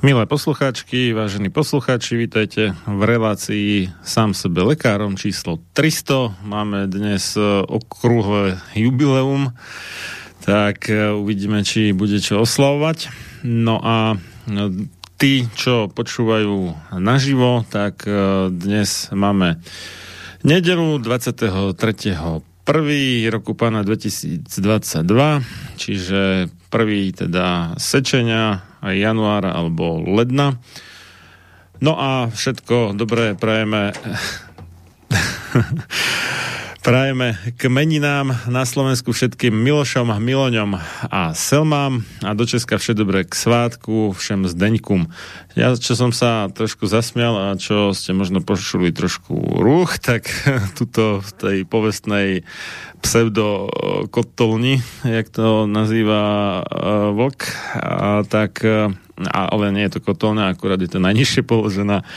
Milé 0.00 0.24
poslucháčky, 0.24 1.12
vážení 1.12 1.52
poslucháči, 1.52 2.16
vítajte 2.16 2.72
v 2.88 3.02
relácii 3.04 3.92
sám 4.00 4.32
sebe 4.32 4.64
lekárom 4.64 5.12
číslo 5.12 5.60
300. 5.76 6.40
Máme 6.40 6.88
dnes 6.88 7.36
e, 7.36 7.44
okrúhle 7.68 8.56
jubileum, 8.72 9.52
tak 10.40 10.88
e, 10.88 11.12
uvidíme, 11.12 11.60
či 11.68 11.92
bude 11.92 12.16
čo 12.16 12.40
oslavovať. 12.40 13.12
No 13.44 13.76
a 13.84 14.16
e, 14.16 14.88
tí, 15.20 15.44
čo 15.52 15.92
počúvajú 15.92 16.96
naživo, 16.96 17.68
tak 17.68 18.08
dnes 18.56 19.12
máme 19.12 19.60
nedelu 20.40 20.96
23. 20.96 21.76
1. 21.76 23.28
roku 23.28 23.52
pána 23.52 23.84
2022, 23.84 24.48
čiže 25.76 26.48
prvý 26.72 27.12
teda 27.12 27.76
sečenia 27.76 28.69
januára 28.88 29.52
alebo 29.52 30.00
ledna. 30.00 30.56
No 31.80 31.96
a 32.00 32.32
všetko 32.32 32.96
dobré 32.96 33.36
prajeme 33.36 33.92
Prajeme 36.80 37.36
k 37.60 37.68
meninám 37.68 38.32
na 38.48 38.64
Slovensku 38.64 39.12
všetkým 39.12 39.52
Milošom, 39.52 40.16
Miloňom 40.16 40.80
a 41.12 41.36
Selmám 41.36 42.00
a 42.24 42.32
do 42.32 42.48
Česka 42.48 42.80
vše 42.80 42.96
dobré 42.96 43.28
k 43.28 43.36
svátku, 43.36 44.16
všem 44.16 44.48
zdeňkum. 44.48 45.12
Ja, 45.60 45.76
čo 45.76 45.92
som 45.92 46.08
sa 46.08 46.48
trošku 46.48 46.88
zasmial 46.88 47.36
a 47.36 47.60
čo 47.60 47.92
ste 47.92 48.16
možno 48.16 48.40
počuli 48.40 48.96
trošku 48.96 49.60
rúch, 49.60 50.00
tak 50.00 50.32
tuto 50.80 51.20
v 51.20 51.30
tej 51.36 51.58
povestnej 51.68 52.48
pseudokotolni, 53.04 54.80
jak 55.04 55.28
to 55.28 55.68
nazýva 55.68 56.24
uh, 56.64 57.12
vlk, 57.12 57.40
a 57.76 58.24
tak, 58.24 58.64
uh, 58.64 58.88
ale 59.28 59.68
nie 59.76 59.84
je 59.84 60.00
to 60.00 60.04
kotolňa, 60.08 60.56
akurát 60.56 60.80
je 60.80 60.88
to 60.88 60.96
najnižšie 60.96 61.44
položená 61.44 62.08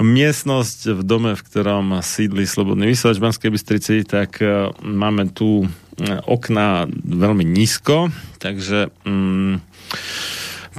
miestnosť 0.00 0.92
v 0.96 1.02
dome, 1.02 1.32
v 1.32 1.44
ktorom 1.44 2.04
sídli 2.04 2.44
Slobodný 2.44 2.92
vysielač 2.92 3.16
Banskej 3.16 3.50
Bystrici, 3.52 4.04
tak 4.04 4.40
uh, 4.44 4.72
máme 4.84 5.32
tu 5.32 5.64
uh, 5.64 5.68
okna 6.28 6.84
veľmi 7.04 7.44
nízko, 7.44 8.12
takže 8.36 8.92
um, 9.08 9.58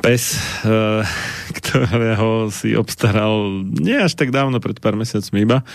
pes, 0.06 0.38
uh, 0.66 1.02
ktorého 1.58 2.54
si 2.54 2.78
obstaral 2.78 3.66
nie 3.66 3.98
až 3.98 4.14
tak 4.14 4.30
dávno, 4.30 4.62
pred 4.62 4.78
pár 4.78 4.94
mesiacmi 4.94 5.46
iba, 5.46 5.66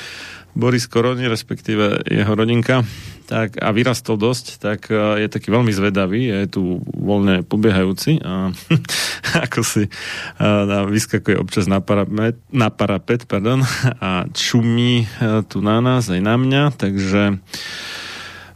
Boris 0.53 0.85
Koroni, 0.85 1.27
respektíve 1.27 2.05
jeho 2.05 2.33
rodinka, 2.37 2.85
tak, 3.27 3.57
a 3.59 3.69
vyrastol 3.71 4.19
dosť, 4.19 4.47
tak 4.59 4.91
uh, 4.91 5.17
je 5.17 5.29
taký 5.31 5.49
veľmi 5.55 5.73
zvedavý, 5.73 6.29
je 6.29 6.59
tu 6.59 6.63
voľne 6.83 7.47
pobiehajúci 7.47 8.21
a 8.23 8.51
ako 9.47 9.61
si 9.63 9.89
uh, 9.89 10.87
vyskakuje 10.87 11.39
občas 11.39 11.71
na 11.71 11.81
parapet, 11.81 12.37
na 12.53 12.69
parapet 12.69 13.25
pardon, 13.25 13.63
a 14.03 14.27
čumí 14.35 15.07
uh, 15.07 15.43
tu 15.47 15.65
na 15.65 15.79
nás 15.81 16.11
aj 16.11 16.21
na 16.21 16.35
mňa, 16.37 16.63
takže 16.75 17.39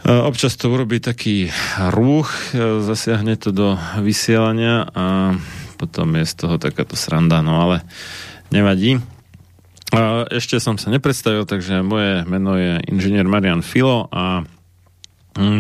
občas 0.07 0.55
to 0.55 0.71
urobí 0.71 1.03
taký 1.03 1.51
rúch, 1.91 2.31
uh, 2.55 2.79
zasiahne 2.83 3.35
to 3.35 3.51
do 3.51 3.75
vysielania 4.03 4.87
a 4.95 5.35
potom 5.77 6.17
je 6.17 6.25
z 6.25 6.35
toho 6.35 6.57
takáto 6.57 6.97
sranda, 6.97 7.45
no 7.45 7.61
ale 7.61 7.85
nevadí. 8.49 8.99
Ešte 10.35 10.59
som 10.59 10.77
sa 10.77 10.91
nepredstavil, 10.91 11.47
takže 11.47 11.87
moje 11.87 12.27
meno 12.27 12.59
je 12.59 12.83
inžinier 12.91 13.25
Marian 13.25 13.63
Filo 13.63 14.11
a 14.11 14.43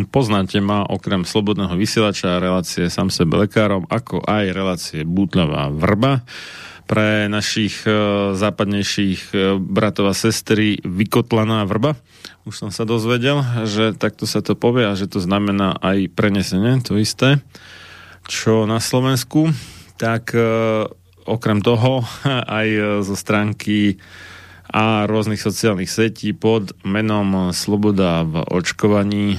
poznáte 0.08 0.58
ma 0.64 0.88
okrem 0.88 1.28
slobodného 1.28 1.76
vysielača 1.76 2.40
relácie 2.40 2.88
sám 2.88 3.12
sebe 3.12 3.36
lekárom, 3.44 3.84
ako 3.92 4.24
aj 4.24 4.44
relácie 4.56 5.00
Bútľavá 5.04 5.68
vrba 5.68 6.24
pre 6.86 7.26
našich 7.26 7.82
e, 7.82 7.90
západnejších 8.38 9.34
e, 9.34 9.58
bratov 9.58 10.06
a 10.06 10.14
sestry 10.14 10.78
vykotlaná 10.86 11.66
vrba. 11.66 11.98
Už 12.46 12.62
som 12.62 12.70
sa 12.70 12.86
dozvedel, 12.86 13.42
že 13.66 13.90
takto 13.90 14.24
sa 14.24 14.38
to 14.38 14.54
povie 14.54 14.86
a 14.86 14.94
že 14.94 15.10
to 15.10 15.18
znamená 15.18 15.74
aj 15.82 16.14
prenesenie, 16.14 16.78
to 16.78 16.94
isté, 16.94 17.42
čo 18.30 18.70
na 18.70 18.78
Slovensku. 18.78 19.50
Tak 19.98 20.30
e, 20.30 20.40
okrem 21.26 21.58
toho 21.58 22.06
aj 22.62 23.02
zo 23.02 23.18
stránky 23.18 23.98
a 24.70 25.06
rôznych 25.06 25.42
sociálnych 25.42 25.90
setí 25.90 26.34
pod 26.34 26.74
menom 26.82 27.54
Sloboda 27.54 28.26
v 28.26 28.42
očkovaní 28.50 29.38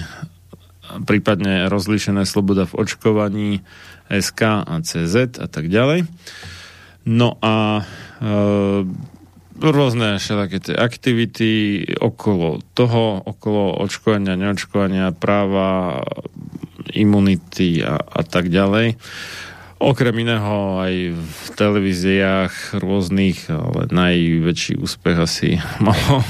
prípadne 1.04 1.68
rozlíšené 1.70 2.24
sloboda 2.24 2.66
v 2.66 2.78
očkovaní 2.82 3.50
SK 4.08 4.64
a 4.64 4.76
CZ 4.82 5.38
a 5.38 5.48
tak 5.52 5.68
ďalej. 5.68 6.08
No 7.08 7.40
a 7.40 7.82
e, 7.82 7.84
rôzne 9.58 10.20
všelaké 10.20 10.60
tie 10.60 10.76
aktivity 10.76 11.52
okolo 11.98 12.62
toho, 12.76 13.24
okolo 13.24 13.80
očkovania, 13.80 14.36
neočkovania, 14.36 15.16
práva, 15.16 16.04
imunity 16.94 17.82
a, 17.84 17.98
a 18.00 18.22
tak 18.24 18.52
ďalej. 18.52 19.00
Okrem 19.78 20.16
iného 20.26 20.82
aj 20.82 20.94
v 21.14 21.46
televíziách 21.54 22.82
rôznych, 22.82 23.46
ale 23.54 23.86
najväčší 23.94 24.82
úspech 24.82 25.18
asi 25.18 25.50
malo 25.86 26.26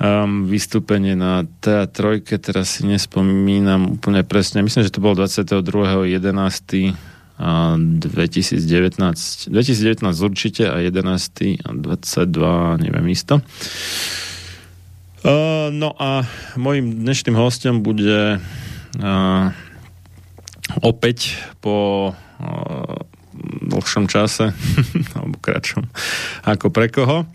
um, 0.00 0.48
vystúpenie 0.48 1.16
na 1.16 1.44
TA3, 1.60 2.24
teraz 2.40 2.80
si 2.80 2.88
nespomínam 2.88 4.00
úplne 4.00 4.24
presne, 4.24 4.64
myslím, 4.64 4.84
že 4.84 4.92
to 4.92 5.04
bolo 5.04 5.14
22.11. 5.20 6.96
2019, 7.36 9.52
2019 9.52 10.24
určite 10.24 10.72
a 10.72 10.80
11. 10.80 11.68
a 11.68 11.70
22, 11.76 12.80
neviem 12.80 13.06
isto. 13.12 13.44
Uh, 15.20 15.68
no 15.68 15.92
a 16.00 16.24
môjim 16.56 17.04
dnešným 17.04 17.36
hostom 17.36 17.84
bude 17.84 18.40
uh, 18.40 19.52
opäť 20.80 21.36
po 21.60 22.16
dlhšom 23.66 24.08
čase, 24.08 24.52
alebo 25.16 25.36
kratšom, 25.40 25.84
ako 26.48 26.66
pre 26.72 26.88
koho. 26.88 27.28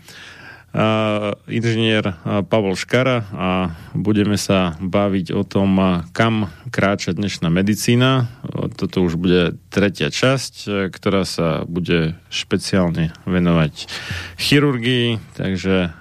Uh, 0.72 1.36
inžinier 1.52 2.16
Pavol 2.48 2.80
Škara 2.80 3.28
a 3.36 3.76
budeme 3.92 4.40
sa 4.40 4.72
baviť 4.80 5.36
o 5.36 5.44
tom, 5.44 5.76
kam 6.16 6.48
kráča 6.72 7.12
dnešná 7.12 7.52
medicína. 7.52 8.32
Toto 8.80 9.04
už 9.04 9.20
bude 9.20 9.60
tretia 9.68 10.08
časť, 10.08 10.88
ktorá 10.88 11.28
sa 11.28 11.68
bude 11.68 12.16
špeciálne 12.32 13.12
venovať 13.28 13.84
chirurgii, 14.40 15.20
takže 15.36 15.92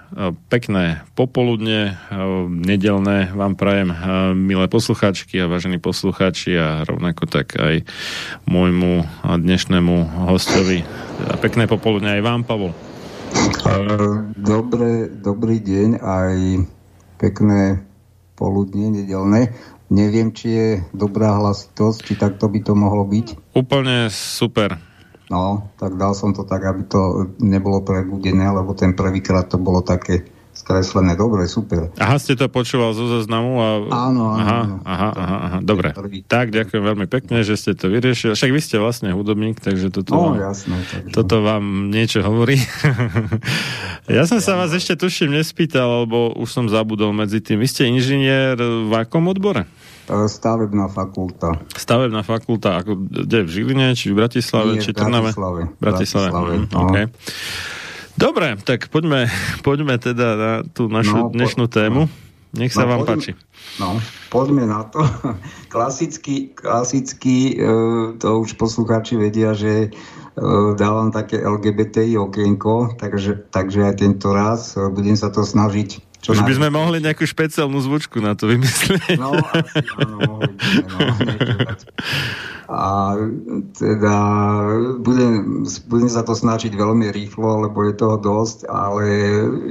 pekné 0.47 1.03
popoludne, 1.19 2.00
nedelné 2.47 3.27
vám 3.35 3.59
prajem, 3.59 3.91
milé 4.39 4.71
poslucháčky 4.71 5.35
a 5.44 5.51
vážení 5.51 5.83
poslucháči 5.83 6.56
a 6.56 6.88
rovnako 6.88 7.27
tak 7.27 7.59
aj 7.59 7.83
môjmu 8.47 9.03
dnešnému 9.27 10.31
hostovi. 10.31 10.88
Pekné 11.44 11.68
popoludne 11.68 12.15
aj 12.15 12.23
vám, 12.23 12.47
Pavol. 12.47 12.71
Dobre, 14.42 15.07
dobrý 15.07 15.62
deň, 15.62 15.89
aj 16.01 16.36
pekné 17.22 17.86
poludne, 18.33 18.89
nedelné. 18.89 19.54
Neviem, 19.92 20.33
či 20.33 20.48
je 20.50 20.68
dobrá 20.95 21.38
hlasitosť, 21.38 21.98
či 22.01 22.13
takto 22.18 22.50
by 22.50 22.60
to 22.63 22.74
mohlo 22.74 23.06
byť. 23.06 23.54
Úplne 23.54 24.10
super. 24.10 24.80
No, 25.31 25.72
tak 25.80 25.95
dal 25.95 26.12
som 26.12 26.36
to 26.36 26.44
tak, 26.44 26.66
aby 26.68 26.83
to 26.89 27.31
nebolo 27.39 27.80
prebudené, 27.86 28.51
lebo 28.51 28.75
ten 28.75 28.92
prvýkrát 28.92 29.48
to 29.48 29.56
bolo 29.56 29.80
také 29.80 30.28
skreslené. 30.61 31.17
Dobre, 31.17 31.49
super. 31.49 31.89
Aha, 31.97 32.21
ste 32.21 32.37
to 32.37 32.45
počúval 32.45 32.93
zo 32.93 33.09
zoznamu? 33.09 33.57
A... 33.57 33.69
Áno, 33.89 34.37
áno. 34.37 34.37
Aha, 34.37 34.61
aha, 34.85 35.09
aha, 35.11 35.37
aha. 35.41 35.57
Dobre. 35.65 35.89
Tak, 36.29 36.53
ďakujem 36.53 36.83
veľmi 36.85 37.07
pekne, 37.09 37.41
že 37.41 37.57
ste 37.57 37.73
to 37.73 37.89
vyriešili. 37.89 38.37
Však 38.37 38.51
vy 38.53 38.61
ste 38.61 38.77
vlastne 38.77 39.09
hudobník, 39.11 39.57
takže 39.57 39.89
toto, 39.89 40.13
no, 40.13 40.37
vám, 40.37 40.53
jasné, 40.53 40.77
takže... 40.85 41.13
toto 41.17 41.41
vám 41.41 41.89
niečo 41.89 42.21
hovorí. 42.21 42.61
ja 44.21 44.29
som 44.29 44.37
sa 44.37 44.53
vás 44.53 44.69
ešte 44.71 44.93
tuším 44.93 45.33
nespýtal, 45.33 46.05
lebo 46.05 46.37
už 46.37 46.49
som 46.53 46.65
zabudol 46.69 47.09
medzi 47.11 47.41
tým. 47.41 47.57
Vy 47.57 47.67
ste 47.67 47.89
inžinier 47.89 48.55
v 48.61 48.93
akom 48.93 49.25
odbore? 49.25 49.65
E, 50.05 50.29
stavebná 50.29 50.91
fakulta. 50.93 51.57
Stavebná 51.73 52.21
fakulta, 52.21 52.85
ako, 52.85 53.09
kde 53.09 53.47
v 53.47 53.49
Žiline, 53.49 53.97
či 53.97 54.13
v 54.13 54.21
Bratislave, 54.21 54.77
Nie, 54.77 54.83
či 54.85 54.93
v 54.93 54.97
Trnave? 55.01 55.31
Bratislave. 55.33 55.61
Bratislave. 55.81 56.29
Bratislave. 56.29 56.53
Mm, 56.69 56.83
okay. 56.85 57.05
Dobre, 58.21 58.53
tak 58.62 58.94
poďme, 58.94 59.25
poďme 59.65 59.97
teda 59.97 60.27
na 60.38 60.51
tú 60.62 60.85
našu 60.85 61.25
no, 61.25 61.33
dnešnú 61.33 61.65
po, 61.65 61.73
tému. 61.73 62.01
Nech 62.53 62.69
sa 62.69 62.85
no, 62.85 62.94
vám 62.94 63.00
poďme, 63.01 63.09
páči. 63.18 63.31
No, 63.81 63.89
poďme 64.29 64.63
na 64.69 64.85
to. 64.85 65.01
Klasicky, 65.73 66.53
klasicky 66.53 67.57
e, 67.57 67.65
to 68.21 68.29
už 68.45 68.62
poslucháči 68.62 69.18
vedia, 69.18 69.57
že 69.57 69.88
e, 69.88 69.89
dávam 70.77 71.09
také 71.09 71.41
LGBTI 71.41 72.21
okienko, 72.21 72.94
takže, 73.01 73.50
takže 73.50 73.89
aj 73.89 73.95
tento 73.97 74.29
raz 74.38 74.77
e, 74.77 74.85
budem 74.94 75.18
sa 75.18 75.33
to 75.33 75.41
snažiť 75.41 76.10
čo 76.21 76.38
Už 76.38 76.45
by 76.45 76.53
sme 76.53 76.69
mohli 76.69 77.01
nejakú 77.01 77.25
špeciálnu 77.25 77.81
zvučku 77.81 78.21
na 78.21 78.38
to 78.38 78.45
vymyslieť. 78.45 79.18
No, 79.18 79.33
asi, 79.33 79.81
áno, 79.97 80.18
mohli 80.21 80.53
by 80.53 80.65
sme, 80.69 80.85
no, 80.85 81.06
a 82.71 83.19
teda 83.75 84.15
budem, 85.03 85.65
budem 85.91 86.07
sa 86.07 86.23
to 86.23 86.31
snažiť 86.31 86.71
veľmi 86.71 87.12
rýchlo, 87.12 87.68
lebo 87.68 87.83
je 87.83 87.94
toho 88.00 88.15
dosť, 88.15 88.69
ale 88.69 89.03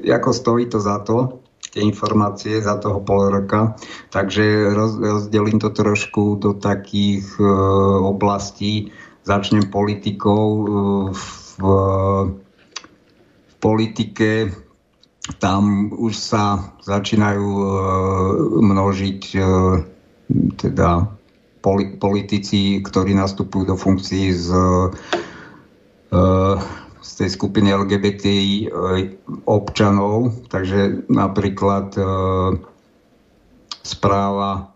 ako 0.04 0.30
stojí 0.36 0.68
to 0.68 0.82
za 0.84 1.00
to, 1.00 1.40
tie 1.70 1.80
informácie 1.80 2.60
za 2.60 2.76
toho 2.76 3.00
pol 3.00 3.30
roka. 3.30 3.78
Takže 4.10 4.74
roz, 4.74 4.98
rozdelím 4.98 5.62
to 5.62 5.70
trošku 5.70 6.36
do 6.42 6.52
takých 6.58 7.24
e, 7.38 7.46
oblastí. 8.04 8.90
Začnem 9.22 9.70
politikou. 9.70 10.44
E, 10.50 10.62
v, 11.14 11.24
v 11.60 13.54
politike 13.60 14.50
tam 15.38 15.92
už 15.94 16.16
sa 16.16 16.74
začínajú 16.82 17.46
e, 17.46 17.66
množiť 18.64 19.22
e, 19.36 19.40
teda 20.56 21.12
politici, 22.00 22.80
ktorí 22.80 23.12
nastupujú 23.12 23.68
do 23.68 23.76
funkcií 23.76 24.32
z, 24.32 24.48
e, 26.08 26.18
z 27.04 27.10
tej 27.20 27.28
skupiny 27.28 27.76
LGBT 27.76 28.24
občanov. 29.44 30.48
Takže 30.48 31.04
napríklad 31.12 31.92
správa 33.84 34.72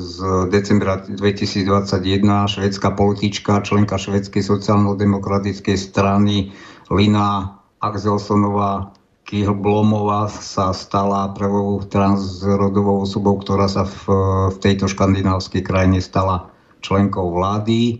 z 0.00 0.16
decembra 0.48 0.96
2021 1.04 2.24
švedská 2.24 2.88
politička, 2.96 3.60
členka 3.62 4.00
švedskej 4.00 4.40
sociálno-demokratickej 4.40 5.76
strany 5.76 6.56
Lina 6.88 7.60
Axelsonová 7.78 8.97
Kihlblomová 9.28 10.32
sa 10.32 10.72
stala 10.72 11.28
prvou 11.36 11.84
transrodovou 11.84 13.04
osobou, 13.04 13.36
ktorá 13.36 13.68
sa 13.68 13.84
v, 13.84 14.08
v 14.48 14.56
tejto 14.56 14.88
škandinávskej 14.88 15.60
krajine 15.68 16.00
stala 16.00 16.48
členkou 16.80 17.36
vlády. 17.36 17.80
E, 17.92 17.96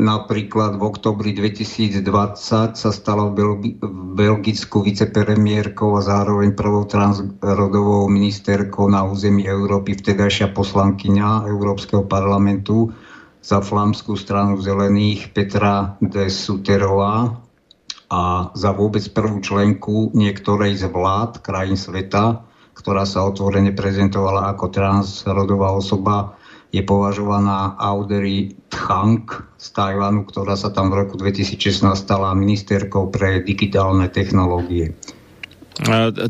napríklad 0.00 0.80
v 0.80 0.88
oktobri 0.88 1.36
2020 1.36 2.72
sa 2.72 2.90
stala 2.96 3.28
v, 3.28 3.32
Belgi- 3.36 3.76
v 3.76 4.16
Belgicku 4.16 4.80
vicepremiérkou 4.80 5.92
a 5.92 6.00
zároveň 6.00 6.56
prvou 6.56 6.88
transrodovou 6.88 8.08
ministerkou 8.08 8.88
na 8.88 9.04
území 9.04 9.44
Európy 9.44 10.00
vtedajšia 10.00 10.48
poslankyňa 10.56 11.44
Európskeho 11.44 12.08
parlamentu 12.08 12.88
za 13.44 13.60
flámskú 13.60 14.16
stranu 14.16 14.64
zelených 14.64 15.28
Petra 15.36 15.92
de 16.00 16.32
Suterová 16.32 17.51
a 18.12 18.52
za 18.52 18.76
vôbec 18.76 19.00
prvú 19.16 19.40
členku 19.40 20.12
niektorej 20.12 20.84
z 20.84 20.92
vlád 20.92 21.40
krajín 21.40 21.80
sveta, 21.80 22.44
ktorá 22.76 23.08
sa 23.08 23.24
otvorene 23.24 23.72
prezentovala 23.72 24.52
ako 24.52 24.68
transrodová 24.68 25.72
osoba, 25.72 26.36
je 26.72 26.84
považovaná 26.84 27.76
Audrey 27.80 28.52
Tchang 28.68 29.28
z 29.56 29.66
Tajvanu, 29.72 30.28
ktorá 30.28 30.56
sa 30.60 30.72
tam 30.72 30.92
v 30.92 31.04
roku 31.04 31.16
2016 31.16 31.88
stala 31.96 32.36
ministerkou 32.36 33.08
pre 33.08 33.40
digitálne 33.40 34.08
technológie. 34.12 34.92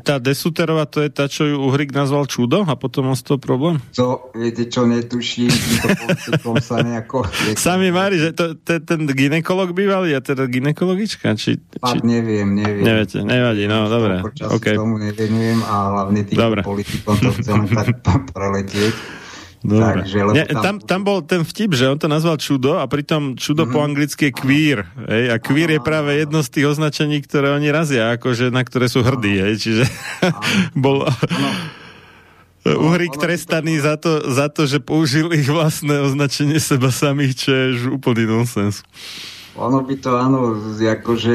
Tá 0.06 0.22
Desuterová, 0.22 0.86
to 0.86 1.02
je 1.02 1.10
tá, 1.10 1.26
čo 1.26 1.42
ju 1.50 1.56
Uhrik 1.58 1.90
nazval 1.90 2.30
čudo 2.30 2.62
a 2.62 2.78
potom 2.78 3.10
on 3.10 3.18
z 3.18 3.26
toho 3.26 3.38
problém? 3.42 3.82
To, 3.98 4.30
viete 4.38 4.70
čo, 4.70 4.86
netuším, 4.86 5.50
to 6.38 6.54
sa 6.62 6.78
nejako... 6.78 7.26
Sami 7.58 7.90
Mári, 7.90 8.22
že 8.22 8.30
to, 8.30 8.54
to, 8.54 8.78
ten 8.78 9.02
ginekolog 9.10 9.74
bývalý 9.74 10.14
a 10.14 10.22
teda 10.22 10.46
ginekologička? 10.46 11.34
Či, 11.34 11.58
či... 11.58 11.96
neviem, 12.06 12.54
neviem. 12.54 12.86
Neviete, 12.86 13.26
nevadí, 13.26 13.66
no, 13.66 13.90
dobre. 13.90 14.22
Okay. 14.22 14.78
tomu 14.78 15.02
nevenujem 15.02 15.58
a 15.66 15.74
hlavne 15.90 16.22
tým 16.22 16.38
dobre. 16.38 16.60
politikom 16.62 17.18
to 17.18 17.30
chcem 17.42 17.66
tak 18.06 18.30
preletieť. 18.30 19.21
Dobre. 19.62 20.02
Takže, 20.02 20.18
tam... 20.50 20.62
Tam, 20.62 20.74
tam 20.82 21.00
bol 21.06 21.18
ten 21.22 21.46
vtip, 21.46 21.78
že 21.78 21.86
on 21.86 21.98
to 21.98 22.10
nazval 22.10 22.34
čudo 22.34 22.82
a 22.82 22.84
pritom 22.90 23.38
čudo 23.38 23.64
mm-hmm. 23.64 23.74
po 23.74 23.78
mhm. 23.78 23.86
anglicky 23.86 24.22
je 24.28 24.32
queer. 24.34 24.78
Hej? 25.06 25.24
A 25.30 25.36
queer 25.38 25.70
je 25.78 25.80
práve 25.80 26.10
jedno 26.18 26.42
z 26.42 26.48
tých 26.50 26.66
označení, 26.74 27.22
ktoré 27.22 27.54
oni 27.54 27.70
razia, 27.70 28.18
akože, 28.18 28.50
na 28.50 28.66
ktoré 28.66 28.90
sú 28.90 29.06
hrdí. 29.06 29.38
Hej? 29.38 29.54
Čiže 29.62 29.84
bol... 30.84 31.06
Uhrík 32.62 33.18
trestaný 33.18 33.82
za 33.82 33.98
to, 33.98 34.22
za 34.30 34.46
to, 34.46 34.70
že 34.70 34.78
použil 34.78 35.34
ich 35.34 35.50
vlastné 35.50 35.98
označenie 35.98 36.62
seba 36.62 36.94
samých, 36.94 37.34
čo 37.34 37.50
je 37.50 37.66
úplný 37.90 38.22
nonsens. 38.22 38.86
Ono 39.58 39.82
by 39.82 39.94
to 39.98 40.14
áno, 40.14 40.56
akože 40.78 41.34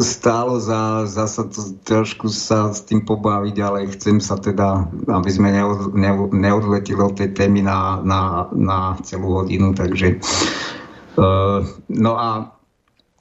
stálo 0.00 0.58
za, 0.62 1.06
za 1.06 1.26
sa 1.26 1.44
to, 1.46 1.60
trošku 1.84 2.32
sa 2.32 2.72
s 2.72 2.82
tým 2.86 3.04
pobaviť, 3.04 3.56
ale 3.60 3.90
chcem 3.92 4.18
sa 4.18 4.38
teda, 4.40 4.88
aby 5.10 5.30
sme 5.30 5.52
neod, 5.52 5.90
neodletili 6.34 7.00
od 7.02 7.14
tej 7.14 7.34
témy 7.36 7.62
na, 7.62 8.00
na, 8.02 8.48
na 8.54 8.78
celú 9.02 9.44
hodinu, 9.44 9.74
takže 9.76 10.18
uh, 11.18 11.60
no 11.90 12.12
a 12.18 12.54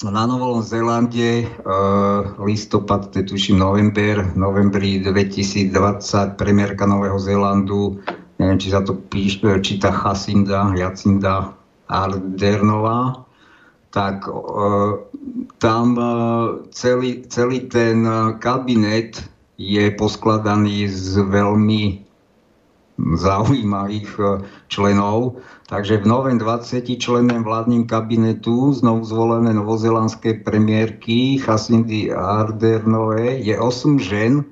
na 0.04 0.24
Novom 0.28 0.60
Zélande 0.60 1.48
uh, 1.48 2.36
listopad, 2.44 3.12
to 3.12 3.24
tuším 3.24 3.56
november, 3.56 4.36
novembri 4.36 5.00
2020 5.00 6.36
premiérka 6.36 6.84
Nového 6.84 7.16
Zélandu, 7.20 8.04
neviem, 8.36 8.60
či 8.60 8.74
sa 8.74 8.84
to 8.84 9.00
píš, 9.00 9.40
číta 9.64 9.94
Jacinda, 9.94 10.76
Jacinda 10.76 11.56
Ardernová, 11.88 13.24
tak 13.94 14.26
uh, 14.26 14.98
tam 15.62 15.86
uh, 15.94 16.06
celý, 16.74 17.22
celý 17.30 17.70
ten 17.70 18.02
uh, 18.10 18.34
kabinet 18.42 19.22
je 19.62 19.86
poskladaný 19.94 20.90
z 20.90 21.22
veľmi 21.22 22.02
zaujímavých 22.98 24.10
členov. 24.70 25.42
Takže 25.70 25.98
v 25.98 26.10
novém 26.10 26.38
20 26.38 26.86
člennom 27.02 27.42
vládnym 27.42 27.90
kabinetu 27.90 28.74
znovu 28.74 29.06
zvolené 29.06 29.54
novozelandské 29.54 30.46
premiérky 30.46 31.42
Jacindy 31.42 32.14
Ardernové 32.14 33.42
je 33.42 33.58
8 33.58 33.98
žen, 33.98 34.46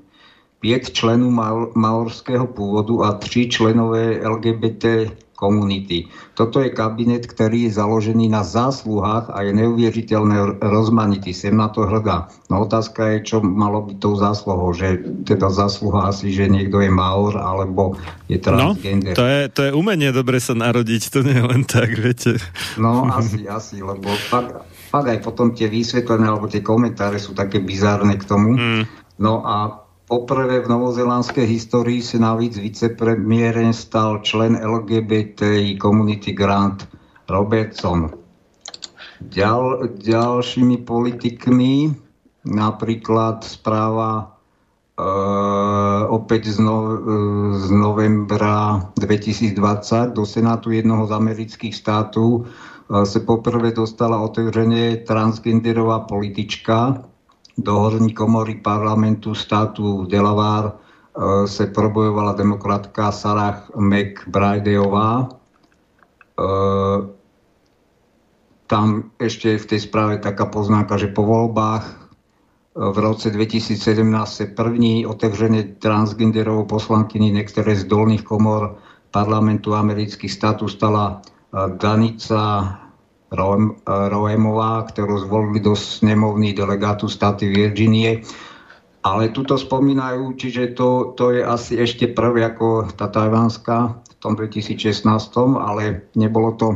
5 0.61 0.93
členov 0.93 1.29
maorského 1.73 2.45
pôvodu 2.49 2.93
a 3.05 3.09
3 3.17 3.49
členové 3.49 4.21
LGBT 4.21 5.09
komunity. 5.41 6.05
Toto 6.37 6.61
je 6.61 6.69
kabinet, 6.69 7.25
ktorý 7.25 7.65
je 7.65 7.73
založený 7.73 8.29
na 8.29 8.45
zásluhách 8.45 9.33
a 9.33 9.41
je 9.41 9.57
neuvěřiteľne 9.57 10.61
rozmanitý. 10.61 11.33
Sem 11.33 11.57
na 11.57 11.73
to 11.73 11.89
hľadá. 11.89 12.29
No 12.53 12.61
otázka 12.61 13.17
je, 13.17 13.17
čo 13.25 13.37
malo 13.41 13.81
byť 13.89 13.97
tou 13.97 14.13
zásluhou, 14.13 14.69
že 14.77 15.01
teda 15.25 15.49
zásluha 15.49 16.13
asi, 16.13 16.29
že 16.29 16.45
niekto 16.45 16.77
je 16.77 16.93
Maor 16.93 17.41
alebo 17.41 17.97
je 18.29 18.37
no, 18.37 18.45
transgender. 18.45 19.17
No, 19.17 19.19
to 19.19 19.25
je, 19.25 19.41
to 19.49 19.61
je 19.65 19.71
umenie 19.73 20.13
dobre 20.13 20.37
sa 20.37 20.53
narodiť, 20.53 21.09
to 21.09 21.25
nie 21.25 21.33
je 21.33 21.45
len 21.49 21.65
tak, 21.65 21.89
viete. 21.97 22.37
No 22.77 23.09
asi, 23.09 23.49
asi, 23.49 23.81
lebo 23.81 24.13
fakt, 24.29 24.61
fakt 24.93 25.09
aj 25.09 25.25
potom 25.25 25.57
tie 25.57 25.65
vysvetlené 25.65 26.29
alebo 26.29 26.45
tie 26.45 26.61
komentáre 26.61 27.17
sú 27.17 27.33
také 27.33 27.57
bizárne 27.57 28.13
k 28.21 28.23
tomu. 28.29 28.53
Mm. 28.53 28.83
No 29.17 29.41
a 29.41 29.80
Poprvé 30.11 30.59
v 30.59 30.67
novozelandskej 30.67 31.47
histórii 31.47 32.03
sa 32.03 32.19
navíc 32.19 32.59
vicepremiérem 32.59 33.71
stal 33.71 34.19
člen 34.27 34.59
LGBTI 34.59 35.79
Community 35.79 36.35
Grant 36.35 36.83
Robertson. 37.31 38.11
Ďal, 39.23 39.95
ďalšími 40.03 40.83
politikmi 40.83 41.95
napríklad 42.43 43.47
správa 43.47 44.35
e, 44.99 45.03
opäť 46.11 46.51
z, 46.51 46.59
no, 46.59 46.99
z 47.55 47.71
novembra 47.71 48.91
2020 48.99 50.11
do 50.11 50.27
Senátu 50.27 50.75
jednoho 50.75 51.07
z 51.07 51.15
amerických 51.15 51.71
štátov 51.71 52.29
e, 52.35 52.41
sa 53.07 53.19
poprvé 53.23 53.71
dostala 53.71 54.19
otevřenie 54.19 55.07
transgenderová 55.07 56.03
politička 56.03 56.99
do 57.57 57.73
horní 57.79 58.13
komory 58.13 58.55
parlamentu 58.55 59.35
státu 59.35 60.05
Delaware 60.05 60.71
e, 60.71 61.47
se 61.47 61.67
probojovala 61.67 62.33
demokratka 62.33 63.11
Sarah 63.11 63.71
McBrideová. 63.75 65.27
E, 65.27 65.29
tam 68.67 69.11
ešte 69.19 69.59
v 69.59 69.65
tej 69.65 69.79
správe 69.83 70.23
taká 70.23 70.47
poznámka, 70.47 70.95
že 70.95 71.11
po 71.11 71.27
voľbách 71.27 71.83
e, 71.87 71.93
v 72.79 72.97
roce 72.97 73.31
2017 73.31 73.75
sa 74.23 74.45
první 74.55 75.03
otevřené 75.05 75.63
transgenderovou 75.83 76.65
poslankyni 76.65 77.31
niektoré 77.35 77.75
z 77.75 77.83
dolných 77.83 78.23
komor 78.23 78.79
parlamentu 79.11 79.75
amerických 79.75 80.31
státu 80.31 80.71
stala 80.71 81.19
Danica 81.51 82.39
Roemová, 83.31 84.91
ktorú 84.91 85.23
zvolili 85.23 85.63
do 85.63 85.71
snemovny 85.71 86.51
delegátu 86.51 87.07
státy 87.07 87.47
Virginie. 87.47 88.27
Ale 89.01 89.33
tuto 89.33 89.57
spomínajú, 89.57 90.37
čiže 90.37 90.77
to, 90.77 91.17
to 91.17 91.33
je 91.33 91.41
asi 91.41 91.79
ešte 91.79 92.11
prvé 92.11 92.45
ako 92.45 92.91
tá 92.93 93.09
tajvánska 93.09 93.97
v 93.97 94.15
tom 94.21 94.37
2016, 94.37 95.09
ale 95.57 96.05
nebolo 96.13 96.53
to, 96.53 96.67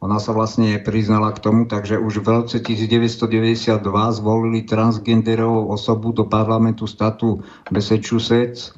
ona 0.00 0.16
sa 0.16 0.32
vlastne 0.32 0.80
priznala 0.80 1.30
k 1.36 1.44
tomu, 1.44 1.68
takže 1.68 2.00
už 2.00 2.24
v 2.24 2.28
roce 2.40 2.56
1992 2.58 3.84
zvolili 4.16 4.64
transgenderovú 4.64 5.70
osobu 5.70 6.10
do 6.10 6.24
parlamentu 6.24 6.88
státu 6.88 7.44
Massachusetts. 7.68 8.72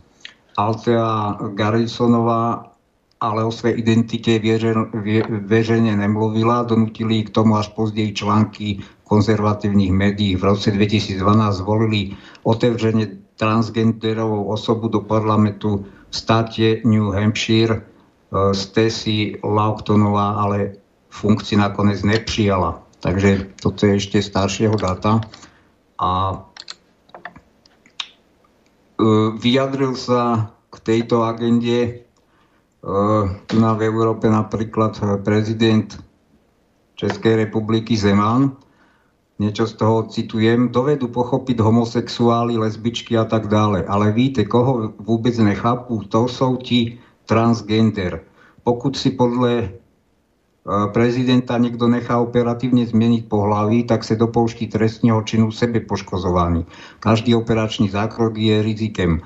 Altea 0.58 1.38
Garrisonová 1.54 2.73
ale 3.20 3.44
o 3.44 3.52
svojej 3.52 3.78
identite 3.78 4.40
veřejne 5.46 5.96
nemluvila. 5.96 6.62
Donutili 6.62 7.22
k 7.22 7.30
tomu 7.30 7.56
až 7.56 7.68
později 7.68 8.12
články 8.14 8.78
konzervatívnych 9.04 9.92
médií. 9.92 10.36
V 10.36 10.44
roce 10.44 10.70
2012 10.70 11.56
zvolili 11.56 12.16
otevřene 12.42 13.06
transgenderovou 13.36 14.44
osobu 14.44 14.88
do 14.88 15.00
parlamentu 15.00 15.84
v 16.10 16.16
státe 16.16 16.84
New 16.84 17.10
Hampshire. 17.12 17.74
E, 17.74 17.82
Stacy 18.54 19.38
Lauktonová 19.44 20.30
ale 20.30 20.72
funkci 21.08 21.56
nakoniec 21.56 22.02
nepřijala. 22.02 22.82
Takže 23.00 23.46
toto 23.62 23.86
je 23.86 23.94
ešte 24.00 24.22
staršieho 24.22 24.76
data. 24.76 25.20
A 26.00 26.10
e, 26.32 26.36
vyjadril 29.38 29.94
sa 29.94 30.50
k 30.70 30.76
tejto 30.80 31.22
agende 31.22 32.03
tu 33.48 33.54
na 33.56 33.72
v 33.72 33.88
Európe 33.88 34.28
napríklad 34.28 35.24
prezident 35.24 35.88
Českej 37.00 37.48
republiky 37.48 37.96
Zeman, 37.96 38.60
niečo 39.40 39.66
z 39.66 39.74
toho 39.74 40.06
citujem, 40.06 40.70
dovedu 40.70 41.10
pochopiť 41.10 41.58
homosexuály, 41.58 42.54
lesbičky 42.60 43.18
a 43.18 43.26
tak 43.26 43.50
dále. 43.50 43.82
Ale 43.82 44.14
víte, 44.14 44.46
koho 44.46 44.94
vôbec 45.00 45.34
nechápu, 45.40 46.06
to 46.06 46.30
sú 46.30 46.60
ti 46.62 47.02
transgender. 47.26 48.22
Pokud 48.62 48.94
si 48.94 49.16
podľa 49.16 49.52
eh, 49.58 49.68
prezidenta 50.94 51.58
niekto 51.58 51.90
nechá 51.90 52.20
operatívne 52.20 52.86
zmeniť 52.86 53.26
pohlaví, 53.26 53.88
tak 53.88 54.06
sa 54.06 54.14
dopouští 54.14 54.70
trestného 54.70 55.18
činu 55.26 55.50
sebepoškozovaní. 55.50 56.68
Každý 57.02 57.34
operačný 57.34 57.90
zákrok 57.90 58.38
je 58.38 58.60
rizikem 58.62 59.24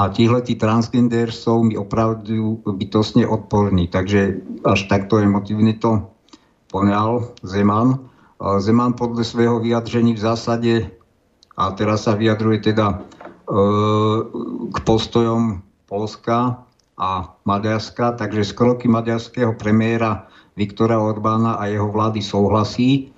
a 0.00 0.08
tí 0.08 0.56
transgender 0.56 1.28
sú 1.28 1.60
mi 1.60 1.76
opravdu 1.76 2.64
bytostne 2.64 3.28
odporní. 3.28 3.92
Takže 3.92 4.40
až 4.64 4.88
takto 4.88 5.20
emotívne 5.20 5.76
to 5.76 6.08
poňal 6.72 7.36
Zeman. 7.44 8.08
Zeman 8.40 8.96
podľa 8.96 9.24
svojho 9.28 9.60
vyjadření 9.60 10.16
v 10.16 10.24
zásade, 10.24 10.72
a 11.60 11.76
teraz 11.76 12.08
sa 12.08 12.16
vyjadruje 12.16 12.72
teda 12.72 12.86
e, 12.88 12.96
k 14.72 14.76
postojom 14.80 15.60
Polska 15.84 16.64
a 16.96 17.36
Maďarska, 17.44 18.16
takže 18.16 18.48
z 18.48 18.52
kroky 18.56 18.88
maďarského 18.88 19.52
premiéra 19.60 20.24
Viktora 20.56 20.96
Orbána 20.96 21.60
a 21.60 21.68
jeho 21.68 21.92
vlády 21.92 22.24
souhlasí. 22.24 23.12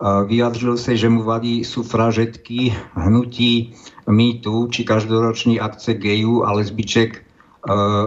Vyjadřil 0.00 0.80
sa, 0.80 0.96
že 0.96 1.12
mu 1.12 1.22
vadí 1.22 1.60
sufražetky 1.60 2.72
hnutí 2.96 3.76
mýtu 4.10 4.68
či 4.70 4.84
každoročný 4.84 5.60
akce 5.60 5.94
gejů 5.94 6.44
a 6.44 6.52
lesbiček 6.52 7.22
uh, 7.68 8.06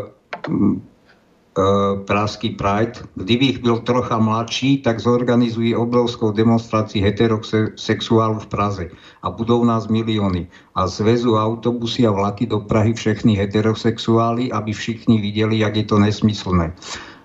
uh, 0.49 1.99
Pražský 2.05 2.49
Pride. 2.49 2.93
Kdybych 3.15 3.59
byl 3.59 3.79
trocha 3.79 4.17
mladší, 4.17 4.77
tak 4.77 4.99
zorganizují 4.99 5.75
obrovskou 5.75 6.31
demonstraci 6.31 6.99
heterosexuálů 6.99 8.39
v 8.39 8.47
Praze 8.47 8.89
a 9.23 9.29
budou 9.29 9.65
nás 9.65 9.87
miliony. 9.87 10.47
A 10.75 10.87
zvezu 10.87 11.35
autobusy 11.35 12.07
a 12.07 12.11
vlaky 12.11 12.45
do 12.45 12.59
Prahy 12.59 12.93
všechny 12.93 13.35
heterosexuály, 13.35 14.51
aby 14.51 14.73
všichni 14.73 15.21
viděli, 15.21 15.59
jak 15.59 15.75
je 15.75 15.83
to 15.83 15.99
nesmyslné. 15.99 16.73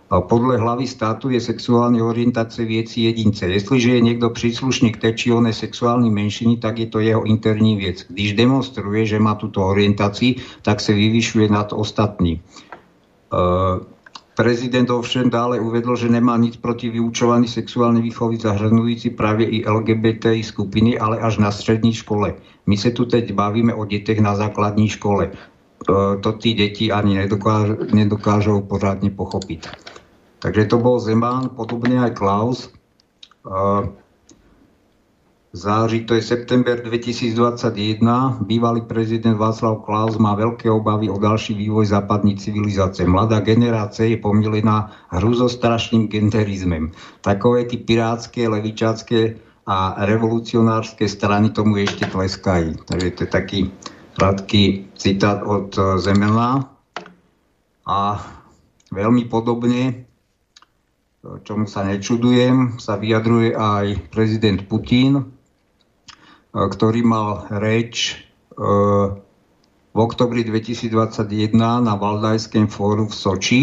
Podle 0.09 0.57
hlavy 0.57 0.87
státu 0.87 1.31
je 1.31 1.41
sexuální 1.41 2.03
orientace 2.03 2.65
věcí 2.65 3.05
jedince. 3.05 3.47
Jestliže 3.47 3.95
je 3.95 4.01
někdo 4.01 4.31
příslušník 4.31 4.97
té 4.97 5.13
či 5.13 5.33
oné 5.33 5.53
sexuální 5.53 6.11
menšiny, 6.11 6.57
tak 6.57 6.79
je 6.79 6.87
to 6.87 6.99
jeho 6.99 7.23
interní 7.25 7.77
věc. 7.77 8.07
Když 8.09 8.33
demonstruje, 8.33 9.07
že 9.07 9.19
má 9.19 9.35
tuto 9.35 9.67
orientaci, 9.67 10.35
tak 10.63 10.81
se 10.81 10.93
vyvyšuje 10.93 11.49
nad 11.49 11.73
ostatní. 11.73 12.41
Uh, 13.33 13.85
prezident 14.37 14.91
ovšem 14.91 15.31
dále 15.31 15.61
uvedl, 15.61 15.97
že 15.97 16.09
nemá 16.09 16.37
nic 16.37 16.57
proti 16.57 16.89
vyučovaní 16.89 17.49
sexuálnej 17.49 18.03
výchovy 18.03 18.41
zahrnujúci 18.41 19.11
práve 19.13 19.45
i 19.45 19.69
LGBTI 19.69 20.41
skupiny, 20.43 20.99
ale 20.99 21.21
až 21.21 21.39
na 21.39 21.53
střední 21.53 21.93
škole. 21.93 22.35
My 22.67 22.77
se 22.77 22.91
tu 22.91 23.05
teď 23.05 23.33
bavíme 23.37 23.75
o 23.75 23.85
detech 23.85 24.21
na 24.21 24.33
základní 24.35 24.89
škole. 24.89 25.31
Uh, 25.89 26.21
to 26.21 26.33
tí 26.33 26.55
deti 26.55 26.93
ani 26.93 27.15
nedokážou, 27.15 27.77
nedokážou 27.93 28.61
pořádne 28.61 29.11
pochopiť. 29.11 29.69
Takže 30.39 30.71
to 30.71 30.79
bol 30.79 31.03
Zeman, 31.03 31.51
podobne 31.51 31.99
aj 31.99 32.13
Klaus. 32.15 32.71
září, 35.53 36.05
to 36.05 36.15
je 36.15 36.23
september 36.23 36.79
2021, 36.79 38.39
bývalý 38.47 38.81
prezident 38.87 39.35
Václav 39.35 39.83
Klaus 39.83 40.15
má 40.21 40.37
veľké 40.39 40.71
obavy 40.71 41.11
o 41.11 41.19
další 41.19 41.55
vývoj 41.59 41.91
západní 41.91 42.37
civilizácie. 42.37 43.09
Mladá 43.09 43.41
generácia 43.41 44.07
je 44.07 44.23
pomilená 44.23 44.93
hruzostrašným 45.11 46.07
genderizmem. 46.07 46.93
Takové 47.21 47.65
ty 47.65 47.81
pirátske, 47.81 48.47
levičácké 48.49 49.35
a 49.67 49.99
revolucionárske 50.07 51.09
strany 51.09 51.51
tomu 51.51 51.83
ešte 51.83 52.07
tleskajú. 52.07 52.89
Takže 52.89 53.09
to 53.11 53.21
je 53.25 53.31
taký 53.31 53.61
krátký 54.15 54.87
citát 54.95 55.43
od 55.43 55.75
Zemela. 55.99 56.71
A 57.89 58.21
veľmi 58.93 59.29
podobne 59.33 60.08
čomu 61.45 61.69
sa 61.69 61.85
nečudujem, 61.85 62.81
sa 62.81 62.97
vyjadruje 62.97 63.53
aj 63.57 64.11
prezident 64.13 64.61
Putin, 64.65 65.39
E, 66.49 66.61
ktorý 66.69 67.05
mal 67.05 67.45
reč 67.53 68.17
e, 68.57 68.65
v 69.93 69.99
oktobri 69.99 70.45
2021 70.45 71.53
na 71.85 71.95
Valdajském 71.95 72.67
fóru 72.67 73.07
v 73.07 73.15
Soči. 73.15 73.63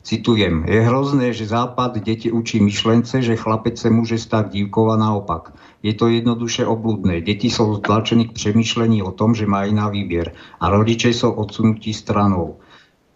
Citujem, 0.00 0.64
je 0.64 0.80
hrozné, 0.80 1.36
že 1.36 1.52
Západ 1.52 2.00
deti 2.00 2.32
učí 2.32 2.56
myšlence, 2.56 3.20
že 3.20 3.36
chlapec 3.36 3.76
se 3.76 3.90
může 3.92 4.18
stát 4.18 4.48
dívkou 4.48 4.88
a 4.90 4.96
naopak. 4.96 5.52
Je 5.82 5.92
to 5.92 6.08
jednoduše 6.08 6.66
obludné. 6.66 7.20
Deti 7.20 7.50
jsou 7.50 7.76
tlačení 7.76 8.28
k 8.28 8.32
přemýšlení 8.32 9.02
o 9.02 9.12
tom, 9.12 9.34
že 9.34 9.46
mají 9.46 9.74
na 9.76 9.88
výběr 9.88 10.32
a 10.60 10.70
rodiče 10.70 11.08
jsou 11.08 11.30
odsunutí 11.30 11.94
stranou. 11.94 12.56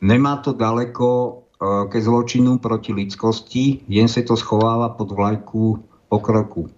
Nemá 0.00 0.36
to 0.36 0.52
daleko 0.52 1.40
ke 1.88 1.98
zločinu 2.00 2.58
proti 2.58 2.92
lidskosti, 2.92 3.84
jen 3.88 4.08
se 4.08 4.22
to 4.22 4.36
schovává 4.36 4.88
pod 4.88 5.12
vlajku 5.12 5.80
pokroku. 6.08 6.68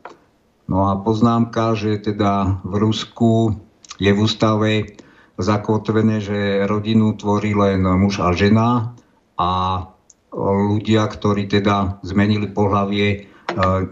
No 0.67 0.91
a 0.91 0.99
poznámka, 0.99 1.79
že 1.79 2.03
teda 2.03 2.63
v 2.67 2.75
Rusku 2.83 3.55
je 4.03 4.11
v 4.11 4.19
ústave 4.19 4.99
zakotvené, 5.39 6.19
že 6.19 6.67
rodinu 6.67 7.15
tvorí 7.15 7.55
len 7.55 7.85
muž 7.85 8.19
a 8.19 8.33
žena 8.33 8.97
a 9.39 9.51
ľudia, 10.37 11.07
ktorí 11.07 11.49
teda 11.49 12.01
zmenili 12.03 12.49
pohlavie, 12.51 13.07
e, 13.09 13.19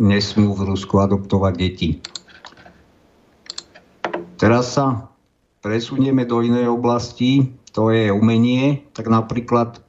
nesmú 0.01 0.57
v 0.57 0.73
Rusku 0.73 0.99
adoptovať 0.99 1.53
deti. 1.57 1.91
Teraz 4.35 4.77
sa 4.77 5.09
presunieme 5.63 6.29
do 6.29 6.43
inej 6.45 6.69
oblasti, 6.69 7.55
to 7.73 7.89
je 7.95 8.13
umenie. 8.13 8.85
Tak 8.93 9.09
napríklad 9.09 9.84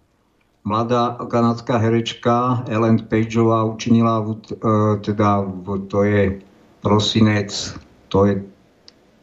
mladá 0.65 1.17
kanadská 1.29 1.77
herečka 1.77 2.63
Ellen 2.67 2.97
Pageová 3.07 3.63
učinila, 3.63 4.25
e, 4.25 4.97
teda 5.01 5.45
to 5.87 6.03
je 6.03 6.41
prosinec, 6.81 7.75
to 8.09 8.25
je, 8.25 8.43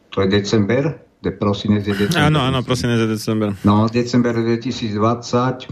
to 0.09 0.21
je 0.21 0.27
december, 0.27 0.99
de, 1.23 1.31
prosinec 1.31 1.87
je 1.87 1.93
december. 1.93 2.23
Áno, 2.23 2.39
áno, 2.39 2.63
prosinec 2.63 2.99
je 2.99 3.07
december. 3.07 3.55
No, 3.63 3.87
december 3.91 4.35
2020 4.35 5.67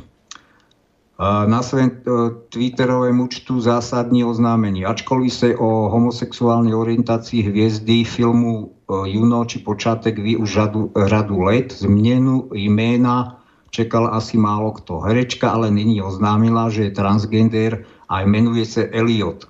na 1.45 1.62
svém 1.62 1.91
e, 1.91 2.10
Twitterovém 2.49 3.19
účtu 3.19 3.62
zásadní 3.62 4.23
oznámení. 4.23 4.86
Ačkoliv 4.86 5.34
se 5.34 5.55
o 5.55 5.89
homosexuální 5.89 6.73
orientaci 6.73 7.41
hvězdy 7.41 8.03
filmu 8.03 8.71
e, 8.71 9.10
Juno 9.10 9.45
či 9.45 9.60
počátek 9.60 10.19
ví 10.19 10.38
už 10.38 10.53
řadu, 10.53 10.91
řadu 11.05 11.39
let, 11.41 11.71
změnu 11.71 12.49
jména 12.53 13.40
čekal 13.71 14.12
asi 14.12 14.38
málo 14.38 14.71
kto. 14.71 14.99
Herečka 14.99 15.49
ale 15.49 15.71
nyní 15.71 16.03
oznámila, 16.03 16.69
že 16.69 16.84
je 16.84 16.91
transgender 16.91 17.71
a 18.10 18.21
jmenuje 18.21 18.65
se 18.65 18.81
Elliot. 18.91 19.47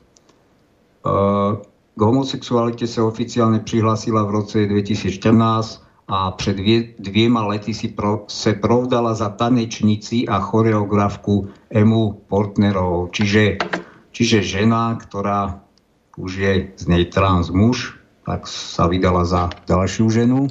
Uh, 1.01 1.57
k 1.97 2.01
homosexualite 2.01 2.86
sa 2.86 3.03
oficiálne 3.03 3.65
prihlásila 3.65 4.23
v 4.23 4.31
roce 4.31 4.57
2014 4.69 5.81
a 6.07 6.31
před 6.31 6.55
dvě, 6.55 6.84
dvěma 6.99 7.45
lety 7.45 7.73
si 7.73 7.88
pro, 7.88 8.23
se 8.27 8.53
provdala 8.53 9.13
za 9.13 9.29
tanečnici 9.29 10.27
a 10.27 10.39
choreografku 10.39 11.49
Emu 11.69 12.21
Portnerovou. 12.27 13.07
Čiže, 13.12 13.57
čiže 14.12 14.43
žena, 14.43 14.95
ktorá 14.95 15.60
už 16.17 16.31
je 16.36 16.53
z 16.77 16.86
nej 16.88 17.05
trans 17.10 17.49
muž, 17.49 17.97
tak 18.25 18.45
sa 18.47 18.86
vydala 18.86 19.25
za 19.25 19.49
ďalšiu 19.65 20.05
ženu. 20.10 20.47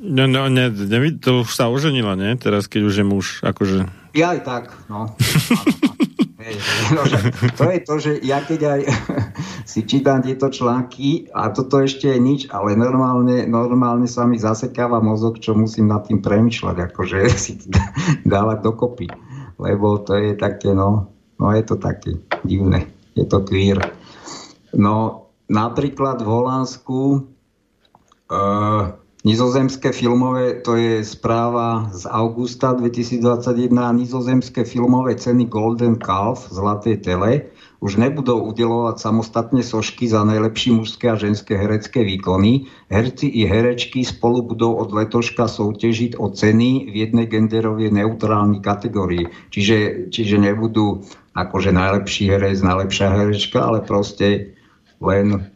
No, 0.00 0.24
no 0.24 0.48
ne, 0.48 0.72
ne, 0.72 1.12
to 1.20 1.44
už 1.44 1.52
sa 1.52 1.68
oženila, 1.68 2.16
nie? 2.16 2.32
Teraz, 2.40 2.64
keď 2.72 2.88
už 2.88 2.94
je 3.00 3.04
muž, 3.04 3.26
akože... 3.44 3.84
Ja 4.16 4.32
aj 4.32 4.40
tak, 4.48 4.64
no. 4.88 5.12
no 6.96 7.02
to 7.52 7.64
je 7.68 7.80
to, 7.84 7.94
že 8.00 8.12
ja 8.24 8.40
keď 8.40 8.60
aj 8.64 8.80
si 9.70 9.84
čítam 9.84 10.24
tieto 10.24 10.48
články 10.48 11.28
a 11.36 11.52
toto 11.52 11.84
ešte 11.84 12.08
je 12.08 12.18
nič, 12.18 12.40
ale 12.48 12.80
normálne, 12.80 13.44
normálne 13.44 14.08
sa 14.08 14.24
mi 14.24 14.40
zasekáva 14.40 15.04
mozog, 15.04 15.36
čo 15.36 15.52
musím 15.52 15.92
nad 15.92 16.08
tým 16.08 16.24
premyšľať, 16.24 16.76
akože 16.90 17.18
si 17.44 17.60
dávať 18.24 18.58
dokopy. 18.64 19.06
Lebo 19.60 20.00
to 20.00 20.16
je 20.16 20.32
také, 20.32 20.72
no, 20.72 21.12
no 21.36 21.46
je 21.52 21.60
to 21.60 21.76
také 21.76 22.16
divné. 22.40 22.88
Je 23.12 23.28
to 23.28 23.44
queer. 23.44 23.76
No, 24.72 25.28
napríklad 25.52 26.24
v 26.24 26.28
Holandsku 26.30 27.00
uh, 28.32 28.99
Nizozemské 29.20 29.92
filmové, 29.92 30.64
to 30.64 30.80
je 30.80 31.04
správa 31.04 31.92
z 31.92 32.08
augusta 32.08 32.72
2021, 32.72 33.68
nizozemské 33.92 34.64
filmové 34.64 35.12
ceny 35.12 35.44
Golden 35.44 36.00
Calf, 36.00 36.48
Zlaté 36.48 36.96
tele, 36.96 37.52
už 37.84 38.00
nebudou 38.00 38.40
udelovať 38.48 38.96
samostatne 38.96 39.60
sošky 39.60 40.08
za 40.08 40.24
najlepší 40.24 40.72
mužské 40.72 41.12
a 41.12 41.20
ženské 41.20 41.52
herecké 41.52 42.00
výkony. 42.00 42.64
Herci 42.88 43.28
i 43.28 43.44
herečky 43.44 44.08
spolu 44.08 44.56
budou 44.56 44.80
od 44.80 44.88
letoška 44.88 45.48
soutěžiť 45.48 46.16
o 46.16 46.32
ceny 46.32 46.88
v 46.88 46.94
jednej 47.04 47.28
genderovej 47.28 47.92
neutrálnej 47.92 48.64
kategórii. 48.64 49.28
Čiže, 49.52 50.08
čiže 50.08 50.40
nebudú 50.40 51.04
akože 51.36 51.76
najlepší 51.76 52.32
herec, 52.32 52.56
najlepšia 52.64 53.12
herečka, 53.12 53.68
ale 53.68 53.84
proste 53.84 54.56
len 55.00 55.52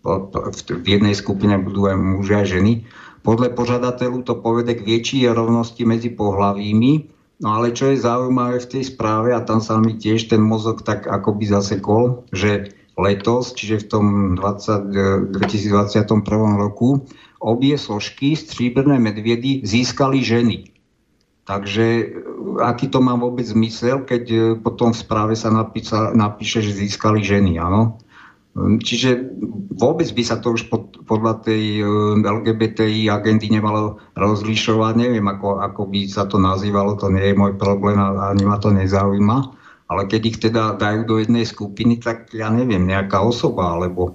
v 0.00 0.86
jednej 0.86 1.12
skupine 1.12 1.60
budú 1.60 1.88
aj 1.88 1.96
muži 1.96 2.34
a 2.36 2.44
ženy. 2.44 2.88
Podľa 3.20 3.52
požadateľu 3.52 4.24
to 4.24 4.40
povede 4.40 4.72
k 4.80 4.86
väčšej 4.86 5.28
rovnosti 5.36 5.84
medzi 5.84 6.08
pohlavými, 6.08 7.12
no 7.44 7.48
ale 7.52 7.76
čo 7.76 7.92
je 7.92 8.00
zaujímavé 8.00 8.64
v 8.64 8.70
tej 8.70 8.84
správe, 8.96 9.36
a 9.36 9.44
tam 9.44 9.60
sa 9.60 9.76
mi 9.76 10.00
tiež 10.00 10.32
ten 10.32 10.40
mozog 10.40 10.80
tak 10.80 11.04
akoby 11.04 11.44
zasekol, 11.44 12.24
že 12.32 12.72
letos, 12.96 13.52
čiže 13.52 13.84
v 13.84 13.86
tom 13.88 14.04
20, 14.40 15.36
2021 15.36 16.00
roku, 16.56 17.04
obie 17.40 17.76
složky 17.76 18.36
stříbrné 18.36 19.00
medviedy 19.00 19.64
získali 19.64 20.20
ženy. 20.24 20.68
Takže 21.44 22.14
aký 22.60 22.92
to 22.92 23.00
má 23.00 23.16
vôbec 23.16 23.42
zmysel, 23.48 24.04
keď 24.04 24.56
potom 24.60 24.92
v 24.92 25.00
správe 25.00 25.34
sa 25.36 25.48
napísa, 25.48 26.12
napíše, 26.12 26.60
že 26.60 26.76
získali 26.76 27.24
ženy, 27.24 27.56
áno? 27.60 28.00
Hm, 28.50 28.82
čiže 28.82 29.30
vôbec 29.78 30.10
by 30.10 30.22
sa 30.26 30.42
to 30.42 30.58
už 30.58 30.66
pod, 30.66 30.98
podľa 31.06 31.46
tej 31.46 31.86
hm, 31.86 32.26
LGBTI 32.26 33.06
agendy 33.06 33.46
nemalo 33.46 34.02
rozlišovať. 34.18 34.98
Neviem, 34.98 35.26
ako, 35.30 35.62
ako 35.62 35.86
by 35.86 36.00
sa 36.10 36.26
to 36.26 36.42
nazývalo, 36.42 36.98
to 36.98 37.06
nie 37.14 37.30
je 37.30 37.38
môj 37.38 37.54
problém 37.54 37.94
a 37.94 38.34
ani 38.34 38.42
ma 38.42 38.58
to 38.58 38.74
nezaujíma. 38.74 39.60
Ale 39.90 40.06
keď 40.06 40.22
ich 40.22 40.38
teda 40.38 40.78
dajú 40.78 41.02
do 41.02 41.18
jednej 41.18 41.42
skupiny, 41.42 41.98
tak 41.98 42.30
ja 42.30 42.46
neviem, 42.46 42.86
nejaká 42.86 43.26
osoba, 43.26 43.74
alebo... 43.74 44.14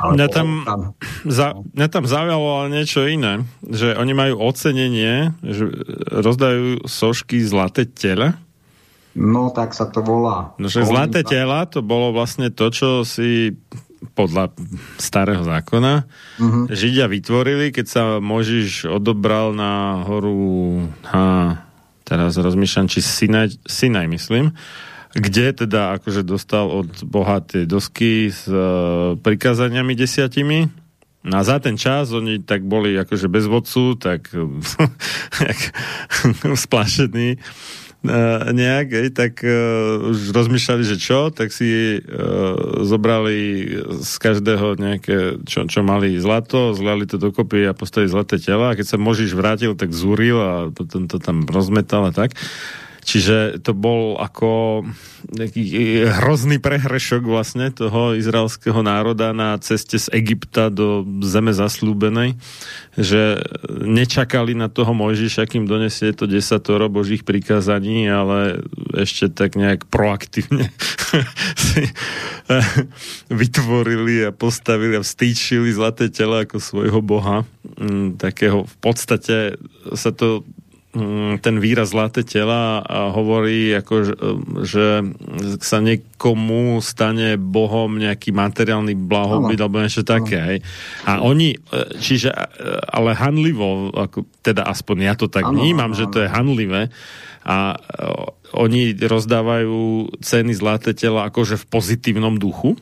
alebo 0.00 0.16
mňa, 0.16 0.28
tam, 0.32 0.48
tam, 0.64 0.80
za, 1.28 1.60
mňa 1.76 1.88
tam 1.92 2.04
zaujalo 2.08 2.48
ale 2.64 2.68
niečo 2.72 3.04
iné, 3.04 3.44
že 3.60 3.92
oni 4.00 4.16
majú 4.16 4.40
ocenenie, 4.40 5.36
že 5.44 5.68
rozdajú 6.08 6.88
sošky 6.88 7.36
zlaté 7.44 7.84
tele, 7.84 8.32
No, 9.14 9.50
tak 9.50 9.74
sa 9.74 9.90
to 9.90 10.06
volá. 10.06 10.54
No, 10.56 10.70
že 10.70 10.86
zlaté 10.86 11.26
tela, 11.26 11.66
to 11.66 11.82
bolo 11.82 12.14
vlastne 12.14 12.54
to, 12.54 12.70
čo 12.70 13.02
si 13.02 13.58
podľa 14.16 14.56
starého 14.96 15.44
zákona 15.44 16.08
uh-huh. 16.40 16.64
Židia 16.72 17.04
vytvorili, 17.04 17.68
keď 17.68 17.86
sa 17.86 18.02
Možiš 18.16 18.88
odobral 18.88 19.52
na 19.52 20.00
horu 20.08 20.88
ha, 21.04 21.60
teraz 22.08 22.40
rozmýšľam, 22.40 22.88
či 22.88 23.04
Sinaj, 23.04 23.60
Sinaj 23.68 24.08
myslím, 24.08 24.56
kde 25.12 25.52
teda 25.52 26.00
akože 26.00 26.24
dostal 26.24 26.72
od 26.72 26.88
Boha 27.04 27.44
tie 27.44 27.68
dosky 27.68 28.32
s 28.32 28.48
uh, 28.48 29.20
prikázaniami 29.20 29.92
desiatimi 29.92 30.80
No 31.20 31.36
a 31.36 31.44
za 31.44 31.60
ten 31.60 31.76
čas 31.76 32.16
oni 32.16 32.40
tak 32.40 32.64
boli 32.64 32.96
akože 32.96 33.28
bez 33.28 33.44
vodcu, 33.44 33.92
tak 34.00 34.32
splašení 36.64 37.36
uh, 37.36 37.40
nejak, 38.00 38.96
ej, 38.96 39.08
tak 39.12 39.44
uh, 39.44 40.08
už 40.08 40.32
rozmýšľali, 40.32 40.82
že 40.88 40.96
čo, 40.96 41.28
tak 41.28 41.52
si 41.52 42.00
uh, 42.00 42.80
zobrali 42.80 43.68
z 44.00 44.14
každého 44.16 44.80
nejaké, 44.80 45.44
čo, 45.44 45.68
čo 45.68 45.84
mali 45.84 46.16
zlato, 46.16 46.72
zliali 46.72 47.04
to 47.04 47.20
dokopy 47.20 47.68
a 47.68 47.76
postavili 47.76 48.08
zlaté 48.08 48.40
tela 48.40 48.72
a 48.72 48.76
keď 48.76 48.86
sa 48.88 48.96
Možiš 48.96 49.36
vrátil, 49.36 49.76
tak 49.76 49.92
zúril 49.92 50.40
a 50.40 50.52
potom 50.72 51.12
to 51.12 51.20
tam 51.20 51.44
rozmetal 51.44 52.08
a 52.08 52.12
tak. 52.12 52.32
Čiže 53.00 53.60
to 53.64 53.72
bol 53.72 54.20
ako 54.20 54.82
nejaký 55.30 55.62
hrozný 56.20 56.58
prehrešok 56.58 57.22
vlastne 57.24 57.72
toho 57.72 58.16
izraelského 58.16 58.80
národa 58.80 59.32
na 59.36 59.56
ceste 59.60 60.00
z 60.00 60.08
Egypta 60.16 60.72
do 60.72 61.04
zeme 61.24 61.52
zaslúbenej, 61.52 62.36
že 62.96 63.40
nečakali 63.68 64.56
na 64.56 64.72
toho 64.72 64.96
Mojžiša, 64.96 65.48
kým 65.48 65.68
donesie 65.68 66.12
to 66.16 66.24
desatoro 66.24 66.88
božích 66.88 67.22
prikázaní, 67.22 68.08
ale 68.08 68.64
ešte 68.96 69.30
tak 69.30 69.56
nejak 69.56 69.86
proaktívne 69.88 70.72
si 71.70 71.84
vytvorili 73.28 74.28
a 74.28 74.30
postavili 74.34 74.98
a 74.98 75.04
vstýčili 75.04 75.70
zlaté 75.70 76.08
telo 76.10 76.40
ako 76.40 76.58
svojho 76.58 77.00
boha. 77.04 77.46
Mm, 77.78 78.18
takého 78.18 78.66
v 78.66 78.76
podstate 78.82 79.60
sa 79.94 80.10
to 80.10 80.42
ten 81.38 81.62
výraz 81.62 81.94
zlaté 81.94 82.26
tela 82.26 82.82
hovorí, 83.14 83.70
ako, 83.78 83.94
že 84.66 84.86
sa 85.62 85.78
niekomu 85.78 86.82
stane 86.82 87.38
Bohom 87.38 87.94
nejaký 87.94 88.34
materiálny 88.34 88.98
blahobyt 88.98 89.58
alebo 89.62 89.78
niečo 89.78 90.02
také. 90.02 90.38
Hej. 90.42 90.58
A 91.06 91.22
oni, 91.22 91.54
e, 91.54 91.58
čiže, 91.94 92.34
e, 92.34 92.42
ale 92.90 93.14
hanlivo, 93.14 93.94
ako, 93.94 94.26
teda 94.42 94.66
aspoň 94.66 94.96
ja 95.06 95.14
to 95.14 95.30
tak 95.30 95.46
ano, 95.46 95.62
vnímam, 95.62 95.94
ano, 95.94 95.98
že 95.98 96.10
to 96.10 96.26
je 96.26 96.28
hanlivé 96.28 96.90
a 97.46 97.56
e, 97.70 97.76
oni 98.50 98.98
rozdávajú 98.98 100.10
ceny 100.18 100.52
zlaté 100.58 100.90
tela 100.90 101.30
akože 101.30 101.54
v 101.54 101.64
pozitívnom 101.70 102.34
duchu. 102.34 102.74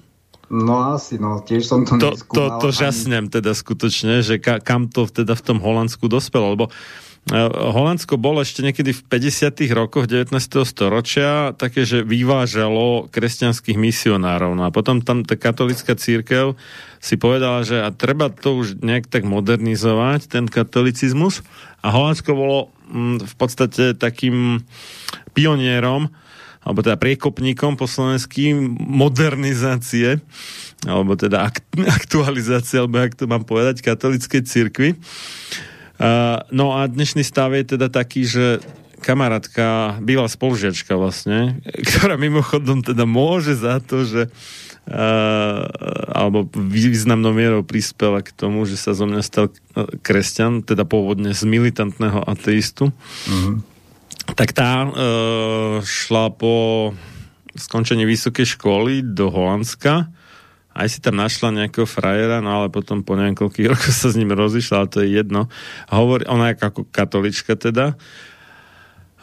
No 0.48 0.96
asi, 0.96 1.20
no, 1.20 1.44
tiež 1.44 1.60
som 1.60 1.84
to 1.84 2.00
To, 2.00 2.16
to, 2.16 2.44
to 2.56 2.68
žasnem 2.72 3.28
teda 3.28 3.52
skutočne, 3.52 4.24
že 4.24 4.40
ka, 4.40 4.64
kam 4.64 4.88
to 4.88 5.04
teda 5.04 5.36
v 5.36 5.44
tom 5.44 5.60
Holandsku 5.60 6.08
dospelo, 6.08 6.56
lebo 6.56 6.72
uh, 6.72 7.07
Holandsko 7.28 8.16
bolo 8.16 8.40
ešte 8.40 8.64
niekedy 8.64 8.96
v 8.96 9.02
50. 9.04 9.68
rokoch 9.76 10.08
19. 10.08 10.32
storočia 10.64 11.52
také, 11.52 11.84
že 11.84 12.00
vyvážalo 12.00 13.12
kresťanských 13.12 13.76
misionárov. 13.76 14.56
No 14.56 14.64
a 14.64 14.72
potom 14.72 15.04
tam 15.04 15.28
tá 15.28 15.36
katolická 15.36 15.92
církev 15.92 16.56
si 17.04 17.20
povedala, 17.20 17.68
že 17.68 17.84
a 17.84 17.92
treba 17.92 18.32
to 18.32 18.56
už 18.56 18.80
nejak 18.80 19.12
tak 19.12 19.28
modernizovať, 19.28 20.32
ten 20.32 20.48
katolicizmus. 20.48 21.44
A 21.84 21.92
Holandsko 21.92 22.32
bolo 22.32 22.58
mm, 22.88 23.28
v 23.28 23.34
podstate 23.36 23.92
takým 23.92 24.64
pionierom, 25.36 26.08
alebo 26.64 26.80
teda 26.80 26.96
priekopníkom 26.96 27.76
po 27.76 27.84
slovensky 27.84 28.56
modernizácie, 28.80 30.24
alebo 30.88 31.12
teda 31.12 31.44
aktualizácie, 32.02 32.80
alebo 32.80 33.04
jak 33.04 33.20
to 33.20 33.28
mám 33.28 33.44
povedať, 33.44 33.84
katolickej 33.84 34.42
cirkvi. 34.48 34.96
Uh, 35.98 36.46
no 36.54 36.78
a 36.78 36.86
dnešný 36.86 37.26
stav 37.26 37.50
je 37.58 37.74
teda 37.74 37.90
taký, 37.90 38.22
že 38.22 38.62
kamarátka, 39.02 39.98
bývalá 39.98 40.30
spolužiačka 40.30 40.94
vlastne, 40.94 41.58
ktorá 41.90 42.14
mimochodom 42.14 42.86
teda 42.86 43.02
môže 43.02 43.58
za 43.58 43.82
to, 43.82 44.06
že 44.06 44.30
uh, 44.30 45.62
alebo 46.14 46.46
významnou 46.54 47.34
mierou 47.34 47.62
prispela 47.66 48.22
k 48.22 48.30
tomu, 48.30 48.62
že 48.62 48.78
sa 48.78 48.94
zo 48.94 49.10
mňa 49.10 49.22
stal 49.26 49.50
kresťan, 50.06 50.62
teda 50.62 50.86
pôvodne 50.86 51.34
z 51.34 51.42
militantného 51.42 52.22
ateistu. 52.30 52.94
Uh-huh. 52.94 53.58
Tak 54.38 54.54
tá 54.54 54.86
uh, 54.86 55.82
šla 55.82 56.30
po 56.30 56.94
skončení 57.58 58.06
vysokej 58.06 58.54
školy 58.54 59.02
do 59.02 59.34
Holandska 59.34 60.14
aj 60.78 60.88
si 60.94 60.98
tam 61.02 61.18
našla 61.18 61.50
nejakého 61.50 61.90
frajera, 61.90 62.38
no 62.38 62.62
ale 62.62 62.70
potom 62.70 63.02
po 63.02 63.18
niekoľkých 63.18 63.68
rokoch 63.74 63.90
sa 63.90 64.14
s 64.14 64.18
ním 64.18 64.30
rozišla, 64.30 64.86
ale 64.86 64.88
to 64.88 65.02
je 65.02 65.18
jedno. 65.18 65.50
Hovorí, 65.90 66.22
ona 66.30 66.54
je 66.54 66.62
ako 66.62 66.86
katolička 66.94 67.58
teda. 67.58 67.98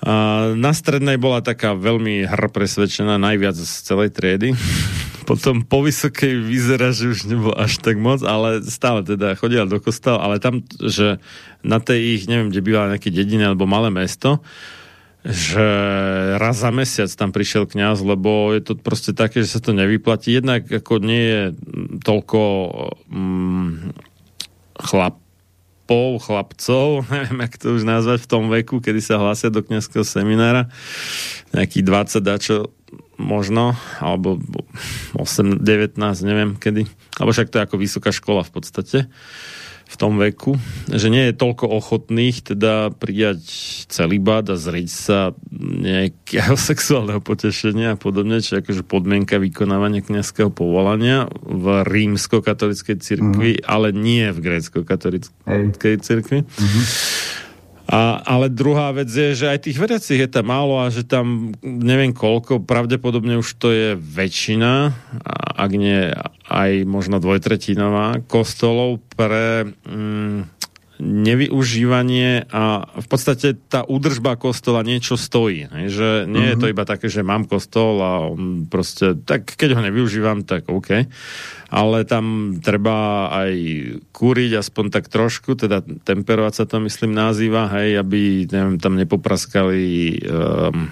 A 0.06 0.13
na 0.54 0.76
strednej 0.76 1.15
bola 1.15 1.39
taká 1.39 1.74
veľmi 1.74 2.28
hr 2.28 2.52
presvedčená, 2.52 3.15
najviac 3.15 3.56
z 3.56 3.74
celej 3.88 4.12
triedy. 4.12 4.52
Potom 5.30 5.65
po 5.65 5.82
vysokej 5.82 6.46
vyzerá, 6.46 6.94
že 6.94 7.10
už 7.10 7.26
nebol 7.26 7.56
až 7.58 7.82
tak 7.82 7.98
moc, 7.98 8.22
ale 8.22 8.62
stále 8.62 9.02
teda 9.02 9.34
chodila 9.34 9.65
do 9.65 9.82
kostola, 9.82 10.22
ale 10.22 10.38
tam, 10.38 10.62
že 10.78 11.18
na 11.65 11.82
tej 11.82 12.22
ich, 12.22 12.24
neviem, 12.30 12.54
kde 12.54 12.62
bývala 12.62 12.91
nejaké 12.94 13.10
dedine 13.10 13.50
alebo 13.50 13.65
malé 13.65 13.89
mesto, 13.89 14.46
že 15.25 15.67
raz 16.38 16.61
za 16.61 16.69
mesiac 16.69 17.09
tam 17.17 17.33
prišiel 17.33 17.65
kňaz, 17.65 18.05
lebo 18.05 18.53
je 18.53 18.61
to 18.61 18.73
proste 18.77 19.17
také, 19.17 19.41
že 19.41 19.57
sa 19.57 19.59
to 19.59 19.73
nevyplatí. 19.73 20.29
Jednak 20.29 20.69
ako 20.69 21.01
nie 21.01 21.23
je 21.25 21.41
toľko 22.05 22.41
um, 23.09 23.89
chlapov, 24.77 26.21
chlapcov, 26.21 26.85
neviem, 27.13 27.38
jak 27.41 27.57
to 27.57 27.73
už 27.73 27.89
nazvať 27.89 28.21
v 28.21 28.29
tom 28.29 28.53
veku, 28.53 28.77
kedy 28.77 29.01
sa 29.01 29.17
hlásia 29.17 29.49
do 29.49 29.65
kňazského 29.65 30.05
seminára, 30.05 30.69
nejaký 31.57 31.81
20 31.81 32.21
dačo 32.21 32.69
možno, 33.17 33.73
alebo 33.97 34.38
8, 35.17 35.57
19, 35.57 35.97
neviem 36.21 36.53
kedy. 36.53 36.85
Alebo 37.17 37.33
však 37.33 37.49
to 37.49 37.57
je 37.57 37.65
ako 37.65 37.75
vysoká 37.81 38.13
škola 38.13 38.45
v 38.45 38.51
podstate 38.53 38.97
v 39.86 39.95
tom 40.02 40.17
veku, 40.17 40.58
že 40.89 41.13
nie 41.13 41.30
je 41.30 41.38
toľko 41.38 41.69
ochotných 41.69 42.41
teda 42.41 42.89
prijať 42.98 43.41
celibát 43.86 44.41
a 44.50 44.58
zrieť 44.58 44.89
sa 44.89 45.19
nejakého 45.56 46.58
sexuálneho 46.69 47.21
potešenia 47.21 47.93
a 47.93 48.00
podobne, 48.00 48.41
čo 48.41 48.58
je 48.58 48.65
akože 48.65 48.84
podmienka 48.84 49.38
vykonávania 49.38 50.02
kniazského 50.02 50.50
povolania 50.50 51.30
v 51.45 51.86
rímsko-katolickej 51.86 52.98
cirkvi, 52.98 53.52
mm-hmm. 53.62 53.69
ale 53.69 53.93
nie 53.93 54.26
v 54.34 54.39
grécko-katolickej 54.41 55.95
cirkvi. 56.02 56.39
Mm-hmm. 56.43 56.84
A, 57.86 58.17
ale 58.26 58.50
druhá 58.50 58.89
vec 58.98 59.13
je, 59.13 59.38
že 59.38 59.45
aj 59.45 59.69
tých 59.69 59.78
veriacich 59.78 60.17
je 60.17 60.30
tam 60.30 60.50
málo 60.50 60.82
a 60.82 60.89
že 60.89 61.06
tam 61.06 61.54
neviem 61.62 62.17
koľko, 62.17 62.65
pravdepodobne 62.65 63.38
už 63.38 63.62
to 63.62 63.69
je 63.69 63.89
väčšina, 63.93 64.89
ak 65.54 65.71
nie 65.78 66.10
aj 66.50 66.71
možno 66.89 67.21
dvojtretinová, 67.21 68.26
kostolov 68.26 69.06
pre 69.13 69.69
mm, 69.86 70.55
nevyužívanie 70.99 72.47
a 72.47 72.88
v 72.88 73.08
podstate 73.08 73.60
tá 73.67 73.84
údržba 73.84 74.39
kostola 74.39 74.79
niečo 74.79 75.19
stojí. 75.19 75.67
Ne? 75.67 75.91
Že 75.91 76.23
nie 76.25 76.39
mm-hmm. 76.39 76.51
je 76.51 76.55
to 76.55 76.67
mhm. 76.69 76.73
iba 76.73 76.84
také, 76.88 77.08
že 77.12 77.25
mám 77.25 77.43
kostol 77.43 77.99
a 77.99 78.12
on 78.31 78.69
proste, 78.69 79.19
tak 79.27 79.55
keď 79.60 79.75
ho 79.75 79.81
nevyužívam, 79.84 80.47
tak 80.47 80.71
OK. 80.71 81.08
Ale 81.75 81.97
tam 82.08 82.58
treba 82.63 83.27
aj 83.34 83.51
kúriť 84.15 84.62
aspoň 84.62 84.86
tak 84.93 85.12
trošku, 85.12 85.60
teda 85.60 85.84
temperovať 85.84 86.63
sa 86.63 86.65
to 86.69 86.79
myslím 86.86 87.12
nazýva, 87.12 87.67
hej, 87.75 87.99
aby 87.99 88.47
neviem, 88.47 88.77
tam 88.79 88.95
nepopraskali 88.95 89.84
um, 90.23 90.88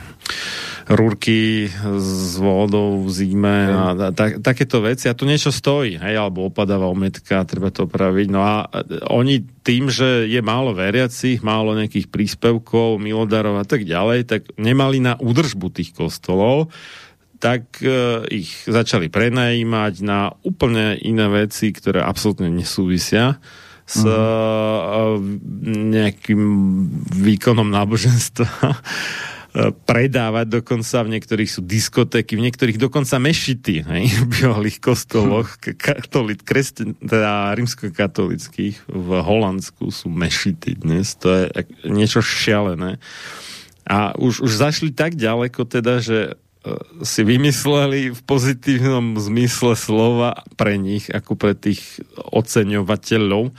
rúrky 0.88 1.72
s 1.98 2.36
vodou 2.36 3.04
v 3.04 3.10
zime 3.12 3.72
a 3.72 4.12
tak, 4.12 4.44
takéto 4.44 4.84
veci. 4.84 5.08
A 5.08 5.16
tu 5.16 5.24
niečo 5.24 5.52
stojí, 5.54 5.96
hej, 5.96 6.16
alebo 6.20 6.52
opadáva 6.52 6.92
ometka, 6.92 7.48
treba 7.48 7.72
to 7.72 7.88
opraviť. 7.88 8.28
No 8.28 8.44
a 8.44 8.68
oni 9.08 9.44
tým, 9.64 9.88
že 9.88 10.28
je 10.28 10.42
málo 10.44 10.76
veriacich, 10.76 11.40
málo 11.40 11.72
nejakých 11.76 12.12
príspevkov, 12.12 13.00
milodarov 13.00 13.64
a 13.64 13.66
tak 13.68 13.88
ďalej, 13.88 14.28
tak 14.28 14.42
nemali 14.60 15.00
na 15.00 15.16
údržbu 15.16 15.72
tých 15.72 15.96
kostolov, 15.96 16.68
tak 17.40 17.80
e, 17.84 18.24
ich 18.32 18.52
začali 18.68 19.12
prenajímať 19.12 19.94
na 20.04 20.32
úplne 20.48 20.96
iné 21.00 21.28
veci, 21.28 21.76
ktoré 21.76 22.00
absolútne 22.00 22.48
nesúvisia 22.48 23.40
s 23.84 24.00
mm. 24.08 25.20
nejakým 25.92 26.44
výkonom 27.20 27.68
náboženstva 27.68 28.80
predávať 29.86 30.50
dokonca, 30.50 31.06
v 31.06 31.14
niektorých 31.14 31.50
sú 31.50 31.62
diskotéky, 31.62 32.34
v 32.34 32.50
niektorých 32.50 32.82
dokonca 32.82 33.22
mešity, 33.22 33.86
hej, 33.86 34.04
v 34.10 34.26
bývalých 34.26 34.82
kostoloch, 34.82 35.62
katolit, 35.62 36.42
kresťan, 36.42 36.98
teda 36.98 37.54
rímsko-katolických 37.54 38.90
v 38.90 39.10
Holandsku 39.22 39.94
sú 39.94 40.10
mešity 40.10 40.82
dnes, 40.82 41.14
to 41.22 41.30
je 41.30 41.46
niečo 41.86 42.26
šialené. 42.26 42.98
A 43.86 44.18
už, 44.18 44.42
už 44.42 44.52
zašli 44.58 44.90
tak 44.90 45.14
ďaleko 45.14 45.70
teda, 45.70 46.02
že 46.02 46.20
e, 46.26 46.34
si 47.06 47.22
vymysleli 47.22 48.10
v 48.10 48.22
pozitívnom 48.26 49.22
zmysle 49.22 49.78
slova 49.78 50.42
pre 50.58 50.82
nich, 50.82 51.14
ako 51.14 51.38
pre 51.38 51.54
tých 51.54 52.02
oceňovateľov, 52.18 53.54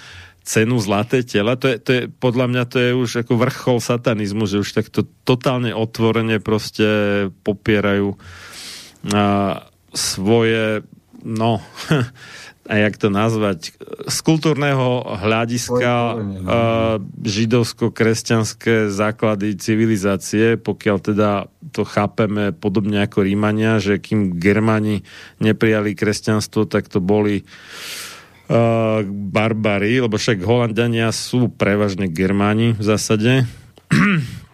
cenu 0.44 0.76
zlaté 0.76 1.24
tela, 1.24 1.56
to 1.56 1.72
je, 1.72 1.76
to 1.80 1.90
je, 1.90 2.02
podľa 2.12 2.46
mňa 2.52 2.64
to 2.68 2.76
je 2.76 2.90
už 2.92 3.10
ako 3.24 3.40
vrchol 3.40 3.78
satanizmu, 3.80 4.44
že 4.44 4.60
už 4.60 4.76
takto 4.76 5.08
totálne 5.24 5.72
otvorene 5.72 6.36
proste 6.36 6.86
popierajú 7.48 8.20
a, 9.08 9.64
svoje, 9.96 10.84
no, 11.24 11.64
a 12.70 12.74
jak 12.76 12.94
to 13.00 13.08
nazvať, 13.08 13.72
z 14.04 14.18
kultúrneho 14.20 15.16
hľadiska 15.16 15.92
no. 16.20 16.52
židovsko-kresťanské 17.24 18.92
základy 18.92 19.56
civilizácie, 19.56 20.60
pokiaľ 20.60 20.96
teda 21.00 21.30
to 21.72 21.88
chápeme 21.88 22.52
podobne 22.52 23.00
ako 23.00 23.24
Rímania, 23.24 23.80
že 23.80 23.96
kým 23.96 24.36
Germáni 24.36 25.08
neprijali 25.40 25.96
kresťanstvo, 25.96 26.68
tak 26.68 26.92
to 26.92 27.00
boli 27.00 27.44
uh, 27.44 28.13
barbary, 29.08 30.04
lebo 30.04 30.20
však 30.20 30.44
Holandania 30.44 31.08
sú 31.10 31.48
prevažne 31.48 32.12
Germáni 32.12 32.76
v 32.76 32.82
zásade. 32.84 33.32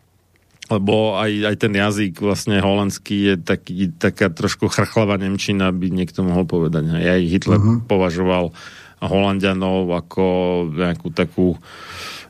lebo 0.71 1.19
aj, 1.19 1.51
aj 1.51 1.57
ten 1.59 1.73
jazyk 1.75 2.23
vlastne 2.23 2.63
holandský 2.63 3.35
je 3.35 3.37
taký, 3.43 3.91
taká 3.91 4.31
trošku 4.31 4.71
chrchlavá 4.71 5.19
Nemčina, 5.19 5.75
by 5.75 5.91
niekto 5.91 6.23
mohol 6.23 6.47
povedať. 6.47 6.87
Aj 6.95 7.19
Hitler 7.19 7.59
uh-huh. 7.59 7.83
považoval 7.91 8.55
Holandianov 9.03 9.91
ako 9.91 10.25
nejakú 10.71 11.11
takú 11.11 11.59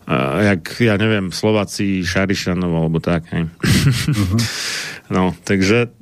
uh, 0.08 0.36
jak, 0.40 0.64
ja 0.80 0.96
neviem, 0.96 1.28
Slováci 1.28 2.00
Šarišanov 2.00 2.72
alebo 2.72 2.98
tak. 3.04 3.28
Hej. 3.36 3.52
Uh-huh. 3.52 4.40
no, 5.14 5.36
takže 5.44 5.92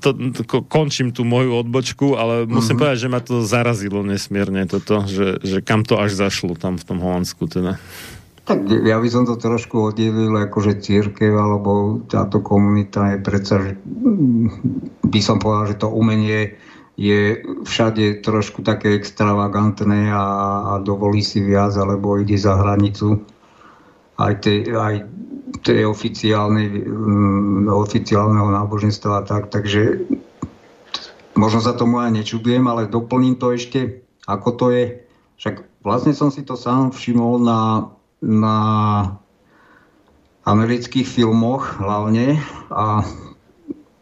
to, 0.00 0.10
to, 0.12 0.42
končím 0.66 1.14
tú 1.14 1.22
moju 1.22 1.56
odbočku, 1.62 2.18
ale 2.18 2.44
musím 2.44 2.76
uh-huh. 2.76 2.80
povedať, 2.86 2.98
že 3.00 3.12
ma 3.12 3.20
to 3.22 3.46
zarazilo 3.46 4.02
nesmierne 4.02 4.66
toto, 4.66 5.06
že, 5.06 5.38
že 5.42 5.58
kam 5.62 5.86
to 5.86 5.98
až 5.98 6.14
zašlo 6.14 6.58
tam 6.58 6.76
v 6.78 6.84
tom 6.84 6.98
Holandsku 6.98 7.46
teda. 7.48 7.78
Tak 8.42 8.66
ja 8.66 8.98
by 8.98 9.06
som 9.06 9.22
to 9.22 9.38
trošku 9.38 9.94
oddelil, 9.94 10.34
akože 10.34 10.82
církev 10.82 11.30
alebo 11.30 12.02
táto 12.10 12.42
komunita 12.42 13.14
je 13.14 13.18
predsa, 13.22 13.54
že 13.62 13.70
mm, 13.78 14.46
by 15.06 15.20
som 15.22 15.38
povedal, 15.38 15.70
že 15.70 15.80
to 15.80 15.88
umenie 15.88 16.58
je 16.98 17.40
všade 17.64 18.20
trošku 18.26 18.66
také 18.66 18.98
extravagantné 18.98 20.10
a, 20.12 20.24
a 20.24 20.72
dovolí 20.82 21.22
si 21.22 21.40
viac, 21.40 21.72
alebo 21.78 22.18
ide 22.18 22.34
za 22.36 22.58
hranicu 22.58 23.22
aj 24.18 24.34
tej, 24.44 24.58
aj 24.74 24.94
tej 25.60 25.84
oficiálnej, 25.84 26.88
um, 26.88 27.68
oficiálneho 27.68 28.48
náboženstva 28.48 29.28
tak, 29.28 29.52
takže 29.52 30.08
možno 31.36 31.60
sa 31.60 31.76
tomu 31.76 32.00
aj 32.00 32.16
nečudujem, 32.16 32.64
ale 32.64 32.88
doplním 32.88 33.36
to 33.36 33.52
ešte, 33.52 34.00
ako 34.24 34.48
to 34.56 34.66
je. 34.72 34.84
Však 35.36 35.84
vlastne 35.84 36.16
som 36.16 36.32
si 36.32 36.40
to 36.40 36.56
sám 36.56 36.96
všimol 36.96 37.36
na 37.44 37.92
na 38.22 38.58
amerických 40.46 41.06
filmoch 41.06 41.82
hlavne 41.82 42.38
a 42.70 43.02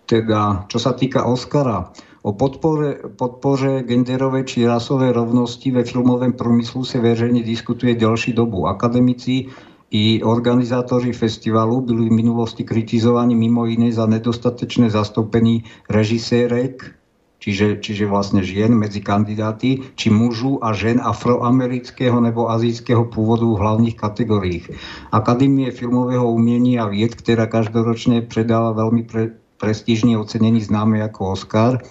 teda 0.05 0.69
čo 0.69 0.77
sa 0.77 0.93
týka 0.93 1.25
Oscara, 1.25 1.89
o 2.21 2.37
podpore, 2.37 3.01
podpore 3.17 3.81
genderovej 3.81 4.45
či 4.45 4.69
rasovej 4.69 5.17
rovnosti 5.17 5.71
ve 5.73 5.85
filmovém 5.85 6.33
průmyslu 6.33 6.85
se 6.85 7.01
veřejne 7.01 7.43
diskutuje 7.43 7.95
delší 7.95 8.33
dobu. 8.33 8.67
Akademici 8.69 9.49
i 9.90 10.22
organizátori 10.22 11.11
festivalu 11.11 11.83
byli 11.83 12.07
v 12.09 12.16
minulosti 12.22 12.62
kritizovaní 12.62 13.35
mimo 13.35 13.66
iné 13.66 13.90
za 13.90 14.07
nedostatečné 14.07 14.87
zastoupení 14.87 15.66
režisérek, 15.90 16.94
čiže, 17.42 17.83
čiže 17.83 18.07
vlastne 18.07 18.46
žien 18.46 18.70
medzi 18.70 19.03
kandidáty, 19.03 19.83
či 19.98 20.14
mužů 20.14 20.62
a 20.62 20.70
žen 20.79 21.03
afroamerického 21.03 22.22
nebo 22.22 22.46
azijského 22.55 23.11
pôvodu 23.11 23.50
v 23.50 23.59
hlavných 23.59 23.96
kategóriách. 23.98 24.66
Akadémie 25.11 25.74
filmového 25.74 26.31
umenia 26.31 26.87
a 26.87 26.90
vied, 26.92 27.18
ktorá 27.18 27.50
každoročne 27.50 28.22
predáva 28.31 28.70
veľmi 28.79 29.03
pre, 29.11 29.35
prestížne 29.59 30.14
ocenení 30.14 30.62
známe 30.62 31.03
ako 31.03 31.35
Oscar, 31.35 31.83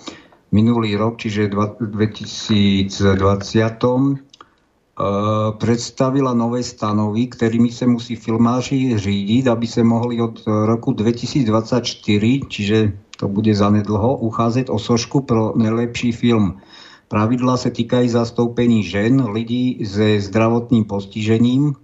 minulý 0.56 0.96
rok, 0.96 1.20
čiže 1.20 1.52
v 1.52 1.84
2020 1.84 2.96
predstavila 5.56 6.36
nové 6.36 6.60
stanovy, 6.60 7.32
ktorými 7.32 7.72
sa 7.72 7.88
musí 7.88 8.20
filmáři 8.20 9.00
řídiť, 9.00 9.48
aby 9.48 9.68
sa 9.68 9.80
mohli 9.84 10.20
od 10.20 10.44
roku 10.44 10.92
2024, 10.92 11.96
čiže 12.52 12.78
to 13.16 13.32
bude 13.32 13.56
zanedlho, 13.56 14.20
ucházet 14.20 14.68
o 14.68 14.80
sošku 14.80 15.24
pro 15.24 15.56
nejlepší 15.56 16.12
film. 16.12 16.60
Pravidla 17.08 17.58
se 17.58 17.72
týkají 17.72 18.10
zastoupení 18.10 18.84
žen, 18.84 19.24
lidí 19.32 19.80
se 19.86 20.22
zdravotným 20.22 20.86
postižením 20.86 21.76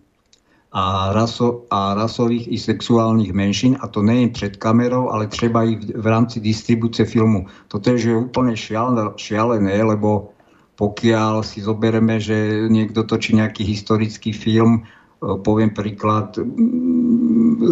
a, 0.71 1.13
raso, 1.13 1.63
a 1.71 1.93
rasových 1.93 2.51
i 2.51 2.58
sexuálnych 2.60 3.34
menšín, 3.34 3.78
a 3.80 3.88
to 3.88 4.01
nejen 4.01 4.30
před 4.30 4.56
kamerou, 4.60 5.10
ale 5.10 5.28
třeba 5.28 5.63
i 5.63 5.75
v, 5.75 6.04
v 6.04 6.08
rámci 6.08 6.39
distribuce 6.39 7.06
filmu. 7.06 7.47
Toto 7.67 7.95
je 7.95 8.12
úplne 8.12 8.60
šialené, 8.60 9.15
šialené, 9.15 9.84
lebo 9.84 10.35
pokiaľ 10.76 11.44
si 11.48 11.64
zobereme, 11.64 12.20
že 12.20 12.68
niekto 12.68 13.08
točí 13.08 13.36
nejaký 13.36 13.64
historický 13.64 14.36
film, 14.36 14.84
poviem 15.20 15.72
príklad 15.72 16.36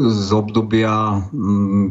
z 0.09 0.27
obdobia 0.31 1.21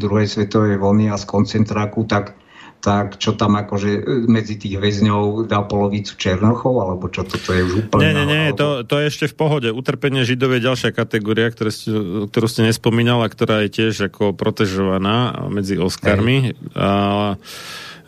druhej 0.01 0.27
svetovej 0.27 0.81
vojny 0.81 1.13
a 1.13 1.21
z 1.21 1.25
koncentráku, 1.29 2.09
tak 2.09 2.35
tak 2.83 3.23
čo 3.23 3.39
tam 3.39 3.55
akože 3.55 4.27
medzi 4.27 4.59
tých 4.59 4.83
väzňov 4.83 5.47
dá 5.47 5.63
polovicu 5.63 6.19
Černochov, 6.19 6.83
alebo 6.83 7.07
čo 7.07 7.23
toto 7.23 7.55
je 7.55 7.63
už 7.63 7.87
úplne... 7.87 8.03
Nie, 8.03 8.13
nie, 8.13 8.27
nie, 8.27 8.45
to, 8.59 8.83
to 8.83 8.99
je 8.99 9.07
ešte 9.07 9.31
v 9.31 9.39
pohode. 9.39 9.69
Utrpenie 9.71 10.27
Židov 10.27 10.59
je 10.59 10.67
ďalšia 10.67 10.91
kategória, 10.91 11.47
ktoré 11.55 11.71
ste, 11.71 11.95
ktorú 12.27 12.47
ste 12.51 12.67
nespomínal 12.67 13.23
a 13.23 13.31
ktorá 13.31 13.63
je 13.63 13.71
tiež 13.71 14.11
ako 14.11 14.35
protežovaná 14.35 15.47
medzi 15.47 15.79
Oscarmi. 15.79 16.59
A 16.75 17.39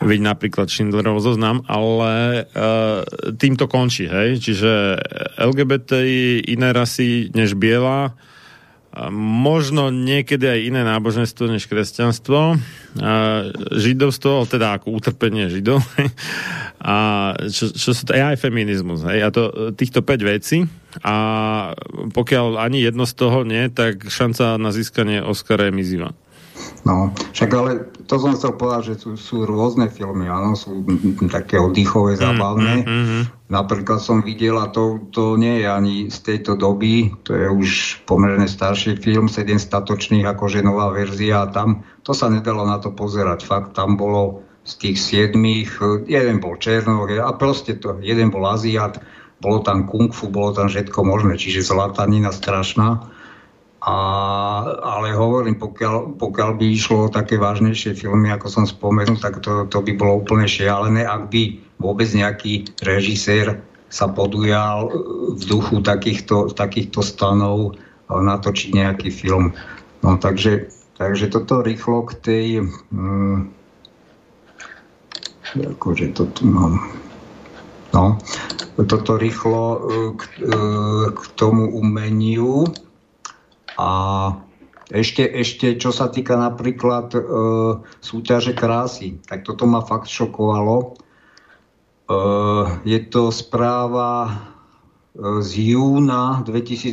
Veď 0.05 0.21
napríklad 0.21 0.69
Schindlerov 0.69 1.25
zoznam, 1.25 1.65
ale 1.65 2.45
uh, 2.45 3.03
tým 3.41 3.57
to 3.57 3.65
končí, 3.65 4.05
hej? 4.05 4.37
Čiže 4.37 5.01
LGBTI 5.41 6.45
iné 6.53 6.69
rasy 6.77 7.33
než 7.33 7.57
biela, 7.57 8.13
možno 9.11 9.91
niekedy 9.91 10.47
aj 10.47 10.61
iné 10.71 10.81
náboženstvo 10.87 11.51
než 11.51 11.67
kresťanstvo, 11.67 12.55
židovstvo, 13.75 14.47
teda 14.47 14.79
ako 14.79 14.95
utrpenie 14.95 15.51
židov, 15.51 15.83
a 16.79 16.97
čo, 17.51 17.75
čo 17.75 17.91
sú 17.91 18.03
to, 18.07 18.15
aj 18.15 18.39
feminizmus, 18.39 19.03
hej, 19.11 19.27
a 19.27 19.29
to, 19.35 19.75
týchto 19.75 20.07
5 20.07 20.31
vecí 20.31 20.59
a 21.03 21.17
pokiaľ 22.15 22.63
ani 22.63 22.87
jedno 22.87 23.03
z 23.03 23.15
toho 23.19 23.43
nie, 23.43 23.67
tak 23.67 24.07
šanca 24.07 24.63
na 24.63 24.71
získanie 24.71 25.19
Oscara 25.19 25.67
je 25.67 25.73
mizivá. 25.75 26.15
No, 26.85 27.17
však 27.33 27.51
ale 27.57 27.89
to 28.05 28.21
som 28.21 28.37
chcel 28.37 28.61
povedať, 28.61 28.93
že 28.93 28.95
sú, 29.01 29.11
sú 29.17 29.37
rôzne 29.49 29.89
filmy, 29.89 30.29
áno, 30.29 30.53
sú 30.53 30.85
také 31.33 31.57
oddychové, 31.57 32.15
mm, 32.15 32.21
zábavné. 32.21 32.75
Mm, 32.81 32.85
mm, 32.85 33.05
mm. 33.09 33.23
Napríklad 33.49 34.05
som 34.05 34.21
videl, 34.21 34.61
a 34.61 34.69
to, 34.69 35.01
to 35.09 35.41
nie 35.41 35.65
je 35.65 35.67
ani 35.69 35.97
z 36.13 36.19
tejto 36.21 36.61
doby, 36.61 37.09
to 37.25 37.33
je 37.33 37.49
už 37.49 37.69
pomerne 38.05 38.45
starší 38.45 39.01
film, 39.01 39.33
7 39.33 39.57
statočných, 39.57 40.29
akože 40.29 40.61
nová 40.61 40.93
verzia 40.93 41.49
a 41.49 41.51
tam, 41.51 41.81
to 42.05 42.13
sa 42.13 42.29
nedalo 42.29 42.69
na 42.69 42.77
to 42.77 42.93
pozerať. 42.93 43.49
Fakt, 43.49 43.73
tam 43.73 43.97
bolo 43.97 44.45
z 44.69 44.73
tých 44.81 44.97
siedmých, 45.01 45.81
jeden 46.05 46.37
bol 46.41 46.61
Černok 46.61 47.17
a 47.17 47.33
proste 47.33 47.81
to, 47.81 47.97
jeden 48.05 48.29
bol 48.29 48.45
Aziat, 48.45 49.01
bolo 49.41 49.61
tam 49.65 49.89
kung 49.89 50.13
fu, 50.13 50.29
bolo 50.29 50.57
tam 50.57 50.69
všetko 50.69 51.01
možné, 51.05 51.37
čiže 51.37 51.65
zlatanina 51.65 52.33
strašná. 52.33 53.13
A, 53.85 53.97
ale 54.81 55.13
hovorím, 55.13 55.61
pokiaľ, 55.61 56.17
pokiaľ 56.17 56.51
by 56.57 56.67
išlo 56.73 56.97
o 57.05 57.13
také 57.13 57.37
vážnejšie 57.37 57.93
filmy, 57.93 58.33
ako 58.33 58.49
som 58.49 58.65
spomenul, 58.65 59.21
tak 59.21 59.45
to, 59.45 59.69
to 59.69 59.85
by 59.85 59.93
bolo 59.93 60.25
úplne 60.25 60.49
šialené, 60.49 61.05
ak 61.05 61.29
by 61.29 61.61
vôbec 61.77 62.09
nejaký 62.09 62.65
režisér 62.81 63.61
sa 63.93 64.09
podujal 64.09 64.89
v 65.37 65.43
duchu 65.45 65.85
takýchto, 65.85 66.57
takýchto 66.57 67.05
stanov 67.05 67.77
natočiť 68.09 68.69
nejaký 68.73 69.09
film. 69.13 69.53
No 70.01 70.17
takže, 70.17 70.73
takže 70.97 71.29
toto 71.29 71.61
rýchlo 71.61 72.09
k 72.09 72.13
tej... 72.25 72.47
Hm, 72.89 73.53
akože 75.55 76.17
to 76.17 76.25
tu 76.33 76.49
mám... 76.49 76.81
No, 77.95 78.19
toto 78.91 79.15
rýchlo 79.15 79.63
e, 79.63 79.79
k, 80.19 80.23
e, 80.43 80.59
k 81.15 81.23
tomu 81.39 81.71
umeniu 81.71 82.67
a 83.79 83.89
ešte, 84.93 85.25
ešte 85.25 85.81
čo 85.81 85.91
sa 85.91 86.13
týka 86.13 86.37
napríklad 86.37 87.09
e, 87.17 87.21
súťaže 88.05 88.53
krásy, 88.53 89.17
tak 89.25 89.43
toto 89.49 89.65
ma 89.65 89.81
fakt 89.81 90.13
šokovalo. 90.13 90.77
E, 90.77 90.89
je 92.85 93.01
to 93.09 93.33
správa 93.33 94.29
e, 94.29 94.33
z 95.41 95.73
júna 95.73 96.45
2021. 96.45 96.93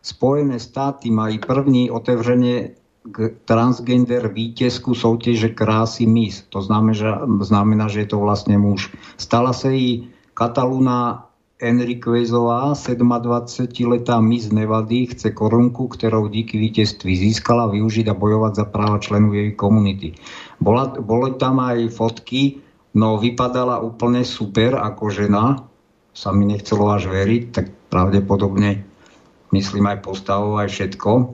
Spojené 0.00 0.56
státy 0.60 1.08
mají 1.10 1.40
první 1.40 1.90
otevřenie 1.90 2.76
k 3.08 3.16
transgender 3.44 4.28
vítězku 4.28 4.94
soutěže 4.94 5.48
krásy 5.48 6.06
Miss. 6.06 6.44
To 6.48 6.62
znamená, 6.62 6.92
že, 6.92 7.10
znamená, 7.40 7.88
že 7.88 8.00
je 8.00 8.08
to 8.12 8.18
vlastne 8.20 8.60
muž. 8.60 8.92
Stala 9.16 9.56
sa 9.56 9.72
jej 9.72 10.12
Kataluna 10.36 11.29
Enriquezová, 11.60 12.72
27-letá 12.72 14.16
Miss 14.24 14.48
Nevady, 14.48 15.12
chce 15.12 15.36
korunku, 15.36 15.92
ktorou 15.92 16.32
díky 16.32 16.56
víťazství 16.56 17.12
získala 17.12 17.68
využiť 17.68 18.08
a 18.08 18.16
bojovať 18.16 18.52
za 18.56 18.64
práva 18.64 18.96
členu 18.96 19.36
jej 19.36 19.52
komunity. 19.52 20.16
Bola, 20.56 20.88
boli 20.88 21.36
tam 21.36 21.60
aj 21.60 21.92
fotky, 21.92 22.64
no 22.96 23.20
vypadala 23.20 23.84
úplne 23.84 24.24
super 24.24 24.80
ako 24.80 25.12
žena, 25.12 25.60
sa 26.16 26.32
mi 26.32 26.48
nechcelo 26.48 26.88
až 26.96 27.12
veriť, 27.12 27.42
tak 27.52 27.68
pravdepodobne 27.92 28.80
myslím 29.52 29.84
aj 29.92 30.00
postavou, 30.00 30.56
aj 30.56 30.72
všetko. 30.72 31.10
E, 31.12 31.24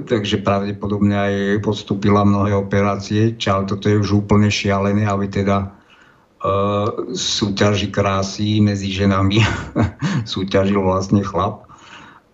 takže 0.00 0.40
pravdepodobne 0.40 1.12
aj 1.12 1.34
podstúpila 1.60 2.24
mnohé 2.24 2.56
operácie, 2.56 3.36
ale 3.36 3.68
toto 3.68 3.92
je 3.92 4.00
už 4.00 4.24
úplne 4.24 4.48
šialené, 4.48 5.04
aby 5.04 5.28
teda 5.28 5.56
uh, 5.60 5.81
súťaži 7.14 7.94
krásy 7.94 8.58
medzi 8.58 8.90
ženami 8.90 9.38
súťažil 10.32 10.82
vlastne 10.82 11.22
chlap. 11.22 11.70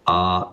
A 0.08 0.48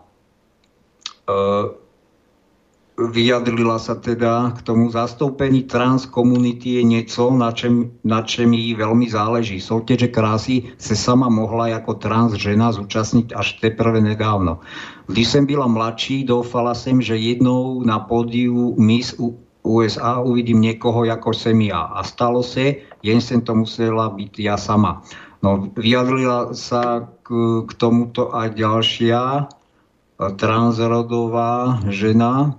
vyjadrila 2.95 3.75
sa 3.75 3.99
teda 3.99 4.55
k 4.55 4.59
tomu 4.63 4.87
zastúpení 4.87 5.67
trans 5.67 6.07
komunity 6.07 6.79
je 6.79 6.83
niečo, 6.83 7.27
na 7.31 7.51
čem, 7.51 7.91
na 8.07 8.23
čem 8.23 8.55
jej 8.55 8.71
veľmi 8.75 9.11
záleží. 9.11 9.59
Soutěže 9.59 10.07
krásy 10.07 10.71
se 10.79 10.95
sama 10.95 11.29
mohla 11.29 11.67
jako 11.67 11.93
trans 11.93 12.33
žena 12.39 12.71
zúčastniť 12.71 13.35
až 13.35 13.59
teprve 13.59 13.99
nedávno. 14.01 14.59
Když 15.07 15.27
jsem 15.27 15.45
byla 15.45 15.67
mladší, 15.67 16.23
doufala 16.23 16.73
jsem, 16.73 17.01
že 17.01 17.17
jednou 17.17 17.83
na 17.83 17.99
pódiu 17.99 18.75
Miss 18.79 19.15
USA 19.65 20.21
uvidím 20.21 20.61
niekoho, 20.61 21.09
ako 21.09 21.33
sem 21.33 21.57
ja. 21.61 21.89
A 21.97 22.05
stalo 22.05 22.43
se, 22.45 22.85
jen 23.03 23.21
jsem 23.21 23.41
to 23.41 23.55
musela 23.55 24.09
byť 24.09 24.33
ja 24.39 24.57
sama. 24.57 25.01
No, 25.41 25.73
vyjadrila 25.77 26.53
sa 26.53 27.09
k, 27.25 27.29
k 27.65 27.71
tomuto 27.77 28.33
aj 28.33 28.53
ďalšia 28.57 29.49
transrodová 30.15 31.83
žena, 31.91 32.55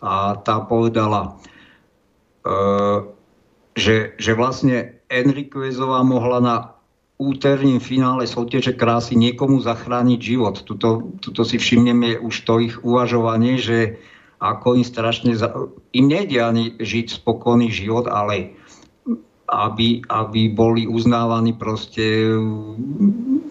a 0.00 0.36
tá 0.36 0.60
povedala, 0.60 1.40
e, 2.44 2.52
že, 3.76 4.12
že 4.20 4.32
vlastne 4.36 5.00
Enriquezová 5.08 6.02
mohla 6.02 6.38
na 6.40 6.56
úterním 7.16 7.80
finále 7.80 8.26
soutěže 8.26 8.76
krásy 8.76 9.16
niekomu 9.16 9.60
zachrániť 9.60 10.20
život. 10.20 10.62
Tuto, 10.62 11.16
tuto 11.20 11.42
si 11.48 11.56
všimneme 11.56 12.20
už 12.20 12.34
to 12.44 12.60
ich 12.60 12.76
uvažovanie, 12.84 13.56
že 13.56 13.96
ako 14.40 14.80
im 14.80 14.84
strašne... 14.84 15.36
Za... 15.36 15.52
Im 15.96 16.06
nejde 16.08 16.40
ani 16.40 16.76
žiť 16.76 17.22
spokojný 17.22 17.72
život, 17.72 18.08
ale 18.08 18.56
aby, 19.46 20.02
aby 20.10 20.50
boli 20.50 20.90
uznávaní 20.90 21.54
proste, 21.54 22.34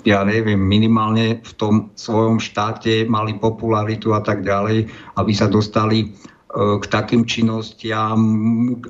ja 0.03 0.27
neviem, 0.27 0.59
minimálne 0.59 1.39
v 1.39 1.51
tom 1.55 1.73
svojom 1.95 2.43
štáte, 2.43 3.07
mali 3.07 3.39
popularitu 3.39 4.11
a 4.11 4.19
tak 4.19 4.43
ďalej, 4.43 4.91
aby 5.15 5.31
sa 5.31 5.47
dostali 5.47 6.11
k 6.55 6.85
takým 6.87 7.27
činnostiam, 7.27 8.19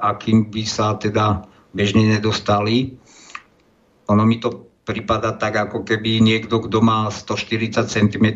akým 0.01 0.49
by 0.53 0.63
sa 0.65 0.97
teda 0.97 1.45
bežne 1.73 2.05
nedostali. 2.09 2.93
Ono 4.09 4.23
mi 4.25 4.37
to 4.37 4.69
prípada 4.85 5.33
tak, 5.33 5.57
ako 5.57 5.81
keby 5.81 6.21
niekto, 6.21 6.61
kto 6.61 6.77
má 6.79 7.09
140 7.09 7.89
cm, 7.89 8.27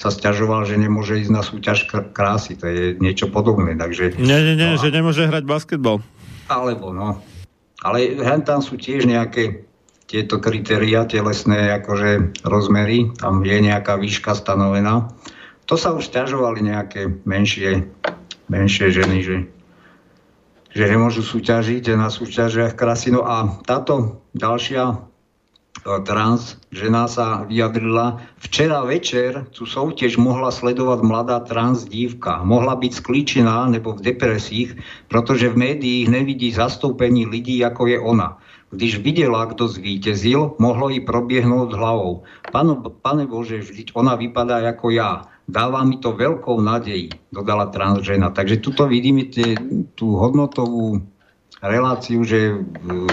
sa 0.00 0.08
stiažoval, 0.08 0.64
že 0.64 0.80
nemôže 0.80 1.20
ísť 1.20 1.32
na 1.32 1.44
súťaž 1.44 1.86
krásy. 2.16 2.56
To 2.58 2.66
je 2.66 2.84
niečo 2.96 3.28
podobné. 3.28 3.76
Takže, 3.76 4.16
nie, 4.16 4.38
nie, 4.40 4.54
nie, 4.56 4.72
no, 4.72 4.80
že 4.80 4.88
nemôže 4.88 5.28
hrať 5.28 5.44
basketbal. 5.44 6.00
Alebo, 6.48 6.90
no. 6.90 7.20
Ale 7.84 8.16
tam 8.48 8.64
sú 8.64 8.80
tiež 8.80 9.04
nejaké 9.04 9.68
tieto 10.08 10.40
kritéria 10.40 11.04
telesné, 11.04 11.72
akože 11.76 12.42
rozmery, 12.44 13.12
tam 13.16 13.44
je 13.44 13.58
nejaká 13.60 13.96
výška 14.00 14.36
stanovená. 14.36 15.12
To 15.70 15.78
sa 15.78 15.94
už 15.94 16.10
stiažovali 16.10 16.64
nejaké 16.68 17.22
menšie 17.24 17.88
menšie 18.52 18.92
ženy, 18.92 19.18
že, 19.24 19.36
že 20.76 20.84
nemôžu 20.84 21.24
súťažiť 21.24 21.96
na 21.96 22.12
súťažiach 22.12 22.76
krasy. 22.76 23.08
No 23.08 23.24
a 23.24 23.48
táto 23.64 24.20
ďalšia 24.36 25.11
trans 26.06 26.56
žena 26.70 27.10
sa 27.10 27.42
vyjadrila. 27.44 28.22
Včera 28.38 28.82
večer 28.86 29.46
tú 29.50 29.66
soutěž 29.66 30.16
mohla 30.16 30.50
sledovať 30.50 31.00
mladá 31.02 31.38
trans 31.40 31.84
dívka. 31.84 32.42
Mohla 32.44 32.78
byť 32.78 32.92
sklíčená 32.94 33.66
nebo 33.66 33.92
v 33.92 34.14
depresích, 34.14 34.76
protože 35.08 35.48
v 35.50 35.56
médiích 35.56 36.08
nevidí 36.08 36.52
zastoupení 36.52 37.26
lidí, 37.26 37.64
ako 37.64 37.86
je 37.86 37.98
ona. 38.00 38.38
Když 38.70 39.04
videla, 39.04 39.46
kto 39.46 39.68
zvítězil, 39.68 40.56
mohlo 40.58 40.88
ji 40.88 41.00
probiehnúť 41.04 41.76
hlavou. 41.76 42.22
Pane, 42.52 42.74
pane 43.04 43.26
Bože, 43.28 43.60
vždyť 43.60 43.92
ona 43.92 44.16
vypadá 44.16 44.64
ako 44.64 44.88
ja 44.90 45.28
dáva 45.48 45.82
mi 45.82 45.98
to 45.98 46.14
veľkou 46.14 46.62
nádej, 46.62 47.12
dodala 47.34 47.68
transžena. 47.68 48.30
Takže 48.30 48.62
tuto 48.62 48.86
vidíme 48.86 49.28
tú 49.98 50.16
hodnotovú 50.16 51.02
reláciu, 51.62 52.26
že 52.26 52.58
v, 52.58 53.06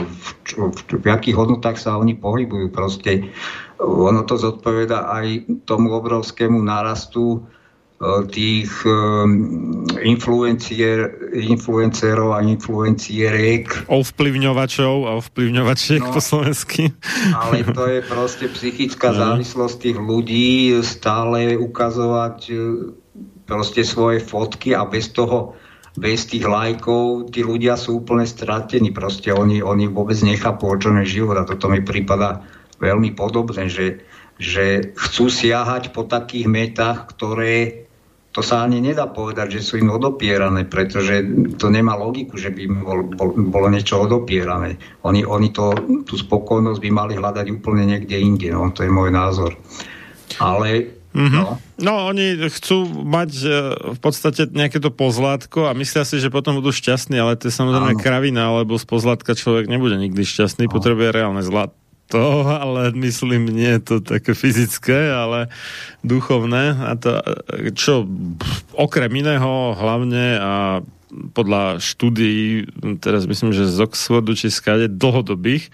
v, 0.57 0.69
v, 0.89 1.05
akých 1.05 1.37
hodnotách 1.37 1.77
sa 1.77 2.01
oni 2.01 2.17
pohybujú. 2.17 2.73
Proste 2.73 3.29
ono 3.77 4.25
to 4.25 4.35
zodpoveda 4.41 5.05
aj 5.13 5.45
tomu 5.69 5.93
obrovskému 5.93 6.57
nárastu 6.57 7.45
E, 7.99 8.23
tých 8.31 8.71
e, 8.87 8.95
influencier, 10.07 11.11
influencerov 11.35 12.31
a 12.31 12.39
influencieriek. 12.39 13.91
Ovplyvňovačov 13.91 14.95
a 15.03 15.19
ovplyvňovačiek 15.19 16.07
no, 16.07 16.15
po 16.15 16.23
slovensky. 16.23 16.95
Ale 17.35 17.67
to 17.67 17.83
je 17.91 17.99
proste 18.07 18.47
psychická 18.55 19.11
no. 19.15 19.19
závislosť 19.19 19.75
tých 19.83 19.97
ľudí 19.99 20.79
stále 20.79 21.59
ukazovať 21.59 22.37
e, 22.47 22.55
proste 23.43 23.83
svoje 23.83 24.23
fotky 24.23 24.71
a 24.71 24.87
bez 24.87 25.11
toho 25.11 25.59
bez 25.99 26.31
tých 26.31 26.47
lajkov 26.47 27.35
tí 27.35 27.43
ľudia 27.43 27.75
sú 27.75 27.99
úplne 27.99 28.23
stratení. 28.23 28.95
Proste 28.95 29.35
oni, 29.35 29.59
oni 29.59 29.91
vôbec 29.91 30.15
nechápu, 30.23 30.71
o 30.71 30.79
čom 30.79 30.97
je 31.03 31.19
život 31.19 31.35
a 31.35 31.43
toto 31.43 31.67
mi 31.67 31.83
prípada 31.83 32.41
veľmi 32.79 33.11
podobné, 33.13 33.67
že, 33.67 33.99
že 34.39 34.95
chcú 34.95 35.27
siahať 35.27 35.91
po 35.91 36.07
takých 36.07 36.47
metách, 36.47 37.11
ktoré 37.11 37.85
to 38.29 38.45
sa 38.45 38.61
ani 38.61 38.77
nedá 38.77 39.09
povedať, 39.09 39.57
že 39.57 39.65
sú 39.65 39.73
im 39.81 39.89
odopierané, 39.89 40.69
pretože 40.69 41.25
to 41.57 41.67
nemá 41.73 41.97
logiku, 41.97 42.37
že 42.37 42.53
by 42.53 42.61
im 42.61 42.75
bol, 42.85 42.99
bol, 43.09 43.29
bolo 43.35 43.67
niečo 43.73 44.05
odopierané. 44.05 44.77
Oni, 45.01 45.25
oni 45.25 45.49
to, 45.49 45.73
tú 46.05 46.13
spokojnosť 46.13 46.79
by 46.79 46.89
mali 46.93 47.13
hľadať 47.17 47.49
úplne 47.49 47.89
niekde 47.89 48.21
inde, 48.21 48.53
no, 48.53 48.69
to 48.69 48.85
je 48.85 48.91
môj 48.93 49.09
názor. 49.09 49.57
Ale 50.37 50.98
Mm-hmm. 51.09 51.41
No. 51.41 51.57
no, 51.81 51.93
oni 52.13 52.37
chcú 52.53 52.85
mať 52.85 53.31
e, 53.41 53.49
v 53.97 53.99
podstate 53.99 54.45
nejaké 54.45 54.77
to 54.77 54.93
pozlátko 54.93 55.65
a 55.65 55.73
myslia 55.73 56.05
si, 56.05 56.21
že 56.21 56.29
potom 56.29 56.61
budú 56.61 56.69
šťastní, 56.69 57.17
ale 57.17 57.33
to 57.33 57.49
je 57.49 57.53
samozrejme 57.57 57.97
Áno. 57.97 58.01
kravina, 58.01 58.53
lebo 58.61 58.77
z 58.77 58.85
pozlátka 58.85 59.33
človek 59.33 59.65
nebude 59.65 59.97
nikdy 59.97 60.21
šťastný, 60.21 60.69
no. 60.69 60.73
potrebuje 60.73 61.09
reálne 61.09 61.41
zlato 61.41 61.73
to, 62.09 62.41
ale 62.65 62.91
myslím 62.97 63.53
nie 63.53 63.77
to 63.79 64.01
také 64.01 64.33
fyzické, 64.33 65.13
ale 65.13 65.47
duchovné. 66.01 66.75
A 66.75 66.97
to, 66.97 67.21
čo 67.77 68.09
okrem 68.73 69.13
iného 69.13 69.77
hlavne 69.77 70.25
a 70.41 70.53
podľa 71.09 71.81
štúdií, 71.81 72.69
teraz 73.01 73.25
myslím, 73.25 73.49
že 73.49 73.65
z 73.65 73.81
Oxfordu 73.81 74.37
či 74.37 74.53
skade 74.53 74.85
dlhodobých, 74.93 75.73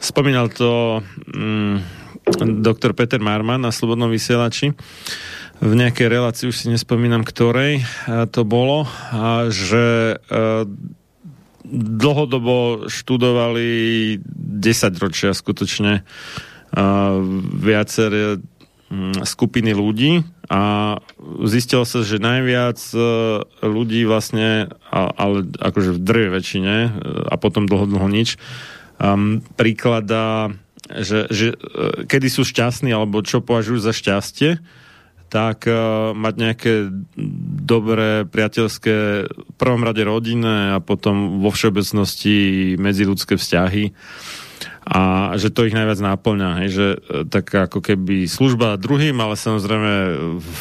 spomínal 0.00 0.48
to 0.48 1.04
mm, 1.28 2.01
doktor 2.62 2.94
Peter 2.94 3.18
Marman 3.18 3.62
na 3.62 3.74
Slobodnom 3.74 4.10
vysielači, 4.10 4.74
v 5.62 5.72
nejakej 5.78 6.10
relácii, 6.10 6.50
už 6.50 6.56
si 6.58 6.66
nespomínam 6.66 7.22
ktorej 7.22 7.86
to 8.34 8.42
bolo, 8.42 8.82
a 9.14 9.46
že 9.46 10.18
e, 10.18 10.66
dlhodobo 11.70 12.90
študovali 12.90 13.70
10 14.26 14.98
ročia 14.98 15.30
skutočne 15.30 16.02
viaceré 17.62 18.40
mm, 18.88 19.22
skupiny 19.28 19.76
ľudí 19.76 20.24
a 20.48 20.96
zistilo 21.48 21.84
sa, 21.84 22.04
že 22.04 22.20
najviac 22.20 22.80
e, 22.92 23.00
ľudí 23.64 24.04
vlastne, 24.04 24.68
ale 24.92 25.48
akože 25.56 25.96
v 25.96 26.00
drve 26.00 26.28
väčšine 26.32 26.76
e, 26.76 26.90
a 27.28 27.34
potom 27.40 27.64
dlho, 27.64 27.88
nič, 28.08 28.36
um, 29.00 29.40
príklada, 29.56 30.52
že, 31.00 31.30
že 31.32 31.56
e, 31.56 31.56
kedy 32.04 32.28
sú 32.28 32.44
šťastní 32.44 32.92
alebo 32.92 33.24
čo 33.24 33.40
považujú 33.40 33.80
za 33.80 33.96
šťastie, 33.96 34.60
tak 35.32 35.64
uh, 35.64 36.12
mať 36.12 36.34
nejaké 36.36 36.72
dobré 37.64 38.28
priateľské, 38.28 38.96
v 39.32 39.54
prvom 39.56 39.80
rade 39.80 40.04
rodinné 40.04 40.76
a 40.76 40.84
potom 40.84 41.40
vo 41.40 41.48
všeobecnosti 41.48 42.76
medziludské 42.76 43.40
vzťahy. 43.40 43.96
A 44.82 45.32
že 45.38 45.54
to 45.54 45.64
ich 45.64 45.78
najviac 45.78 46.02
náplňa, 46.02 46.48
hej, 46.60 46.68
že 46.68 46.86
uh, 47.00 47.24
tak 47.24 47.48
ako 47.48 47.80
keby 47.80 48.28
služba 48.28 48.76
druhým, 48.76 49.16
ale 49.24 49.40
samozrejme 49.40 49.92
v 50.36 50.52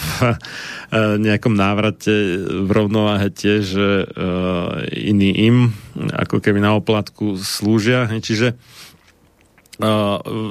nejakom 1.28 1.52
návrate 1.52 2.40
v 2.64 2.70
rovnováhe 2.72 3.28
tiež, 3.28 3.62
že 3.68 4.08
uh, 4.08 4.88
im 5.20 5.76
ako 6.16 6.40
keby 6.40 6.64
na 6.64 6.80
oplatku 6.80 7.36
slúžia, 7.36 8.08
hej, 8.08 8.24
čiže 8.24 8.48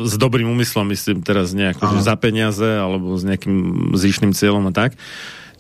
s 0.05 0.15
dobrým 0.19 0.51
úmyslom, 0.51 0.91
myslím 0.91 1.23
teraz 1.23 1.55
nejako, 1.55 1.97
že 1.97 2.07
za 2.07 2.17
peniaze 2.19 2.67
alebo 2.67 3.15
s 3.15 3.23
nejakým 3.23 3.91
zvyšným 3.95 4.35
cieľom 4.35 4.69
a 4.69 4.73
tak. 4.75 4.99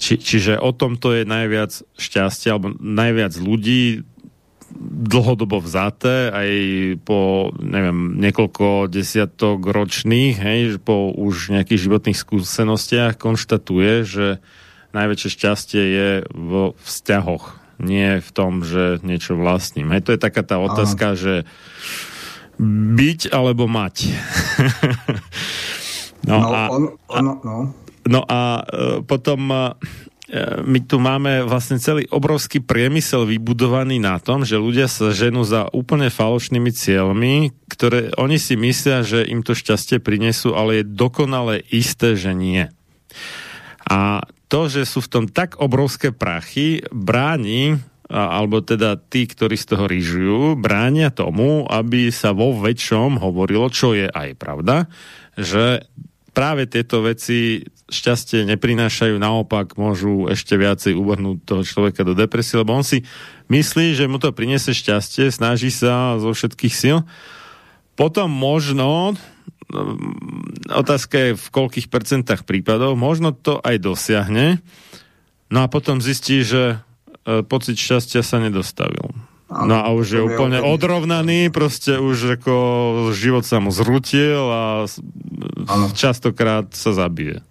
Či, 0.01 0.16
čiže 0.16 0.53
o 0.57 0.73
tomto 0.73 1.12
je 1.12 1.29
najviac 1.29 1.85
šťastia, 2.01 2.57
alebo 2.57 2.73
najviac 2.81 3.37
ľudí 3.37 4.03
dlhodobo 4.81 5.61
vzaté, 5.61 6.31
aj 6.31 6.53
po, 7.03 7.51
neviem, 7.59 8.16
niekoľko 8.23 8.87
desiatok 8.89 9.66
ročných, 9.66 10.37
hej, 10.39 10.61
po 10.81 11.11
už 11.11 11.53
nejakých 11.53 11.91
životných 11.91 12.18
skúsenostiach 12.18 13.18
konštatuje, 13.18 14.07
že 14.07 14.27
najväčšie 14.95 15.29
šťastie 15.37 15.83
je 15.83 16.11
vo 16.33 16.79
vzťahoch, 16.81 17.59
nie 17.83 18.23
v 18.23 18.31
tom, 18.31 18.62
že 18.62 19.03
niečo 19.03 19.37
vlastním. 19.37 19.91
Hej, 19.91 20.07
to 20.07 20.11
je 20.14 20.21
taká 20.23 20.43
tá 20.47 20.57
otázka, 20.62 21.12
Aha. 21.12 21.18
že 21.18 21.35
byť 22.94 23.32
alebo 23.32 23.64
mať. 23.64 24.12
no, 26.28 26.36
no, 26.36 26.48
a, 26.52 26.61
on, 26.68 26.82
on, 27.08 27.24
no. 27.40 27.58
no 28.04 28.20
a 28.28 28.40
e, 28.61 29.00
potom 29.00 29.40
e, 29.48 29.58
my 30.61 30.78
tu 30.84 31.00
máme 31.00 31.48
vlastne 31.48 31.80
celý 31.80 32.04
obrovský 32.12 32.61
priemysel 32.61 33.24
vybudovaný 33.24 33.96
na 33.96 34.20
tom, 34.20 34.44
že 34.44 34.61
ľudia 34.61 34.92
sa 34.92 35.16
ženú 35.16 35.40
za 35.40 35.72
úplne 35.72 36.12
falošnými 36.12 36.68
cieľmi, 36.68 37.56
ktoré 37.72 38.12
oni 38.20 38.36
si 38.36 38.61
myslia, 38.61 39.08
že 39.08 39.24
im 39.24 39.40
to 39.40 39.56
šťastie 39.56 39.96
prinesú, 39.96 40.52
ale 40.52 40.84
je 40.84 40.92
dokonale 40.92 41.64
isté, 41.72 42.12
že 42.12 42.36
nie. 42.36 42.68
A 43.88 44.20
to, 44.52 44.68
že 44.68 44.84
sú 44.84 45.00
v 45.00 45.11
tom 45.11 45.24
tak 45.30 45.56
obrovské 45.62 46.12
prachy, 46.12 46.84
bráni 46.92 47.80
alebo 48.11 48.58
teda 48.58 48.98
tí, 48.98 49.30
ktorí 49.30 49.54
z 49.54 49.66
toho 49.70 49.86
rýžujú, 49.86 50.58
bránia 50.58 51.14
tomu, 51.14 51.62
aby 51.70 52.11
sa 52.11 52.34
vo 52.34 52.50
väčšom 52.58 53.22
hovorilo, 53.22 53.70
čo 53.70 53.94
je 53.94 54.11
aj 54.11 54.34
pravda, 54.34 54.90
že 55.38 55.86
práve 56.34 56.66
tieto 56.66 57.06
veci 57.06 57.62
šťastie 57.90 58.46
neprinášajú, 58.50 59.18
naopak 59.18 59.74
môžu 59.78 60.30
ešte 60.30 60.58
viacej 60.58 60.94
uvrhnúť 60.94 61.38
toho 61.42 61.62
človeka 61.62 62.06
do 62.06 62.14
depresie, 62.14 62.58
lebo 62.58 62.74
on 62.74 62.86
si 62.86 63.02
myslí, 63.50 63.98
že 63.98 64.11
mu 64.11 64.18
to 64.22 64.34
priniesie 64.34 64.74
šťastie, 64.74 65.30
snaží 65.30 65.70
sa 65.70 66.18
zo 66.18 66.30
všetkých 66.30 66.74
síl. 66.74 67.02
Potom 67.98 68.30
možno, 68.30 69.18
mm, 69.70 70.70
otázka 70.70 71.14
je 71.14 71.30
v 71.38 71.46
koľkých 71.50 71.86
percentách 71.90 72.42
prípadov, 72.46 72.94
možno 72.94 73.34
to 73.34 73.58
aj 73.62 73.82
dosiahne, 73.82 74.62
no 75.50 75.62
a 75.62 75.70
potom 75.70 75.98
zistí, 75.98 76.46
že 76.46 76.78
pocit 77.47 77.76
šťastia 77.76 78.22
sa 78.22 78.39
nedostavil. 78.41 79.11
No 79.51 79.83
a 79.83 79.91
už 79.91 80.07
je 80.14 80.22
úplne 80.22 80.62
odrovnaný, 80.62 81.51
proste 81.51 81.99
už 81.99 82.39
ako 82.39 82.55
život 83.11 83.43
sa 83.43 83.59
mu 83.59 83.74
zrutil 83.74 84.39
a 84.47 84.87
ano. 85.66 85.91
častokrát 85.91 86.70
sa 86.70 86.95
zabije. 86.95 87.43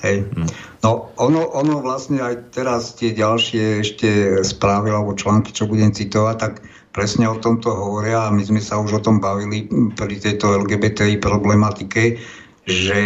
Hej. 0.00 0.24
Hm. 0.32 0.48
No 0.80 1.12
ono, 1.20 1.44
ono 1.52 1.84
vlastne 1.84 2.24
aj 2.24 2.56
teraz 2.56 2.96
tie 2.96 3.12
ďalšie 3.12 3.84
ešte 3.84 4.08
správy 4.48 4.96
alebo 4.96 5.12
články, 5.12 5.52
čo 5.52 5.68
budem 5.68 5.92
citovať, 5.92 6.36
tak 6.40 6.64
presne 6.96 7.28
o 7.28 7.36
tomto 7.36 7.68
hovoria 7.68 8.24
a 8.24 8.32
my 8.32 8.40
sme 8.40 8.64
sa 8.64 8.80
už 8.80 9.00
o 9.00 9.04
tom 9.04 9.20
bavili 9.20 9.68
pri 9.92 10.16
tejto 10.16 10.56
LGBTI 10.64 11.20
problematike, 11.20 12.16
že 12.64 13.00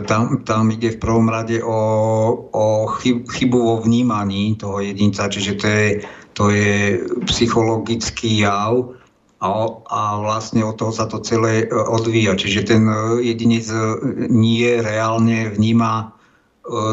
tam, 0.00 0.40
tam 0.44 0.72
ide 0.72 0.96
v 0.96 1.02
prvom 1.02 1.28
rade 1.28 1.60
o, 1.60 1.80
o 2.48 2.86
chyb, 2.86 3.28
chybu 3.28 3.58
vo 3.58 3.76
vnímaní 3.84 4.56
toho 4.56 4.80
jedinca, 4.80 5.28
čiže 5.28 5.52
to 5.60 5.66
je, 5.66 5.88
to 6.32 6.44
je 6.48 7.00
psychologický 7.28 8.40
jav 8.40 8.96
a, 9.42 9.48
a 9.90 10.00
vlastne 10.22 10.64
od 10.64 10.78
toho 10.78 10.94
sa 10.94 11.10
to 11.10 11.20
celé 11.20 11.66
e, 11.66 11.74
odvíja. 11.74 12.38
Čiže 12.38 12.72
ten 12.72 12.86
e, 12.86 13.20
jedinec 13.26 13.66
e, 13.68 13.76
nie 14.30 14.80
reálne 14.80 15.52
vníma 15.52 16.16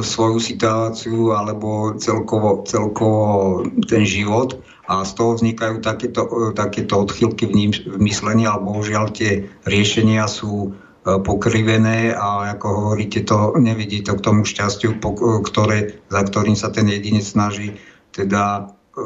svoju 0.01 0.41
situáciu 0.41 1.37
alebo 1.37 1.93
celkovo, 2.01 2.65
celkovo 2.65 3.61
ten 3.85 4.01
život 4.01 4.57
a 4.89 5.05
z 5.05 5.13
toho 5.13 5.37
vznikajú 5.37 5.77
takéto, 5.85 6.25
takéto 6.57 7.05
odchylky 7.05 7.45
v, 7.45 7.77
v 7.77 7.97
myslení, 8.01 8.49
alebo 8.49 8.73
bohužiaľ 8.73 9.13
tie 9.13 9.45
riešenia 9.69 10.25
sú 10.25 10.73
pokrivené 11.17 12.13
a 12.13 12.53
ako 12.53 12.67
hovoríte, 12.67 13.25
to 13.25 13.57
nevidí 13.57 14.05
to 14.05 14.13
k 14.13 14.23
tomu 14.25 14.45
šťastiu, 14.45 15.01
ktoré, 15.41 16.03
za 16.13 16.21
ktorým 16.21 16.53
sa 16.53 16.69
ten 16.69 16.85
jedinec 16.85 17.25
snaží 17.25 17.73
teda 18.13 18.69
e, 18.93 19.01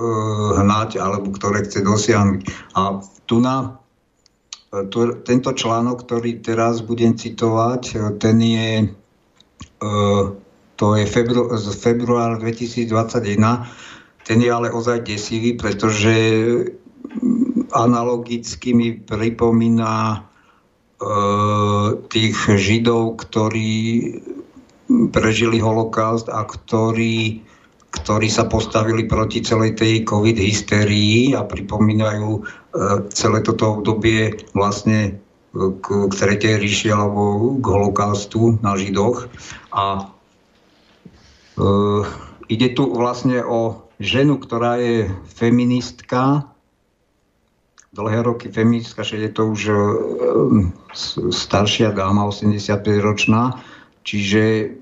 hnať 0.60 1.00
alebo 1.00 1.32
ktoré 1.32 1.64
chce 1.64 1.86
dosiahnuť. 1.86 2.42
A 2.76 3.00
tu 3.24 3.40
na 3.40 3.80
e, 4.74 4.90
tu, 4.92 5.16
tento 5.24 5.56
článok, 5.56 6.04
ktorý 6.04 6.44
teraz 6.44 6.84
budem 6.84 7.16
citovať, 7.16 7.82
e, 7.94 7.96
ten 8.20 8.38
je 8.42 8.70
e, 9.80 9.92
to 10.76 10.98
je 10.98 11.06
febru, 11.06 11.54
z 11.54 11.70
februára 11.78 12.42
2021, 12.42 13.40
ten 14.26 14.38
je 14.42 14.50
ale 14.50 14.74
ozaj 14.74 15.06
desivý, 15.06 15.54
pretože 15.54 16.12
analogicky 17.74 18.74
mi 18.74 18.98
pripomína 18.98 20.26
tých 22.08 22.38
Židov, 22.48 23.20
ktorí 23.20 23.82
prežili 25.10 25.58
holokaust 25.58 26.30
a 26.30 26.44
ktorí, 26.46 27.42
ktorí 27.94 28.28
sa 28.30 28.46
postavili 28.46 29.08
proti 29.08 29.42
celej 29.42 29.80
tej 29.80 30.04
covid 30.06 30.38
hysterii 30.38 31.34
a 31.34 31.48
pripomínajú 31.48 32.30
e, 32.38 32.42
celé 33.14 33.40
toto 33.42 33.80
obdobie 33.80 34.44
vlastne 34.54 35.18
k, 35.54 35.86
k 36.10 36.14
Tretej 36.14 36.60
ríši 36.60 36.94
alebo 36.94 37.56
k 37.58 37.66
holokaustu 37.66 38.60
na 38.60 38.76
Židoch. 38.76 39.30
A 39.74 39.86
e, 39.98 41.64
ide 42.52 42.70
tu 42.76 42.92
vlastne 42.92 43.42
o 43.42 43.88
ženu, 44.04 44.38
ktorá 44.42 44.78
je 44.78 45.10
feministka, 45.32 46.53
dlhé 47.94 48.26
roky 48.26 48.50
feministka, 48.50 49.06
že 49.06 49.22
je 49.22 49.30
to 49.30 49.54
už 49.54 49.62
e, 49.70 49.76
staršia 51.30 51.94
dáma, 51.94 52.26
85-ročná, 52.26 53.62
čiže 54.02 54.76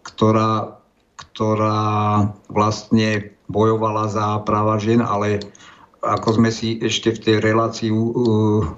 ktorá, 0.00 0.80
ktorá 1.20 1.84
vlastne 2.48 3.36
bojovala 3.52 4.08
za 4.08 4.26
práva 4.48 4.80
žien, 4.80 5.04
ale 5.04 5.44
ako 6.00 6.40
sme 6.40 6.50
si 6.50 6.80
ešte 6.80 7.12
v 7.12 7.22
tej 7.22 7.36
relácii 7.44 7.90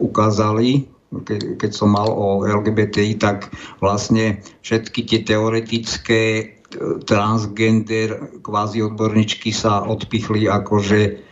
ukázali, 0.02 0.88
ke, 1.24 1.56
keď 1.56 1.70
som 1.72 1.94
mal 1.94 2.10
o 2.10 2.44
LGBTI, 2.44 3.16
tak 3.16 3.48
vlastne 3.80 4.44
všetky 4.66 5.06
tie 5.08 5.20
teoretické 5.24 6.22
e, 6.42 6.44
transgender 7.06 8.42
kvázi 8.42 8.82
odborníčky 8.84 9.54
sa 9.54 9.86
odpichli 9.86 10.50
akože 10.50 11.27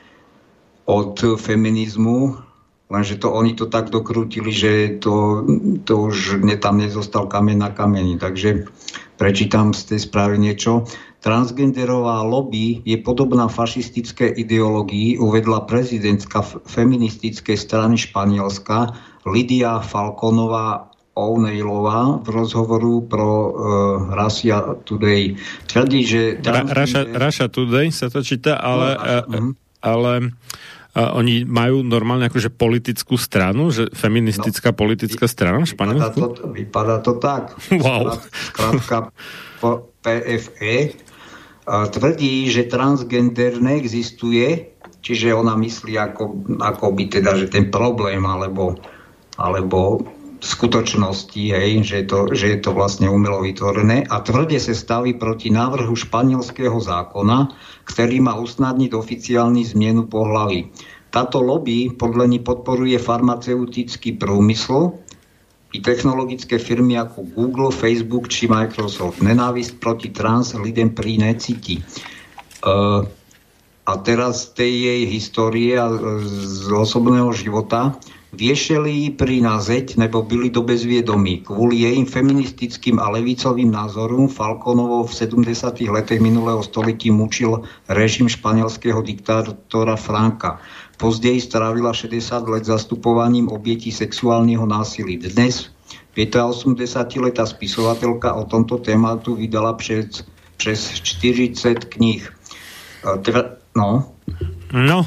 od 0.87 1.19
feminizmu, 1.37 2.39
lenže 2.87 3.19
to 3.19 3.35
oni 3.35 3.59
to 3.59 3.67
tak 3.67 3.91
dokrútili, 3.91 4.55
že 4.55 5.03
to, 5.03 5.43
to 5.83 5.93
už 6.07 6.41
ne, 6.47 6.55
tam 6.55 6.79
nezostal 6.79 7.27
kamen 7.27 7.59
na 7.59 7.75
kameni. 7.75 8.15
Takže 8.19 8.71
prečítam 9.19 9.75
z 9.75 9.95
tej 9.95 10.01
správy 10.07 10.39
niečo. 10.39 10.87
Transgenderová 11.27 12.23
lobby 12.23 12.87
je 12.87 13.03
podobná 13.03 13.51
fašistické 13.51 14.31
ideológii, 14.31 15.19
uvedla 15.19 15.67
prezidentka 15.67 16.47
feministickej 16.47 17.59
strany 17.59 17.99
Španielska 17.99 18.95
Lidia 19.27 19.83
Falconová 19.83 20.95
O'Neilová 21.17 22.23
v 22.23 22.29
rozhovoru 22.29 23.01
pro 23.09 23.27
uh, 23.27 23.51
Russia 24.15 24.77
Today. 24.85 25.35
Tvrdí, 25.67 26.05
že... 26.05 26.23
Transgender... 26.45 27.17
Ra, 27.17 27.27
Russia 27.27 27.49
Today 27.49 27.89
sa 27.91 28.07
to 28.13 28.21
číta, 28.23 28.61
ale, 28.61 28.95
no, 29.27 29.51
uh, 29.51 29.83
ale 29.83 30.13
oni 30.97 31.45
majú 31.45 31.85
normálne 31.85 32.33
akože 32.33 32.49
politickú 32.49 33.21
stranu, 33.21 33.69
že 33.69 33.93
feministická 33.93 34.73
no, 34.73 34.81
politická 34.81 35.29
strana 35.29 35.69
v 35.69 35.77
Španielsku? 35.77 36.17
Vypadá 36.17 36.33
to, 36.33 36.45
vypadá 36.49 36.97
to 37.05 37.13
tak. 37.21 37.45
Wow. 37.87 38.17
Skrátka 38.33 39.13
PFE 40.01 40.97
tvrdí, 41.67 42.49
že 42.49 42.71
transgender 42.71 43.59
neexistuje, 43.59 44.73
čiže 45.03 45.35
ona 45.35 45.59
myslí 45.59 45.99
ako, 45.99 46.25
ako 46.63 46.87
by 46.95 47.05
teda, 47.11 47.37
že 47.37 47.47
ten 47.51 47.69
problém 47.69 48.23
alebo, 48.23 48.79
alebo 49.37 50.07
skutočnosti, 50.47 51.43
hej, 51.51 51.83
že, 51.83 52.03
je 52.03 52.07
to, 52.07 52.21
že 52.31 52.47
je 52.55 52.59
to 52.63 52.71
vlastne 52.71 53.11
umelo 53.11 53.43
vytvorené 53.43 54.07
a 54.07 54.23
tvrde 54.23 54.57
sa 54.63 54.73
staví 54.73 55.19
proti 55.19 55.51
návrhu 55.51 55.93
španielského 55.93 56.79
zákona, 56.79 57.51
ktorý 57.91 58.23
má 58.23 58.39
usnadniť 58.39 58.95
oficiálny 58.95 59.67
zmenu 59.75 60.07
pohlavy. 60.07 60.71
Táto 61.11 61.43
lobby 61.43 61.91
podľa 61.91 62.31
ní 62.31 62.39
podporuje 62.45 62.97
farmaceutický 63.01 64.15
prúmysl 64.15 64.95
i 65.75 65.83
technologické 65.83 66.63
firmy 66.63 66.95
ako 66.97 67.27
Google, 67.35 67.75
Facebook 67.75 68.31
či 68.31 68.47
Microsoft. 68.47 69.21
Nenávisť 69.21 69.83
proti 69.83 70.09
trans 70.15 70.55
lidem 70.55 70.95
pri 70.95 71.21
necíti. 71.21 71.83
Uh, 72.63 73.03
a 73.87 73.93
teraz 74.03 74.51
tej 74.51 74.73
jej 74.91 75.03
histórie 75.07 75.79
a 75.79 75.87
z 76.27 76.67
osobného 76.75 77.31
života 77.31 77.95
Viešeli 78.37 79.17
pri 79.17 79.41
na 79.41 79.57
zeď 79.57 79.97
nebo 79.97 80.21
byli 80.21 80.53
do 80.53 80.61
bezviedomí. 80.61 81.41
Kvôli 81.41 81.89
jej 81.89 81.97
feministickým 82.05 83.01
a 83.01 83.09
levicovým 83.17 83.73
názorom 83.73 84.29
Falconovo 84.29 85.09
v 85.09 85.13
70. 85.17 85.89
letech 85.89 86.21
minulého 86.21 86.61
století 86.61 87.09
mučil 87.09 87.65
režim 87.89 88.29
španielského 88.29 89.01
diktátora 89.01 89.97
Franka. 89.97 90.61
Pozdej 91.01 91.41
strávila 91.49 91.97
60 91.97 92.45
let 92.53 92.69
zastupovaním 92.69 93.49
obetí 93.49 93.89
sexuálneho 93.89 94.69
násilí. 94.69 95.17
Dnes 95.17 95.73
85-letá 96.13 97.45
spisovateľka 97.49 98.37
o 98.37 98.45
tomto 98.45 98.85
tématu 98.85 99.37
vydala 99.37 99.73
přes, 99.73 100.25
přes 100.57 101.01
40 101.01 101.85
kníh. 101.85 102.25
No. 103.77 104.16
No, 104.75 105.07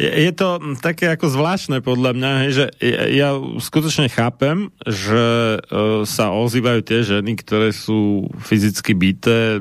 je, 0.00 0.32
to 0.32 0.56
také 0.80 1.12
ako 1.12 1.28
zvláštne 1.28 1.84
podľa 1.84 2.16
mňa, 2.16 2.32
že 2.48 2.64
ja, 3.12 3.36
skutočne 3.60 4.08
chápem, 4.08 4.72
že 4.88 5.60
uh, 5.60 6.08
sa 6.08 6.32
ozývajú 6.32 6.80
tie 6.80 7.04
ženy, 7.04 7.36
ktoré 7.36 7.76
sú 7.76 8.32
fyzicky 8.40 8.96
byté 8.96 9.60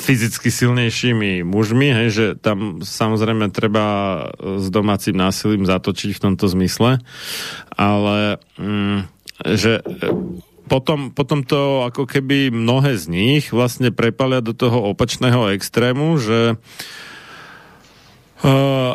fyzicky 0.00 0.48
silnejšími 0.48 1.44
mužmi, 1.44 2.08
že 2.08 2.38
tam 2.38 2.80
samozrejme 2.80 3.52
treba 3.52 3.86
s 4.40 4.72
domácim 4.72 5.12
násilím 5.12 5.68
zatočiť 5.68 6.16
v 6.16 6.22
tomto 6.22 6.48
zmysle, 6.48 7.02
ale 7.76 8.40
um, 8.56 9.04
že 9.44 9.84
potom, 10.68 11.12
potom 11.12 11.44
to 11.44 11.84
ako 11.84 12.08
keby 12.08 12.48
mnohé 12.48 12.96
z 12.96 13.08
nich 13.08 13.44
vlastne 13.52 13.92
prepalia 13.92 14.40
do 14.40 14.52
toho 14.56 14.92
opačného 14.92 15.52
extrému, 15.52 16.16
že 16.20 16.56
uh, 16.56 17.06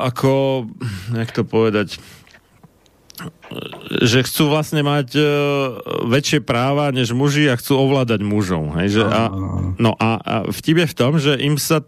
ako, 0.03 0.65
jak 1.13 1.29
to 1.35 1.43
povedať, 1.43 1.99
že 4.01 4.25
chcú 4.25 4.49
vlastne 4.49 4.81
mať 4.81 5.15
uh, 5.15 5.25
väčšie 6.09 6.41
práva 6.41 6.89
než 6.89 7.13
muži 7.13 7.47
a 7.47 7.55
chcú 7.55 7.77
ovládať 7.77 8.25
mužov. 8.25 8.73
Hej? 8.81 8.99
Že 8.99 9.03
a, 9.05 9.23
no 9.77 9.91
a, 9.95 10.09
a 10.17 10.35
vtip 10.49 10.83
je 10.83 10.87
v 10.89 10.97
tom, 10.97 11.13
že 11.21 11.37
im 11.37 11.55
sa 11.61 11.85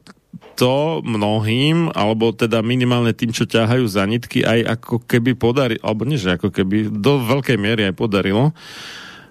to 0.56 1.04
mnohým, 1.04 1.92
alebo 1.92 2.32
teda 2.32 2.64
minimálne 2.64 3.12
tým, 3.12 3.36
čo 3.36 3.50
ťahajú 3.50 3.84
za 3.90 4.08
nitky, 4.08 4.46
aj 4.46 4.80
ako 4.80 5.04
keby 5.04 5.36
podarilo, 5.36 5.82
alebo 5.84 6.08
nie, 6.08 6.22
že 6.22 6.38
ako 6.38 6.54
keby 6.54 6.94
do 6.94 7.20
veľkej 7.24 7.58
miery 7.60 7.90
aj 7.90 7.96
podarilo, 8.00 8.56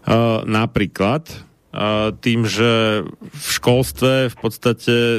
Uh, 0.05 0.45
napríklad 0.45 1.25
uh, 1.73 2.13
tým, 2.21 2.45
že 2.45 3.01
v 3.09 3.49
školstve 3.57 4.29
v 4.29 4.37
podstate 4.37 5.17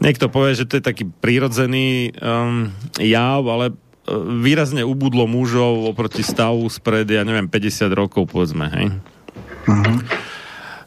niekto 0.00 0.32
povie, 0.32 0.58
že 0.58 0.66
to 0.66 0.80
je 0.80 0.84
taký 0.84 1.04
prírodzený 1.08 2.16
um, 2.18 2.72
jav, 2.98 3.44
ale 3.46 3.70
uh, 3.70 3.76
výrazne 4.40 4.82
ubudlo 4.82 5.28
mužov 5.28 5.88
oproti 5.92 6.24
stavu 6.24 6.66
spred, 6.72 7.06
ja 7.08 7.22
neviem, 7.22 7.46
50 7.46 7.92
rokov, 7.92 8.28
povedzme, 8.32 8.66
hej. 8.72 8.86
Uh-huh. 9.68 9.98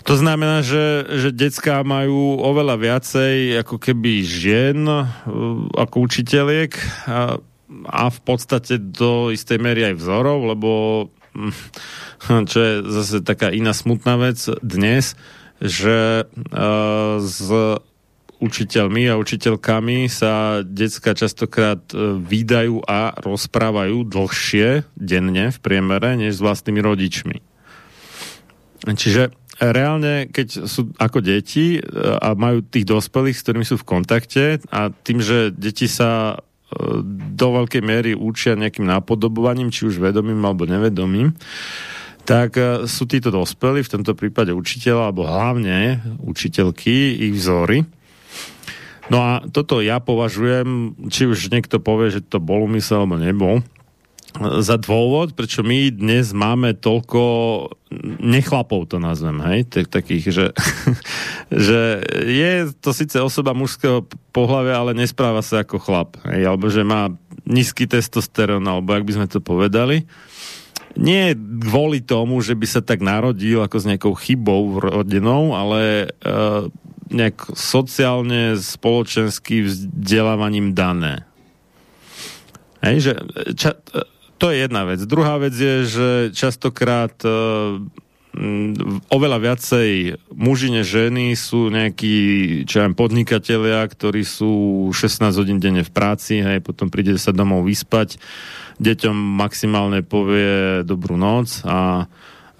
To 0.03 0.19
znamená, 0.19 0.59
že, 0.59 1.07
že 1.07 1.29
detská 1.31 1.79
majú 1.87 2.35
oveľa 2.43 2.75
viacej 2.75 3.63
ako 3.63 3.79
keby 3.79 4.27
žien 4.27 4.83
ako 5.79 5.95
učiteľiek 5.95 6.75
a, 7.07 7.39
a 7.87 8.03
v 8.11 8.19
podstate 8.27 8.83
do 8.83 9.31
istej 9.31 9.63
miery 9.63 9.87
aj 9.87 10.03
vzorov, 10.03 10.43
lebo 10.51 10.69
čo 12.51 12.57
je 12.59 12.73
zase 12.83 13.23
taká 13.23 13.49
iná 13.49 13.71
smutná 13.71 14.19
vec 14.19 14.43
dnes, 14.59 15.15
že 15.63 16.27
uh, 16.27 17.15
s 17.23 17.47
učiteľmi 18.43 19.07
a 19.07 19.15
učiteľkami 19.15 20.11
sa 20.11 20.59
decka 20.67 21.15
častokrát 21.15 21.79
uh, 21.95 22.19
vydajú 22.19 22.83
a 22.83 23.15
rozprávajú 23.15 24.03
dlhšie 24.03 24.83
denne 24.99 25.55
v 25.55 25.57
priemere, 25.63 26.19
než 26.19 26.37
s 26.39 26.43
vlastnými 26.43 26.83
rodičmi. 26.83 27.37
Čiže 28.83 29.31
reálne, 29.63 30.27
keď 30.27 30.67
sú 30.67 30.91
ako 30.99 31.23
deti 31.23 31.79
e, 31.79 31.81
a 32.19 32.35
majú 32.35 32.67
tých 32.67 32.83
dospelých, 32.83 33.31
s 33.31 33.43
ktorými 33.47 33.63
sú 33.63 33.79
v 33.79 33.87
kontakte 33.87 34.59
a 34.67 34.91
tým, 34.91 35.23
že 35.23 35.55
deti 35.55 35.87
sa 35.87 36.43
do 37.05 37.47
veľkej 37.61 37.83
miery 37.85 38.11
učia 38.17 38.57
nejakým 38.57 38.85
napodobovaním, 38.85 39.69
či 39.69 39.85
už 39.85 40.01
vedomým 40.01 40.41
alebo 40.41 40.65
nevedomým, 40.65 41.33
tak 42.23 42.55
e, 42.55 42.87
sú 42.87 43.03
títo 43.03 43.29
dospelí, 43.29 43.83
v 43.83 43.93
tomto 43.99 44.15
prípade 44.15 44.55
učiteľ, 44.55 45.11
alebo 45.11 45.27
hlavne 45.27 45.99
učiteľky, 46.23 47.19
ich 47.29 47.33
vzory. 47.35 47.83
No 49.11 49.17
a 49.19 49.31
toto 49.51 49.83
ja 49.83 49.99
považujem, 49.99 50.95
či 51.11 51.27
už 51.27 51.51
niekto 51.51 51.83
povie, 51.83 52.13
že 52.13 52.23
to 52.23 52.39
bol 52.39 52.63
umysel 52.63 53.03
alebo 53.03 53.19
nebol, 53.19 53.55
za 54.41 54.81
dôvod, 54.81 55.37
prečo 55.37 55.61
my 55.61 55.93
dnes 55.93 56.33
máme 56.33 56.73
toľko 56.73 57.21
nechlapov, 58.17 58.89
to 58.89 58.97
nazvem, 58.97 59.37
hej, 59.45 59.69
takých, 59.69 60.25
že, 60.33 60.45
že 61.69 62.01
je 62.25 62.73
to 62.81 62.89
síce 62.97 63.17
osoba 63.21 63.53
mužského 63.53 64.09
pohľavia, 64.33 64.81
ale 64.81 64.97
nespráva 64.97 65.45
sa 65.45 65.61
ako 65.61 65.77
chlap, 65.77 66.17
hej, 66.25 66.49
alebo 66.49 66.65
že 66.73 66.81
má 66.81 67.13
nízky 67.45 67.85
testosterón, 67.85 68.65
alebo 68.65 68.97
ak 68.97 69.05
by 69.05 69.13
sme 69.13 69.27
to 69.29 69.37
povedali. 69.37 70.09
Nie 70.93 71.33
kvôli 71.33 72.05
tomu, 72.05 72.37
že 72.41 72.53
by 72.53 72.67
sa 72.69 72.81
tak 72.85 73.01
narodil 73.01 73.65
ako 73.65 73.77
s 73.81 73.87
nejakou 73.89 74.13
chybou 74.13 74.77
rodinou, 74.77 75.57
ale 75.57 76.13
uh, 76.21 76.69
nejak 77.13 77.53
sociálne, 77.53 78.57
spoločensky 78.57 79.63
vzdelávaním 79.63 80.73
dané. 80.73 81.23
Hej, 82.83 82.97
že 82.99 83.13
ča, 83.55 83.79
to 84.41 84.51
je 84.51 84.65
jedna 84.65 84.83
vec. 84.83 84.99
Druhá 85.07 85.39
vec 85.39 85.55
je, 85.55 85.87
že 85.87 86.09
častokrát 86.35 87.15
uh, 87.23 87.79
oveľa 89.13 89.37
viacej 89.37 89.89
muži 90.33 90.73
než 90.73 90.89
ženy 90.89 91.37
sú 91.37 91.69
nejakí, 91.69 92.65
podnikatelia, 92.97 93.85
ktorí 93.85 94.25
sú 94.25 94.89
16 94.89 95.37
hodín 95.37 95.61
denne 95.61 95.85
v 95.85 95.91
práci, 95.93 96.41
hej, 96.41 96.59
potom 96.65 96.89
príde 96.89 97.13
sa 97.21 97.29
domov 97.29 97.69
vyspať, 97.69 98.17
deťom 98.81 99.13
maximálne 99.13 100.01
povie 100.01 100.81
dobrú 100.81 101.13
noc 101.13 101.61
a 101.61 102.09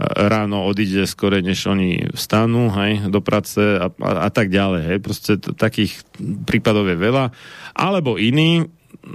ráno 0.02 0.66
odíde 0.66 1.06
skore, 1.06 1.46
než 1.46 1.70
oni 1.70 2.10
vstanú, 2.18 2.74
hej, 2.74 3.14
do 3.14 3.22
práce 3.22 3.62
a, 3.62 3.94
a, 3.94 4.12
a 4.26 4.30
tak 4.34 4.50
ďalej, 4.50 4.82
hej, 4.89 5.00
proste 5.00 5.32
t- 5.38 5.54
takých 5.54 6.02
prípadov 6.50 6.89
je 6.89 6.98
veľa. 6.98 7.30
Alebo 7.78 8.18
iní, 8.18 8.68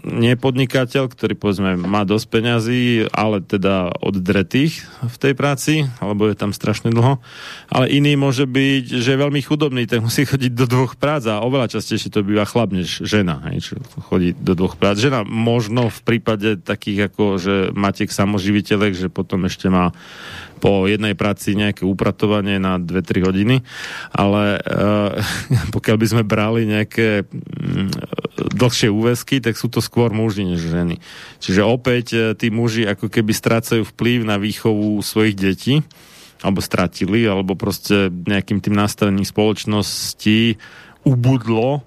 nie 0.04 0.36
podnikateľ, 0.36 1.08
ktorý 1.08 1.32
povedzme 1.38 1.80
má 1.80 2.04
dosť 2.04 2.26
peňazí, 2.28 2.82
ale 3.08 3.40
teda 3.40 3.96
oddretých 4.04 4.84
v 5.00 5.16
tej 5.16 5.32
práci, 5.32 5.74
alebo 6.02 6.28
je 6.28 6.36
tam 6.36 6.52
strašne 6.52 6.92
dlho. 6.92 7.24
Ale 7.72 7.88
iný 7.88 8.12
môže 8.20 8.44
byť, 8.44 8.84
že 9.00 9.16
je 9.16 9.22
veľmi 9.22 9.40
chudobný, 9.40 9.88
tak 9.88 10.04
musí 10.04 10.28
chodiť 10.28 10.52
do 10.52 10.68
dvoch 10.68 11.00
prác 11.00 11.24
a 11.30 11.40
oveľa 11.40 11.72
častejšie 11.72 12.12
to 12.12 12.20
býva 12.20 12.44
chlap 12.44 12.68
než 12.68 13.00
žena, 13.00 13.40
hej, 13.48 13.72
čo 13.72 13.74
chodí 14.12 14.36
do 14.36 14.52
dvoch 14.52 14.76
prác. 14.76 15.00
Žena 15.00 15.24
možno 15.24 15.88
v 15.88 16.00
prípade 16.04 16.60
takých 16.60 17.08
ako, 17.08 17.24
že 17.40 17.54
máte 17.72 18.04
k 18.04 18.12
samoživiteľek, 18.12 18.92
že 18.92 19.08
potom 19.08 19.48
ešte 19.48 19.72
má 19.72 19.96
po 20.58 20.90
jednej 20.90 21.14
práci 21.14 21.54
nejaké 21.54 21.86
upratovanie 21.86 22.58
na 22.58 22.76
2-3 22.76 23.24
hodiny, 23.24 23.56
ale 24.12 24.58
uh, 24.58 25.16
pokiaľ 25.74 25.96
by 25.96 26.06
sme 26.06 26.22
brali 26.26 26.66
nejaké 26.66 27.24
um, 27.24 27.88
dlhšie 28.38 28.90
úväzky, 28.90 29.38
tak 29.38 29.54
sú 29.54 29.70
to 29.70 29.78
skôr 29.78 30.10
muži 30.10 30.44
než 30.44 30.66
ženy. 30.66 30.98
Čiže 31.38 31.62
opäť 31.62 32.06
uh, 32.12 32.22
tí 32.34 32.50
muži 32.50 32.84
ako 32.84 33.08
keby 33.08 33.32
strácajú 33.32 33.86
vplyv 33.94 34.26
na 34.26 34.36
výchovu 34.36 34.98
svojich 35.00 35.38
detí, 35.38 35.80
alebo 36.42 36.62
stratili, 36.62 37.26
alebo 37.26 37.58
proste 37.58 38.10
nejakým 38.10 38.62
tým 38.62 38.74
nastavením 38.74 39.26
spoločnosti 39.26 40.58
ubudlo 41.02 41.82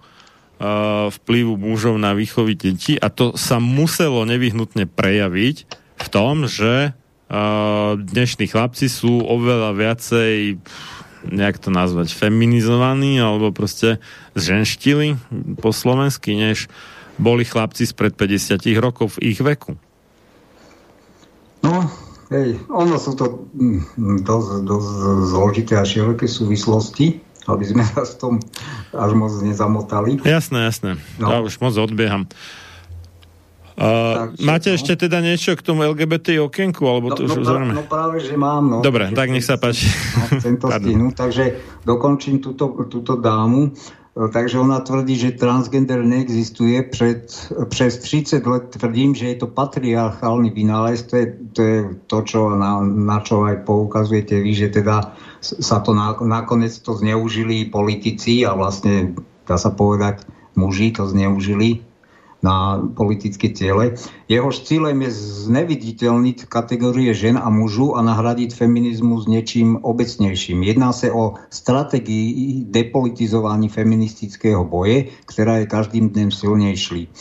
uh, 0.61 1.07
vplyvu 1.11 1.55
mužov 1.55 1.95
na 1.99 2.11
výchovy 2.11 2.55
detí 2.55 2.99
a 2.99 3.07
to 3.07 3.36
sa 3.39 3.59
muselo 3.63 4.24
nevyhnutne 4.28 4.88
prejaviť 4.88 5.57
v 6.01 6.07
tom, 6.09 6.49
že 6.49 6.97
dnešní 7.95 8.51
chlapci 8.51 8.91
sú 8.91 9.23
oveľa 9.23 9.71
viacej 9.71 10.59
nejak 11.21 11.61
to 11.61 11.69
nazvať, 11.69 12.17
feminizovaní 12.17 13.21
alebo 13.21 13.53
proste 13.53 14.01
zženštili 14.34 15.15
po 15.61 15.69
slovensky, 15.69 16.34
než 16.34 16.65
boli 17.21 17.45
chlapci 17.45 17.86
spred 17.86 18.17
50 18.17 18.57
rokov 18.82 19.15
v 19.17 19.32
ich 19.32 19.39
veku. 19.39 19.77
No, 21.61 21.86
hej, 22.34 22.57
ono 22.73 22.97
sú 22.97 23.13
to 23.13 23.45
mm, 23.53 24.25
dosť, 24.25 24.49
dosť 24.65 24.91
zložité 25.29 25.73
a 25.77 25.86
široké 25.86 26.25
súvislosti, 26.25 27.21
aby 27.45 27.63
sme 27.63 27.86
sa 27.93 28.01
s 28.01 28.17
tom 28.17 28.41
až 28.89 29.11
moc 29.13 29.29
nezamotali. 29.45 30.17
Jasné, 30.25 30.67
jasné. 30.67 30.97
No. 31.21 31.29
Ja 31.29 31.38
už 31.45 31.61
moc 31.61 31.77
odbieham. 31.77 32.25
Uh, 32.25 32.61
Takže, 33.82 34.45
máte 34.45 34.69
no. 34.69 34.75
ešte 34.77 34.93
teda 34.93 35.25
niečo 35.25 35.57
k 35.57 35.61
tomu 35.65 35.82
LGBT 35.89 36.38
okienku? 36.45 36.86
Alebo 36.86 37.09
no, 37.09 37.15
to 37.17 37.25
už 37.25 37.41
no, 37.41 37.45
pra, 37.49 37.65
no 37.65 37.84
práve, 37.89 38.17
že 38.21 38.38
mám. 38.38 38.63
No, 38.69 38.77
Dobre, 38.86 39.09
tak 39.09 39.34
nech 39.34 39.41
sa 39.41 39.57
páči. 39.57 39.89
Chcem 40.38 40.61
to 40.61 40.69
stihnúť, 40.69 41.13
takže 41.17 41.43
dokončím 41.82 42.38
túto, 42.45 42.77
túto 42.86 43.17
dámu. 43.17 43.73
E, 44.13 44.29
takže 44.29 44.61
ona 44.61 44.86
tvrdí, 44.86 45.17
že 45.17 45.34
transgender 45.34 46.05
neexistuje. 46.05 46.77
Před, 46.93 47.25
přes 47.73 47.97
30 47.97 48.45
let 48.45 48.63
tvrdím, 48.69 49.15
že 49.17 49.34
je 49.34 49.36
to 49.41 49.47
patriarchálny 49.49 50.53
vynález. 50.53 51.01
To 51.09 51.15
je 51.17 51.25
to, 51.53 51.61
je 51.61 51.79
to 52.05 52.17
čo, 52.21 52.41
na, 52.53 52.86
na 52.86 53.17
čo 53.25 53.49
aj 53.49 53.65
poukazujete 53.65 54.45
vy, 54.45 54.51
že 54.53 54.67
teda 54.69 55.09
sa 55.41 55.82
to 55.82 55.97
na, 55.97 56.13
nakoniec 56.21 56.77
to 56.86 56.93
zneužili 56.93 57.65
politici 57.65 58.45
a 58.45 58.53
vlastne 58.53 59.17
dá 59.49 59.57
sa 59.57 59.73
povedať, 59.73 60.21
muži 60.53 60.93
to 60.93 61.09
zneužili 61.09 61.82
na 62.42 62.82
politické 62.82 63.54
ciele. 63.54 63.96
Jehož 64.26 64.66
cílem 64.66 65.06
je 65.06 65.12
zneviditeľniť 65.48 66.50
kategórie 66.50 67.14
žen 67.14 67.38
a 67.38 67.48
mužu 67.54 67.94
a 67.94 68.02
nahradiť 68.02 68.58
feminizmus 68.58 69.30
niečím 69.30 69.78
obecnejším. 69.82 70.66
Jedná 70.66 70.89
sa 70.92 71.14
o 71.14 71.38
stratégii 71.54 72.66
depolitizovaní 72.68 73.70
feministického 73.70 74.66
boje, 74.66 75.14
ktorá 75.30 75.62
je 75.62 75.70
každým 75.70 76.10
dnem 76.10 76.34
silnejší. 76.34 77.14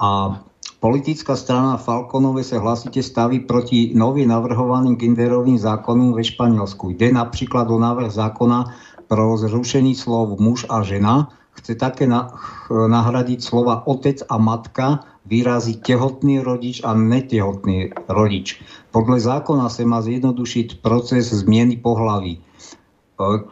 A 0.00 0.40
politická 0.82 1.36
strana 1.38 1.78
Falconove 1.78 2.42
sa 2.42 2.58
hlasite 2.58 3.04
staví 3.04 3.44
proti 3.44 3.92
nový 3.94 4.26
navrhovaným 4.26 4.98
genderovým 4.98 5.60
zákonom 5.60 6.16
ve 6.16 6.24
Španielsku. 6.26 6.96
Jde 6.96 7.12
napríklad 7.14 7.70
o 7.70 7.78
návrh 7.78 8.10
zákona 8.10 8.72
pro 9.06 9.36
zrušení 9.36 9.92
slov 9.92 10.40
muž 10.40 10.64
a 10.72 10.80
žena, 10.80 11.28
chce 11.58 11.76
také 11.76 12.08
na, 12.08 12.32
nahradiť 12.70 13.40
slova 13.44 13.84
otec 13.84 14.24
a 14.26 14.36
matka 14.40 15.04
výrazy 15.26 15.78
tehotný 15.78 16.42
rodič 16.42 16.82
a 16.82 16.96
netehotný 16.96 17.94
rodič. 18.10 18.58
Podľa 18.90 19.18
zákona 19.38 19.70
sa 19.70 19.86
má 19.86 20.02
zjednodušiť 20.02 20.82
proces 20.82 21.30
zmieny 21.30 21.78
pohlaví. 21.78 22.42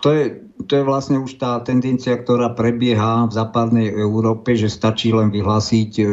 To 0.03 0.09
je, 0.11 0.43
to 0.67 0.73
je 0.83 0.83
vlastne 0.83 1.23
už 1.23 1.39
tá 1.39 1.63
tendencia, 1.63 2.19
ktorá 2.19 2.51
prebieha 2.59 3.31
v 3.31 3.33
západnej 3.33 3.87
Európe, 3.95 4.59
že 4.59 4.67
stačí 4.67 5.15
len 5.15 5.31
vyhlásiť 5.31 5.91
e, 6.01 6.05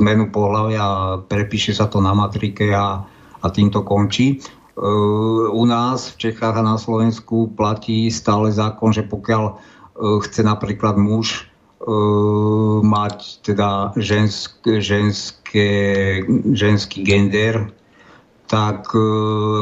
zmenu 0.00 0.24
pohľavia 0.32 0.80
a 0.80 1.20
prepíše 1.20 1.76
sa 1.76 1.84
to 1.92 2.00
na 2.00 2.16
matrike 2.16 2.64
a, 2.72 3.04
a 3.44 3.46
tým 3.52 3.68
to 3.68 3.84
končí. 3.84 4.40
U 5.52 5.64
nás 5.68 6.16
v 6.16 6.30
Čechách 6.30 6.56
a 6.56 6.64
na 6.64 6.80
Slovensku 6.80 7.52
platí 7.52 8.08
stále 8.08 8.48
zákon, 8.48 8.96
že 8.96 9.04
pokiaľ 9.04 9.44
e, 9.44 9.54
chce 10.00 10.40
napríklad 10.42 10.96
muž 10.96 11.44
e, 11.44 11.92
mať 12.80 13.44
teda 13.44 13.92
žensk, 13.96 14.64
ženské, 14.64 15.68
ženský 16.52 17.04
gender, 17.04 17.68
tak 18.48 18.90
e, 18.92 19.00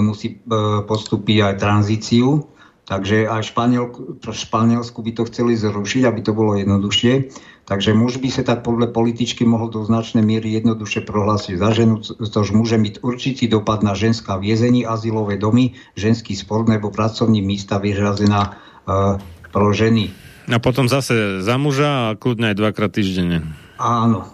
musí 0.01 0.41
postúpiť 0.89 1.37
aj 1.43 1.55
tranzíciu. 1.61 2.47
Takže 2.89 3.29
aj 3.29 3.53
Španiel, 3.53 3.93
Španielsku 4.25 5.05
by 5.05 5.13
to 5.13 5.29
chceli 5.29 5.61
zrušiť, 5.61 6.09
aby 6.09 6.21
to 6.25 6.33
bolo 6.33 6.57
jednoduchšie. 6.57 7.29
Takže 7.69 7.93
muž 7.93 8.17
by 8.17 8.33
sa 8.33 8.49
tak 8.49 8.65
podľa 8.65 8.97
političky 8.97 9.45
mohol 9.45 9.69
do 9.69 9.85
značnej 9.85 10.25
miery 10.25 10.57
jednoduše 10.57 11.05
prohlásiť 11.05 11.61
za 11.61 11.77
ženu, 11.77 12.01
což 12.01 12.57
môže 12.57 12.81
mať 12.81 13.05
určitý 13.05 13.45
dopad 13.45 13.85
na 13.85 13.93
ženská 13.93 14.41
viezení, 14.41 14.89
azylové 14.89 15.37
domy, 15.37 15.77
ženský 15.93 16.33
sport 16.33 16.73
nebo 16.73 16.89
pracovní 16.89 17.45
místa 17.45 17.77
vyhrazená 17.77 18.57
uh, 18.57 19.21
pro 19.53 19.69
ženy. 19.77 20.09
A 20.49 20.57
potom 20.61 20.89
zase 20.89 21.45
za 21.45 21.57
muža 21.61 22.13
a 22.13 22.17
kľudne 22.17 22.53
aj 22.53 22.57
dvakrát 22.57 22.91
týždenne. 22.93 23.45
Áno. 23.77 24.25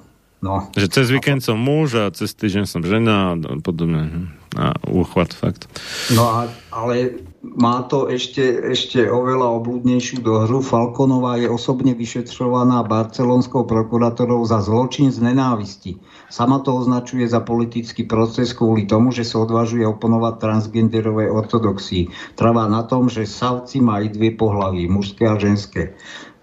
No. 0.45 0.69
Že 0.77 0.87
cez 0.93 1.07
víkend 1.09 1.41
som 1.41 1.57
muž 1.57 1.97
a 1.97 2.13
cez 2.13 2.37
týždeň 2.37 2.65
som 2.69 2.85
žena 2.85 3.33
a 3.33 3.59
podobne. 3.65 4.29
A 4.55 4.71
úchvat, 4.87 5.35
fakt. 5.35 5.67
No 6.15 6.31
a, 6.31 6.47
ale 6.71 7.27
má 7.43 7.85
to 7.85 8.09
ešte, 8.09 8.41
ešte 8.73 9.05
oveľa 9.05 9.61
oblúdnejšiu 9.61 10.25
dohru. 10.25 10.65
Falkonová 10.65 11.37
je 11.37 11.51
osobne 11.51 11.93
vyšetrovaná 11.93 12.87
barcelonskou 12.87 13.69
prokurátorou 13.69 14.47
za 14.49 14.65
zločin 14.65 15.13
z 15.13 15.21
nenávisti. 15.21 16.01
Sama 16.33 16.65
to 16.65 16.73
označuje 16.73 17.29
za 17.29 17.45
politický 17.45 18.09
proces 18.09 18.57
kvôli 18.57 18.89
tomu, 18.89 19.13
že 19.13 19.29
sa 19.29 19.45
odvážuje 19.45 19.85
oponovať 19.85 20.41
transgenderovej 20.41 21.29
ortodoxii. 21.31 22.09
Trvá 22.39 22.65
na 22.71 22.87
tom, 22.87 23.13
že 23.13 23.29
savci 23.29 23.85
majú 23.85 24.09
dve 24.09 24.33
pohlavy, 24.33 24.89
mužské 24.89 25.29
a 25.29 25.37
ženské. 25.37 25.93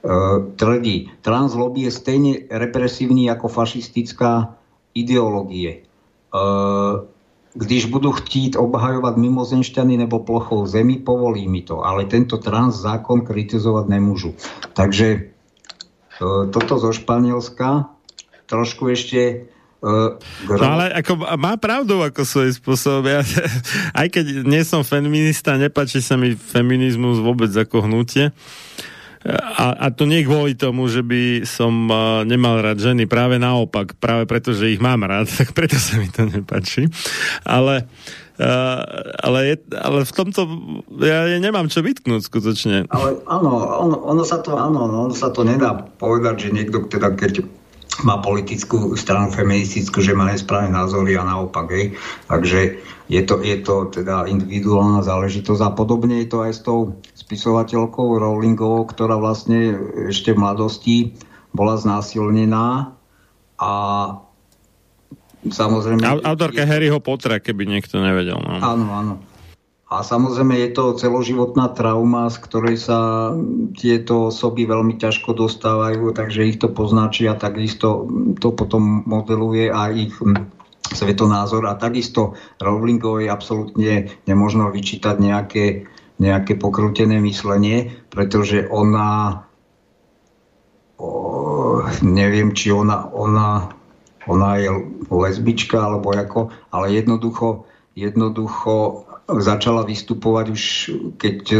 E, 0.02 0.12
tvrdí, 0.60 1.10
translobby 1.26 1.90
je 1.90 1.92
stejne 1.92 2.34
represívny 2.50 3.26
ako 3.32 3.50
fašistická 3.50 4.54
ideológie. 4.94 5.82
E, 5.82 6.40
když 7.54 7.86
budu 7.86 8.12
chtít 8.12 8.56
obhajovat 8.56 9.18
mimozenšťany 9.18 9.98
nebo 9.98 10.20
plochou 10.20 10.66
zemi, 10.66 11.04
povolí 11.04 11.48
mi 11.48 11.62
to. 11.62 11.86
Ale 11.86 12.06
tento 12.06 12.38
trans 12.38 12.76
zákon 12.76 13.22
kritizovat 13.22 13.90
nemůžu. 13.90 14.36
Takže 14.74 15.08
e, 15.08 15.24
toto 16.52 16.80
zo 16.80 16.92
Španielska 16.94 17.90
trošku 18.48 18.88
ešte 18.92 19.52
Uh, 19.82 20.14
no 20.46 20.78
ale 20.78 20.94
ako 20.94 21.26
má 21.42 21.58
pravdu 21.58 22.06
ako 22.06 22.22
svoj 22.22 22.54
spôsob. 22.54 23.02
Ja, 23.10 23.26
aj 24.06 24.14
keď 24.14 24.46
nie 24.46 24.62
som 24.62 24.86
feminista, 24.86 25.58
nepáči 25.58 26.06
sa 26.06 26.22
mi 26.22 26.38
feminizmus 26.38 27.18
vôbec 27.18 27.50
ako 27.50 27.90
hnutie. 27.90 28.30
A, 29.30 29.78
a 29.78 29.88
to 29.94 30.10
nie 30.10 30.26
kvôli 30.26 30.58
tomu, 30.58 30.90
že 30.90 31.06
by 31.06 31.46
som 31.46 31.86
nemal 32.26 32.58
rád 32.58 32.82
ženy, 32.82 33.06
práve 33.06 33.38
naopak, 33.38 33.94
práve 34.02 34.26
preto, 34.26 34.50
že 34.50 34.74
ich 34.74 34.82
mám 34.82 35.06
rád, 35.06 35.30
tak 35.38 35.54
preto 35.54 35.78
sa 35.78 36.02
mi 36.02 36.10
to 36.10 36.26
nepáči. 36.26 36.90
Ale, 37.46 37.86
uh, 38.42 38.82
ale, 39.22 39.40
je, 39.46 39.56
ale 39.78 40.00
v 40.10 40.14
tomto 40.14 40.42
ja, 41.06 41.30
ja 41.30 41.38
nemám 41.38 41.70
čo 41.70 41.86
vytknúť 41.86 42.22
skutočne. 42.26 42.90
Ale 42.90 43.22
áno, 43.30 43.52
ono, 43.78 43.96
ono 44.10 44.24
sa 44.26 44.42
to, 44.42 44.58
áno, 44.58 44.90
no, 44.90 45.06
ono 45.06 45.16
sa 45.16 45.30
to 45.30 45.46
nedá 45.46 45.78
povedať, 45.78 46.50
že 46.50 46.58
niekto, 46.58 46.90
teda 46.90 47.14
keď 47.14 47.46
má 48.02 48.18
politickú 48.24 48.96
stranu 48.98 49.30
feministickú, 49.30 50.02
že 50.02 50.18
má 50.18 50.32
nesprávne 50.32 50.74
názory 50.74 51.14
a 51.20 51.28
naopak. 51.28 51.68
Hej. 51.70 51.86
Takže 52.26 52.60
je 53.12 53.22
to, 53.28 53.44
je 53.44 53.58
to 53.62 53.92
teda 53.92 54.26
individuálna 54.32 55.04
záležitosť 55.04 55.62
a 55.62 55.70
podobne 55.76 56.24
je 56.24 56.28
to 56.32 56.38
aj 56.42 56.52
s 56.56 56.62
tou 56.64 56.96
spisovateľkou 57.32 58.20
Rowlingovou, 58.20 58.92
ktorá 58.92 59.16
vlastne 59.16 59.80
ešte 60.12 60.36
v 60.36 60.44
mladosti 60.44 60.98
bola 61.56 61.80
znásilnená 61.80 62.92
a 63.56 63.72
samozrejme... 65.48 66.28
Autorka 66.28 66.68
Harryho 66.68 67.00
Pottera, 67.00 67.40
keby 67.40 67.72
niekto 67.72 68.04
nevedel. 68.04 68.36
No. 68.36 68.60
Áno, 68.60 68.88
áno. 68.92 69.16
A 69.92 70.04
samozrejme 70.04 70.60
je 70.60 70.70
to 70.76 70.96
celoživotná 71.00 71.72
trauma, 71.72 72.28
z 72.28 72.38
ktorej 72.44 72.76
sa 72.80 73.32
tieto 73.76 74.32
osoby 74.32 74.68
veľmi 74.68 75.00
ťažko 75.00 75.32
dostávajú, 75.36 76.12
takže 76.12 76.48
ich 76.48 76.60
to 76.60 76.68
poznačí 76.72 77.28
a 77.28 77.36
takisto 77.36 78.08
to 78.40 78.56
potom 78.56 79.08
modeluje 79.08 79.72
aj 79.72 79.92
ich 79.96 80.16
svetonázor 80.92 81.68
a 81.68 81.80
takisto 81.80 82.36
Rowlingovej 82.60 83.32
absolútne 83.32 84.12
nemožno 84.28 84.72
vyčítať 84.72 85.16
nejaké 85.20 85.88
nejaké 86.22 86.54
pokrútené 86.62 87.18
myslenie, 87.18 87.90
pretože 88.14 88.70
ona 88.70 89.42
o, 91.02 91.82
neviem, 92.06 92.54
či 92.54 92.70
ona, 92.70 93.10
ona, 93.10 93.74
ona 94.30 94.50
je 94.62 94.70
lesbička 95.10 95.82
alebo 95.82 96.14
ako, 96.14 96.54
ale 96.70 96.94
jednoducho, 96.94 97.66
jednoducho 97.98 99.10
začala 99.26 99.82
vystupovať 99.82 100.46
už, 100.54 100.64
keď 101.18 101.38
e, 101.50 101.58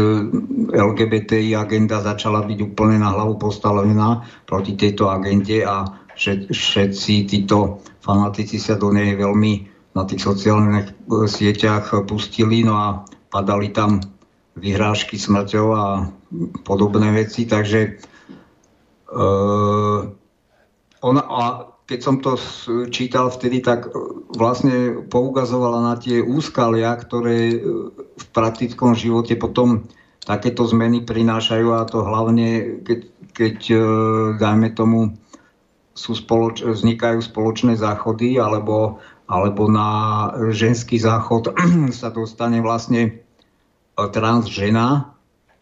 LGBTI 0.76 1.58
agenda 1.58 1.98
začala 2.04 2.46
byť 2.46 2.58
úplne 2.62 3.02
na 3.02 3.10
hlavu 3.16 3.40
postavená 3.40 4.22
proti 4.44 4.78
tejto 4.78 5.08
agende 5.08 5.64
a 5.66 5.88
všetci 6.14 7.12
títo 7.24 7.80
fanatici 8.04 8.60
sa 8.60 8.76
do 8.76 8.92
nej 8.92 9.16
veľmi 9.16 9.52
na 9.96 10.04
tých 10.04 10.22
sociálnych 10.22 10.86
e, 10.86 10.94
sieťach 11.26 11.90
pustili, 12.04 12.62
no 12.62 12.74
a 12.76 12.88
padali 13.32 13.72
tam 13.72 14.04
vyhrážky 14.56 15.16
smrťou 15.16 15.66
a 15.72 15.84
podobné 16.64 17.12
veci, 17.12 17.48
takže 17.48 17.80
e, 17.82 17.90
ona, 21.02 21.22
a 21.24 21.42
keď 21.88 22.00
som 22.00 22.16
to 22.22 22.38
čítal 22.88 23.28
vtedy, 23.28 23.60
tak 23.60 23.90
vlastne 24.32 25.04
poukazovala 25.12 25.92
na 25.92 25.94
tie 25.98 26.22
úskalia, 26.22 26.94
ktoré 26.96 27.58
v 27.98 28.26
praktickom 28.32 28.96
živote 28.96 29.36
potom 29.36 29.88
takéto 30.22 30.62
zmeny 30.62 31.02
prinášajú 31.02 31.68
a 31.74 31.82
to 31.84 32.06
hlavne, 32.06 32.80
keď, 32.86 33.00
keď 33.34 33.56
e, 33.74 33.76
dajme 34.38 34.68
tomu, 34.72 35.18
sú 35.92 36.16
spoloč- 36.16 36.64
vznikajú 36.64 37.20
spoločné 37.20 37.76
záchody 37.76 38.40
alebo, 38.40 39.02
alebo 39.28 39.68
na 39.68 39.88
ženský 40.54 40.96
záchod 40.96 41.52
sa 42.00 42.08
dostane 42.14 42.62
vlastne 42.62 43.21
trans 43.96 44.48
žena, 44.48 45.12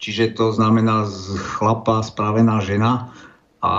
čiže 0.01 0.33
to 0.33 0.55
znamená 0.55 1.05
z 1.05 1.37
chlapa 1.37 2.01
spravená 2.01 2.63
žena 2.63 3.11
a 3.61 3.73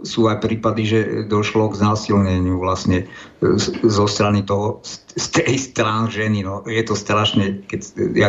sú 0.00 0.32
aj 0.32 0.40
prípady, 0.40 0.82
že 0.88 1.00
došlo 1.28 1.68
k 1.68 1.78
znásilneniu 1.84 2.56
vlastne 2.56 3.04
zo 3.84 4.08
strany 4.08 4.40
toho, 4.40 4.80
z 5.12 5.26
tej 5.28 5.60
strany 5.60 6.08
ženy. 6.08 6.40
No, 6.40 6.64
je 6.64 6.80
to 6.80 6.96
strašne, 6.96 7.60
keď 7.68 7.80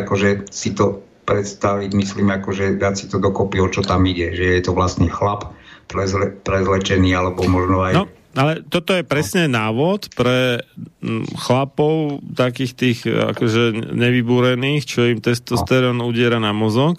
akože 0.04 0.52
si 0.52 0.76
to 0.76 1.00
predstaviť, 1.24 1.96
myslím, 1.96 2.28
akože 2.36 2.76
dať 2.76 2.94
si 2.98 3.06
to 3.08 3.24
dokopy, 3.24 3.64
o 3.64 3.72
čo 3.72 3.88
tam 3.88 4.04
ide, 4.04 4.36
že 4.36 4.60
je 4.60 4.62
to 4.68 4.76
vlastne 4.76 5.08
chlap 5.08 5.56
prezle, 5.88 6.36
prezlečený, 6.44 7.16
alebo 7.16 7.48
možno 7.48 7.88
aj... 7.88 7.94
No 7.96 8.21
ale 8.32 8.64
toto 8.64 8.96
je 8.96 9.04
presne 9.04 9.52
návod 9.52 10.16
pre 10.16 10.64
mm, 11.04 11.36
chlapov, 11.36 12.24
takých 12.32 12.74
tých 12.76 13.00
akože 13.08 13.92
nevybúrených, 13.92 14.84
čo 14.88 15.08
im 15.12 15.20
testosterón 15.20 16.00
udiera 16.00 16.40
na 16.40 16.56
mozog, 16.56 16.96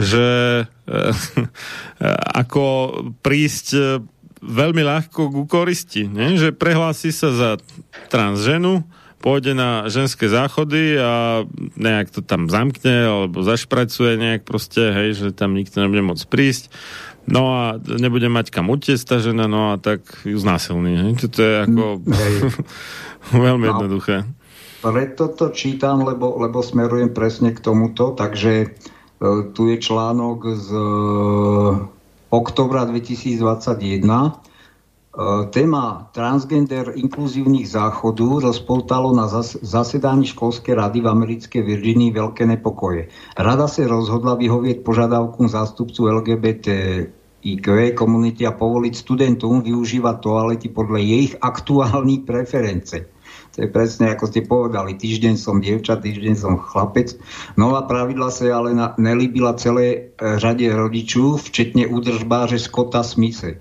že 0.00 0.64
e, 0.64 1.04
ako 2.32 2.64
prísť 3.20 3.66
e, 3.76 3.82
veľmi 4.40 4.80
ľahko 4.80 5.28
ku 5.28 5.42
koristi, 5.44 6.08
ne? 6.08 6.40
že 6.40 6.56
prehlási 6.56 7.12
sa 7.12 7.28
za 7.36 7.50
transženu, 8.08 8.80
pôjde 9.20 9.52
na 9.52 9.84
ženské 9.92 10.32
záchody 10.32 10.96
a 10.96 11.44
nejak 11.76 12.08
to 12.08 12.24
tam 12.24 12.48
zamkne 12.48 13.04
alebo 13.04 13.44
zašpracuje 13.44 14.16
nejak 14.16 14.48
proste, 14.48 14.80
hej, 14.80 15.08
že 15.12 15.28
tam 15.36 15.52
nikto 15.52 15.84
nebude 15.84 16.00
môcť 16.00 16.24
prísť 16.24 16.72
No 17.28 17.42
a 17.52 17.62
nebude 17.80 18.28
mať 18.32 18.48
kam 18.54 18.72
utiecť 18.72 19.04
tá 19.04 19.16
žena, 19.20 19.44
no 19.50 19.72
a 19.72 19.80
tak 19.80 20.02
ju 20.24 20.36
znásilní. 20.40 21.16
To 21.20 21.40
je 21.40 21.54
ako 21.68 21.84
veľmi 23.48 23.66
no, 23.66 23.70
jednoduché. 23.76 24.16
Preto 24.80 25.28
to 25.36 25.52
čítam, 25.52 26.08
lebo, 26.08 26.40
lebo 26.40 26.64
smerujem 26.64 27.12
presne 27.12 27.52
k 27.52 27.60
tomuto, 27.60 28.16
takže 28.16 28.52
e, 28.64 28.68
tu 29.52 29.68
je 29.68 29.76
článok 29.76 30.38
z 30.56 30.68
e, 30.72 30.86
oktobra 32.32 32.88
2021 32.88 34.40
E, 34.40 34.49
téma 35.50 36.06
transgender 36.14 36.94
inkluzívnych 36.94 37.66
záchodu 37.66 38.46
rozpoutalo 38.46 39.10
na 39.10 39.26
zasedaní 39.58 40.30
školskej 40.30 40.78
rady 40.78 41.02
v 41.02 41.10
americkej 41.10 41.62
Virginii 41.66 42.14
veľké 42.14 42.46
nepokoje. 42.46 43.10
Rada 43.34 43.66
sa 43.66 43.90
rozhodla 43.90 44.38
vyhovieť 44.38 44.86
požiadavkom 44.86 45.50
zástupcu 45.50 46.06
LGBT 46.22 46.66
IQ 47.42 47.96
komunity 47.98 48.46
a 48.46 48.54
povoliť 48.54 48.94
studentom 48.94 49.66
využívať 49.66 50.16
toalety 50.22 50.68
podľa 50.70 51.00
ich 51.02 51.32
aktuálnych 51.42 52.22
preference. 52.22 53.10
To 53.56 53.66
je 53.66 53.68
presne 53.72 54.14
ako 54.14 54.30
ste 54.30 54.46
povedali, 54.46 54.94
týždeň 54.94 55.34
som 55.34 55.58
dievča, 55.58 55.98
týždeň 55.98 56.34
som 56.38 56.54
chlapec. 56.54 57.18
Nová 57.58 57.82
pravidla 57.82 58.30
sa 58.30 58.46
ale 58.46 58.78
na, 58.78 58.94
nelíbila 58.94 59.58
celé 59.58 59.86
e, 59.90 59.98
řade 60.38 60.70
rodičů, 60.70 61.36
včetne 61.36 61.90
údržbáře 61.90 62.58
Scotta 62.62 63.02
Smise. 63.02 63.58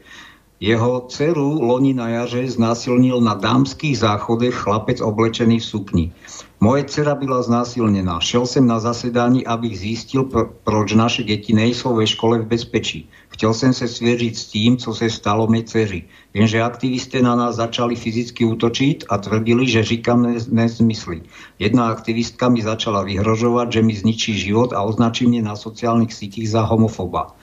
Jeho 0.59 1.07
dceru 1.07 1.61
loni 1.61 1.93
na 1.93 2.09
jaře 2.09 2.47
znásilnil 2.47 3.21
na 3.21 3.33
dámských 3.33 3.97
záchodech 3.97 4.55
chlapec 4.55 5.01
oblečený 5.01 5.59
v 5.59 5.65
sukni. 5.65 6.11
Moje 6.59 6.83
dcera 6.83 7.15
byla 7.15 7.41
znásilnená. 7.41 8.19
Šel 8.19 8.45
jsem 8.45 8.67
na 8.67 8.79
zasedání, 8.79 9.45
abych 9.45 9.79
zjistil, 9.79 10.23
pro, 10.23 10.51
proč 10.63 10.93
naše 10.93 11.23
děti 11.23 11.53
nejsou 11.53 11.95
ve 11.95 12.07
škole 12.07 12.39
v 12.39 12.45
bezpečí. 12.45 13.09
Chtěl 13.29 13.53
jsem 13.53 13.73
se 13.73 13.87
svěřit 13.87 14.37
s 14.37 14.45
tím, 14.45 14.77
co 14.77 14.93
se 14.93 15.09
stalo 15.09 15.47
mé 15.47 15.63
dceři. 15.63 16.03
Jenže 16.33 16.61
aktivisté 16.61 17.21
na 17.21 17.35
nás 17.35 17.55
začali 17.55 17.95
fyzicky 17.95 18.45
útočit 18.45 19.03
a 19.09 19.17
tvrdili, 19.17 19.67
že 19.67 19.83
říkám 19.83 20.35
nezmysly. 20.51 21.21
Jedna 21.59 21.87
aktivistka 21.87 22.49
mi 22.49 22.61
začala 22.61 23.03
vyhrožovat, 23.03 23.71
že 23.71 23.81
mi 23.81 23.95
zničí 23.95 24.39
život 24.39 24.73
a 24.73 24.81
označí 24.81 25.27
mě 25.27 25.41
na 25.41 25.55
sociálnych 25.55 26.13
sítích 26.13 26.49
za 26.49 26.61
homofoba. 26.61 27.35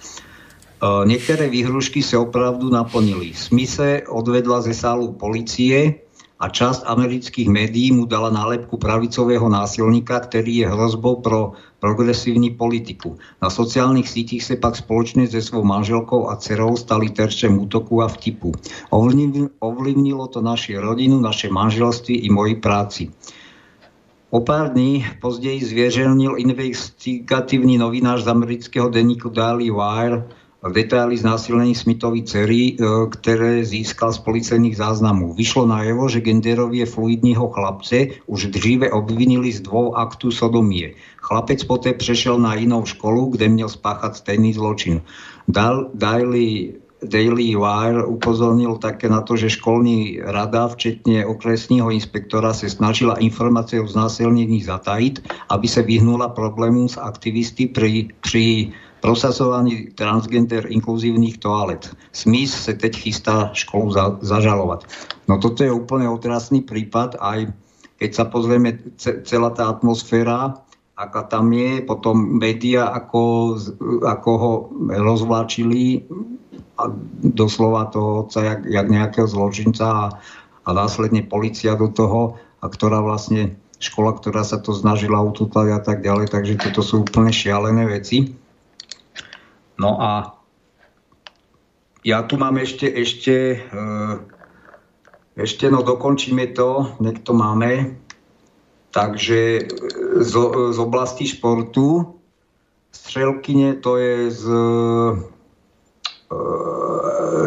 E, 0.77 0.87
niektoré 1.09 1.49
výhrušky 1.49 2.05
sa 2.05 2.21
opravdu 2.21 2.69
naplnili. 2.69 3.33
Smise 3.33 4.05
odvedla 4.05 4.61
ze 4.61 4.77
sálu 4.77 5.17
policie 5.17 6.05
a 6.37 6.53
časť 6.53 6.85
amerických 6.85 7.49
médií 7.49 7.97
mu 7.97 8.05
dala 8.05 8.29
nálepku 8.29 8.77
pravicového 8.77 9.49
násilníka, 9.49 10.21
ktorý 10.21 10.53
je 10.53 10.67
hrozbou 10.69 11.25
pro 11.25 11.57
progresívny 11.81 12.53
politiku. 12.53 13.17
Na 13.41 13.49
sociálnych 13.49 14.05
sítích 14.05 14.45
sa 14.45 14.53
pak 14.61 14.77
spoločne 14.77 15.25
se 15.25 15.41
svou 15.41 15.65
manželkou 15.65 16.29
a 16.29 16.37
dcerou 16.37 16.77
stali 16.77 17.09
terčem 17.09 17.57
útoku 17.57 18.05
a 18.05 18.09
vtipu. 18.13 18.53
Ovlivnilo 19.65 20.29
to 20.29 20.45
našu 20.45 20.77
rodinu, 20.77 21.17
naše 21.25 21.49
manželství 21.49 22.21
i 22.21 22.29
moji 22.29 22.61
práci. 22.61 23.09
O 24.29 24.45
pár 24.45 24.77
dní 24.77 25.07
později 25.23 25.65
zvieželnil 25.65 26.37
investigatívny 26.37 27.79
novinář 27.79 28.27
z 28.27 28.29
amerického 28.29 28.89
denníku 28.93 29.33
Daily 29.33 29.71
Wire 29.71 30.29
detaily 30.73 31.17
znásilnení 31.17 31.75
Smithovej 31.75 32.23
cery, 32.27 32.63
e, 32.73 32.75
ktoré 33.11 33.65
získal 33.65 34.13
z 34.13 34.23
policajných 34.23 34.77
záznamov. 34.77 35.37
Vyšlo 35.37 35.67
najevo, 35.67 36.09
že 36.09 36.25
genderovie 36.25 36.87
fluidního 36.87 37.49
chlapce 37.49 38.07
už 38.27 38.47
dříve 38.47 38.91
obvinili 38.91 39.53
z 39.53 39.61
dvou 39.61 39.97
aktů 39.97 40.31
sodomie. 40.31 40.95
Chlapec 41.17 41.65
poté 41.65 41.93
přešel 41.93 42.39
na 42.39 42.55
jinou 42.55 42.85
školu, 42.85 43.27
kde 43.35 43.49
měl 43.49 43.69
spáchat 43.69 44.17
stejný 44.17 44.53
zločin. 44.53 45.03
Daily 45.95 46.75
Daily 47.05 47.53
Wire 47.53 48.09
upozornil 48.09 48.81
také 48.81 49.09
na 49.09 49.21
to, 49.21 49.37
že 49.37 49.53
školní 49.61 50.25
rada, 50.25 50.69
včetne 50.69 51.27
okresního 51.29 51.93
inspektora, 51.93 52.57
sa 52.57 52.73
snažila 52.73 53.21
informácie 53.21 53.85
o 53.85 53.87
znásilnení 53.87 54.65
zatajiť, 54.65 55.15
aby 55.53 55.67
sa 55.69 55.85
vyhnula 55.85 56.33
problému 56.33 56.89
s 56.89 56.97
aktivisty 56.97 57.69
pri, 57.69 58.17
pri 58.25 58.73
prosazovaní 59.01 59.93
transgender 59.93 60.67
inkluzívnych 60.67 61.39
toalet. 61.39 61.93
Smith 62.11 62.53
sa 62.53 62.73
teď 62.73 62.93
chystá 62.97 63.37
školu 63.53 63.93
za, 63.93 64.05
zažalovať. 64.25 64.89
No 65.29 65.37
toto 65.37 65.63
je 65.63 65.73
úplne 65.73 66.09
otrasný 66.09 66.65
prípad, 66.65 67.21
aj 67.21 67.53
keď 67.97 68.11
sa 68.13 68.25
pozrieme 68.29 68.77
celá 69.01 69.51
tá 69.57 69.73
atmosféra, 69.73 70.61
aká 70.97 71.29
tam 71.29 71.53
je, 71.53 71.85
potom 71.85 72.41
média, 72.41 72.89
ako, 72.89 73.57
ako 74.05 74.31
ho 74.37 74.53
rozvláčili 74.89 76.09
a 76.77 76.93
doslova 77.33 77.89
toho 77.93 78.25
otca, 78.25 78.41
jak, 78.45 78.61
jak 78.65 78.87
nejakého 78.89 79.29
zločinca 79.29 79.85
a, 79.85 80.07
a 80.65 80.69
následne 80.73 81.25
policia 81.25 81.77
do 81.77 81.89
toho, 81.89 82.37
a 82.61 82.67
ktorá 82.69 83.05
vlastne 83.05 83.57
škola, 83.77 84.17
ktorá 84.17 84.41
sa 84.41 84.57
to 84.57 84.73
snažila 84.73 85.21
utútať 85.21 85.67
a 85.73 85.81
tak 85.81 86.01
ďalej, 86.01 86.33
takže 86.33 86.61
toto 86.69 86.81
sú 86.81 87.05
úplne 87.05 87.33
šialené 87.33 87.85
veci. 87.85 88.33
No 89.77 90.01
a 90.01 90.37
ja 92.07 92.23
tu 92.23 92.39
mám 92.39 92.57
ešte, 92.57 92.87
ešte, 92.87 93.61
e, 93.61 93.81
ešte 95.37 95.67
no 95.69 95.83
dokončíme 95.83 96.55
to, 96.55 96.97
nech 97.03 97.21
to 97.27 97.35
máme. 97.35 97.99
Takže 98.95 99.69
z, 100.23 100.33
z 100.73 100.79
oblasti 100.81 101.29
športu, 101.29 102.17
strelkyne 102.95 103.83
to 103.85 104.01
je 104.01 104.17
z, 104.33 104.45
e, 106.31 106.39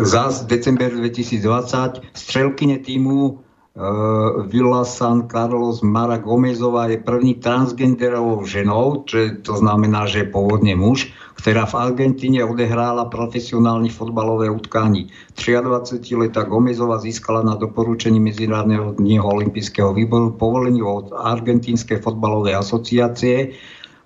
zás 0.06 0.46
december 0.46 0.92
2020, 0.92 2.04
strelkyne 2.14 2.78
týmu 2.84 3.50
Uh, 3.80 4.44
Villa 4.50 4.84
San 4.84 5.30
Carlos 5.32 5.80
Mara 5.80 6.18
Gomezová 6.18 6.92
je 6.92 6.98
první 6.98 7.36
transgenderovou 7.36 8.44
ženou, 8.46 9.08
čo 9.08 9.40
to 9.40 9.56
znamená, 9.56 10.04
že 10.04 10.20
je 10.20 10.34
pôvodne 10.36 10.76
muž, 10.76 11.16
ktorá 11.40 11.64
v 11.64 11.80
Argentíne 11.80 12.44
odehrála 12.44 13.08
profesionálne 13.08 13.88
fotbalové 13.88 14.52
utkání. 14.52 15.08
23-letá 15.40 16.44
Gomezová 16.44 17.00
získala 17.00 17.48
na 17.48 17.56
doporučení 17.56 18.20
Medzinárodného 18.20 19.24
olympijského 19.24 19.96
výboru 19.96 20.36
povolenie 20.36 20.84
od 20.84 21.16
Argentínskej 21.16 22.04
fotbalovej 22.04 22.60
asociácie 22.60 23.56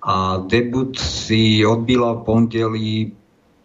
a 0.06 0.46
debut 0.46 0.94
si 1.00 1.66
odbila 1.66 2.22
v 2.22 2.22
pondeli 2.22 2.88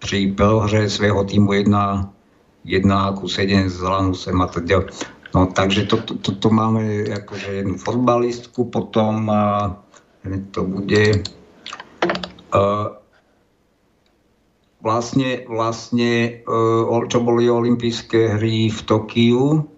pri 0.01 0.33
prohre 0.33 0.89
svého 0.89 1.21
týmu 1.29 1.53
1 1.53 2.17
1 2.65 3.19
ku 3.21 3.27
7 3.29 3.69
z 3.69 3.79
Lanusem 3.85 4.37
a 4.41 4.49
ďalej. 4.49 4.93
No, 5.37 5.53
takže 5.53 5.85
toto 5.85 6.17
to, 6.17 6.33
to, 6.33 6.41
to 6.41 6.49
máme 6.49 7.05
akože 7.05 7.61
jednu 7.61 7.77
fotbalistku, 7.77 8.73
potom 8.73 9.29
uh, 9.29 9.77
to 10.57 10.65
bude 10.65 11.21
uh, 12.57 12.97
vlastne, 14.89 15.45
vlastne 15.45 16.41
uh, 16.49 17.05
čo 17.13 17.21
boli 17.21 17.45
olympijské 17.45 18.41
hry 18.41 18.73
v 18.73 18.81
Tokiu 18.89 19.61
uh, 19.61 19.69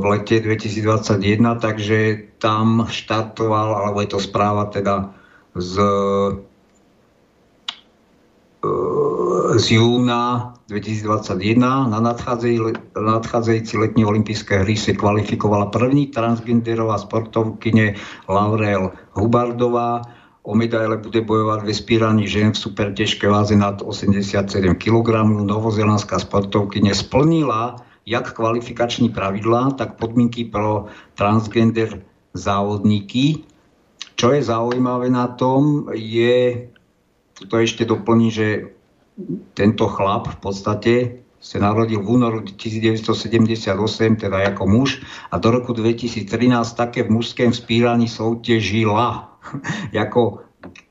v 0.00 0.04
lete 0.08 0.40
2021, 0.40 1.60
takže 1.60 1.98
tam 2.40 2.88
štartoval, 2.88 3.84
alebo 3.84 4.00
je 4.00 4.08
to 4.16 4.20
správa 4.24 4.72
teda 4.72 5.12
z, 5.52 5.76
uh, 5.76 6.40
z 9.60 9.66
júna 9.76 10.56
2021 10.70 11.90
na 11.90 11.98
nadchádzajúci 12.94 13.74
letní 13.74 14.06
olympijské 14.06 14.62
hry 14.62 14.78
sa 14.78 14.94
kvalifikovala 14.94 15.74
první 15.74 16.14
transgenderová 16.14 16.96
sportovkyne 17.02 17.98
Laurel 18.30 18.94
Hubardová. 19.18 20.06
O 20.42 20.56
medaile 20.56 20.96
bude 20.96 21.20
bojovať 21.20 21.60
ve 21.68 21.74
spíraní 21.74 22.24
žen 22.24 22.52
v 22.52 22.58
super 22.58 22.96
ťažké 22.96 23.28
váze 23.28 23.52
nad 23.56 23.82
87 23.84 24.48
kg. 24.80 25.08
Novozelandská 25.44 26.18
sportovkyne 26.18 26.96
splnila 26.96 27.76
jak 28.06 28.32
kvalifikační 28.32 29.08
pravidlá, 29.08 29.70
tak 29.70 29.94
podmienky 29.94 30.44
pro 30.44 30.86
transgender 31.14 32.02
závodníky. 32.34 33.44
Čo 34.16 34.32
je 34.32 34.42
zaujímavé 34.42 35.10
na 35.10 35.26
tom, 35.26 35.88
je, 35.94 36.68
to 37.48 37.56
ešte 37.56 37.84
doplní, 37.84 38.30
že 38.30 38.46
tento 39.54 39.88
chlap 39.88 40.28
v 40.28 40.38
podstate 40.40 40.92
sa 41.40 41.56
narodil 41.56 42.04
v 42.04 42.20
únoru 42.20 42.44
1978, 42.44 44.16
teda 44.16 44.38
ako 44.52 44.64
muž, 44.68 45.00
a 45.32 45.40
do 45.40 45.48
roku 45.50 45.72
2013 45.72 46.28
také 46.76 47.02
v 47.04 47.16
mužském 47.16 47.52
spíraní 47.52 48.08
soutěžila 48.08 49.29
ako, 50.04 50.44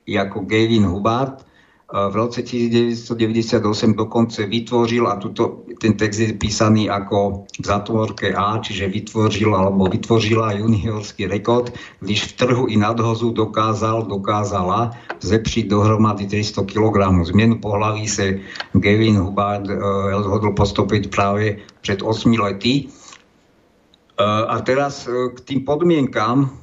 ako 0.05 0.37
Gavin 0.45 0.85
Hubbard 0.89 1.49
v 1.89 2.15
roce 2.15 2.45
1998 2.45 3.65
dokonce 3.97 4.45
vytvoril, 4.45 5.09
a 5.09 5.17
tuto, 5.17 5.65
ten 5.81 5.97
text 5.97 6.21
je 6.21 6.37
písaný 6.37 6.85
ako 6.85 7.49
v 7.49 7.65
zatvorke 7.65 8.29
A, 8.29 8.61
čiže 8.61 8.85
vytvoril 8.85 9.49
alebo 9.49 9.89
vytvořila 9.89 10.61
juniorský 10.61 11.25
rekord, 11.25 11.73
když 11.99 12.23
v 12.23 12.33
trhu 12.37 12.65
i 12.69 12.77
nadhozu 12.77 13.33
dokázal, 13.33 14.05
dokázala 14.05 14.93
zlepšiť 15.17 15.65
dohromady 15.65 16.29
300 16.29 16.61
kg. 16.69 17.25
Zmenu 17.25 17.57
pohlaví 17.57 18.05
se 18.05 18.37
Gavin 18.77 19.17
Hubbard 19.17 19.65
uh, 19.65 19.73
rozhodol 20.13 20.53
postupiť 20.53 21.09
práve 21.09 21.57
pred 21.81 22.05
8 22.05 22.05
lety. 22.37 22.85
Uh, 22.85 24.45
a 24.45 24.61
teraz 24.61 25.09
k 25.09 25.37
tým 25.41 25.65
podmienkám, 25.65 26.53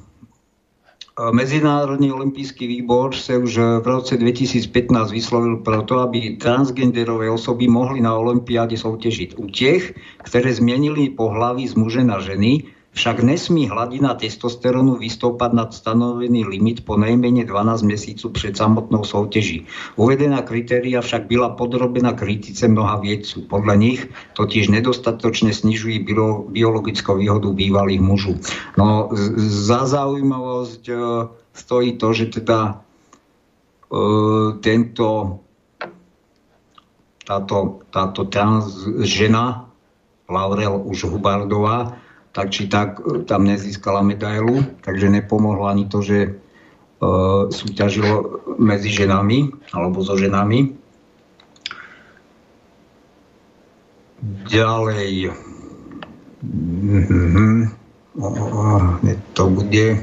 Mezinárodný 1.17 2.13
olimpijský 2.13 2.69
výbor 2.69 3.09
sa 3.17 3.41
už 3.41 3.81
v 3.81 3.85
roce 3.89 4.21
2015 4.21 4.69
vyslovil 5.09 5.65
proto, 5.65 6.05
aby 6.05 6.37
transgenderové 6.37 7.25
osoby 7.25 7.65
mohli 7.65 8.05
na 8.05 8.13
olympiáde 8.13 8.77
soutěžiť. 8.77 9.41
U 9.41 9.49
tých, 9.49 9.97
ktoré 10.21 10.53
zmenili 10.53 11.09
pohlavy 11.09 11.65
z 11.65 11.73
muže 11.73 12.05
na 12.05 12.21
ženy, 12.21 12.69
však 12.93 13.21
nesmí 13.21 13.69
hladina 13.69 14.17
testosterónu 14.17 14.97
vystúpať 14.97 15.51
nad 15.53 15.69
stanovený 15.69 16.49
limit 16.49 16.81
po 16.81 16.97
najmenej 16.97 17.45
12 17.45 17.85
mesícov 17.85 18.33
pred 18.33 18.57
samotnou 18.57 19.05
soutěží. 19.05 19.69
Uvedená 19.95 20.41
kritéria 20.41 21.01
však 21.01 21.29
byla 21.29 21.53
podrobená 21.53 22.13
kritice 22.17 22.67
mnoha 22.67 22.97
viedců. 22.97 23.45
Podľa 23.45 23.75
nich 23.75 24.01
totiž 24.33 24.73
nedostatočne 24.73 25.53
snižují 25.53 26.09
biologickú 26.49 27.21
výhodu 27.21 27.53
bývalých 27.53 28.01
mužů. 28.01 28.33
No, 28.77 29.09
za 29.37 29.85
zaujímavosť 29.85 30.83
e, 30.89 30.95
stojí 31.53 31.89
to, 32.01 32.07
že 32.13 32.25
teda 32.25 32.59
e, 32.73 32.73
tento 34.57 35.39
táto, 37.27 37.83
táto 37.91 38.23
trans 38.31 38.87
žena 39.03 39.67
Laurel 40.31 40.79
už 40.87 41.11
Hubardová 41.11 41.99
tak 42.37 42.53
či 42.53 42.69
tak 42.69 43.01
e, 43.01 43.25
tam 43.25 43.49
nezískala 43.49 44.05
medailu, 44.05 44.61
takže 44.85 45.09
nepomohlo 45.09 45.65
ani 45.65 45.89
to, 45.89 46.05
že 46.05 46.19
e, 46.21 46.29
súťažilo 47.49 48.45
medzi 48.61 48.93
ženami 48.93 49.49
alebo 49.73 50.05
so 50.05 50.13
ženami. 50.13 50.77
Ďalej. 54.45 55.33
Mm-hmm. 56.45 57.73
O, 58.21 58.29
to 59.33 59.43
bude... 59.49 59.87
E, 59.97 59.99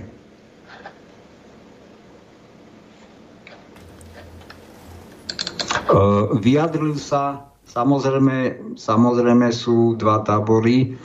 vyjadril 6.42 6.98
sa, 6.98 7.46
samozrejme, 7.70 8.74
samozrejme 8.74 9.54
sú 9.54 9.94
dva 9.94 10.26
tábory, 10.26 10.98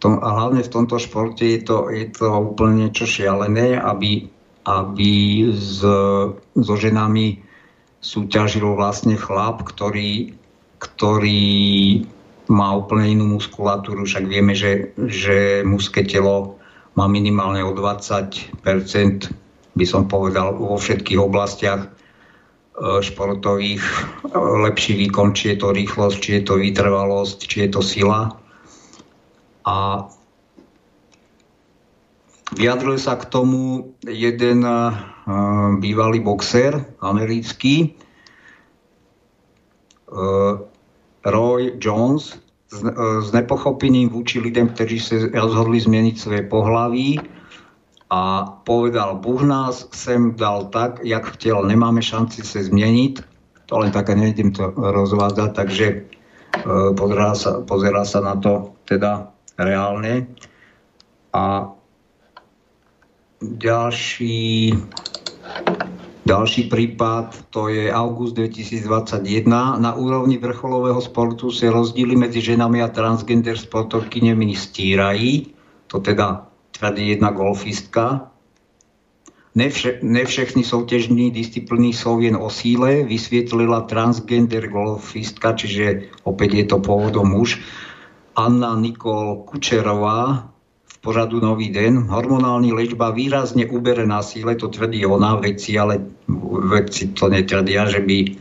tom, 0.00 0.18
a 0.18 0.28
hlavne 0.32 0.64
v 0.64 0.72
tomto 0.72 0.96
športe 0.96 1.44
je 1.44 1.60
to, 1.60 1.92
je 1.92 2.08
to 2.08 2.26
úplne 2.32 2.88
niečo 2.88 3.04
šialené, 3.04 3.76
aby, 3.76 4.26
aby 4.64 5.12
s, 5.52 5.84
so 6.56 6.74
ženami 6.74 7.44
súťažil 8.00 8.64
vlastne 8.64 9.14
chlap, 9.20 9.60
ktorý, 9.68 10.32
ktorý 10.80 11.52
má 12.48 12.74
úplne 12.74 13.20
inú 13.20 13.38
muskulatúru, 13.38 14.08
však 14.08 14.24
vieme, 14.26 14.56
že, 14.56 14.96
že 14.96 15.62
mužské 15.62 16.02
telo 16.02 16.58
má 16.96 17.06
minimálne 17.06 17.62
o 17.62 17.76
20%, 17.76 18.56
by 19.76 19.84
som 19.86 20.10
povedal, 20.10 20.58
vo 20.58 20.74
všetkých 20.74 21.20
oblastiach 21.20 21.86
e, 21.86 21.88
športových 23.04 23.84
lepší 24.34 24.98
výkon, 24.98 25.36
či 25.36 25.54
je 25.54 25.56
to 25.62 25.68
rýchlosť, 25.70 26.16
či 26.18 26.30
je 26.40 26.42
to 26.42 26.54
vytrvalosť, 26.58 27.38
či 27.46 27.56
je 27.64 27.70
to 27.70 27.80
sila. 27.84 28.39
A 29.64 30.08
vyjadril 32.56 32.98
sa 32.98 33.16
k 33.16 33.28
tomu 33.28 33.94
jeden 34.02 34.64
uh, 34.66 34.94
bývalý 35.78 36.20
boxer 36.20 36.84
americký, 37.00 37.94
uh, 40.10 40.58
Roy 41.22 41.76
Jones, 41.78 42.34
uh, 42.34 43.20
s 43.22 43.28
nepochopením 43.30 44.10
vúči 44.10 44.40
lidem, 44.40 44.72
ktorí 44.72 44.96
sa 44.98 45.16
rozhodli 45.30 45.78
zmeniť 45.78 46.16
svoje 46.16 46.42
pohlaví 46.48 47.20
a 48.10 48.42
povedal, 48.66 49.22
Bůh 49.22 49.42
nás 49.46 49.86
sem 49.94 50.34
dal 50.34 50.66
tak, 50.74 50.98
jak 51.06 51.38
chtěl, 51.38 51.62
nemáme 51.62 52.02
šanci 52.02 52.42
sa 52.42 52.58
zmeniť. 52.58 53.22
To 53.70 53.78
len 53.78 53.94
také 53.94 54.18
nevidím 54.18 54.50
to 54.50 54.74
rozvádzať, 54.74 55.50
takže 55.54 55.86
pozerá, 56.98 57.38
sa, 57.38 57.62
pozerá 57.62 58.02
sa 58.02 58.18
na 58.18 58.34
to 58.34 58.74
teda 58.82 59.30
reálne. 59.60 60.26
A 61.30 61.70
ďalší, 63.40 64.74
ďalší 66.26 66.62
prípad, 66.68 67.48
to 67.54 67.68
je 67.68 67.92
august 67.92 68.34
2021. 68.36 69.46
Na 69.78 69.94
úrovni 69.94 70.36
vrcholového 70.36 71.00
sportu 71.00 71.54
sa 71.54 71.70
rozdíly 71.70 72.16
medzi 72.16 72.42
ženami 72.42 72.82
a 72.82 72.92
transgender 72.92 73.56
sportovkyňami 73.56 74.52
stírají. 74.56 75.54
To 75.88 76.02
teda 76.02 76.50
tvrdí 76.74 77.08
jedna 77.14 77.30
golfistka. 77.30 78.30
Ne, 79.54 79.66
vše, 79.70 79.98
ne 80.02 80.24
všechny 80.24 80.64
soutěžní 80.64 81.30
disciplíny 81.30 81.88
jsou 81.88 82.20
jen 82.20 82.36
o 82.36 82.50
síle, 82.50 83.02
vysvětlila 83.02 83.80
transgender 83.80 84.68
golfistka, 84.68 85.52
čiže 85.52 86.02
opäť 86.22 86.54
je 86.54 86.64
to 86.70 86.78
pôvodom 86.78 87.34
muž. 87.34 87.58
Anna 88.40 88.72
Nikol 88.76 89.44
Kučerová 89.44 90.48
v 90.88 90.96
pořadu 91.00 91.40
Nový 91.40 91.68
den. 91.68 92.08
Hormonální 92.08 92.72
liečba 92.72 93.12
výrazne 93.12 93.68
ubere 93.68 94.06
na 94.06 94.22
síle, 94.24 94.56
to 94.56 94.68
tvrdí 94.68 95.04
ona, 95.06 95.36
vedci, 95.36 95.76
ale 95.78 96.00
vedci 96.72 97.12
to 97.12 97.28
netvrdia, 97.28 97.84
že 97.84 98.00
by 98.00 98.36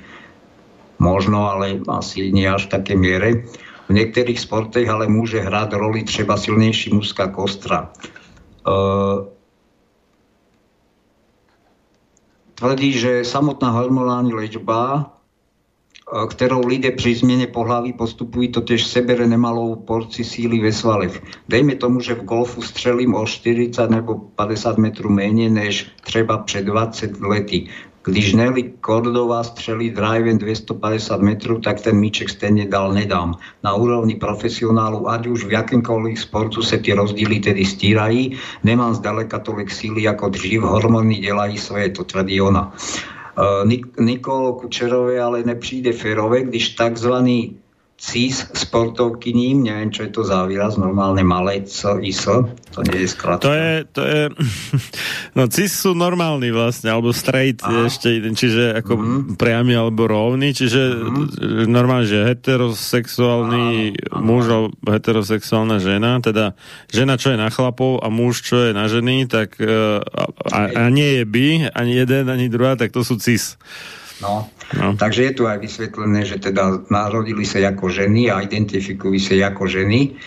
možno, 0.99 1.51
ale 1.51 1.83
asi 1.87 2.31
nie 2.31 2.47
až 2.47 2.67
v 2.67 2.73
také 2.79 2.95
miere. 2.95 3.43
V 3.89 3.91
niektorých 3.91 4.39
sportech 4.39 4.87
ale 4.87 5.11
môže 5.11 5.41
hrať 5.41 5.73
roli 5.75 6.03
třeba 6.03 6.37
silnejší 6.37 6.93
mužská 6.93 7.27
kostra. 7.33 7.89
Uh, 8.67 9.25
tvrdí, 12.55 12.93
že 12.93 13.25
samotná 13.25 13.71
hormonálna 13.71 14.35
liečba 14.35 15.09
ktorou 16.09 16.65
lidé 16.65 16.97
pri 16.97 17.13
zmene 17.13 17.45
pohlaví 17.45 17.93
postupujú 17.93 18.57
totiž 18.57 18.81
sebere 18.81 19.29
nemalou 19.29 19.77
porci 19.77 20.25
síly 20.25 20.57
ve 20.57 20.73
svalech. 20.73 21.21
Dejme 21.45 21.77
tomu, 21.77 22.01
že 22.01 22.17
v 22.17 22.25
golfu 22.25 22.61
strelím 22.65 23.13
o 23.13 23.25
40 23.25 23.89
nebo 23.89 24.33
50 24.33 24.77
metrů 24.77 25.09
méně 25.09 25.49
než 25.49 25.87
třeba 26.01 26.37
před 26.37 26.65
20 26.65 27.21
lety. 27.21 27.69
Když 28.03 28.33
Nelly 28.33 28.63
Kordová 28.81 29.43
střelí 29.43 29.89
drivem 29.89 30.37
250 30.37 31.21
metrů, 31.21 31.59
tak 31.59 31.81
ten 31.81 31.99
míček 31.99 32.29
stejně 32.29 32.65
dal 32.65 32.93
nedám. 32.93 33.35
Na 33.63 33.73
úrovni 33.73 34.15
profesionálu, 34.15 35.09
ať 35.09 35.27
už 35.27 35.45
v 35.45 35.51
jakémkoliv 35.51 36.19
sportu 36.19 36.61
se 36.61 36.77
ty 36.77 36.93
rozdíly 36.93 37.39
tedy 37.39 37.65
stírají, 37.65 38.39
nemám 38.63 38.93
zdaleka 38.95 39.39
tolik 39.39 39.71
síly 39.71 40.01
jako 40.03 40.29
dřív, 40.29 40.61
hormony 40.61 41.15
dělají 41.15 41.57
svoje, 41.57 41.89
to 41.89 42.03
tvrdí 42.03 42.41
ona. 42.41 42.73
Eh, 42.73 43.18
Nik- 43.63 43.99
Nikolo 43.99 44.53
Kučerovi 44.53 45.19
ale 45.19 45.43
nepřijde 45.43 45.93
férové, 45.93 46.43
když 46.43 46.69
takzvaný 46.69 47.58
CIS 47.99 48.55
sportovkyním, 48.55 49.67
neviem, 49.67 49.91
čo 49.91 50.07
je 50.07 50.11
to 50.15 50.23
za 50.23 50.47
výraz, 50.47 50.79
normálne 50.79 51.19
malé 51.19 51.67
C, 51.67 51.99
IS, 51.99 52.31
to 52.71 52.79
nie 52.87 53.03
je 53.03 53.11
skratka. 53.11 53.43
To 53.43 53.51
je, 53.51 53.73
to 53.91 54.01
je, 54.07 54.21
no 55.37 55.51
CIS 55.51 55.83
sú 55.83 55.91
normálni 55.91 56.47
vlastne, 56.55 56.95
alebo 56.95 57.11
straight 57.11 57.59
Aha. 57.59 57.91
ešte, 57.91 58.23
čiže 58.23 58.79
ako 58.79 58.93
mm-hmm. 58.95 59.21
priamy 59.35 59.75
alebo 59.75 60.07
rovný, 60.07 60.55
čiže 60.55 60.79
mm-hmm. 60.79 61.67
normálne, 61.67 62.07
že 62.07 62.23
heterosexuálny 62.23 63.99
Aha. 63.99 64.23
muž 64.23 64.47
alebo 64.47 64.71
heterosexuálna 64.87 65.83
žena, 65.83 66.23
teda 66.23 66.55
žena, 66.87 67.19
čo 67.19 67.35
je 67.35 67.37
na 67.37 67.51
chlapov 67.51 67.99
a 67.99 68.07
muž, 68.07 68.47
čo 68.47 68.63
je 68.63 68.71
na 68.71 68.87
ženy, 68.87 69.27
tak 69.27 69.59
eh, 69.59 69.99
a, 70.55 70.61
a 70.71 70.83
nie 70.87 71.19
je 71.19 71.23
by, 71.27 71.47
ani 71.75 71.99
jeden, 71.99 72.31
ani 72.31 72.47
druhá, 72.47 72.79
tak 72.79 72.95
to 72.95 73.03
sú 73.03 73.19
CIS. 73.19 73.59
No. 74.21 74.47
no. 74.75 74.95
Takže 74.99 75.31
je 75.31 75.33
tu 75.33 75.43
aj 75.47 75.63
vysvetlené, 75.63 76.27
že 76.27 76.39
teda 76.39 76.83
narodili 76.91 77.47
sa 77.47 77.63
ako 77.63 77.87
ženy 77.87 78.27
a 78.27 78.43
identifikujú 78.43 79.15
sa 79.19 79.51
ako 79.51 79.63
ženy. 79.67 80.19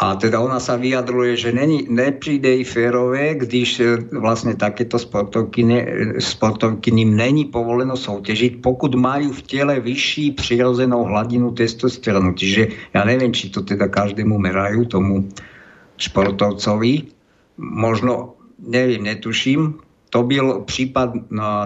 A 0.00 0.16
teda 0.16 0.40
ona 0.40 0.56
sa 0.56 0.80
vyjadruje, 0.80 1.36
že 1.36 1.50
není, 1.52 1.84
nepríde 1.84 2.48
jej 2.48 2.64
férové, 2.64 3.36
když 3.36 3.68
e, 3.80 3.84
vlastne 4.16 4.56
takéto 4.56 4.96
sportovky 4.96 6.90
ním 6.94 7.16
není 7.16 7.44
povoleno 7.52 7.96
soutěžit, 8.00 8.64
pokud 8.64 8.94
majú 8.94 9.28
v 9.32 9.42
tele 9.42 9.76
vyšší 9.80 10.40
přirozenou 10.40 11.04
hladinu 11.04 11.52
testosterónu. 11.52 12.32
Čiže 12.32 12.94
ja 12.96 13.04
neviem, 13.04 13.34
či 13.34 13.52
to 13.52 13.60
teda 13.60 13.92
každému 13.92 14.40
merajú, 14.40 14.88
tomu 14.88 15.28
športovcovi. 16.00 17.12
Možno, 17.60 18.40
neviem, 18.56 19.04
netuším, 19.04 19.84
to 20.10 20.22
byl 20.22 20.60
případ 20.66 21.10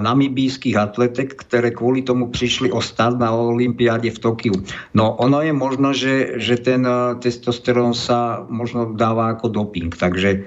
namibijských 0.00 0.76
atletek, 0.76 1.34
které 1.34 1.70
kvůli 1.70 2.02
tomu 2.02 2.28
přišli 2.28 2.72
o 2.72 2.80
start 2.80 3.18
na 3.18 3.32
olympiáde 3.32 4.10
v 4.10 4.18
Tokiu. 4.18 4.54
No 4.94 5.16
ono 5.16 5.40
je 5.42 5.52
možno, 5.52 5.92
že, 5.96 6.36
že 6.36 6.56
ten 6.60 6.84
uh, 6.84 7.16
testosterón 7.16 7.96
sa 7.96 8.44
možno 8.48 8.92
dáva 8.92 9.32
ako 9.32 9.48
doping, 9.48 9.96
takže 9.96 10.44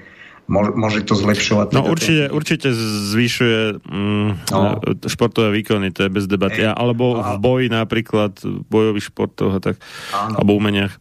môže 0.47 1.03
to 1.03 1.13
zlepšovať. 1.19 1.75
No 1.75 1.83
teda 1.83 1.91
určite, 1.91 2.23
určite 2.31 2.67
zvyšuje 3.11 3.83
mm, 3.83 4.29
no. 4.47 4.79
športové 5.03 5.51
výkony, 5.51 5.91
to 5.91 6.07
je 6.07 6.09
bez 6.09 6.23
debaty. 6.23 6.63
Ej, 6.63 6.71
alebo 6.71 7.19
v 7.19 7.35
boji 7.37 7.67
napríklad, 7.67 8.39
v 8.39 8.63
bojových 8.63 9.11
športoch 9.11 9.51
a 9.51 9.59
tak, 9.59 9.75
Áno. 10.15 10.39
alebo 10.39 10.55
umeniach. 10.55 10.95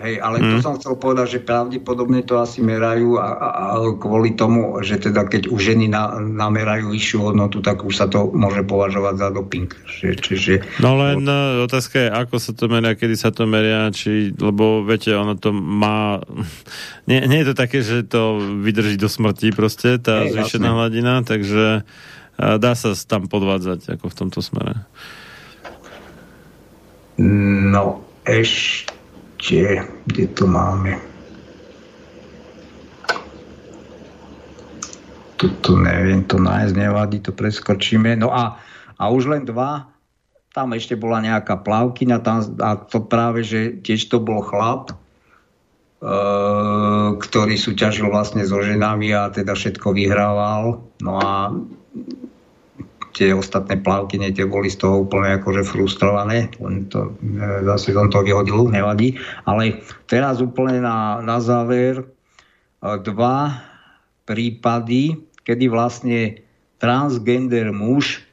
Hej, 0.00 0.16
ale 0.16 0.40
mm. 0.40 0.48
to 0.48 0.56
som 0.64 0.74
chcel 0.80 0.96
povedať, 0.96 1.36
že 1.36 1.44
pravdepodobne 1.44 2.24
to 2.24 2.40
asi 2.40 2.64
merajú 2.64 3.20
a, 3.20 3.28
a, 3.36 3.48
a 3.52 3.64
kvôli 4.00 4.32
tomu, 4.32 4.80
že 4.80 4.96
teda 4.96 5.28
keď 5.28 5.52
už 5.52 5.60
ženy 5.60 5.92
na, 5.92 6.16
namerajú 6.16 6.88
vyššiu 6.88 7.18
hodnotu, 7.20 7.60
tak 7.60 7.84
už 7.84 7.92
sa 7.92 8.08
to 8.08 8.32
môže 8.32 8.64
považovať 8.64 9.14
za 9.20 9.28
doping. 9.28 9.68
Že, 9.84 10.08
čiže... 10.16 10.52
No 10.80 10.96
len 10.96 11.20
no, 11.20 11.68
otázka 11.68 12.00
je, 12.00 12.08
ako 12.08 12.40
sa 12.40 12.56
to 12.56 12.72
meria, 12.72 12.96
kedy 12.96 13.12
sa 13.12 13.28
to 13.28 13.44
meria, 13.44 13.92
či, 13.92 14.32
lebo 14.32 14.80
viete, 14.88 15.12
ono 15.12 15.36
to 15.36 15.52
má... 15.52 16.24
Nie, 17.10 17.26
nie 17.26 17.42
je 17.42 17.50
to 17.50 17.56
také, 17.58 17.82
že 17.82 18.06
to 18.06 18.38
vydrží 18.38 18.94
do 18.94 19.10
smrti 19.10 19.50
proste, 19.50 19.98
tá 19.98 20.22
Hej, 20.22 20.30
zvýšená 20.30 20.70
hladina, 20.78 21.26
takže 21.26 21.82
dá 22.38 22.72
sa 22.78 22.94
tam 22.94 23.26
podvádzať 23.26 23.98
ako 23.98 24.06
v 24.06 24.14
tomto 24.14 24.38
smere. 24.38 24.86
No, 27.18 28.06
ešte 28.22 28.99
kde, 29.40 29.88
kde 30.04 30.24
to 30.36 30.44
máme. 30.44 31.00
Tuto 35.40 35.80
neviem 35.80 36.20
to 36.28 36.36
nájsť, 36.36 36.74
nevadí, 36.76 37.24
to 37.24 37.32
preskočíme. 37.32 38.12
No 38.20 38.28
a, 38.28 38.60
a 39.00 39.04
už 39.08 39.32
len 39.32 39.48
dva, 39.48 39.88
tam 40.52 40.76
ešte 40.76 41.00
bola 41.00 41.24
nejaká 41.24 41.64
plavkyňa 41.64 42.18
tam, 42.20 42.44
a 42.60 42.76
to 42.76 43.00
práve, 43.00 43.40
že 43.40 43.80
tiež 43.80 44.12
to 44.12 44.20
bol 44.20 44.44
chlap, 44.44 44.92
e, 44.92 44.94
ktorý 47.16 47.54
súťažil 47.56 48.12
vlastne 48.12 48.44
so 48.44 48.60
ženami 48.60 49.16
a 49.16 49.32
teda 49.32 49.56
všetko 49.56 49.96
vyhrával. 49.96 50.84
No 51.00 51.12
a 51.16 51.56
tie 53.12 53.34
ostatné 53.34 53.80
plavky, 53.80 54.18
tie 54.18 54.46
boli 54.46 54.70
z 54.70 54.80
toho 54.82 55.06
úplne 55.06 55.38
akože 55.40 55.66
frustrované, 55.66 56.50
len 56.62 56.86
to, 56.88 57.14
e, 57.20 57.66
zase 57.66 57.94
som 57.94 58.08
to 58.08 58.22
vyhodil, 58.22 58.70
nevadí. 58.70 59.18
Ale 59.44 59.82
teraz 60.06 60.38
úplne 60.38 60.82
na, 60.82 61.18
na 61.22 61.38
záver 61.42 62.02
e, 62.02 62.04
dva 63.02 63.60
prípady, 64.28 65.18
kedy 65.42 65.64
vlastne 65.66 66.38
transgender 66.78 67.74
muž 67.74 68.24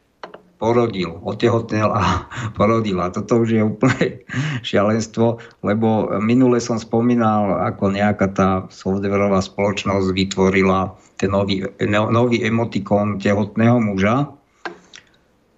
porodil, 0.57 1.21
otehotnel 1.21 1.89
a 1.93 2.25
porodil. 2.57 3.01
A 3.01 3.13
toto 3.13 3.41
už 3.45 3.49
je 3.57 3.61
úplne 3.61 4.21
šialenstvo, 4.67 5.41
lebo 5.65 6.11
minule 6.21 6.61
som 6.61 6.77
spomínal, 6.77 7.65
ako 7.65 7.93
nejaká 7.93 8.27
tá 8.33 8.49
softwareová 8.73 9.41
spoločnosť 9.41 10.13
vytvorila 10.13 10.93
ten 11.17 11.33
nový, 11.33 11.65
no, 11.81 12.13
nový 12.13 12.45
emotikon 12.45 13.17
tehotného 13.17 13.81
muža, 13.81 14.36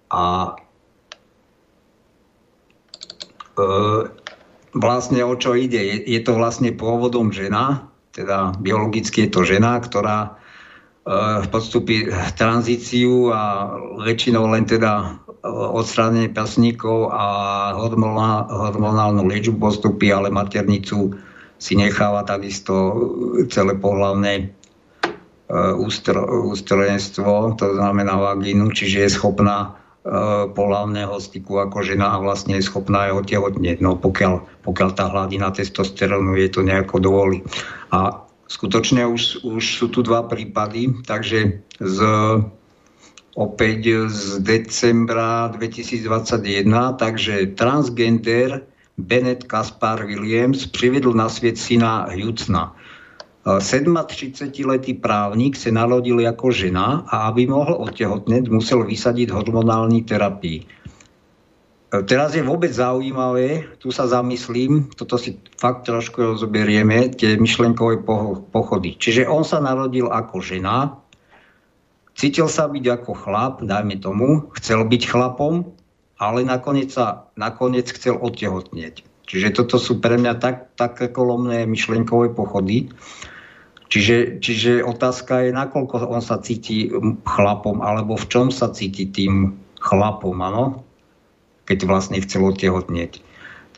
a 0.10 0.58
e, 3.54 3.66
vlastne 4.74 5.22
o 5.22 5.34
čo 5.38 5.54
ide? 5.54 5.78
Je, 5.78 5.98
je 6.18 6.20
to 6.26 6.34
vlastne 6.34 6.74
pôvodom 6.74 7.30
žena, 7.30 7.94
teda 8.12 8.58
biologicky 8.58 9.26
je 9.26 9.30
to 9.30 9.46
žena, 9.46 9.78
ktorá 9.78 10.18
e, 10.26 10.30
podstúpi 11.54 12.10
tranzíciu 12.34 13.30
a 13.30 13.42
väčšinou 14.02 14.50
len 14.50 14.66
teda 14.66 14.94
e, 15.06 15.10
odstránenie 15.46 16.34
pasníkov 16.34 17.14
a 17.14 17.26
hormonálnu 18.50 19.30
liečbu 19.30 19.62
postupy, 19.62 20.10
ale 20.10 20.34
maternicu 20.34 21.14
si 21.62 21.78
necháva 21.78 22.26
takisto 22.26 22.74
celé 23.52 23.76
pohľavné 23.76 24.60
ústrojenstvo, 25.50 27.58
to 27.58 27.66
znamená 27.74 28.16
vagínu, 28.16 28.70
čiže 28.70 29.04
je 29.04 29.16
schopná 29.18 29.79
Eh, 30.10 30.46
polávneho 30.58 31.22
styku 31.22 31.62
ako 31.62 31.86
žena 31.86 32.18
a 32.18 32.18
vlastne 32.18 32.58
je 32.58 32.66
schopná 32.66 33.14
jeho 33.14 33.22
tehotnieť, 33.22 33.78
no 33.78 33.94
pokiaľ, 33.94 34.42
pokiaľ 34.66 34.90
tá 34.98 35.06
hladina 35.06 35.54
testosterónu 35.54 36.34
je 36.34 36.50
to 36.50 36.66
nejako 36.66 36.98
dovolí. 36.98 37.46
A 37.94 38.26
skutočne 38.50 39.06
už, 39.06 39.46
už 39.46 39.62
sú 39.62 39.86
tu 39.94 40.02
dva 40.02 40.26
prípady, 40.26 40.98
takže 41.06 41.62
z, 41.78 42.00
opäť 43.38 44.10
z 44.10 44.42
decembra 44.42 45.54
2021, 45.54 46.66
takže 46.98 47.54
transgender 47.54 48.66
Bennett 48.98 49.46
Kaspar 49.46 50.10
Williams 50.10 50.66
privedol 50.74 51.14
na 51.14 51.30
svet 51.30 51.62
syna 51.62 52.10
Hucna. 52.10 52.74
37-letý 53.48 55.00
právnik 55.00 55.56
sa 55.56 55.72
narodil 55.72 56.20
ako 56.28 56.52
žena 56.52 57.08
a 57.08 57.32
aby 57.32 57.48
mohol 57.48 57.88
otehotneť, 57.88 58.52
musel 58.52 58.84
vysadiť 58.84 59.32
hormonálny 59.32 60.04
terapii. 60.04 60.60
E, 60.60 60.66
teraz 62.04 62.36
je 62.36 62.44
vôbec 62.44 62.70
zaujímavé, 62.70 63.80
tu 63.80 63.96
sa 63.96 64.12
zamyslím, 64.12 64.92
toto 64.92 65.16
si 65.16 65.40
fakt 65.56 65.88
trošku 65.88 66.36
rozoberieme, 66.36 67.16
tie 67.16 67.40
myšlenkové 67.40 68.04
pochody. 68.52 69.00
Čiže 69.00 69.26
on 69.32 69.48
sa 69.48 69.64
narodil 69.64 70.12
ako 70.12 70.44
žena, 70.44 71.00
cítil 72.20 72.52
sa 72.52 72.68
byť 72.68 72.86
ako 73.02 73.12
chlap, 73.16 73.64
dajme 73.64 73.96
tomu, 74.04 74.52
chcel 74.60 74.84
byť 74.84 75.02
chlapom, 75.08 75.64
ale 76.20 76.44
nakoniec, 76.44 76.92
sa, 76.92 77.32
nakoniec 77.40 77.88
chcel 77.96 78.20
otehotnieť. 78.20 79.08
Čiže 79.30 79.54
toto 79.54 79.78
sú 79.78 80.02
pre 80.02 80.18
mňa 80.18 80.42
tak, 80.42 80.74
také 80.74 81.14
kolomné 81.14 81.70
myšlenkové 81.70 82.34
pochody. 82.34 82.90
Čiže, 83.90 84.38
čiže 84.38 84.72
otázka 84.86 85.50
je, 85.50 85.50
nakoľko 85.50 86.06
on 86.06 86.22
sa 86.22 86.38
cíti 86.38 86.94
chlapom, 87.26 87.82
alebo 87.82 88.14
v 88.14 88.26
čom 88.30 88.48
sa 88.54 88.70
cíti 88.70 89.10
tým 89.10 89.58
chlapom, 89.82 90.38
ano? 90.38 90.86
keď 91.66 91.86
vlastne 91.86 92.18
chcel 92.22 92.50
otehotnieť. 92.50 93.22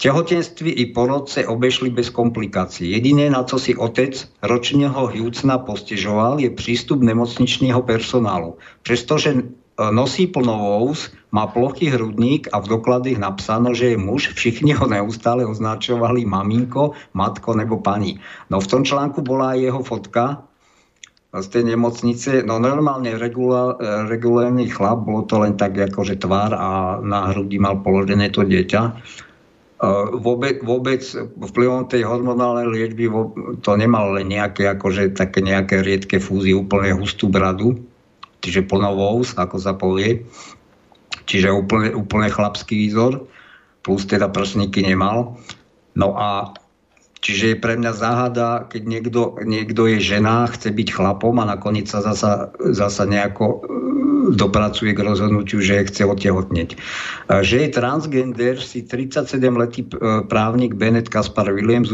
Tehotenství 0.02 0.72
i 0.82 0.90
porodce 0.96 1.46
obešli 1.46 1.94
bez 1.94 2.10
komplikácií. 2.10 2.98
Jediné, 2.98 3.30
na 3.30 3.46
co 3.46 3.62
si 3.62 3.78
otec 3.78 4.18
ročného 4.42 4.98
Hjúcna 5.14 5.62
postižoval, 5.62 6.42
je 6.42 6.50
prístup 6.50 7.06
nemocničného 7.06 7.86
personálu. 7.86 8.58
Přestože 8.82 9.46
nosí 9.90 10.30
plnovous, 10.30 11.10
má 11.34 11.50
plochý 11.50 11.90
hrudník 11.90 12.52
a 12.54 12.62
v 12.62 12.78
dokladech 12.78 13.18
napsáno, 13.18 13.74
že 13.74 13.96
je 13.96 13.98
muž. 13.98 14.36
Všichni 14.38 14.78
ho 14.78 14.86
neustále 14.86 15.48
označovali 15.48 16.28
maminko, 16.28 16.94
matko 17.18 17.58
nebo 17.58 17.82
pani. 17.82 18.22
No 18.54 18.62
v 18.62 18.70
tom 18.70 18.86
článku 18.86 19.26
bola 19.26 19.58
aj 19.58 19.60
jeho 19.66 19.82
fotka 19.82 20.46
z 21.32 21.48
tej 21.48 21.64
nemocnice. 21.74 22.44
No 22.44 22.60
normálne 22.60 23.16
regulárny 24.06 24.68
chlap, 24.68 25.08
bolo 25.08 25.24
to 25.24 25.40
len 25.40 25.56
tak 25.56 25.80
akože 25.80 26.20
tvár 26.20 26.52
a 26.54 27.00
na 27.00 27.32
hrudi 27.32 27.58
mal 27.58 27.80
položené 27.80 28.30
to 28.30 28.44
dieťa. 28.44 28.82
Vôbec, 30.22 30.62
vôbec 30.62 31.02
vplyvom 31.42 31.90
tej 31.90 32.06
hormonálnej 32.06 32.70
liečby 32.70 33.10
to 33.66 33.72
nemal 33.74 34.14
len 34.14 34.30
nejaké, 34.30 34.70
akože 34.70 35.18
také 35.18 35.42
nejaké 35.42 35.82
riedke 35.82 36.22
fúzie, 36.22 36.54
úplne 36.54 36.94
hustú 36.94 37.32
bradu 37.32 37.82
čiže 38.42 38.68
plnovous, 38.68 39.38
ako 39.38 39.58
sa 39.62 39.78
povie. 39.78 40.26
Čiže 41.30 41.54
úplne, 41.54 41.94
úplne 41.94 42.28
chlapský 42.28 42.76
výzor, 42.76 43.30
plus 43.86 44.04
teda 44.10 44.28
prsníky 44.28 44.84
nemal. 44.84 45.38
No 45.94 46.18
a 46.18 46.52
čiže 47.22 47.56
je 47.56 47.62
pre 47.62 47.78
mňa 47.78 47.92
záhada, 47.94 48.66
keď 48.68 48.82
niekto, 48.84 49.22
niekto 49.46 49.86
je 49.88 50.02
žena, 50.02 50.50
chce 50.50 50.74
byť 50.74 50.88
chlapom 50.92 51.38
a 51.40 51.46
nakoniec 51.46 51.86
sa 51.86 52.02
zasa, 52.02 52.52
zasa 52.74 53.06
nejako 53.06 53.64
dopracuje 54.30 54.94
k 54.94 55.02
rozhodnutiu, 55.02 55.58
že 55.58 55.90
chce 55.90 56.06
otehotneť. 56.06 56.70
Že 57.42 57.56
je 57.66 57.70
transgender, 57.74 58.56
si 58.62 58.86
37-letý 58.86 59.82
e, 59.82 59.88
právnik 60.30 60.78
Bennett 60.78 61.10
Kaspar 61.10 61.50
Williams 61.50 61.90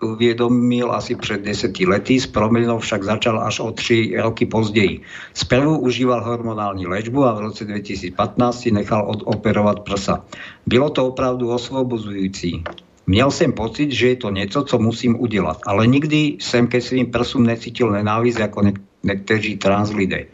uviedomil 0.00 0.88
asi 0.92 1.18
pred 1.20 1.44
10 1.44 1.76
lety, 1.84 2.16
s 2.16 2.26
promilnou 2.26 2.78
však 2.80 3.04
začal 3.04 3.36
až 3.44 3.60
o 3.60 3.70
3 3.72 4.16
roky 4.24 4.48
pozdeji. 4.48 5.04
Sprvu 5.36 5.78
užíval 5.84 6.24
hormonálnu 6.24 6.88
léčbu 6.88 7.24
a 7.28 7.36
v 7.36 7.52
roce 7.52 7.64
2015 7.64 8.16
si 8.56 8.70
nechal 8.72 9.04
odoperovať 9.04 9.76
prsa. 9.84 10.24
Bylo 10.66 10.90
to 10.90 11.12
opravdu 11.12 11.52
osvobozujúci. 11.52 12.64
Měl 13.06 13.30
jsem 13.30 13.52
pocit, 13.52 13.92
že 13.92 14.08
je 14.08 14.16
to 14.16 14.30
něco, 14.30 14.62
co 14.62 14.78
musím 14.78 15.20
udělat, 15.20 15.62
ale 15.66 15.86
nikdy 15.86 16.42
jsem 16.42 16.66
ke 16.66 16.80
svým 16.80 17.06
prsům 17.06 17.46
necítil 17.46 17.90
nenávisť 17.90 18.40
ako 18.40 18.62
někteří 19.06 19.56
trans 19.56 19.94
lidé. 19.94 20.26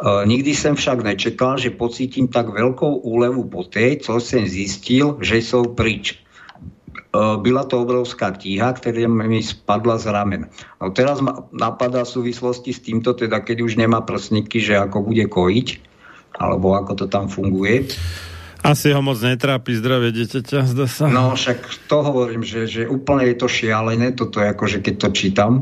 E, 0.00 0.24
nikdy 0.24 0.56
som 0.56 0.74
však 0.74 1.04
nečekal, 1.04 1.60
že 1.60 1.76
pocítim 1.76 2.26
tak 2.26 2.48
veľkou 2.48 3.04
úlevu 3.04 3.44
po 3.46 3.68
tej, 3.68 4.00
co 4.00 4.16
som 4.16 4.48
zistil, 4.48 5.20
že 5.20 5.44
sú 5.44 5.76
prič. 5.76 6.20
byla 7.14 7.66
to 7.66 7.82
obrovská 7.82 8.30
tíha, 8.30 8.70
ktorá 8.70 9.10
mi 9.10 9.42
spadla 9.42 9.98
z 9.98 10.14
ramen. 10.14 10.42
No 10.78 10.94
teraz 10.94 11.18
ma 11.18 11.42
napadá 11.50 12.06
v 12.06 12.14
súvislosti 12.22 12.70
s 12.70 12.80
týmto, 12.86 13.18
teda 13.18 13.42
keď 13.42 13.66
už 13.66 13.74
nemá 13.74 13.98
prsníky, 14.06 14.62
že 14.62 14.78
ako 14.78 15.10
bude 15.10 15.26
kojiť, 15.26 15.68
alebo 16.38 16.78
ako 16.78 16.92
to 16.94 17.06
tam 17.10 17.26
funguje. 17.26 17.90
Asi 18.60 18.92
ho 18.92 19.00
moc 19.00 19.16
netrápi 19.24 19.72
zdravie 19.72 20.12
dieťaťa, 20.12 20.58
zdá 20.68 20.86
sa. 20.86 21.08
No 21.08 21.32
však 21.32 21.88
to 21.88 22.04
hovorím, 22.04 22.44
že, 22.44 22.68
že 22.68 22.82
úplne 22.84 23.26
je 23.32 23.36
to 23.40 23.48
šialené, 23.48 24.12
toto 24.12 24.38
je 24.38 24.46
ako, 24.52 24.64
že 24.68 24.78
keď 24.84 24.94
to 25.00 25.08
čítam. 25.16 25.52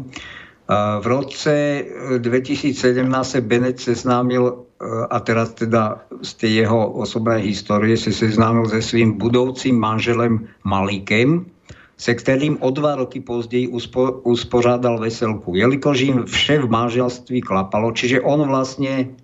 V 0.76 1.06
roce 1.08 1.80
2017 2.20 2.76
sa 3.24 3.40
Bennett 3.40 3.80
seznámil, 3.80 4.68
a 5.08 5.16
teraz 5.24 5.56
teda 5.56 6.04
z 6.20 6.30
tej 6.44 6.52
jeho 6.64 6.92
osobnej 6.92 7.40
histórie 7.40 7.96
sa 7.96 8.12
seznámil 8.12 8.68
se 8.68 8.84
svým 8.84 9.16
budoucím 9.16 9.80
manželem 9.80 10.44
Malikem, 10.68 11.48
se 11.96 12.14
ktorým 12.14 12.60
o 12.60 12.70
dva 12.70 12.94
roky 12.94 13.20
později 13.20 13.68
uspo, 13.68 14.22
uspořádal 14.22 15.00
veselku. 15.02 15.56
Jelikož 15.56 16.00
im 16.00 16.18
vše 16.28 16.62
v 16.62 16.70
manželství 16.70 17.40
klapalo, 17.40 17.90
čiže 17.90 18.22
on 18.22 18.46
vlastne 18.46 19.18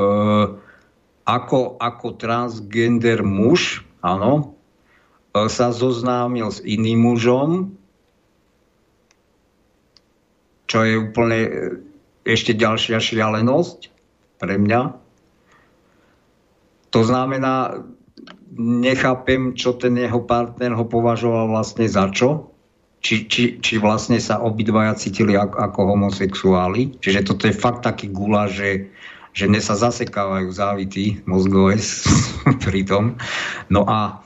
uh, 0.00 0.56
ako, 1.28 1.76
ako 1.80 2.06
transgender 2.16 3.24
muž, 3.24 3.84
áno, 4.04 4.56
e, 5.32 5.48
sa 5.48 5.72
zoznámil 5.72 6.52
s 6.52 6.60
iným 6.60 7.00
mužom, 7.00 7.72
čo 10.68 10.84
je 10.84 10.94
úplne 10.96 11.40
e, 11.44 11.50
ešte 12.24 12.56
ďalšia 12.56 12.98
šialenosť 13.00 13.92
pre 14.40 14.56
mňa. 14.56 14.80
To 16.94 17.00
znamená, 17.02 17.84
nechápem, 18.56 19.58
čo 19.58 19.74
ten 19.74 19.98
jeho 19.98 20.22
partner 20.22 20.72
ho 20.78 20.86
považoval 20.86 21.50
vlastne 21.50 21.84
za 21.90 22.08
čo. 22.14 22.50
Či, 23.04 23.28
či, 23.28 23.44
či 23.60 23.76
vlastne 23.76 24.16
sa 24.16 24.40
obidvaja 24.40 24.96
cítili 24.96 25.36
ako, 25.36 25.60
ako 25.60 25.80
homosexuáli. 25.92 26.96
Čiže 27.04 27.28
toto 27.28 27.44
je 27.44 27.52
fakt 27.52 27.84
taký 27.84 28.08
gula, 28.08 28.48
že 28.48 28.88
že 29.34 29.50
mne 29.50 29.58
sa 29.58 29.74
zasekávajú 29.74 30.48
závity 30.54 31.18
mozgové 31.26 31.82
pri 32.64 32.86
tom. 32.86 33.18
No 33.66 33.82
a 33.84 34.23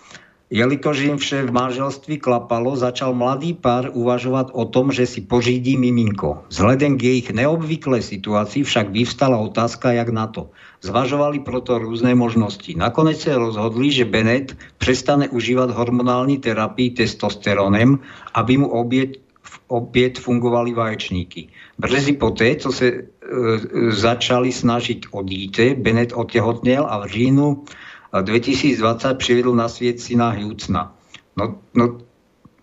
jelikož 0.50 1.12
im 1.12 1.16
vše 1.20 1.44
v 1.44 1.52
manželství 1.52 2.18
klapalo, 2.18 2.76
začal 2.76 3.12
mladý 3.12 3.52
pár 3.52 3.92
uvažovať 3.92 4.56
o 4.56 4.64
tom, 4.64 4.92
že 4.92 5.04
si 5.04 5.20
pořídí 5.20 5.76
miminko. 5.76 6.48
Vzhledem 6.48 6.96
k 6.96 7.20
ich 7.20 7.28
neobvyklej 7.32 8.00
situácii 8.00 8.64
však 8.64 8.88
vyvstala 8.88 9.36
otázka, 9.36 9.92
jak 9.92 10.08
na 10.08 10.26
to. 10.26 10.48
Zvažovali 10.80 11.42
proto 11.42 11.76
rôzne 11.76 12.14
možnosti. 12.14 12.70
Nakoniec 12.72 13.18
sa 13.18 13.36
rozhodli, 13.36 13.90
že 13.90 14.08
Bennett 14.08 14.54
prestane 14.78 15.26
užívať 15.28 15.74
hormonálny 15.74 16.38
terapii 16.38 16.96
testosterónem, 16.96 17.98
aby 18.32 18.52
mu 18.62 18.70
obieť 18.70 19.28
opäť 19.68 20.20
fungovali 20.20 20.72
vaječníky. 20.72 21.48
Brzy 21.76 22.16
poté, 22.16 22.56
co 22.56 22.72
se 22.72 22.86
e, 22.88 23.00
začali 23.92 24.52
snažiť 24.52 25.12
o 25.12 25.22
dítě, 25.22 25.76
Bennett 25.78 26.12
otehotnel 26.12 26.84
a 26.88 27.04
v 27.04 27.08
říjnu 27.08 27.64
2020 28.12 29.18
přivedl 29.18 29.54
na 29.54 29.68
svět 29.68 30.00
syna 30.00 30.30
Hughesna. 30.30 30.94
No, 31.36 31.60
no 31.74 31.98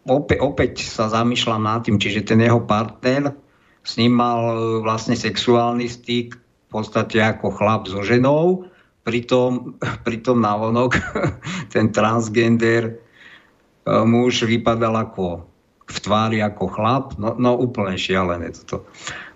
opäť, 0.06 0.40
opäť 0.42 0.74
sa 0.86 1.10
zamýšľam 1.10 1.64
nad 1.64 1.82
tým, 1.86 1.98
čiže 1.98 2.28
ten 2.28 2.42
jeho 2.42 2.62
partner 2.66 3.34
s 3.86 3.98
ním 4.02 4.18
mal 4.18 4.42
e, 4.52 4.56
vlastne 4.82 5.14
sexuálny 5.14 5.86
styk 5.90 6.36
v 6.36 6.68
podstate 6.70 7.22
ako 7.22 7.54
chlap 7.54 7.86
so 7.86 8.02
ženou, 8.02 8.68
pritom, 9.06 9.78
pritom 10.08 10.42
navonok 10.42 10.98
ten 11.74 11.94
transgender 11.94 12.84
e, 12.90 12.94
muž 14.06 14.44
vypadal 14.44 14.94
ako 14.98 15.46
v 15.86 15.98
tvári 16.02 16.42
ako 16.42 16.66
chlap, 16.66 17.06
no, 17.22 17.38
no 17.38 17.54
úplne 17.62 17.94
šialené 17.94 18.50
toto. 18.58 18.90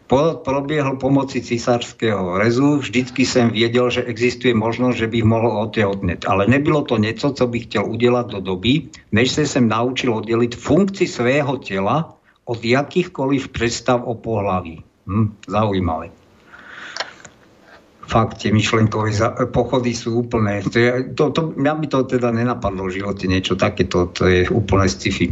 Po, 0.09 0.41
probiehl 0.41 0.97
pomoci 0.97 1.37
cisárskeho 1.37 2.41
rezu, 2.41 2.81
vždycky 2.81 3.29
som 3.29 3.53
viedel, 3.53 3.93
že 3.93 4.01
existuje 4.09 4.57
možnosť, 4.57 5.05
že 5.05 5.11
bych 5.13 5.21
mohol 5.21 5.69
otehotneť. 5.69 6.25
Ale 6.25 6.49
nebylo 6.49 6.81
to 6.81 6.97
niečo, 6.97 7.29
co 7.29 7.45
bych 7.45 7.69
chcel 7.69 7.85
udelať 7.85 8.33
do 8.33 8.39
doby, 8.41 8.89
než 9.13 9.37
sa 9.37 9.45
sem 9.45 9.69
naučil 9.69 10.09
oddeliť 10.09 10.57
funkcii 10.57 11.05
svého 11.05 11.61
tela 11.61 12.17
od 12.49 12.57
jakýchkoliv 12.57 13.53
predstav 13.53 14.01
o 14.01 14.17
pohlaví. 14.17 14.81
Hm, 15.05 15.45
zaujímavé 15.45 16.09
fakt 18.09 18.41
tie 18.41 18.49
myšlenkové 18.49 19.13
pochody 19.53 19.93
sú 19.93 20.25
úplné. 20.25 20.65
To, 20.65 20.77
je, 20.81 20.89
to, 21.13 21.29
to, 21.29 21.41
mňa 21.53 21.73
by 21.77 21.85
to 21.85 21.99
teda 22.09 22.33
nenapadlo 22.33 22.89
v 22.89 22.97
živote 22.97 23.29
niečo 23.29 23.53
takéto, 23.53 24.09
to 24.09 24.25
je 24.25 24.49
úplne 24.49 24.89
sci-fi. 24.89 25.29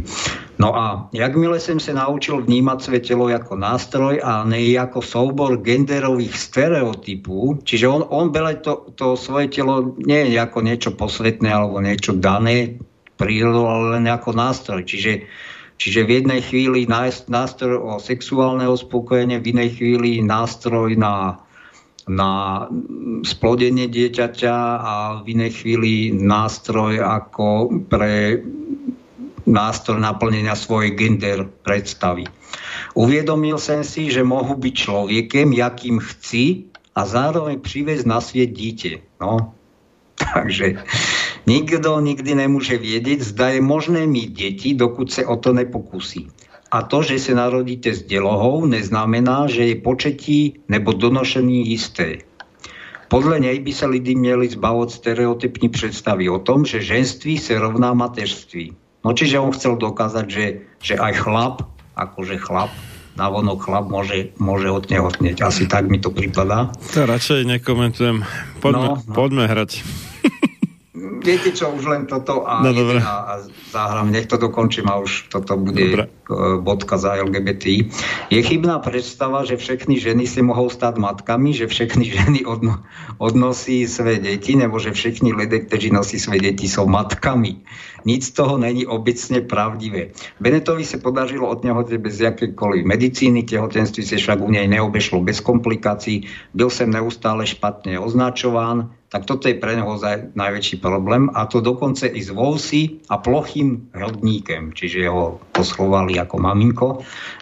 No 0.58 0.74
a 0.74 1.06
jakmile 1.14 1.62
som 1.62 1.78
sa 1.78 1.94
naučil 1.94 2.42
vnímať 2.42 2.78
svoje 2.82 3.02
telo 3.06 3.30
ako 3.30 3.54
nástroj 3.54 4.18
a 4.18 4.42
ne 4.42 4.74
ako 4.74 4.98
soubor 4.98 5.62
genderových 5.62 6.34
stereotypů, 6.34 7.62
čiže 7.62 7.86
on, 7.86 8.02
on 8.10 8.34
bere 8.34 8.58
to, 8.58 8.90
to 8.98 9.14
svoje 9.14 9.54
telo 9.54 9.94
nie 10.02 10.34
ako 10.34 10.58
niečo 10.66 10.90
posvetné 10.98 11.46
alebo 11.46 11.78
niečo 11.78 12.18
dané 12.18 12.74
prírodou, 13.14 13.70
ale 13.70 13.84
len 13.98 14.10
ako 14.10 14.34
nástroj. 14.34 14.82
Čiže 14.82 15.12
Čiže 15.78 16.10
v 16.10 16.14
jednej 16.18 16.40
chvíli 16.42 16.90
nástroj 17.30 17.78
o 17.78 17.92
sexuálne 18.02 18.66
uspokojenie, 18.66 19.38
v 19.38 19.54
inej 19.54 19.78
chvíli 19.78 20.18
nástroj 20.26 20.98
na 20.98 21.38
na 22.08 22.64
splodenie 23.22 23.86
dieťaťa 23.86 24.56
a 24.80 24.94
v 25.20 25.36
inej 25.36 25.62
chvíli 25.62 26.10
nástroj 26.16 27.04
ako 27.04 27.68
pre 27.86 28.40
nástroj 29.50 29.98
naplnenia 30.00 30.54
svojej 30.54 30.94
gender 30.94 31.48
predstavy. 31.64 32.28
Uvedomil 32.94 33.56
som 33.56 33.82
si, 33.82 34.12
že 34.12 34.24
mohu 34.24 34.54
byť 34.54 34.74
človekem, 34.74 35.52
jakým 35.56 35.98
chci 35.98 36.68
a 36.94 37.06
zároveň 37.06 37.62
priviesť 37.62 38.04
na 38.04 38.18
sviet 38.18 38.52
dieťa. 38.54 39.20
No, 39.22 39.54
takže 40.22 40.82
nikto 41.46 42.00
nikdy 42.00 42.34
nemôže 42.34 42.76
vedieť, 42.76 43.22
zda 43.22 43.56
je 43.56 43.60
možné 43.62 44.06
mít 44.06 44.34
deti, 44.34 44.74
dokud 44.74 45.08
sa 45.08 45.26
o 45.26 45.36
to 45.38 45.54
nepokusí. 45.54 46.28
A 46.68 46.84
to, 46.84 47.00
že 47.00 47.18
se 47.18 47.32
narodíte 47.32 47.94
s 47.94 48.04
dělohou, 48.04 48.68
neznamená, 48.68 49.48
že 49.48 49.72
je 49.72 49.76
početí 49.80 50.60
nebo 50.68 50.92
donošení 50.92 51.64
jisté. 51.64 52.28
Podle 53.08 53.40
něj 53.40 53.58
by 53.58 53.72
se 53.72 53.86
lidi 53.86 54.14
měli 54.14 54.48
zbavit 54.48 54.90
stereotypní 54.90 55.68
představy 55.68 56.28
o 56.28 56.38
tom, 56.38 56.64
že 56.64 56.82
ženství 56.82 57.38
se 57.38 57.58
rovná 57.58 57.94
mateřství. 57.94 58.76
No 59.06 59.14
čiže 59.14 59.38
on 59.38 59.54
chcel 59.54 59.78
dokázať, 59.78 60.26
že, 60.26 60.44
že 60.82 60.94
aj 60.98 61.22
chlap, 61.22 61.54
akože 61.94 62.38
chlap, 62.42 62.70
navonok 63.18 63.58
chlap 63.66 63.86
môže, 63.90 64.30
môže 64.38 64.70
odnehotneť. 64.70 65.42
Asi 65.42 65.66
tak 65.66 65.90
mi 65.90 65.98
to 65.98 66.14
prípada. 66.14 66.70
To 66.94 67.06
radšej 67.06 67.46
nekomentujem. 67.58 68.22
Poďme, 68.62 68.86
no, 68.86 69.02
no. 69.02 69.14
poďme 69.14 69.44
hrať 69.50 69.82
viete 71.22 71.50
čo, 71.54 71.70
už 71.70 71.84
len 71.86 72.02
toto 72.06 72.44
a, 72.48 72.62
no, 72.62 72.70
a, 72.98 73.14
a 73.24 73.34
záhram, 73.70 74.10
nech 74.10 74.26
to 74.26 74.36
dokončím 74.36 74.88
a 74.88 74.98
už 74.98 75.30
toto 75.30 75.56
bude 75.56 75.84
dobre. 75.84 76.04
bodka 76.60 76.98
za 77.00 77.14
LGBT. 77.14 77.88
Je 78.28 78.40
chybná 78.42 78.78
predstava, 78.78 79.44
že 79.44 79.56
všechny 79.56 79.96
ženy 79.96 80.26
si 80.26 80.42
mohou 80.42 80.68
stať 80.70 81.00
matkami, 81.00 81.56
že 81.56 81.66
všechny 81.66 82.04
ženy 82.18 82.40
odno, 82.44 82.82
odnosí 83.18 83.88
své 83.88 84.18
deti, 84.18 84.56
nebo 84.56 84.78
že 84.78 84.92
všechny 84.92 85.32
lidé, 85.32 85.58
kteří 85.58 85.90
nosí 85.90 86.18
své 86.18 86.38
deti, 86.38 86.68
sú 86.68 86.86
matkami. 86.86 87.64
Nic 88.04 88.22
z 88.26 88.32
toho 88.32 88.58
není 88.58 88.86
obecne 88.86 89.42
pravdivé. 89.42 90.14
Benetovi 90.40 90.86
sa 90.86 91.02
podařilo 91.02 91.48
od 91.48 91.64
neho 91.64 91.82
bez 91.82 92.20
jakékoliv 92.20 92.86
medicíny, 92.86 93.42
tehotenství 93.42 94.06
sa 94.06 94.16
však 94.16 94.38
u 94.38 94.50
nej 94.50 94.68
neobešlo 94.70 95.20
bez 95.20 95.40
komplikácií, 95.40 96.30
byl 96.54 96.70
som 96.70 96.94
neustále 96.94 97.42
špatne 97.44 97.98
označován, 97.98 98.97
tak 99.08 99.24
toto 99.24 99.48
je 99.48 99.56
pre 99.56 99.72
neho 99.72 99.96
najväčší 100.36 100.84
problém 100.84 101.32
a 101.32 101.48
to 101.48 101.64
dokonce 101.64 102.12
i 102.12 102.20
s 102.20 102.28
vousy 102.28 103.00
a 103.08 103.16
plochým 103.16 103.88
hrodníkem, 103.96 104.76
čiže 104.76 105.08
ho 105.08 105.40
poslovali 105.56 106.20
ako 106.20 106.36
maminko. 106.36 106.86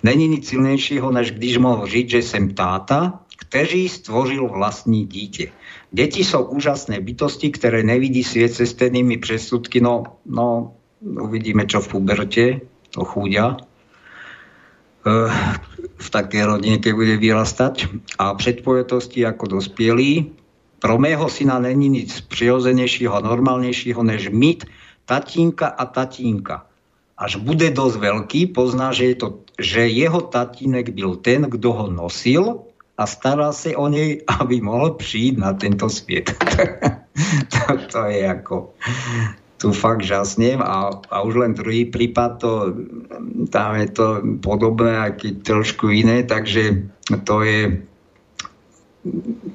Není 0.07 0.39
nic 0.39 0.47
silnejšieho, 0.47 1.11
než 1.11 1.35
když 1.35 1.59
mohol 1.59 1.91
žiť, 1.91 2.07
že 2.07 2.21
sem 2.23 2.55
táta, 2.55 3.27
ktorý 3.37 3.89
stvořil 3.89 4.49
vlastní 4.49 5.07
dítě. 5.07 5.51
Deti 5.93 6.27
sú 6.27 6.45
úžasné 6.51 7.01
bytosti, 7.01 7.49
ktoré 7.55 7.81
nevidí 7.87 8.21
sviet 8.21 8.53
cestenými 8.53 9.17
presudky, 9.23 9.81
no, 9.81 10.21
no 10.27 10.77
uvidíme, 11.01 11.65
čo 11.65 11.81
v 11.81 11.89
puberte, 11.89 12.47
to 12.91 13.07
chúďa 13.07 13.57
eh, 15.07 15.31
v 15.97 16.09
také 16.11 16.45
rodine, 16.45 16.83
keď 16.83 16.93
bude 16.93 17.15
vyrastať. 17.17 17.75
A 18.19 18.35
predpojetosti 18.35 19.25
ako 19.25 19.57
dospielí, 19.57 20.37
pro 20.79 20.99
mého 20.99 21.29
syna 21.29 21.59
není 21.59 21.89
nic 21.89 22.21
přirozenejšího 22.21 23.15
a 23.15 23.21
normálnejšího 23.21 24.03
než 24.03 24.29
mít 24.29 24.65
tatínka 25.05 25.67
a 25.67 25.87
tatínka. 25.87 26.67
Až 27.17 27.41
bude 27.41 27.73
dosť 27.73 27.97
veľký, 27.97 28.41
pozná, 28.53 28.93
že, 28.93 29.05
je 29.13 29.17
to, 29.17 29.29
že 29.57 29.89
jeho 29.89 30.21
tatínek 30.21 30.93
byl 30.93 31.17
ten, 31.17 31.49
kdo 31.49 31.73
ho 31.73 31.87
nosil 31.89 32.69
a 32.99 33.05
staral 33.09 33.57
sa 33.57 33.73
o 33.77 33.89
nej, 33.89 34.21
aby 34.41 34.61
mohol 34.61 35.01
přijít 35.01 35.39
na 35.39 35.53
tento 35.53 35.89
sviet. 35.89 36.33
to, 37.53 37.63
to 37.89 38.01
je 38.13 38.23
ako... 38.29 38.77
tu 39.57 39.73
fakt 39.73 40.05
žasnem 40.05 40.61
a, 40.61 41.01
a 41.11 41.17
už 41.25 41.35
len 41.41 41.57
druhý 41.57 41.89
prípad, 41.89 42.31
to, 42.39 42.77
tam 43.49 43.81
je 43.81 43.89
to 43.89 44.07
podobné, 44.45 45.01
aký 45.01 45.41
trošku 45.41 45.89
iné, 45.89 46.29
takže 46.29 46.93
to 47.25 47.41
je 47.43 47.81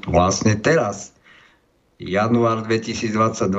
vlastne 0.08 0.58
teraz, 0.58 1.14
január 2.02 2.66
2022, 2.66 3.52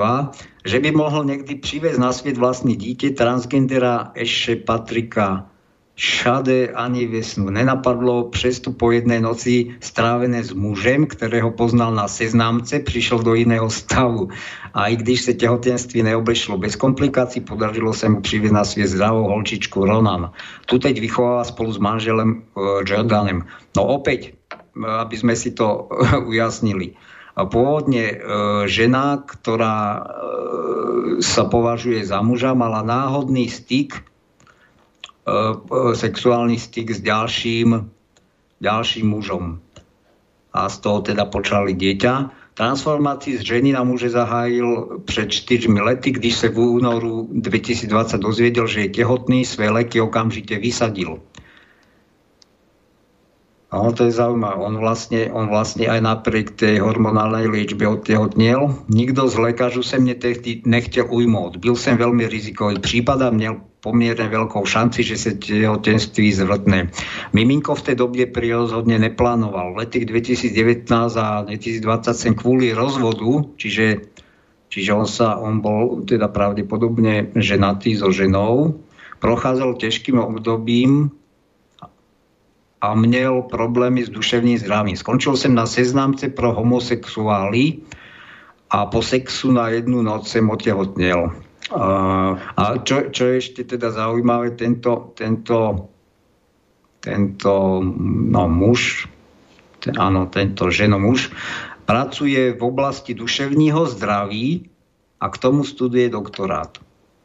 že 0.66 0.78
by 0.82 0.90
mohol 0.90 1.22
niekdy 1.26 1.62
priviesť 1.62 2.00
na 2.02 2.10
svet 2.10 2.36
vlastný 2.38 2.74
dieťa 2.74 3.14
transgendera 3.14 4.10
ešte 4.18 4.58
Patrika 4.62 5.52
Všade 5.92 6.72
ani 6.72 7.04
vesnu 7.04 7.52
nenapadlo, 7.52 8.32
přesto 8.32 8.72
po 8.72 8.96
jednej 8.96 9.20
noci 9.20 9.76
strávené 9.84 10.40
s 10.40 10.56
mužem, 10.56 11.04
ktorého 11.04 11.52
poznal 11.52 11.92
na 11.92 12.08
seznámce, 12.08 12.80
prišiel 12.80 13.20
do 13.20 13.36
iného 13.36 13.68
stavu. 13.68 14.32
A 14.72 14.88
i 14.88 14.96
když 14.96 15.20
se 15.22 15.32
tehotenství 15.36 16.02
neobešlo 16.02 16.56
bez 16.56 16.80
komplikácií, 16.80 17.44
podařilo 17.44 17.92
sa 17.92 18.08
mu 18.08 18.24
priviesť 18.24 18.56
na 18.56 18.64
sviet 18.64 18.88
zdravou 18.88 19.28
holčičku 19.36 19.84
Ronan. 19.84 20.32
Tu 20.64 20.80
teď 20.80 20.96
vychováva 20.96 21.44
spolu 21.44 21.72
s 21.72 21.78
manželem 21.78 22.40
uh, 22.40 22.80
Jordanem. 22.88 23.44
No 23.76 23.84
opäť, 23.92 24.32
aby 24.76 25.16
sme 25.16 25.34
si 25.36 25.52
to 25.52 25.88
ujasnili. 26.30 26.96
Pôvodne 27.32 28.04
e, 28.12 28.16
žena, 28.68 29.24
ktorá 29.24 29.78
e, 29.80 30.00
sa 31.24 31.48
považuje 31.48 32.04
za 32.04 32.20
muža, 32.20 32.52
mala 32.52 32.84
náhodný 32.84 33.48
styk 33.48 34.04
E, 35.22 35.94
sexuálny 35.94 36.58
styk 36.58 36.90
s 36.90 36.98
ďalším, 36.98 37.86
ďalším 38.58 39.06
mužom. 39.06 39.62
A 40.50 40.66
z 40.66 40.76
toho 40.82 40.98
teda 41.00 41.30
počali 41.30 41.78
dieťa. 41.78 42.42
Transformácii 42.52 43.40
z 43.40 43.42
ženy 43.46 43.72
na 43.72 43.86
muže 43.86 44.10
zahájil 44.12 45.00
před 45.06 45.30
4 45.30 45.72
lety, 45.72 46.10
když 46.10 46.34
se 46.34 46.48
v 46.48 46.58
únoru 46.58 47.30
2020 47.32 48.18
dozvedel, 48.18 48.66
že 48.66 48.80
je 48.80 48.88
tehotný, 49.00 49.44
své 49.44 49.70
leky 49.70 50.00
okamžite 50.00 50.58
vysadil. 50.58 51.22
A 53.72 53.80
on 53.80 53.96
to 53.96 54.04
je 54.04 54.12
zaujímavé. 54.12 54.60
On 54.60 54.76
vlastne, 54.76 55.32
on 55.32 55.48
vlastne 55.48 55.88
aj 55.88 56.04
napriek 56.04 56.52
tej 56.60 56.84
hormonálnej 56.84 57.48
liečbe 57.48 57.88
odtehotnel. 57.88 58.84
Nikto 58.92 59.32
z 59.32 59.34
lekářů 59.48 59.80
sa 59.80 59.96
mne 59.96 60.14
tehdy 60.14 60.60
nechtěl 60.68 61.08
ujmout. 61.08 61.56
Byl 61.56 61.72
som 61.80 61.96
veľmi 61.96 62.28
rizikový 62.28 62.84
prípad 62.84 63.18
a 63.24 63.28
měl 63.32 63.64
pomierne 63.80 64.28
veľkou 64.28 64.62
šanci, 64.62 65.00
že 65.02 65.16
sa 65.16 65.32
tehotenství 65.32 66.36
zvrtne. 66.36 66.92
Miminko 67.32 67.72
v 67.74 67.84
tej 67.88 67.96
dobie 67.96 68.28
prirodzene 68.28 69.00
neplánoval. 69.08 69.72
V 69.72 69.88
letých 69.88 70.04
2019 70.06 70.92
a 71.16 71.42
2020 71.48 72.12
sem 72.12 72.32
kvôli 72.36 72.76
rozvodu, 72.76 73.48
čiže, 73.56 74.06
čiže 74.68 74.90
on, 74.92 75.08
sa, 75.08 75.40
on 75.40 75.64
bol 75.64 76.04
teda 76.04 76.28
pravdepodobne 76.28 77.32
ženatý 77.34 77.96
so 77.96 78.12
ženou, 78.12 78.84
prochádzal 79.18 79.80
ťažkým 79.80 80.20
obdobím 80.20 81.21
a 82.82 82.94
měl 82.94 83.42
problémy 83.46 84.02
s 84.04 84.10
duševným 84.10 84.58
zdravím. 84.58 84.96
Skončil 84.98 85.38
som 85.38 85.54
na 85.54 85.70
seznamce 85.70 86.34
pro 86.34 86.50
homosexuály 86.50 87.86
a 88.74 88.90
po 88.90 88.98
sexu 89.02 89.54
na 89.54 89.70
jednu 89.70 90.02
noc 90.02 90.26
som 90.26 90.50
otehotnel. 90.50 91.30
A 92.58 92.62
čo, 92.82 93.14
čo 93.14 93.22
je 93.30 93.34
ešte 93.38 93.62
teda 93.64 93.94
zaujímavé, 93.94 94.58
tento, 94.58 95.14
tento, 95.14 95.88
tento 96.98 97.52
no, 98.02 98.44
muž, 98.50 99.06
ten, 99.78 99.94
áno, 99.94 100.26
tento 100.26 100.66
ženomuž, 100.66 101.30
pracuje 101.86 102.52
v 102.52 102.62
oblasti 102.62 103.14
duševního 103.14 103.86
zdraví 103.86 104.66
a 105.22 105.30
k 105.30 105.38
tomu 105.38 105.64
studuje 105.64 106.10
doktorát. 106.10 106.82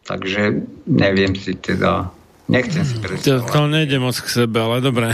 Takže 0.08 0.64
neviem 0.88 1.36
si 1.36 1.58
teda, 1.58 2.14
nechcem 2.48 2.84
si 2.84 2.96
predstavovať. 3.00 3.48
To, 3.48 3.54
to 3.54 3.62
nejde 3.68 3.98
moc 4.00 4.16
k 4.20 4.28
sebe, 4.28 4.58
ale 4.60 4.80
dobre. 4.80 5.12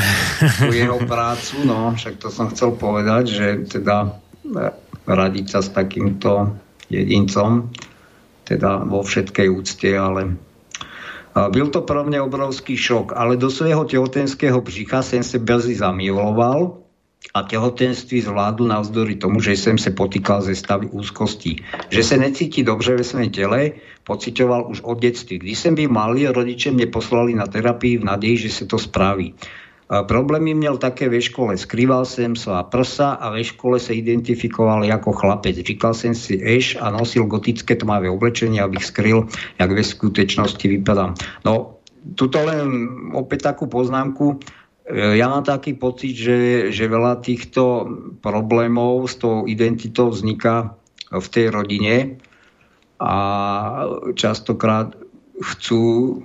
jeho 0.69 1.01
prácu, 1.05 1.65
no, 1.65 1.93
však 1.93 2.21
to 2.21 2.29
som 2.29 2.49
chcel 2.53 2.77
povedať, 2.77 3.23
že 3.29 3.47
teda 3.69 4.17
e, 4.45 4.69
radiť 5.05 5.45
sa 5.49 5.59
s 5.61 5.69
takýmto 5.73 6.57
jedincom 6.87 7.73
teda 8.43 8.83
vo 8.83 9.01
všetkej 9.01 9.47
úcte, 9.49 9.89
ale 9.95 10.35
byl 11.33 11.67
to 11.73 11.81
pro 11.81 12.03
mňa 12.03 12.27
obrovský 12.27 12.77
šok, 12.77 13.17
ale 13.17 13.39
do 13.39 13.49
svojho 13.49 13.87
tehotenského 13.87 14.61
břicha 14.61 15.01
som 15.01 15.23
sa 15.23 15.39
brzy 15.39 15.79
zamiloval 15.79 16.82
a 17.31 17.47
tehotenství 17.47 18.21
zvládl 18.21 18.67
navzdory 18.67 19.15
tomu, 19.15 19.39
že 19.39 19.55
som 19.55 19.79
sa 19.79 19.95
potýkal 19.95 20.43
ze 20.43 20.53
stavy 20.53 20.91
úzkosti. 20.91 21.63
Že 21.89 22.01
sa 22.03 22.15
necíti 22.19 22.63
dobře 22.67 22.99
ve 22.99 23.03
svém 23.03 23.29
tele, 23.31 23.71
pocitoval 24.03 24.67
už 24.67 24.83
od 24.83 24.99
detství. 24.99 25.39
Když 25.39 25.59
som 25.59 25.75
byl 25.75 25.89
malý, 25.89 26.27
rodiče 26.27 26.71
mne 26.71 26.91
poslali 26.91 27.33
na 27.33 27.47
terapii 27.47 27.97
v 27.97 28.07
nadeji, 28.11 28.37
že 28.37 28.49
sa 28.51 28.65
to 28.67 28.75
spraví. 28.75 29.33
Problémy 29.93 30.53
měl 30.53 30.77
také 30.77 31.09
ve 31.09 31.21
škole. 31.21 31.57
Skrýval 31.57 32.05
jsem 32.05 32.35
svá 32.35 32.63
prsa 32.63 33.11
a 33.11 33.29
ve 33.29 33.43
škole 33.43 33.79
se 33.79 33.93
identifikoval 33.93 34.83
jako 34.83 35.11
chlapec. 35.11 35.55
Říkal 35.57 35.93
jsem 35.93 36.15
si 36.15 36.41
eš 36.43 36.77
a 36.81 36.89
nosil 36.89 37.25
gotické 37.25 37.75
tmavé 37.75 38.09
oblečenie, 38.09 38.61
abych 38.61 38.85
skryl, 38.85 39.27
jak 39.59 39.71
ve 39.71 39.83
skutečnosti 39.83 40.67
vypadám. 40.67 41.13
No, 41.45 41.77
tuto 42.15 42.41
len 42.41 42.89
opäť 43.13 43.53
takú 43.53 43.69
poznámku. 43.69 44.39
E, 44.83 45.17
ja 45.17 45.31
mám 45.31 45.47
taký 45.47 45.75
pocit, 45.75 46.15
že, 46.15 46.69
že 46.71 46.91
veľa 46.91 47.23
týchto 47.23 47.87
problémov 48.19 49.07
s 49.07 49.15
tou 49.19 49.47
identitou 49.47 50.11
vzniká 50.11 50.75
v 51.13 51.27
tej 51.29 51.45
rodine 51.53 52.17
a 52.97 53.15
častokrát 54.15 54.95
chcú 55.39 56.19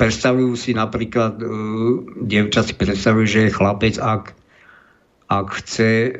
predstavujú 0.00 0.56
si 0.56 0.72
napríklad, 0.72 1.36
uh, 1.44 2.00
dievča 2.24 2.64
si 2.64 2.72
predstavujú, 2.72 3.24
že 3.28 3.40
je 3.46 3.56
chlapec, 3.56 4.00
ak, 4.00 4.32
ak 5.28 5.46
chce 5.60 6.16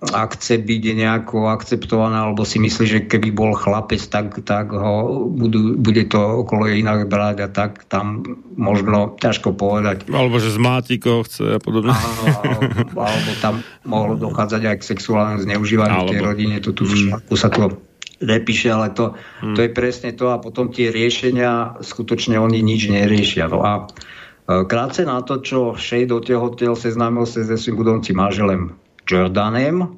ak 0.00 0.40
chce 0.40 0.64
byť 0.64 0.82
nejako 0.96 1.52
akceptovaná, 1.52 2.24
alebo 2.24 2.48
si 2.48 2.56
myslí, 2.56 2.84
že 2.88 2.98
keby 3.04 3.36
bol 3.36 3.52
chlapec, 3.52 4.00
tak, 4.08 4.32
tak 4.48 4.72
ho 4.72 5.28
budú, 5.28 5.76
bude 5.76 6.08
to 6.08 6.16
okolo 6.40 6.72
inak 6.72 7.04
brať 7.04 7.36
a 7.44 7.48
tak 7.52 7.84
tam 7.84 8.24
možno 8.56 9.20
ťažko 9.20 9.52
povedať. 9.52 10.08
Alebo 10.08 10.40
že 10.40 10.56
z 10.56 10.58
mátikov 10.58 11.28
chce 11.28 11.56
a 11.56 11.60
podobne. 11.60 11.92
Áno, 11.92 12.22
alebo, 12.32 12.60
alebo 12.96 13.30
tam 13.44 13.54
mohlo 13.84 14.16
dochádzať 14.16 14.62
aj 14.72 14.76
k 14.80 14.88
sexuálnemu 14.88 15.44
zneužívaniu 15.44 16.08
v 16.08 16.10
tej 16.16 16.20
rodine. 16.24 16.56
To 16.64 16.72
tu 16.72 16.88
mm. 16.88 17.36
sa 17.36 17.52
to 17.52 17.76
nepíše, 18.24 18.72
ale 18.72 18.92
to, 18.92 19.16
hmm. 19.40 19.56
to 19.56 19.64
je 19.64 19.70
presne 19.72 20.12
to 20.12 20.28
a 20.28 20.36
potom 20.36 20.68
tie 20.68 20.92
riešenia, 20.92 21.80
skutočne 21.80 22.36
oni 22.36 22.60
nič 22.60 22.92
neriešia. 22.92 23.48
No 23.48 23.64
a 23.64 23.72
e, 23.80 24.64
krátce 24.68 25.08
na 25.08 25.24
to, 25.24 25.40
čo 25.40 25.72
Shade 25.72 26.12
otehotel, 26.12 26.76
seznámil 26.76 27.24
sa 27.24 27.40
so 27.40 27.56
svým 27.56 27.80
budúcim 27.80 28.20
manželem 28.20 28.76
Jordanem, 29.10 29.88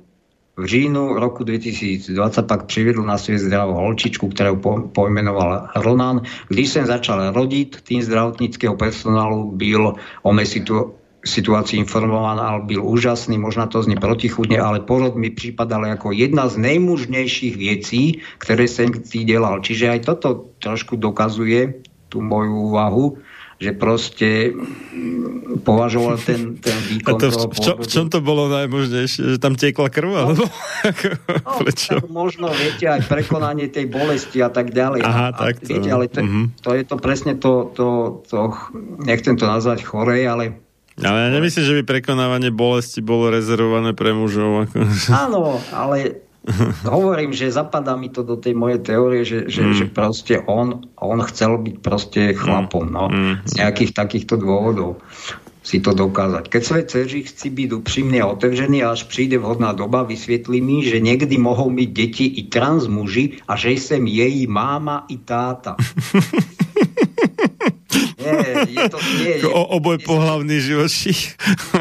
v 0.56 0.64
říjnu 0.64 1.14
roku 1.14 1.44
2020 1.44 2.42
pak 2.46 2.64
přivedl 2.66 3.02
na 3.02 3.18
svět 3.18 3.38
zdravou 3.38 3.74
holčičku, 3.74 4.28
kterou 4.28 4.56
pojmenoval 4.92 5.68
Ronan. 5.76 6.20
Když 6.48 6.68
jsem 6.68 6.86
začal 6.86 7.32
rodit, 7.32 7.80
tým 7.80 8.02
zdravotnického 8.02 8.76
personálu 8.76 9.52
byl 9.56 9.94
o 10.22 10.32
mé 10.32 10.46
situ 10.46 10.92
situácii 11.24 11.80
informovaná, 11.80 12.42
ale 12.42 12.60
byl 12.62 12.84
úžasný, 12.84 13.38
možno 13.38 13.66
to 13.66 13.82
znie 13.82 13.96
protichudne, 13.96 14.58
ale 14.58 14.82
porod 14.82 15.14
mi 15.14 15.30
připadal 15.30 15.86
ako 15.94 16.10
jedna 16.10 16.50
z 16.50 16.58
nejmužnejších 16.58 17.54
vecí, 17.54 18.26
ktoré 18.42 18.66
som 18.66 18.90
si 19.06 19.22
delal. 19.22 19.62
Čiže 19.62 19.86
aj 19.88 20.00
toto 20.02 20.50
trošku 20.58 20.98
dokazuje 20.98 21.78
tú 22.10 22.20
moju 22.20 22.74
úvahu, 22.74 23.22
že 23.62 23.70
proste 23.78 24.50
mm, 24.50 25.62
považoval 25.62 26.18
ten, 26.18 26.58
ten 26.58 26.74
výkon 26.90 27.14
A 27.14 27.20
to 27.22 27.26
v, 27.30 27.38
v, 27.54 27.58
čo, 27.62 27.72
v 27.78 27.86
čom 27.86 28.06
to 28.10 28.18
bolo 28.18 28.50
najmožnejšie? 28.50 29.34
Že 29.34 29.38
tam 29.38 29.54
tiekla 29.54 29.86
krv? 29.86 30.10
No, 30.10 30.18
alebo? 30.26 30.44
no, 30.50 31.52
tak 31.70 32.10
možno, 32.10 32.50
viete, 32.50 32.90
aj 32.90 33.06
prekonanie 33.06 33.70
tej 33.70 33.86
bolesti 33.86 34.42
a 34.42 34.50
tak 34.50 34.74
ďalej. 34.74 35.06
Aha, 35.06 35.30
a, 35.30 35.38
tak 35.38 35.62
to. 35.62 35.70
Viete, 35.70 35.88
ale 35.94 36.10
to, 36.10 36.26
uh-huh. 36.26 36.44
to 36.58 36.70
je 36.74 36.82
to 36.82 36.96
presne 36.98 37.38
to, 37.38 37.70
to, 37.70 38.18
to, 38.26 38.50
nechcem 39.06 39.38
to 39.38 39.46
nazvať 39.46 39.86
chorej, 39.86 40.26
ale 40.26 40.44
ale 41.00 41.24
ja 41.24 41.30
nemyslím, 41.32 41.64
že 41.64 41.76
by 41.80 41.82
prekonávanie 41.88 42.52
bolesti 42.52 43.00
bolo 43.00 43.32
rezervované 43.32 43.96
pre 43.96 44.12
mužov. 44.12 44.68
Áno, 45.08 45.56
ale 45.72 46.20
hovorím, 46.82 47.30
že 47.30 47.54
zapadá 47.54 47.94
mi 47.94 48.10
to 48.10 48.26
do 48.26 48.34
tej 48.34 48.58
mojej 48.58 48.82
teórie, 48.82 49.22
že, 49.22 49.46
že, 49.46 49.62
mm. 49.62 49.74
že 49.78 49.86
proste 49.86 50.34
on, 50.42 50.90
on 50.98 51.22
chcel 51.22 51.58
byť 51.62 51.76
proste 51.78 52.34
chlapom, 52.34 52.90
no, 52.90 53.06
mm. 53.06 53.46
z 53.46 53.52
nejakých 53.62 53.92
takýchto 53.94 54.34
dôvodov 54.42 54.98
si 55.62 55.78
to 55.78 55.94
dokázať. 55.94 56.50
Keď 56.50 56.62
svoje 56.66 56.84
dceři 56.90 57.18
chci 57.22 57.46
byť 57.54 57.68
otevřený 58.26 58.82
a 58.82 58.98
až 58.98 59.06
príde 59.06 59.38
vhodná 59.38 59.70
doba, 59.70 60.02
vysvetlí 60.02 60.58
mi, 60.58 60.82
že 60.82 60.98
niekdy 60.98 61.38
mohou 61.38 61.70
byť 61.70 61.90
deti 61.94 62.26
i 62.26 62.50
trans 62.50 62.90
muži 62.90 63.38
a 63.46 63.54
že 63.54 63.78
som 63.78 64.02
jej 64.02 64.42
máma 64.50 65.06
i 65.06 65.22
táta. 65.22 65.78
Je 68.68 68.82
to... 68.90 68.98
Nie, 69.18 69.42
je, 69.42 69.48
o, 69.50 69.62
oboj 69.78 69.98
pohlavný 70.02 70.58
živočí. 70.58 71.14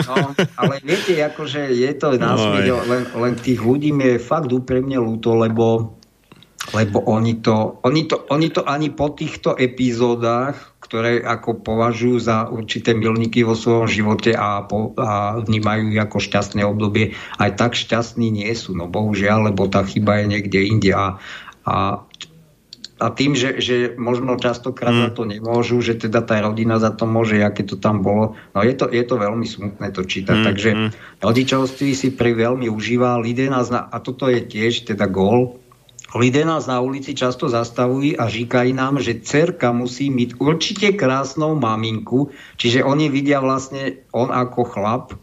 No, 0.07 0.33
ale 0.57 0.81
viete, 0.81 1.17
akože 1.21 1.71
je 1.71 1.91
to 1.97 2.17
násmiť, 2.17 2.65
len, 2.87 3.03
len 3.15 3.33
tých 3.37 3.59
ľudí 3.61 3.93
mi 3.93 4.15
je 4.15 4.17
fakt 4.17 4.49
úprimne 4.49 4.97
ľúto, 4.97 5.37
lebo 5.37 5.97
lebo 6.77 7.01
oni 7.09 7.41
to, 7.41 7.81
oni, 7.81 8.05
to, 8.05 8.21
oni 8.29 8.53
to 8.53 8.61
ani 8.69 8.93
po 8.93 9.09
týchto 9.17 9.57
epizódach, 9.57 10.77
ktoré 10.77 11.25
ako 11.25 11.65
považujú 11.65 12.21
za 12.21 12.45
určité 12.53 12.93
milníky 12.93 13.41
vo 13.41 13.57
svojom 13.57 13.89
živote 13.89 14.37
a, 14.37 14.61
po, 14.69 14.93
a 14.93 15.41
vnímajú 15.41 15.97
ako 15.97 16.21
šťastné 16.21 16.61
obdobie, 16.61 17.17
aj 17.41 17.57
tak 17.57 17.73
šťastní 17.73 18.29
nie 18.29 18.51
sú, 18.53 18.77
no 18.77 18.85
bohužiaľ, 18.85 19.49
lebo 19.51 19.65
tá 19.67 19.81
chyba 19.81 20.21
je 20.21 20.25
niekde 20.37 20.59
inde 20.61 20.91
a, 20.93 21.17
a 21.65 22.05
a 23.01 23.09
tým, 23.09 23.33
že, 23.33 23.57
že 23.57 23.97
možno 23.97 24.37
častokrát 24.37 24.93
mm. 24.93 25.01
za 25.01 25.09
to 25.09 25.23
nemôžu, 25.25 25.81
že 25.81 25.97
teda 25.97 26.21
tá 26.21 26.37
rodina 26.37 26.77
za 26.77 26.93
to 26.93 27.09
môže, 27.09 27.41
aké 27.41 27.65
to 27.65 27.81
tam 27.81 28.05
bolo. 28.05 28.37
No 28.53 28.61
je 28.61 28.77
to, 28.77 28.85
je 28.93 29.01
to 29.01 29.17
veľmi 29.17 29.49
smutné 29.49 29.89
to 29.89 30.05
čítať. 30.05 30.37
Mm. 30.37 30.45
Takže 30.45 30.69
mm. 30.69 30.89
rodičovství 31.25 31.91
si 31.97 32.13
pri 32.13 32.37
veľmi 32.37 32.69
užíva. 32.69 33.17
Lidé 33.17 33.49
nás 33.49 33.73
na, 33.73 33.89
a 33.89 33.97
toto 33.97 34.29
je 34.29 34.45
tiež 34.45 34.85
teda 34.85 35.09
gól. 35.09 35.57
Lidé 36.13 36.45
nás 36.45 36.69
na 36.69 36.77
ulici 36.83 37.17
často 37.17 37.47
zastavujú 37.47 38.19
a 38.19 38.27
říkajú 38.27 38.71
nám, 38.75 38.99
že 39.01 39.23
cerka 39.23 39.71
musí 39.71 40.11
mať 40.11 40.37
určite 40.43 40.87
krásnou 40.93 41.55
maminku, 41.55 42.35
čiže 42.59 42.83
oni 42.83 43.07
vidia 43.07 43.39
vlastne 43.39 44.03
on 44.11 44.27
ako 44.27 44.61
chlap, 44.67 45.15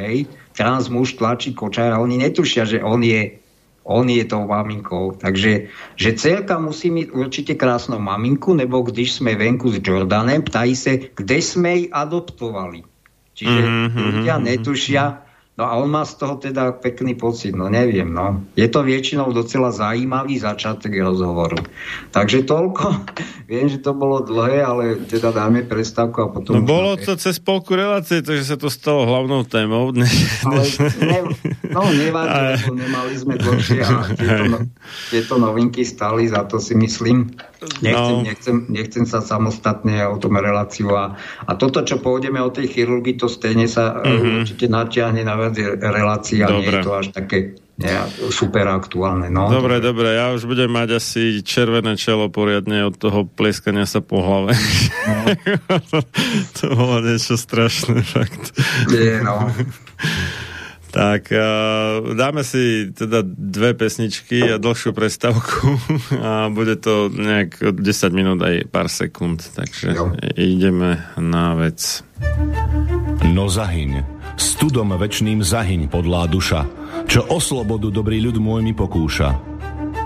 hej, 0.00 0.24
trans 0.56 0.88
muž 0.88 1.20
tlačí 1.20 1.52
kočára, 1.52 2.00
oni 2.00 2.24
netušia, 2.24 2.64
že 2.64 2.80
on 2.80 3.04
je 3.04 3.36
on 3.84 4.08
je 4.08 4.24
tou 4.24 4.48
maminkou. 4.48 5.12
Takže 5.16 5.68
že 5.96 6.10
celka 6.16 6.58
musí 6.58 6.90
mít 6.90 7.12
určite 7.12 7.54
krásnou 7.54 8.00
maminku, 8.00 8.56
nebo 8.56 8.80
když 8.80 9.20
sme 9.20 9.36
venku 9.36 9.70
s 9.70 9.80
Jordanem, 9.80 10.42
ptají 10.42 10.76
se, 10.76 10.92
kde 11.14 11.36
sme 11.42 11.68
jej 11.68 11.84
adoptovali. 11.92 12.82
Čiže 13.34 13.62
mm-hmm, 13.66 13.98
ľudia 13.98 14.34
netušia, 14.38 15.23
No 15.54 15.70
a 15.70 15.78
on 15.78 15.86
má 15.86 16.02
z 16.02 16.18
toho 16.18 16.34
teda 16.34 16.74
pekný 16.74 17.14
pocit, 17.14 17.54
no 17.54 17.70
neviem, 17.70 18.10
no. 18.10 18.42
Je 18.58 18.66
to 18.66 18.82
väčšinou 18.82 19.30
docela 19.30 19.70
zaujímavý 19.70 20.42
začiatok 20.42 20.90
rozhovoru. 20.98 21.62
Takže 22.10 22.42
toľko, 22.42 23.06
viem, 23.50 23.70
že 23.70 23.78
to 23.78 23.94
bolo 23.94 24.18
dlhé, 24.26 24.66
ale 24.66 25.06
teda 25.06 25.30
dáme 25.30 25.62
prestávku 25.62 26.26
a 26.26 26.28
potom... 26.34 26.58
No 26.58 26.66
bolo 26.66 26.98
to 26.98 27.14
cez 27.14 27.38
polku 27.38 27.78
relácie, 27.78 28.18
takže 28.18 28.50
sa 28.50 28.58
to 28.58 28.66
stalo 28.66 29.06
hlavnou 29.06 29.46
témou. 29.46 29.94
Ale 29.94 30.62
ne, 31.06 31.18
no 31.70 31.80
nevadí, 31.86 32.34
ale... 32.50 32.74
nemali 32.74 33.14
sme 33.14 33.38
dlhšie 33.38 33.78
a 33.86 34.10
tieto, 34.10 34.44
no, 34.50 34.58
tieto 35.14 35.34
novinky 35.38 35.86
stali, 35.86 36.26
za 36.26 36.42
to 36.50 36.58
si 36.58 36.74
myslím. 36.74 37.30
Nechcem, 37.82 38.16
no. 38.16 38.22
nechcem, 38.22 38.56
nechcem 38.70 39.04
sa 39.04 39.20
samostatne 39.24 40.04
o 40.08 40.16
tom 40.20 40.36
reláciu 40.38 40.94
a, 40.94 41.18
a 41.44 41.52
toto, 41.58 41.82
čo 41.82 41.98
pôjdeme 42.00 42.38
o 42.40 42.52
tej 42.52 42.70
chirurgii, 42.70 43.18
to 43.18 43.26
stejne 43.26 43.66
sa 43.66 44.00
mm-hmm. 44.00 44.34
určite 44.42 44.66
natiahne 44.70 45.22
na 45.24 45.34
viac 45.36 45.56
relácií 45.80 46.40
a 46.44 46.48
nie 46.52 46.68
je 46.68 46.80
to 46.84 46.92
až 46.92 47.06
také 47.10 47.58
nie, 47.74 47.90
super 48.30 48.70
aktuálne. 48.70 49.26
No. 49.34 49.50
Dobre, 49.50 49.82
dobre, 49.82 50.14
ja 50.14 50.30
už 50.30 50.46
budem 50.46 50.70
mať 50.70 51.02
asi 51.02 51.42
červené 51.42 51.98
čelo 51.98 52.30
poriadne 52.30 52.86
od 52.86 52.94
toho 52.94 53.26
plieskania 53.26 53.82
sa 53.82 53.98
po 53.98 54.22
hlave. 54.22 54.54
No. 55.10 55.14
to, 55.90 55.98
to 56.62 56.64
bolo 56.70 57.02
niečo 57.02 57.34
strašné, 57.34 58.06
fakt. 58.06 58.54
Nie, 58.94 59.18
no. 59.26 59.50
Tak 60.94 61.26
uh, 61.34 62.14
dáme 62.14 62.46
si 62.46 62.94
teda 62.94 63.26
dve 63.26 63.74
pesničky 63.74 64.54
a 64.54 64.62
dlhšiu 64.62 64.94
prestavku 64.94 65.74
a 66.22 66.46
bude 66.54 66.78
to 66.78 67.10
nejak 67.10 67.74
10 67.74 67.82
minút 68.14 68.38
aj 68.38 68.70
pár 68.70 68.86
sekúnd, 68.86 69.42
takže 69.42 69.90
jo. 69.90 70.14
ideme 70.38 71.02
na 71.18 71.58
vec. 71.58 72.06
No 73.26 73.50
zahyň, 73.50 74.06
studom 74.38 74.94
večným 74.94 75.42
zahyň 75.42 75.90
podlá 75.90 76.30
duša, 76.30 76.62
čo 77.10 77.26
o 77.26 77.42
slobodu 77.42 77.90
dobrý 77.90 78.22
ľud 78.22 78.38
môj 78.38 78.62
mi 78.62 78.70
pokúša. 78.70 79.34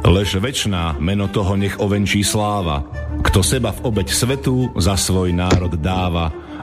Lež 0.09 0.41
večná 0.41 0.97
meno 0.97 1.29
toho 1.29 1.53
nech 1.61 1.77
ovenčí 1.77 2.25
sláva, 2.25 2.81
kto 3.21 3.45
seba 3.45 3.77
v 3.77 3.93
obeď 3.93 4.09
svetu 4.09 4.73
za 4.81 4.97
svoj 4.97 5.37
národ 5.37 5.77
dáva, 5.77 6.33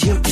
you? 0.00 0.31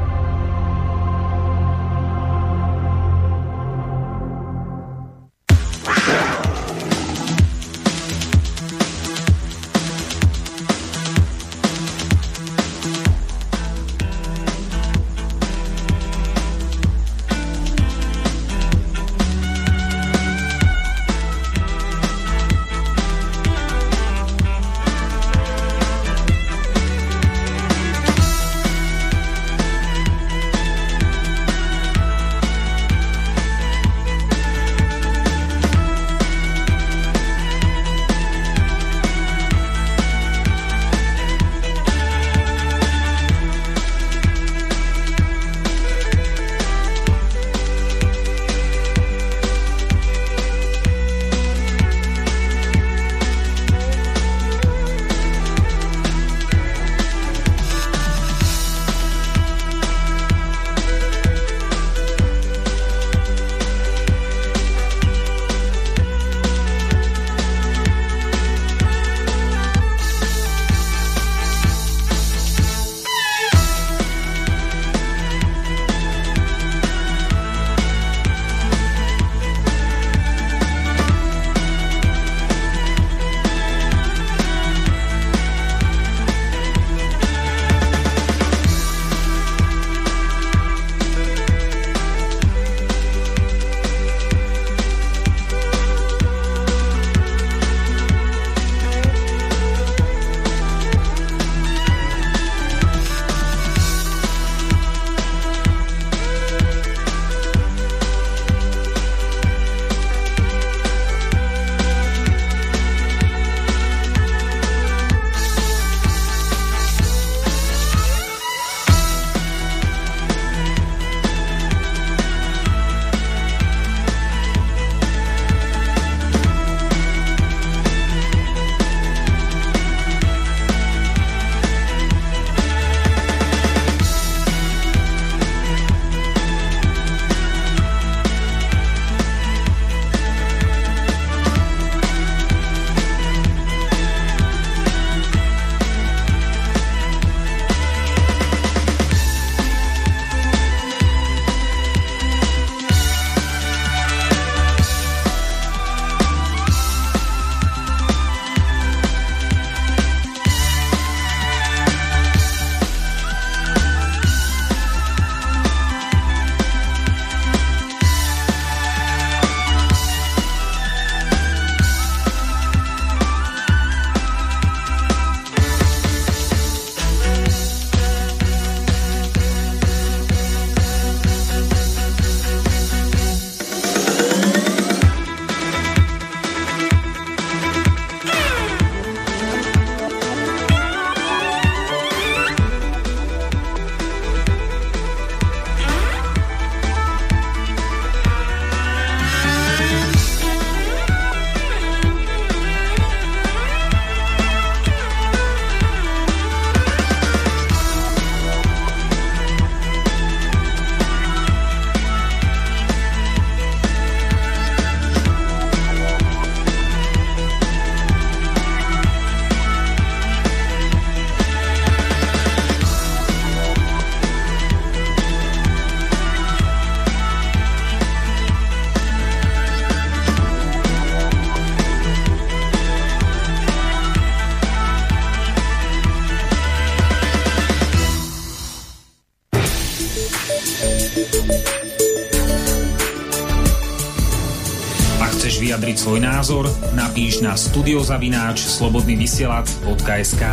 Názor 246.41 246.73
napíš 246.97 247.45
na 247.45 247.53
studiozavináč 247.53 248.65
slobodnyvysielac.sk 248.65 250.43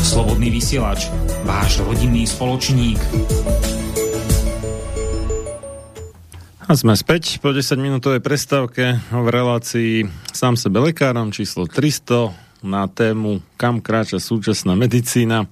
Slobodný 0.00 0.48
vysielač, 0.48 1.12
váš 1.44 1.84
rodinný 1.84 2.24
spoločník. 2.24 2.96
A 6.64 6.72
sme 6.72 6.96
späť 6.96 7.36
po 7.44 7.52
10 7.52 7.76
minútovej 7.76 8.24
prestávke 8.24 8.96
v 9.12 9.26
relácii 9.28 10.08
sám 10.32 10.56
sebe 10.56 10.80
lekárom 10.80 11.36
číslo 11.36 11.68
300 11.68 12.64
na 12.64 12.88
tému 12.88 13.44
Kam 13.60 13.84
kráča 13.84 14.16
súčasná 14.16 14.72
medicína. 14.72 15.44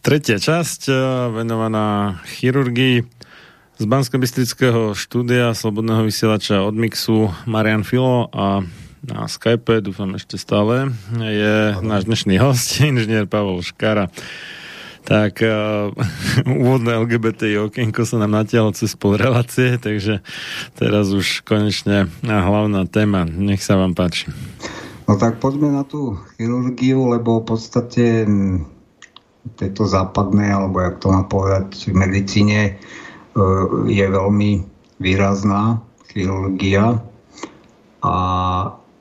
Tretia 0.00 0.40
časť 0.40 0.88
eh, 0.88 0.96
venovaná 1.36 2.16
chirurgii 2.32 3.13
z 3.84 3.92
bansko 3.92 4.16
štúdia 4.96 5.52
Slobodného 5.52 6.08
vysielača 6.08 6.64
od 6.64 6.72
Mixu 6.72 7.28
Marian 7.44 7.84
Filo 7.84 8.32
a 8.32 8.64
na 9.04 9.28
Skype, 9.28 9.84
dúfam 9.84 10.08
ešte 10.16 10.40
stále, 10.40 10.88
je 11.12 11.76
náš 11.84 12.08
dnešný 12.08 12.40
host, 12.40 12.80
inžinier 12.80 13.28
Pavol 13.28 13.60
Škara. 13.60 14.08
Tak 15.04 15.36
uh, 15.44 15.92
úvodné 16.64 16.96
LGBT 16.96 17.60
okienko 17.60 18.08
sa 18.08 18.16
nám 18.24 18.32
natiahlo 18.32 18.72
cez 18.72 18.96
pol 18.96 19.20
relácie, 19.20 19.76
takže 19.76 20.24
teraz 20.80 21.12
už 21.12 21.44
konečne 21.44 22.08
hlavná 22.24 22.88
téma. 22.88 23.28
Nech 23.28 23.60
sa 23.60 23.76
vám 23.76 23.92
páči. 23.92 24.32
No 25.04 25.20
tak 25.20 25.44
poďme 25.44 25.76
na 25.76 25.84
tú 25.84 26.16
chirurgiu, 26.40 27.04
lebo 27.12 27.44
v 27.44 27.52
podstate 27.52 28.24
tejto 29.60 29.84
západnej, 29.84 30.56
alebo 30.56 30.80
jak 30.80 31.04
to 31.04 31.12
má 31.12 31.28
povedať, 31.28 31.92
v 31.92 32.00
medicíne 32.00 32.80
je 33.90 34.06
veľmi 34.06 34.50
výrazná 35.02 35.82
chirurgia 36.10 37.02
a, 38.04 38.16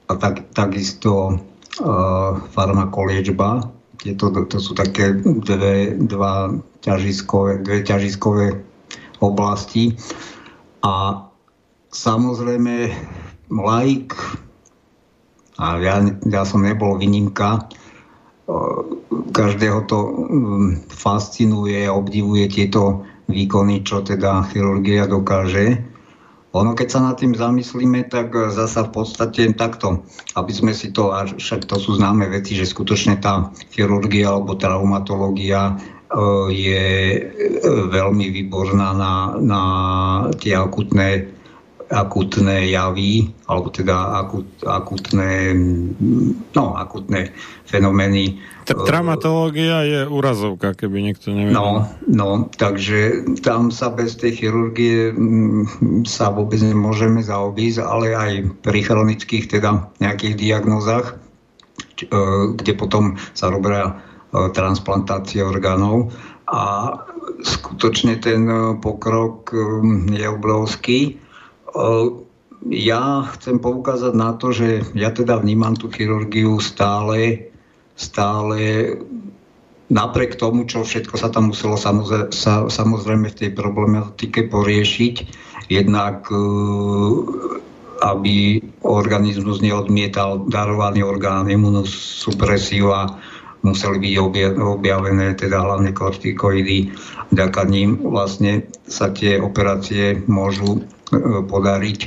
a 0.09 0.13
tak, 0.17 0.49
takisto 0.57 1.37
uh, 1.37 2.31
farmakoliečba. 2.49 3.69
Tieto, 4.01 4.33
to 4.33 4.57
sú 4.59 4.73
také 4.73 5.15
dve, 5.21 5.95
dva 5.95 6.51
ťažiskové, 6.81 7.63
dve 7.63 7.85
ťažiskové 7.85 8.59
oblasti. 9.23 9.95
A 10.83 11.23
samozrejme 11.93 12.91
laik, 13.47 14.11
a 15.55 15.77
ja, 15.79 16.03
ja 16.27 16.43
som 16.43 16.65
nebol 16.65 16.99
výnimka, 16.99 17.69
každého 19.31 19.87
to 19.87 20.27
fascinuje, 20.91 21.87
obdivuje 21.87 22.51
tieto 22.51 23.07
výkony, 23.27 23.83
čo 23.83 24.03
teda 24.03 24.43
chirurgia 24.51 25.07
dokáže. 25.07 25.79
Ono, 26.53 26.77
keď 26.77 26.87
sa 26.87 26.99
nad 27.01 27.17
tým 27.17 27.33
zamyslíme, 27.33 28.05
tak 28.13 28.29
zasa 28.53 28.85
v 28.85 29.01
podstate 29.01 29.49
takto, 29.57 30.05
aby 30.37 30.53
sme 30.53 30.69
si 30.69 30.93
to, 30.93 31.09
a 31.09 31.25
však 31.25 31.65
to 31.65 31.81
sú 31.81 31.97
známe 31.97 32.29
veci, 32.29 32.53
že 32.53 32.69
skutočne 32.69 33.17
tá 33.17 33.49
chirurgia 33.73 34.29
alebo 34.29 34.53
traumatológia 34.53 35.73
e, 35.73 35.75
je 36.53 36.85
e, 37.09 37.21
veľmi 37.89 38.29
výborná 38.29 38.93
na, 38.93 39.13
na 39.41 39.63
tie 40.37 40.53
akutné, 40.53 41.25
akutné 41.93 42.73
javy, 42.73 43.29
alebo 43.45 43.69
teda 43.69 44.25
akut, 44.25 44.49
akutné, 44.65 45.53
no, 46.57 46.65
akutné 46.73 47.29
fenomény 47.69 48.41
Traumatológia 48.63 49.83
je 49.83 49.99
úrazovka, 50.07 50.71
keby 50.71 51.03
niekto 51.03 51.35
nevedel. 51.35 51.59
No, 51.59 51.67
no, 52.07 52.29
takže 52.47 53.27
tam 53.43 53.75
sa 53.75 53.91
bez 53.91 54.15
tej 54.15 54.39
chirurgie 54.39 55.11
mm, 55.11 56.07
sa 56.07 56.31
vôbec 56.31 56.63
nemôžeme 56.63 57.19
zaobísť, 57.19 57.83
ale 57.83 58.15
aj 58.15 58.31
pri 58.63 58.79
chronických 58.87 59.51
teda 59.51 59.91
nejakých 59.99 60.39
diagnózach, 60.39 61.19
č, 61.99 62.07
e, 62.07 62.55
kde 62.55 62.73
potom 62.79 63.19
sa 63.35 63.51
robia 63.51 63.83
e, 63.83 63.93
transplantácie 64.55 65.43
orgánov 65.43 66.15
a 66.47 66.95
skutočne 67.43 68.15
ten 68.23 68.47
e, 68.47 68.79
pokrok 68.79 69.51
e, 69.51 69.59
je 70.07 70.25
obrovský. 70.31 70.99
E, 71.73 71.85
ja 72.71 73.27
chcem 73.35 73.59
poukázať 73.59 74.13
na 74.15 74.37
to, 74.39 74.55
že 74.55 74.87
ja 74.95 75.11
teda 75.11 75.41
vnímam 75.41 75.75
tú 75.75 75.91
chirurgiu 75.91 76.61
stále 76.63 77.51
stále 77.93 78.89
napriek 79.93 80.35
tomu, 80.35 80.65
čo 80.65 80.81
všetko 80.81 81.15
sa 81.17 81.29
tam 81.29 81.53
muselo 81.53 81.77
samozrejme, 81.77 82.33
sa, 82.33 82.65
samozrejme 82.65 83.29
v 83.29 83.39
tej 83.45 83.49
problematike 83.53 84.49
poriešiť, 84.49 85.15
jednak 85.69 86.25
e, 86.33 86.37
aby 88.01 88.59
organizmus 88.83 89.61
neodmietal 89.61 90.49
darovaný 90.49 91.05
orgán, 91.05 91.47
imunosupresiu 91.47 92.89
a 92.89 93.21
museli 93.63 93.95
byť 94.01 94.13
objavené 94.59 95.39
teda 95.39 95.63
hlavne 95.63 95.95
kortikoidy. 95.95 96.91
Vďaka 97.31 97.61
ním 97.69 98.03
vlastne 98.03 98.67
sa 98.89 99.13
tie 99.13 99.39
operácie 99.39 100.19
môžu 100.27 100.83
podariť 101.47 101.99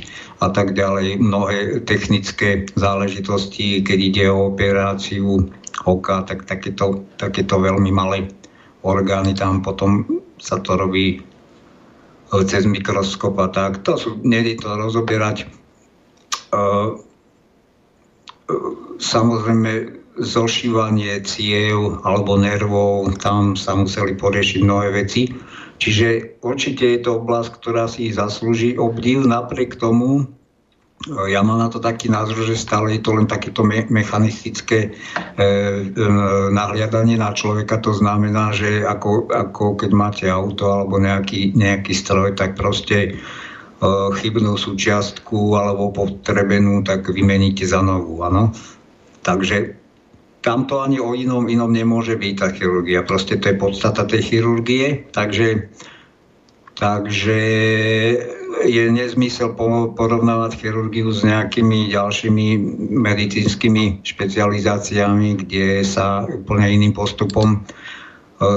a 0.43 0.47
tak 0.51 0.75
ďalej. 0.75 1.21
Mnohé 1.21 1.57
technické 1.87 2.67
záležitosti, 2.75 3.81
keď 3.81 3.99
ide 3.99 4.25
o 4.29 4.53
operáciu 4.53 5.47
oka, 5.85 6.25
tak 6.25 6.45
takéto, 6.45 7.05
takéto 7.17 7.61
veľmi 7.61 7.91
malé 7.93 8.29
orgány 8.85 9.33
tam 9.33 9.61
potom 9.65 10.05
sa 10.37 10.61
to 10.61 10.77
robí 10.77 11.17
e, 11.17 11.19
cez 12.45 12.63
mikroskop 12.65 13.35
a 13.41 13.47
tak. 13.49 13.83
To 13.83 13.97
sú, 13.97 14.09
nejde 14.21 14.61
to 14.63 14.69
rozoberať. 14.77 15.49
Uh, 16.47 17.03
samozrejme 19.03 19.99
zošívanie 20.17 21.21
ciev 21.27 22.01
alebo 22.01 22.39
nervov, 22.39 23.19
tam 23.21 23.53
sa 23.53 23.77
museli 23.77 24.17
poriešiť 24.17 24.59
mnohé 24.63 24.95
veci. 24.95 25.29
Čiže 25.77 26.41
určite 26.41 26.83
je 26.97 26.99
to 27.05 27.21
oblasť, 27.21 27.51
ktorá 27.61 27.85
si 27.85 28.09
zaslúži 28.09 28.75
obdiv. 28.77 29.25
Napriek 29.25 29.77
tomu 29.77 30.25
ja 31.07 31.45
mám 31.45 31.61
na 31.61 31.69
to 31.69 31.77
taký 31.77 32.09
názor, 32.09 32.41
že 32.41 32.57
stále 32.57 32.97
je 32.97 33.01
to 33.05 33.13
len 33.13 33.29
takéto 33.29 33.61
me- 33.61 33.85
mechanistické 33.85 34.89
e, 34.89 34.91
e, 35.37 35.45
nahliadanie 36.49 37.21
na 37.21 37.37
človeka. 37.37 37.77
To 37.85 37.93
znamená, 37.93 38.49
že 38.49 38.81
ako, 38.81 39.29
ako 39.29 39.77
keď 39.77 39.91
máte 39.93 40.25
auto 40.25 40.73
alebo 40.73 40.97
nejaký, 40.97 41.53
nejaký 41.53 41.93
stroj, 41.93 42.33
tak 42.33 42.57
proste 42.57 42.97
e, 42.97 43.11
chybnú 44.17 44.57
súčiastku 44.57 45.53
alebo 45.53 45.93
potrebenú, 45.93 46.81
tak 46.81 47.05
vymeníte 47.13 47.69
za 47.69 47.85
novú. 47.85 48.25
Ano? 48.25 48.49
Takže 49.21 49.76
tam 50.47 50.63
to 50.63 50.79
ani 50.79 51.03
o 51.03 51.11
inom 51.11 51.51
inom 51.51 51.75
nemôže 51.75 52.15
byť 52.15 52.33
tá 52.39 52.47
chirurgia. 52.55 53.03
Proste 53.03 53.35
to 53.35 53.51
je 53.51 53.59
podstata 53.59 54.07
tej 54.07 54.23
chirurgie. 54.31 55.03
Takže, 55.11 55.67
takže 56.79 57.41
je 58.63 58.83
nezmysel 58.87 59.59
porovnávať 59.91 60.63
chirurgiu 60.63 61.11
s 61.11 61.27
nejakými 61.27 61.91
ďalšími 61.91 62.47
medicínskymi 62.95 64.07
špecializáciami, 64.07 65.43
kde 65.43 65.83
sa 65.83 66.23
úplne 66.23 66.79
iným 66.79 66.95
postupom 66.95 67.59
e, 67.59 67.59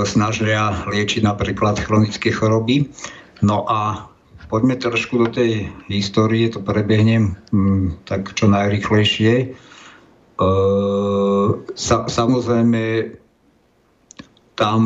snažia 0.07 0.87
liečiť 0.87 1.27
napríklad 1.27 1.83
chronické 1.83 2.31
choroby. 2.31 2.87
No 3.43 3.67
a 3.67 4.07
poďme 4.47 4.79
trošku 4.79 5.27
do 5.27 5.27
tej 5.27 5.67
histórie, 5.91 6.47
to 6.55 6.63
prebehnem 6.63 7.35
hm, 7.51 8.07
tak 8.07 8.31
čo 8.39 8.47
najrychlejšie. 8.47 9.59
E, 10.41 10.49
sa, 11.77 11.97
samozrejme, 12.09 12.83
tam 14.57 14.81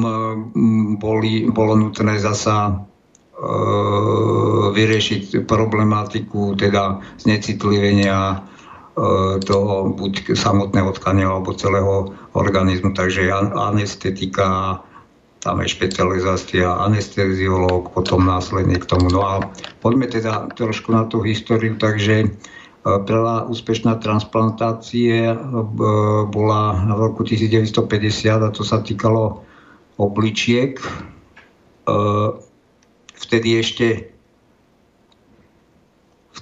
hm, 0.51 0.99
boli, 0.99 1.47
bolo 1.47 1.79
nutné 1.79 2.19
zasa 2.19 2.85
E, 3.35 3.51
vyriešiť 4.71 5.43
problematiku 5.43 6.55
teda 6.55 7.03
znecitlivenia 7.19 8.19
e, 8.31 8.39
toho 9.43 9.91
buď 9.91 10.39
samotného 10.39 10.95
tkania 10.95 11.27
alebo 11.27 11.51
celého 11.51 12.15
organizmu. 12.39 12.95
Takže 12.95 13.27
anestetika, 13.59 14.79
tam 15.43 15.67
je 15.67 15.67
špecializácia, 15.67 16.79
anesteziológ, 16.79 17.91
potom 17.91 18.23
následne 18.23 18.79
k 18.79 18.87
tomu. 18.87 19.11
No 19.11 19.27
a 19.27 19.43
poďme 19.83 20.07
teda 20.07 20.55
trošku 20.55 20.95
na 20.95 21.11
tú 21.11 21.27
históriu. 21.27 21.75
Takže 21.75 22.15
e, 22.23 22.29
prvá 22.85 23.49
úspešná 23.49 23.97
transplantácie 23.97 25.33
bola 26.29 26.63
v 26.85 26.99
roku 27.01 27.25
1950 27.25 28.45
a 28.45 28.49
to 28.53 28.61
sa 28.61 28.85
týkalo 28.85 29.41
obličiek 29.97 30.77
vtedy 33.17 33.49
ešte 33.57 34.13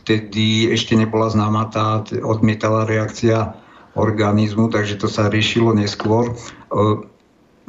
vtedy 0.02 0.66
ešte 0.74 0.98
nebola 0.98 1.30
známa 1.30 1.70
tá 1.70 2.02
odmietavá 2.26 2.90
reakcia 2.90 3.54
organizmu, 3.94 4.72
takže 4.72 4.98
to 4.98 5.06
sa 5.06 5.28
riešilo 5.28 5.76
neskôr. 5.76 6.34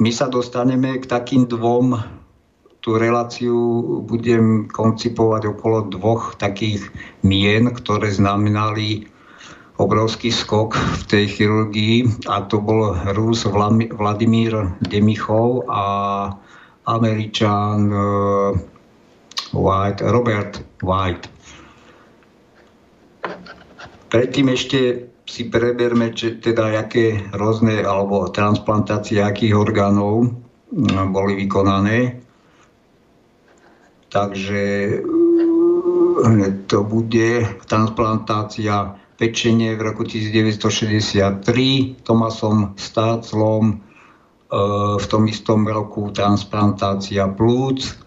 My 0.00 0.10
sa 0.10 0.26
dostaneme 0.26 0.98
k 0.98 1.06
takým 1.06 1.46
dvom, 1.46 2.00
tú 2.84 3.00
reláciu 3.00 3.56
budem 4.04 4.68
koncipovať 4.68 5.56
okolo 5.56 5.88
dvoch 5.88 6.36
takých 6.36 6.84
mien, 7.24 7.72
ktoré 7.72 8.12
znamenali 8.12 9.08
obrovský 9.80 10.28
skok 10.28 10.76
v 10.76 11.02
tej 11.08 11.24
chirurgii 11.32 12.28
a 12.28 12.44
to 12.44 12.60
bol 12.60 12.92
Rus 13.16 13.48
Vladimír 13.48 14.76
Demichov 14.84 15.64
a 15.66 15.84
Američan 16.84 17.88
White, 19.56 20.04
Robert 20.04 20.60
White. 20.84 21.32
Predtým 24.12 24.52
ešte 24.52 25.08
si 25.24 25.48
preberme, 25.48 26.12
či, 26.12 26.36
teda 26.36 26.68
aké 26.76 27.32
rôzne, 27.32 27.80
alebo 27.80 28.28
transplantácie 28.28 29.24
akých 29.24 29.56
orgánov 29.56 30.36
boli 31.10 31.32
vykonané. 31.40 32.23
Takže 34.14 34.62
mm, 36.22 36.70
to 36.70 36.86
bude 36.86 37.42
transplantácia 37.66 38.94
pečenie 39.18 39.74
v 39.74 39.82
roku 39.82 40.06
1963 40.06 41.42
Tomasom 42.06 42.78
Stáclom, 42.78 43.74
e, 43.74 43.76
v 45.02 45.06
tom 45.10 45.22
istom 45.26 45.66
roku 45.66 46.14
transplantácia 46.14 47.26
plúc 47.26 48.04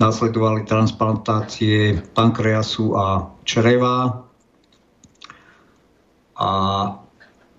Nasledovali 0.00 0.64
transplantácie 0.64 2.00
pankreasu 2.16 2.96
a 2.96 3.36
čreva. 3.44 4.24
A 6.40 6.50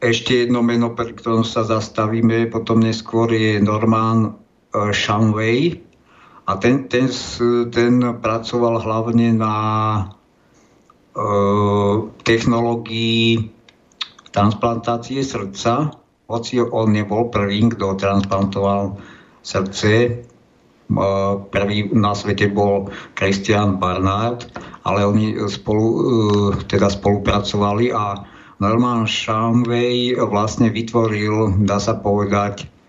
ešte 0.01 0.49
jedno 0.49 0.65
meno, 0.65 0.89
pri 0.97 1.13
ktorom 1.13 1.45
sa 1.45 1.61
zastavíme, 1.61 2.49
potom 2.49 2.81
neskôr 2.81 3.29
je 3.29 3.61
Norman 3.61 4.25
e, 4.25 4.29
Shanway. 4.89 5.90
A 6.51 6.59
ten, 6.59 6.91
ten, 6.91 7.07
ten 7.71 7.93
pracoval 8.19 8.83
hlavne 8.83 9.31
na 9.39 9.55
e, 11.15 11.23
technológii 12.27 13.47
transplantácie 14.35 15.23
srdca, 15.23 15.95
hoci 16.27 16.59
on 16.59 16.91
nebol 16.91 17.31
prvý, 17.31 17.71
kto 17.71 17.95
transplantoval 17.95 18.99
srdce, 19.39 20.27
Prvý 21.51 21.87
na 21.95 22.11
svete 22.11 22.51
bol 22.51 22.91
Christian 23.15 23.79
Barnard, 23.79 24.43
ale 24.83 25.07
oni 25.07 25.39
spolu, 25.47 25.87
e, 25.87 26.03
teda 26.67 26.91
spolupracovali 26.91 27.95
a 27.95 28.27
Norman 28.59 29.07
Shamway 29.07 30.19
vlastne 30.19 30.67
vytvoril, 30.67 31.63
dá 31.63 31.79
sa 31.79 31.95
povedať, 31.95 32.67
e, 32.67 32.80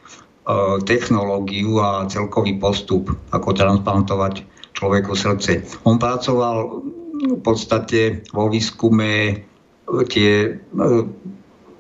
technológiu 0.83 1.79
a 1.79 2.11
celkový 2.11 2.59
postup, 2.59 3.15
ako 3.31 3.55
transplantovať 3.55 4.43
človeku 4.75 5.15
srdce. 5.15 5.63
On 5.87 6.03
pracoval 6.03 6.83
v 7.23 7.39
podstate 7.39 8.27
vo 8.35 8.51
výskume 8.51 9.39
tie 10.11 10.31
e, 10.49 10.51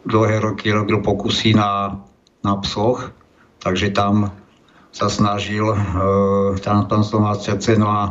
dlhé 0.06 0.36
roky 0.38 0.70
robil 0.70 1.02
pokusy 1.02 1.58
na, 1.58 1.98
na 2.44 2.52
psoch, 2.62 3.10
takže 3.58 3.90
tam 3.90 4.30
sa 4.92 5.08
snažil 5.08 5.72
e, 5.72 5.78
transplantovať 6.60 7.38
srdce. 7.40 7.70
No 7.80 7.88
a 7.90 8.02
e, 8.06 8.10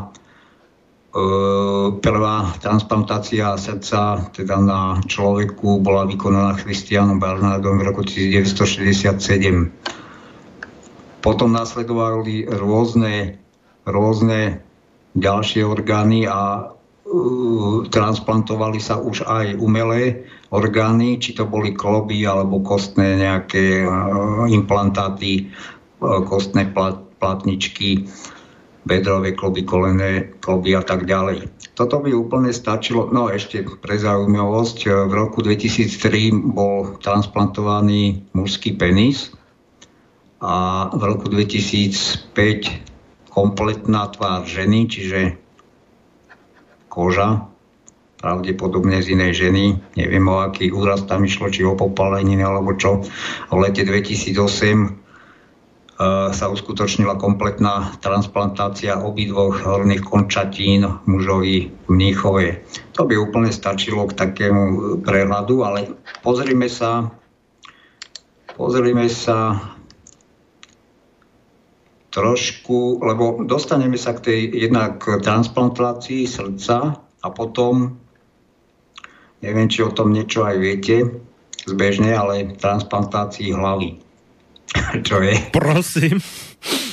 prvá 2.02 2.52
transplantácia 2.60 3.56
srdca 3.56 4.28
teda 4.36 4.58
na 4.60 4.82
človeku 5.06 5.80
bola 5.80 6.04
vykonaná 6.10 6.60
Christianom 6.60 7.22
Barnardom 7.22 7.80
v 7.80 7.88
roku 7.88 8.04
1967. 8.04 10.01
Potom 11.22 11.54
nasledovali 11.54 12.50
rôzne, 12.50 13.38
rôzne 13.86 14.62
ďalšie 15.14 15.62
orgány 15.62 16.26
a 16.26 16.70
uh, 16.70 17.86
transplantovali 17.88 18.82
sa 18.82 18.98
už 18.98 19.24
aj 19.30 19.56
umelé 19.62 20.26
orgány, 20.50 21.22
či 21.22 21.38
to 21.38 21.46
boli 21.46 21.78
kloby 21.78 22.26
alebo 22.26 22.60
kostné 22.66 23.22
nejaké 23.22 23.86
uh, 23.86 24.50
implantáty 24.50 25.54
kostné 26.02 26.74
platničky, 27.22 28.10
bedrové 28.90 29.38
kloby, 29.38 29.62
kolené 29.62 30.34
kloby 30.42 30.74
a 30.74 30.82
tak 30.82 31.06
ďalej. 31.06 31.46
Toto 31.78 32.02
by 32.02 32.10
úplne 32.10 32.50
stačilo, 32.50 33.14
no 33.14 33.30
ešte 33.30 33.62
pre 33.62 34.02
zaujímavosť, 34.02 34.90
v 34.90 35.14
roku 35.14 35.46
2003 35.46 36.34
bol 36.34 36.98
transplantovaný 36.98 38.26
mužský 38.34 38.74
penis 38.74 39.30
a 40.42 40.90
v 40.90 41.02
roku 41.06 41.30
2005 41.30 42.34
kompletná 43.30 44.10
tvár 44.10 44.44
ženy, 44.50 44.90
čiže 44.90 45.38
koža, 46.90 47.46
pravdepodobne 48.22 49.02
z 49.02 49.14
inej 49.18 49.32
ženy. 49.48 49.66
Neviem 49.98 50.26
o 50.30 50.42
aký 50.42 50.74
úraz 50.74 51.06
tam 51.06 51.26
išlo, 51.26 51.54
či 51.54 51.66
o 51.66 51.78
popaleniny 51.78 52.42
alebo 52.42 52.74
čo. 52.78 53.06
V 53.50 53.58
lete 53.58 53.86
2008 53.86 55.02
sa 56.34 56.46
uskutočnila 56.50 57.22
kompletná 57.22 57.94
transplantácia 58.02 58.98
obidvoch 58.98 59.62
horných 59.62 60.02
končatín 60.02 60.90
mužovi 61.06 61.70
v 61.70 61.90
Mníchove. 61.90 62.58
To 62.98 63.06
by 63.06 63.14
úplne 63.22 63.54
stačilo 63.54 64.10
k 64.10 64.18
takému 64.18 64.98
prehľadu, 65.06 65.62
ale 65.62 65.94
pozrime 66.26 66.66
sa, 66.66 67.14
pozrime 68.58 69.06
sa 69.14 69.62
trošku, 72.12 73.00
lebo 73.00 73.42
dostaneme 73.48 73.96
sa 73.96 74.12
k 74.14 74.24
tej 74.28 74.40
jednak 74.68 75.00
transplantácii 75.00 76.28
srdca 76.28 77.00
a 77.00 77.28
potom, 77.32 77.96
neviem, 79.40 79.72
či 79.72 79.82
o 79.82 79.96
tom 79.96 80.12
niečo 80.12 80.44
aj 80.44 80.56
viete, 80.60 81.08
zbežne, 81.64 82.12
ale 82.12 82.52
transplantácii 82.60 83.56
hlavy. 83.56 84.04
Čo 85.08 85.24
je? 85.24 85.36
Prosím. 85.56 86.20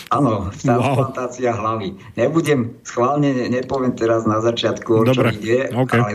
Áno, 0.08 0.48
transplantácia 0.56 1.52
wow. 1.52 1.60
hlavy. 1.60 1.88
Nebudem, 2.16 2.80
schválne 2.80 3.28
nepoviem 3.52 3.92
teraz 3.92 4.24
na 4.24 4.40
začiatku, 4.40 4.88
o 4.88 5.04
Dobre. 5.04 5.36
čo 5.36 5.36
ide, 5.36 5.58
okay. 5.68 6.00
ale, 6.00 6.12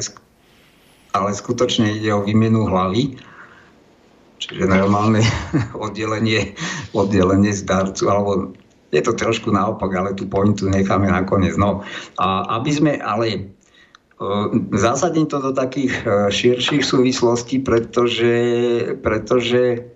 ale 1.14 1.30
skutočne 1.30 2.02
ide 2.02 2.10
o 2.10 2.26
výmenu 2.26 2.66
hlavy. 2.66 3.14
Čiže 4.42 4.66
normálne 4.66 5.22
oddelenie, 5.86 6.58
oddelenie 6.98 7.54
zdarcu, 7.54 8.10
alebo 8.10 8.32
je 8.94 9.02
to 9.02 9.18
trošku 9.18 9.50
naopak, 9.50 9.90
ale 9.98 10.14
tú 10.14 10.30
pointu 10.30 10.70
necháme 10.70 11.10
nakoniec. 11.10 11.58
No, 11.58 11.82
a 12.22 12.46
aby 12.62 12.70
sme, 12.70 12.92
ale 13.02 13.28
e, 13.34 13.40
zásadím 14.78 15.26
to 15.26 15.42
do 15.42 15.52
takých 15.52 15.94
e, 16.06 16.30
širších 16.30 16.86
súvislostí, 16.86 17.66
pretože, 17.66 18.38
pretože 19.02 19.90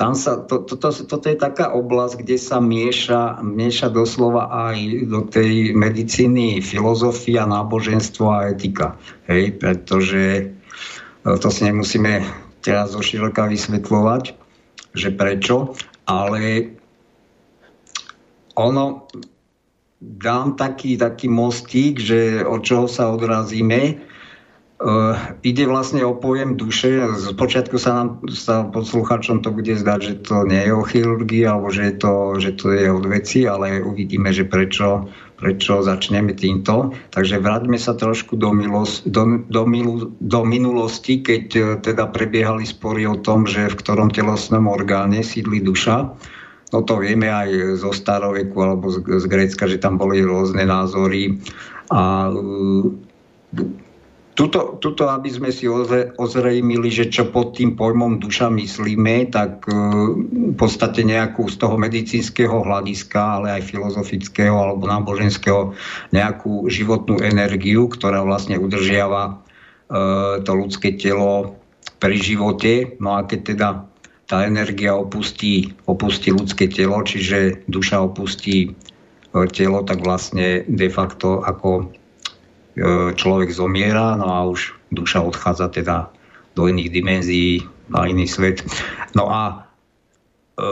tam 0.00 0.16
sa, 0.16 0.40
to, 0.40 0.64
to, 0.64 0.80
to, 0.80 0.88
toto 1.04 1.26
je 1.28 1.36
taká 1.36 1.76
oblasť, 1.76 2.24
kde 2.24 2.40
sa 2.40 2.56
mieša, 2.56 3.44
mieša 3.44 3.92
doslova 3.92 4.48
aj 4.72 5.04
do 5.04 5.28
tej 5.28 5.76
medicíny 5.76 6.64
filozofia, 6.64 7.44
náboženstvo 7.44 8.24
a 8.32 8.48
etika. 8.48 8.96
Hej, 9.28 9.60
pretože 9.60 10.24
e, 10.40 10.42
to 11.36 11.48
si 11.52 11.68
nemusíme 11.68 12.24
teraz 12.64 12.96
zo 12.96 13.04
široka 13.04 13.44
vysvetľovať, 13.44 14.32
že 14.96 15.08
prečo, 15.12 15.76
ale 16.08 16.79
ono, 18.60 19.08
dám 20.00 20.56
taký, 20.56 20.96
taký 20.96 21.28
mostík, 21.28 22.00
že 22.00 22.44
od 22.44 22.60
čoho 22.64 22.84
sa 22.88 23.12
odrazíme, 23.12 24.10
Uh, 24.80 25.36
ide 25.44 25.68
vlastne 25.68 26.00
o 26.08 26.16
pojem 26.16 26.56
duše. 26.56 27.04
Z 27.12 27.36
počiatku 27.36 27.76
sa 27.76 28.00
nám 28.00 28.24
sa 28.32 28.64
posluchačom 28.64 29.44
to 29.44 29.52
bude 29.52 29.68
zdať, 29.76 30.00
že 30.00 30.14
to 30.24 30.48
nie 30.48 30.56
je 30.64 30.72
o 30.72 30.80
chirurgii 30.80 31.44
alebo 31.44 31.68
že, 31.68 32.00
to, 32.00 32.40
že 32.40 32.56
to 32.56 32.72
je 32.72 32.88
od 32.88 33.04
veci, 33.04 33.44
ale 33.44 33.84
uvidíme, 33.84 34.32
že 34.32 34.48
prečo, 34.48 35.04
prečo 35.36 35.84
začneme 35.84 36.32
týmto. 36.32 36.96
Takže 37.12 37.44
vráťme 37.44 37.76
sa 37.76 37.92
trošku 37.92 38.40
do, 38.40 38.56
milos, 38.56 39.04
do, 39.04 39.44
do, 39.52 39.68
milu, 39.68 40.16
do 40.16 40.48
minulosti, 40.48 41.20
keď 41.20 41.44
uh, 41.60 41.64
teda 41.84 42.08
prebiehali 42.08 42.64
spory 42.64 43.04
o 43.04 43.20
tom, 43.20 43.44
že 43.44 43.68
v 43.68 43.76
ktorom 43.76 44.08
telesnom 44.08 44.64
orgáne 44.64 45.20
sídli 45.20 45.60
duša. 45.60 46.16
No 46.70 46.86
to 46.86 47.02
vieme 47.02 47.26
aj 47.26 47.82
zo 47.82 47.90
staroveku 47.90 48.54
alebo 48.62 48.90
z, 48.90 49.02
z 49.02 49.24
Grécka, 49.26 49.66
že 49.66 49.82
tam 49.82 49.98
boli 49.98 50.22
rôzne 50.22 50.62
názory 50.66 51.38
a 51.90 52.30
uh, 52.30 52.86
Tuto, 54.40 54.80
tuto, 54.80 55.04
aby 55.04 55.28
sme 55.28 55.52
si 55.52 55.68
ozrejmili, 56.16 56.88
že 56.88 57.12
čo 57.12 57.28
pod 57.28 57.60
tým 57.60 57.76
pojmom 57.76 58.24
duša 58.24 58.48
myslíme, 58.48 59.28
tak 59.28 59.68
e, 59.68 59.74
v 60.48 60.56
podstate 60.56 61.04
nejakú 61.04 61.44
z 61.44 61.60
toho 61.60 61.76
medicínskeho 61.76 62.64
hľadiska, 62.64 63.20
ale 63.20 63.60
aj 63.60 63.68
filozofického 63.68 64.56
alebo 64.56 64.88
náboženského 64.88 65.76
nejakú 66.16 66.72
životnú 66.72 67.20
energiu, 67.20 67.84
ktorá 67.92 68.24
vlastne 68.24 68.56
udržiava 68.56 69.28
e, 69.28 69.32
to 70.40 70.52
ľudské 70.56 70.96
telo 70.96 71.60
pri 72.00 72.16
živote. 72.16 72.96
No 72.96 73.20
a 73.20 73.28
keď 73.28 73.40
teda 73.44 73.68
tá 74.30 74.46
energia 74.46 74.94
opustí, 74.94 75.74
opustí 75.90 76.30
ľudské 76.30 76.70
telo, 76.70 77.02
čiže 77.02 77.66
duša 77.66 77.98
opustí 78.06 78.70
e, 78.70 78.70
telo, 79.50 79.82
tak 79.82 80.06
vlastne 80.06 80.62
de 80.70 80.86
facto 80.86 81.42
ako 81.42 81.90
E, 82.80 83.12
človek 83.18 83.50
zomiera, 83.50 84.14
no 84.14 84.30
a 84.30 84.46
už 84.46 84.72
duša 84.94 85.26
odchádza 85.26 85.68
teda 85.74 86.08
do 86.54 86.70
iných 86.70 86.90
dimenzií, 86.90 87.66
na 87.90 88.06
iný 88.06 88.30
svet. 88.30 88.62
No 89.18 89.26
a 89.26 89.66
e, 90.54 90.64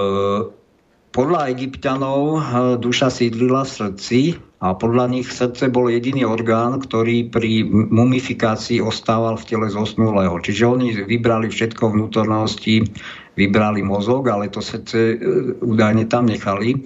podľa 1.10 1.50
egyptianov 1.50 2.20
e, 2.22 2.40
duša 2.78 3.10
sídlila 3.10 3.66
v 3.66 3.74
srdci 3.74 4.20
a 4.62 4.78
podľa 4.78 5.10
nich 5.10 5.26
srdce 5.26 5.68
bol 5.74 5.90
jediný 5.90 6.22
orgán, 6.22 6.78
ktorý 6.78 7.26
pri 7.28 7.66
mumifikácii 7.66 8.78
ostával 8.78 9.34
v 9.34 9.46
tele 9.50 9.66
zosnulého. 9.66 10.38
Čiže 10.38 10.64
oni 10.64 10.88
vybrali 11.02 11.50
všetko 11.50 11.98
vnútornosti, 11.98 12.86
vybrali 13.38 13.86
mozog, 13.86 14.26
ale 14.26 14.50
to 14.50 14.58
srdce 14.58 14.98
e, 14.98 15.16
údajne 15.62 16.10
tam 16.10 16.26
nechali. 16.26 16.74
E, 16.74 16.78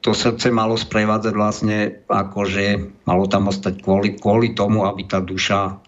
to 0.00 0.10
srdce 0.16 0.48
malo 0.48 0.78
sprevádzať 0.80 1.34
vlastne 1.36 1.78
akože 2.08 2.64
malo 3.04 3.28
tam 3.28 3.52
ostať 3.52 3.84
kvôli, 3.84 4.16
kvôli 4.16 4.56
tomu, 4.56 4.88
aby 4.88 5.04
tá 5.04 5.20
duša 5.20 5.82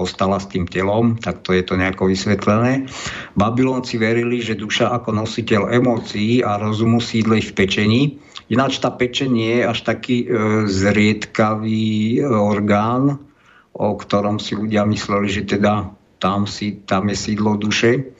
ostala 0.00 0.40
s 0.40 0.48
tým 0.48 0.64
telom, 0.64 1.20
tak 1.20 1.44
to 1.44 1.52
je 1.52 1.60
to 1.60 1.76
nejako 1.76 2.08
vysvetlené. 2.08 2.88
Babylonci 3.36 4.00
verili, 4.00 4.40
že 4.40 4.56
duša 4.56 4.88
ako 4.96 5.12
nositeľ 5.12 5.76
emócií 5.76 6.40
a 6.40 6.56
rozumu 6.56 7.04
sídli 7.04 7.44
v 7.44 7.52
pečení. 7.52 8.02
Ináč 8.48 8.80
tá 8.80 8.88
pečenie 8.88 9.28
nie 9.30 9.52
je 9.60 9.68
až 9.68 9.78
taký 9.84 10.16
e, 10.24 10.26
zriedkavý 10.66 12.18
e, 12.18 12.20
orgán, 12.24 13.20
o 13.76 13.88
ktorom 13.94 14.40
si 14.40 14.56
ľudia 14.56 14.88
mysleli, 14.88 15.28
že 15.28 15.42
teda 15.44 15.99
tam, 16.20 16.44
si, 16.44 16.84
tam 16.84 17.08
je 17.08 17.16
sídlo 17.16 17.56
duše. 17.56 18.12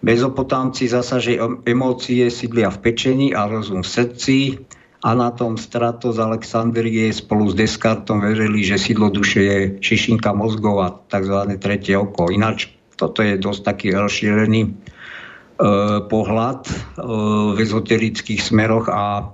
Bezopotámci 0.00 0.88
zasa, 0.88 1.20
že 1.20 1.40
emócie 1.64 2.28
sídlia 2.28 2.72
v 2.72 2.78
pečení 2.80 3.32
a 3.32 3.48
rozum 3.48 3.84
v 3.84 3.88
srdci, 3.88 4.36
Anatom 5.00 5.56
Strato 5.56 6.12
z 6.12 6.20
Alexandrie 6.20 7.08
spolu 7.08 7.48
s 7.48 7.56
Descartom 7.56 8.20
verili, 8.20 8.60
že 8.60 8.76
sídlo 8.76 9.08
duše 9.08 9.40
je 9.40 9.58
šišinka 9.80 10.36
mozgova, 10.36 11.08
tzv. 11.08 11.56
tretie 11.56 11.96
oko. 11.96 12.28
Ináč 12.28 12.68
toto 13.00 13.24
je 13.24 13.40
dosť 13.40 13.60
taký 13.64 13.96
rozšírený 13.96 14.60
e, 14.68 14.70
pohľad 16.04 16.60
e, 16.68 16.72
v 17.56 17.58
ezoterických 17.64 18.44
smeroch 18.44 18.92
a 18.92 19.04
e, 19.16 19.24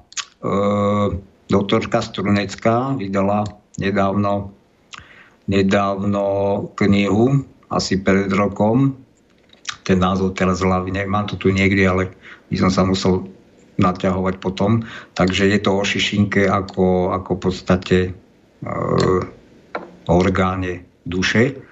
doktorka 1.51 1.99
Strunecká 1.99 2.95
vydala 2.95 3.43
nedávno, 3.83 4.55
nedávno 5.51 6.27
knihu, 6.79 7.43
asi 7.71 7.99
pred 7.99 8.31
rokom, 8.31 8.95
ten 9.87 9.99
názov 10.03 10.35
teraz 10.35 10.63
hlavy, 10.63 10.91
nemám 10.91 11.31
to 11.31 11.39
tu 11.39 11.55
niekde, 11.55 11.87
ale 11.87 12.05
by 12.51 12.57
som 12.59 12.71
sa 12.71 12.83
musel 12.83 13.27
naťahovať 13.79 14.35
potom. 14.43 14.83
Takže 15.15 15.47
je 15.47 15.59
to 15.61 15.71
o 15.79 15.83
šišinke 15.85 16.49
ako, 16.49 17.15
ako 17.15 17.31
v 17.37 17.41
podstate 17.41 17.99
e, 18.09 18.11
orgáne 20.09 20.87
duše. 21.07 21.63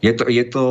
Je 0.00 0.16
to, 0.16 0.24
je 0.32 0.44
to, 0.48 0.64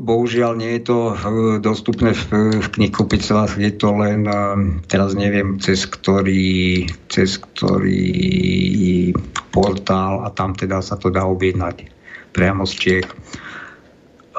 bohužiaľ 0.00 0.56
nie 0.56 0.80
je 0.80 0.82
to 0.88 0.98
e, 1.12 1.14
dostupné 1.60 2.16
v, 2.16 2.22
v 2.64 2.68
knihkupectvách, 2.80 3.60
je 3.60 3.72
to 3.76 3.92
len, 3.92 4.24
e, 4.24 4.40
teraz 4.88 5.12
neviem, 5.12 5.60
cez 5.60 5.84
ktorý, 5.84 6.88
cez 7.12 7.36
ktorý 7.36 9.12
portál 9.52 10.24
a 10.24 10.32
tam 10.32 10.56
teda 10.56 10.80
sa 10.80 10.96
to 10.96 11.12
dá 11.12 11.28
objednať 11.28 11.92
priamo 12.32 12.64
z 12.64 12.72
Čiech. 12.78 13.08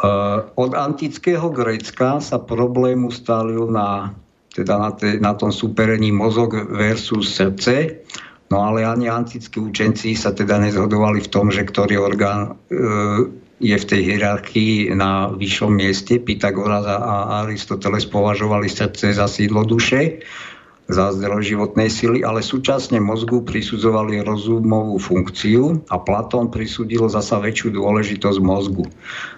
E, 0.01 0.09
od 0.57 0.71
antického 0.73 1.49
Grécka 1.53 2.17
sa 2.17 2.37
problém 2.41 3.05
ustalil 3.05 3.69
na 3.69 4.17
teda 4.51 4.75
na, 4.75 4.91
te, 4.91 5.15
na 5.15 5.31
tom 5.31 5.47
superení 5.47 6.11
mozog 6.11 6.51
versus 6.75 7.31
srdce. 7.31 8.03
No 8.51 8.67
ale 8.67 8.83
ani 8.83 9.07
antickí 9.07 9.63
učenci 9.63 10.11
sa 10.11 10.35
teda 10.35 10.59
nezhodovali 10.59 11.23
v 11.23 11.31
tom, 11.31 11.47
že 11.47 11.63
ktorý 11.63 12.03
orgán 12.03 12.51
e, 12.67 12.79
je 13.63 13.77
v 13.77 13.85
tej 13.87 14.01
hierarchii 14.11 14.91
na 14.91 15.31
vyššom 15.31 15.71
mieste. 15.71 16.19
Pythagoras 16.19 16.83
a 16.83 17.47
Aristoteles 17.47 18.03
považovali 18.11 18.67
srdce 18.67 19.15
za 19.15 19.31
sídlo 19.31 19.63
duše 19.63 20.19
za 20.91 21.15
zdroj 21.15 21.41
životnej 21.47 21.87
sily, 21.87 22.21
ale 22.21 22.43
súčasne 22.43 22.99
mozgu 22.99 23.41
prisudzovali 23.47 24.19
rozumovú 24.19 24.99
funkciu 24.99 25.87
a 25.87 25.95
Platón 25.97 26.51
prisúdil 26.51 27.07
zasa 27.07 27.39
väčšiu 27.39 27.71
dôležitosť 27.79 28.39
mozgu. 28.43 28.85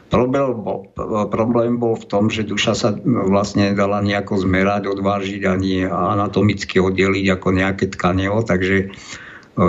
Problém 0.10 0.54
bol, 0.58 0.90
problém 1.30 1.78
bol 1.78 1.98
v 1.98 2.06
tom, 2.10 2.30
že 2.30 2.46
duša 2.46 2.74
sa 2.74 2.90
vlastne 3.06 3.74
dala 3.74 4.02
nejako 4.02 4.42
zmerať, 4.42 4.90
odvážiť 4.90 5.42
ani 5.46 5.86
anatomicky 5.90 6.82
oddeliť 6.82 7.26
ako 7.38 7.48
nejaké 7.50 7.86
tkanivo, 7.90 8.46
takže 8.46 8.78
e, 8.78 8.88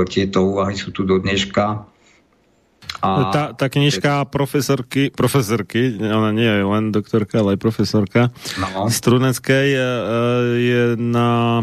tieto 0.05 0.45
úvahy 0.45 0.77
sú 0.77 0.93
tu 0.93 1.09
do 1.09 1.21
dneška. 1.21 1.94
A 3.05 3.29
tá, 3.29 3.53
tá 3.53 3.69
knižka 3.69 4.25
profesorky, 4.33 5.13
profesorky, 5.13 6.01
ona 6.01 6.33
nie 6.33 6.49
je 6.49 6.65
len 6.65 6.89
doktorka, 6.89 7.45
ale 7.45 7.55
aj 7.55 7.61
profesorka 7.61 8.33
no. 8.57 8.89
Struneckej 8.89 9.69
e, 9.77 9.81
je 10.57 10.85
na 10.97 11.61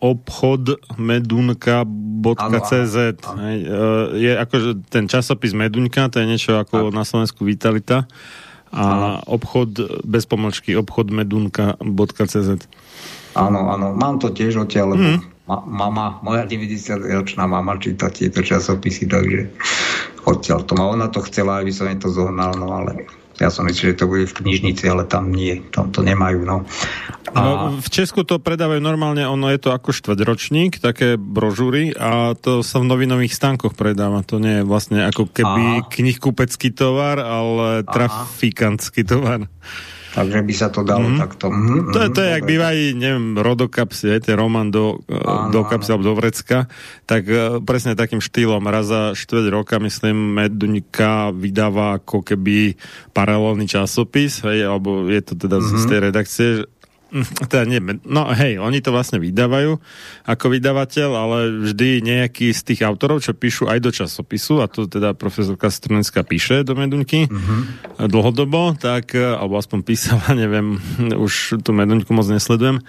obchod 0.00 0.80
medunka.cz 0.96 2.96
e, 2.96 3.12
je 4.16 4.32
akože 4.38 4.70
ten 4.88 5.04
časopis 5.10 5.52
Medunka, 5.52 6.08
to 6.08 6.22
je 6.22 6.26
niečo 6.30 6.56
ako 6.56 6.94
na 6.94 7.04
Slovensku 7.04 7.44
Vitalita 7.44 8.08
a 8.68 8.80
ano. 8.80 9.20
obchod 9.28 10.04
bez 10.04 10.28
pomočky 10.28 10.76
obchod 10.76 11.10
medunka.cz 11.12 12.48
Áno, 13.36 13.70
áno, 13.70 13.94
mám 13.94 14.18
to 14.18 14.32
tiež 14.32 14.66
odtiaľ, 14.66 14.96
mm. 14.96 15.37
Ma, 15.48 15.64
mama, 15.64 16.06
moja 16.20 16.44
90-ročná 16.44 17.48
mama 17.48 17.80
číta 17.80 18.12
tieto 18.12 18.44
časopisy, 18.44 19.08
takže 19.08 19.48
odtiaľ 20.28 20.68
to 20.68 20.76
má. 20.76 20.92
Ona 20.92 21.08
to 21.08 21.24
chcela, 21.24 21.64
aby 21.64 21.72
som 21.72 21.88
jej 21.88 21.96
to 21.96 22.12
zohnal, 22.12 22.52
no 22.52 22.68
ale 22.68 23.08
ja 23.38 23.54
som 23.54 23.64
myslel, 23.70 23.94
že 23.94 24.02
to 24.02 24.10
bude 24.10 24.26
v 24.26 24.36
knižnici, 24.44 24.90
ale 24.90 25.06
tam 25.06 25.30
nie, 25.30 25.62
tam 25.70 25.94
to 25.94 26.02
nemajú. 26.02 26.42
No. 26.42 26.66
A... 27.30 27.38
No, 27.38 27.52
v 27.78 27.88
Česku 27.88 28.26
to 28.26 28.42
predávajú 28.42 28.82
normálne, 28.82 29.22
ono 29.22 29.46
je 29.54 29.62
to 29.62 29.70
ako 29.70 29.94
štvrťročník, 29.94 30.82
také 30.82 31.14
brožúry 31.14 31.94
a 31.94 32.34
to 32.34 32.66
sa 32.66 32.82
v 32.82 32.90
novinových 32.90 33.38
stánkoch 33.38 33.78
predáva. 33.78 34.26
To 34.26 34.42
nie 34.42 34.60
je 34.60 34.66
vlastne 34.66 35.06
ako 35.06 35.30
keby 35.30 35.86
knihkupecký 35.86 36.74
tovar, 36.74 37.22
ale 37.22 37.86
trafikantský 37.86 39.06
tovar. 39.06 39.46
Takže 40.16 40.40
by 40.40 40.54
sa 40.56 40.68
to 40.72 40.80
dalo 40.86 41.04
mm. 41.12 41.18
takto. 41.20 41.52
Mm, 41.52 41.92
to, 41.92 41.98
je, 42.00 42.08
to 42.16 42.20
je, 42.24 42.30
ak 42.32 42.44
bývajú, 42.48 42.82
neviem, 42.96 43.26
rodokapsy, 43.36 44.16
ten 44.24 44.36
román 44.40 44.72
do, 44.72 45.04
e, 45.04 45.16
áno, 45.16 45.52
do 45.52 45.60
kapsy 45.68 45.92
alebo 45.92 46.08
do 46.08 46.14
vrecka, 46.16 46.64
tak 47.04 47.28
uh, 47.28 47.60
presne 47.60 47.92
takým 47.92 48.24
štýlom. 48.24 48.64
Raz 48.64 48.88
za 48.88 49.12
štvrť 49.12 49.46
roka, 49.52 49.76
myslím, 49.76 50.38
Medunika 50.38 51.28
vydáva 51.34 52.00
ako 52.00 52.24
keby 52.24 52.80
paralelný 53.12 53.68
časopis, 53.68 54.40
hej, 54.48 54.64
alebo 54.64 55.04
je 55.12 55.20
to 55.20 55.34
teda 55.36 55.60
mm-hmm. 55.60 55.80
z 55.80 55.84
tej 55.84 55.98
redakcie, 56.00 56.48
teda 57.48 57.64
nie, 57.64 57.80
no 58.04 58.28
hej, 58.36 58.60
oni 58.60 58.84
to 58.84 58.92
vlastne 58.92 59.16
vydávajú 59.16 59.80
ako 60.28 60.44
vydavateľ, 60.52 61.10
ale 61.16 61.38
vždy 61.72 62.04
nejaký 62.04 62.52
z 62.52 62.60
tých 62.72 62.80
autorov, 62.84 63.24
čo 63.24 63.32
píšu 63.32 63.64
aj 63.68 63.78
do 63.80 63.90
časopisu, 63.90 64.60
a 64.60 64.68
to 64.68 64.84
teda 64.84 65.16
profesorka 65.16 65.72
Strunecká 65.72 66.20
píše 66.20 66.68
do 66.68 66.76
Medunky 66.76 67.24
uh-huh. 67.24 68.04
dlhodobo, 68.08 68.76
tak, 68.76 69.16
alebo 69.16 69.56
aspoň 69.56 69.78
písala, 69.88 70.26
neviem, 70.42 70.76
už 71.16 71.64
tú 71.64 71.72
Medunku 71.72 72.12
moc 72.12 72.28
nesledujem, 72.28 72.84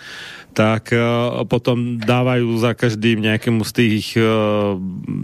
tak 0.49 0.91
uh, 0.91 1.45
potom 1.45 2.01
dávajú 2.01 2.57
za 2.57 2.73
každým 2.73 3.21
nejakému 3.21 3.61
z 3.63 3.71
tých 3.71 4.05
uh, 4.17 4.75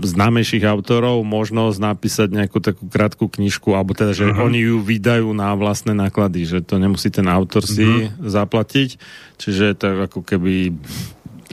známejších 0.06 0.64
autorov 0.70 1.26
možnosť 1.26 1.78
napísať 1.82 2.30
nejakú 2.30 2.62
takú 2.62 2.86
krátku 2.86 3.26
knižku, 3.28 3.74
alebo 3.74 3.98
teda, 3.98 4.14
že 4.14 4.30
uh-huh. 4.30 4.46
oni 4.46 4.70
ju 4.70 4.78
vydajú 4.80 5.28
na 5.34 5.52
vlastné 5.58 5.98
náklady, 5.98 6.46
že 6.46 6.60
to 6.62 6.78
nemusí 6.78 7.10
ten 7.10 7.26
autor 7.26 7.66
si 7.66 7.84
uh-huh. 7.84 8.22
zaplatiť, 8.22 8.85
čiže 9.42 9.78
to 9.78 10.06
ako 10.06 10.22
keby 10.22 10.74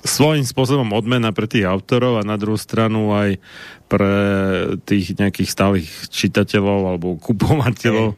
svojím 0.03 0.43
spôsobom 0.43 0.91
odmena 0.91 1.31
pre 1.31 1.47
tých 1.47 1.63
autorov 1.63 2.19
a 2.19 2.27
na 2.27 2.35
druhú 2.35 2.59
stranu 2.59 3.15
aj 3.15 3.39
pre 3.87 4.15
tých 4.89 5.21
nejakých 5.21 5.51
stálych 5.53 5.89
čitateľov 6.09 6.81
alebo 6.97 7.21
kupovateľov 7.21 8.17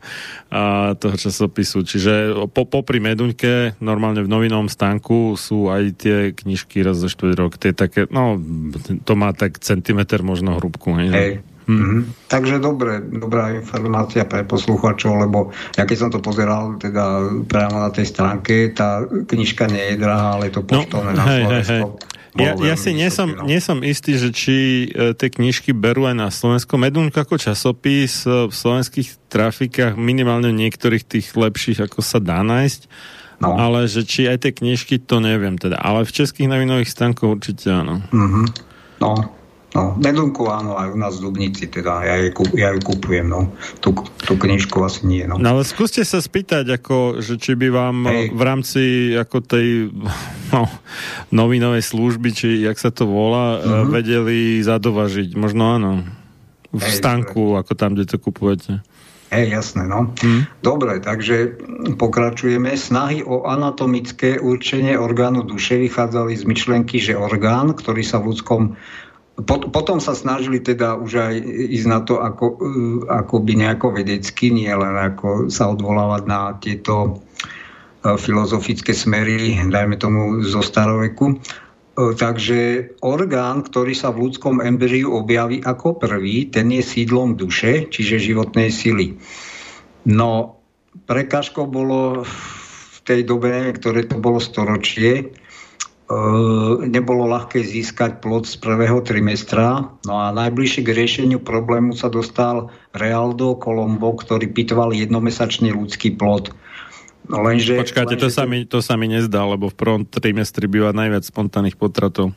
a 0.54 0.94
toho 0.96 1.16
časopisu. 1.18 1.82
Čiže 1.84 2.12
po, 2.54 2.64
popri 2.64 3.02
Meduňke 3.02 3.76
normálne 3.82 4.22
v 4.22 4.30
novinovom 4.30 4.70
stánku 4.70 5.34
sú 5.34 5.68
aj 5.68 5.82
tie 5.98 6.16
knižky 6.32 6.80
raz 6.86 7.02
za 7.02 7.10
4 7.10 7.34
rok. 7.36 7.58
Tie 7.58 7.74
také, 7.76 8.06
no, 8.08 8.38
to 9.02 9.12
má 9.18 9.34
tak 9.34 9.60
centimeter 9.60 10.22
možno 10.22 10.56
hrubku. 10.56 10.94
Hej, 10.94 11.08
hej. 11.10 11.32
Hmm. 11.64 11.76
Mm-hmm. 11.80 12.00
Takže 12.28 12.56
dobre, 12.60 13.00
dobrá 13.00 13.56
informácia 13.56 14.28
pre 14.28 14.44
posluchačov, 14.44 15.24
lebo 15.24 15.48
ja 15.76 15.88
keď 15.88 15.96
som 15.96 16.10
to 16.12 16.20
pozeral 16.20 16.76
teda 16.76 17.32
priamo 17.48 17.80
na 17.80 17.90
tej 17.92 18.04
stránke, 18.08 18.72
tá 18.76 19.00
knižka 19.04 19.68
nie 19.72 19.94
je 19.94 19.96
drahá, 19.96 20.36
ale 20.36 20.52
je 20.52 20.60
to 20.60 20.62
no, 20.64 20.68
poštovné 20.68 21.12
no, 21.12 21.18
na 21.18 21.24
hej, 21.24 21.42
Hej, 21.44 21.64
hej. 21.64 21.82
Ja, 22.34 22.58
ja 22.58 22.74
si 22.74 22.90
nie 22.90 23.06
som, 23.14 23.30
no. 23.30 23.46
nie 23.46 23.62
som 23.62 23.78
istý, 23.86 24.18
že 24.18 24.34
či 24.34 24.90
e, 24.90 25.14
tie 25.14 25.30
knižky 25.30 25.70
berú 25.70 26.10
aj 26.10 26.18
na 26.18 26.28
Slovensko. 26.34 26.74
Medunka 26.74 27.22
ako 27.22 27.38
časopis 27.38 28.26
e, 28.26 28.50
v 28.50 28.52
slovenských 28.52 29.30
trafikách, 29.30 29.94
minimálne 29.94 30.50
niektorých 30.50 31.06
tých 31.06 31.30
lepších, 31.30 31.86
ako 31.86 32.02
sa 32.02 32.18
dá 32.18 32.42
nájsť. 32.42 32.90
No. 33.38 33.54
Ale 33.54 33.86
že 33.86 34.02
či 34.02 34.26
aj 34.26 34.42
tie 34.42 34.52
knižky, 34.54 34.98
to 35.06 35.22
neviem 35.22 35.54
teda. 35.62 35.78
Ale 35.78 36.02
v 36.02 36.10
českých 36.10 36.50
novinových 36.50 36.90
stánkoch 36.90 37.38
určite 37.38 37.70
áno. 37.70 38.02
Mm-hmm. 38.10 38.46
No, 38.98 39.30
No, 39.74 39.98
Nedunku 39.98 40.46
áno, 40.46 40.78
aj 40.78 40.94
u 40.94 40.98
nás 41.02 41.18
v 41.18 41.26
Dubnici, 41.26 41.66
teda 41.66 42.06
ja, 42.06 42.14
ju, 42.22 42.30
ja 42.54 42.70
ju 42.70 42.78
kupujem, 42.78 43.26
no. 43.26 43.50
Tú, 43.82 43.90
tú 44.22 44.38
knižku 44.38 44.78
asi 44.86 45.02
nie, 45.02 45.26
no. 45.26 45.34
no. 45.34 45.42
ale 45.42 45.66
skúste 45.66 46.06
sa 46.06 46.22
spýtať, 46.22 46.78
ako, 46.78 47.18
že 47.18 47.34
či 47.42 47.58
by 47.58 47.68
vám 47.74 47.96
Hej. 48.06 48.24
v 48.30 48.42
rámci 48.46 48.82
ako 49.18 49.42
tej 49.42 49.90
no, 50.54 50.70
novinovej 51.34 51.82
služby, 51.82 52.28
či 52.30 52.48
jak 52.62 52.78
sa 52.78 52.94
to 52.94 53.10
volá, 53.10 53.58
mm-hmm. 53.58 53.90
vedeli 53.90 54.38
zadovažiť. 54.62 55.34
Možno 55.34 55.74
áno. 55.74 55.90
V 56.70 56.78
Hej, 56.78 56.94
stánku, 56.94 57.58
ako 57.58 57.74
tam, 57.74 57.98
kde 57.98 58.06
to 58.06 58.22
kupujete. 58.22 58.78
Hej, 59.34 59.50
jasné, 59.50 59.90
no. 59.90 60.14
Hmm. 60.22 60.46
Dobre, 60.62 61.02
takže 61.02 61.58
pokračujeme. 61.98 62.70
Snahy 62.78 63.26
o 63.26 63.42
anatomické 63.50 64.38
určenie 64.38 64.94
orgánu 64.94 65.42
duše 65.42 65.74
vychádzali 65.82 66.38
z 66.38 66.46
myšlenky, 66.46 67.02
že 67.02 67.18
orgán, 67.18 67.74
ktorý 67.74 68.06
sa 68.06 68.22
v 68.22 68.30
ľudskom 68.30 68.78
potom 69.42 69.98
sa 69.98 70.14
snažili 70.14 70.62
teda 70.62 70.94
už 70.94 71.12
aj 71.18 71.34
ísť 71.74 71.88
na 71.90 72.00
to, 72.06 72.22
ako, 72.22 72.46
eh, 72.54 72.98
ako 73.10 73.34
by 73.42 73.52
nejako 73.58 73.86
vedecky, 73.98 74.54
nie 74.54 74.70
len 74.70 74.94
ako 74.94 75.50
sa 75.50 75.74
odvolávať 75.74 76.22
na 76.30 76.54
tieto 76.62 77.18
eh, 78.06 78.14
filozofické 78.14 78.94
smery, 78.94 79.58
dajme 79.66 79.98
tomu 79.98 80.38
zo 80.46 80.62
staroveku. 80.62 81.34
Eh, 81.34 82.14
takže 82.14 82.94
orgán, 83.02 83.66
ktorý 83.66 83.94
sa 83.98 84.14
v 84.14 84.30
ľudskom 84.30 84.62
embryu 84.62 85.10
objaví 85.10 85.58
ako 85.66 85.98
prvý, 85.98 86.46
ten 86.46 86.70
je 86.70 86.86
sídlom 86.86 87.34
duše, 87.34 87.90
čiže 87.90 88.22
životnej 88.22 88.70
sily. 88.70 89.18
No, 90.06 90.62
prekažkou 91.10 91.66
bolo 91.66 92.22
v 92.22 92.96
tej 93.02 93.26
dobe, 93.26 93.74
ktoré 93.74 94.06
to 94.06 94.22
bolo 94.22 94.38
storočie, 94.38 95.34
nebolo 96.84 97.24
ľahké 97.24 97.64
získať 97.64 98.20
plod 98.20 98.44
z 98.44 98.60
prvého 98.60 99.00
trimestra. 99.00 99.88
No 100.04 100.14
a 100.20 100.36
najbližšie 100.36 100.84
k 100.84 100.90
riešeniu 100.92 101.40
problému 101.40 101.96
sa 101.96 102.12
dostal 102.12 102.68
Realdo 102.92 103.56
Colombo, 103.56 104.12
ktorý 104.12 104.52
pitval 104.52 104.92
jednomesačný 104.92 105.72
ľudský 105.72 106.12
plod. 106.12 106.52
No 107.24 107.40
lenže, 107.40 107.80
Počkáte, 107.80 108.20
lenže... 108.20 108.24
to, 108.28 108.28
sa 108.28 108.44
mi, 108.44 108.68
to 108.68 108.84
sa 108.84 109.00
mi 109.00 109.08
nezdá, 109.08 109.48
lebo 109.48 109.72
v 109.72 109.76
prvom 109.80 110.02
trimestri 110.04 110.68
býva 110.68 110.92
najviac 110.92 111.24
spontánnych 111.24 111.80
potratov. 111.80 112.36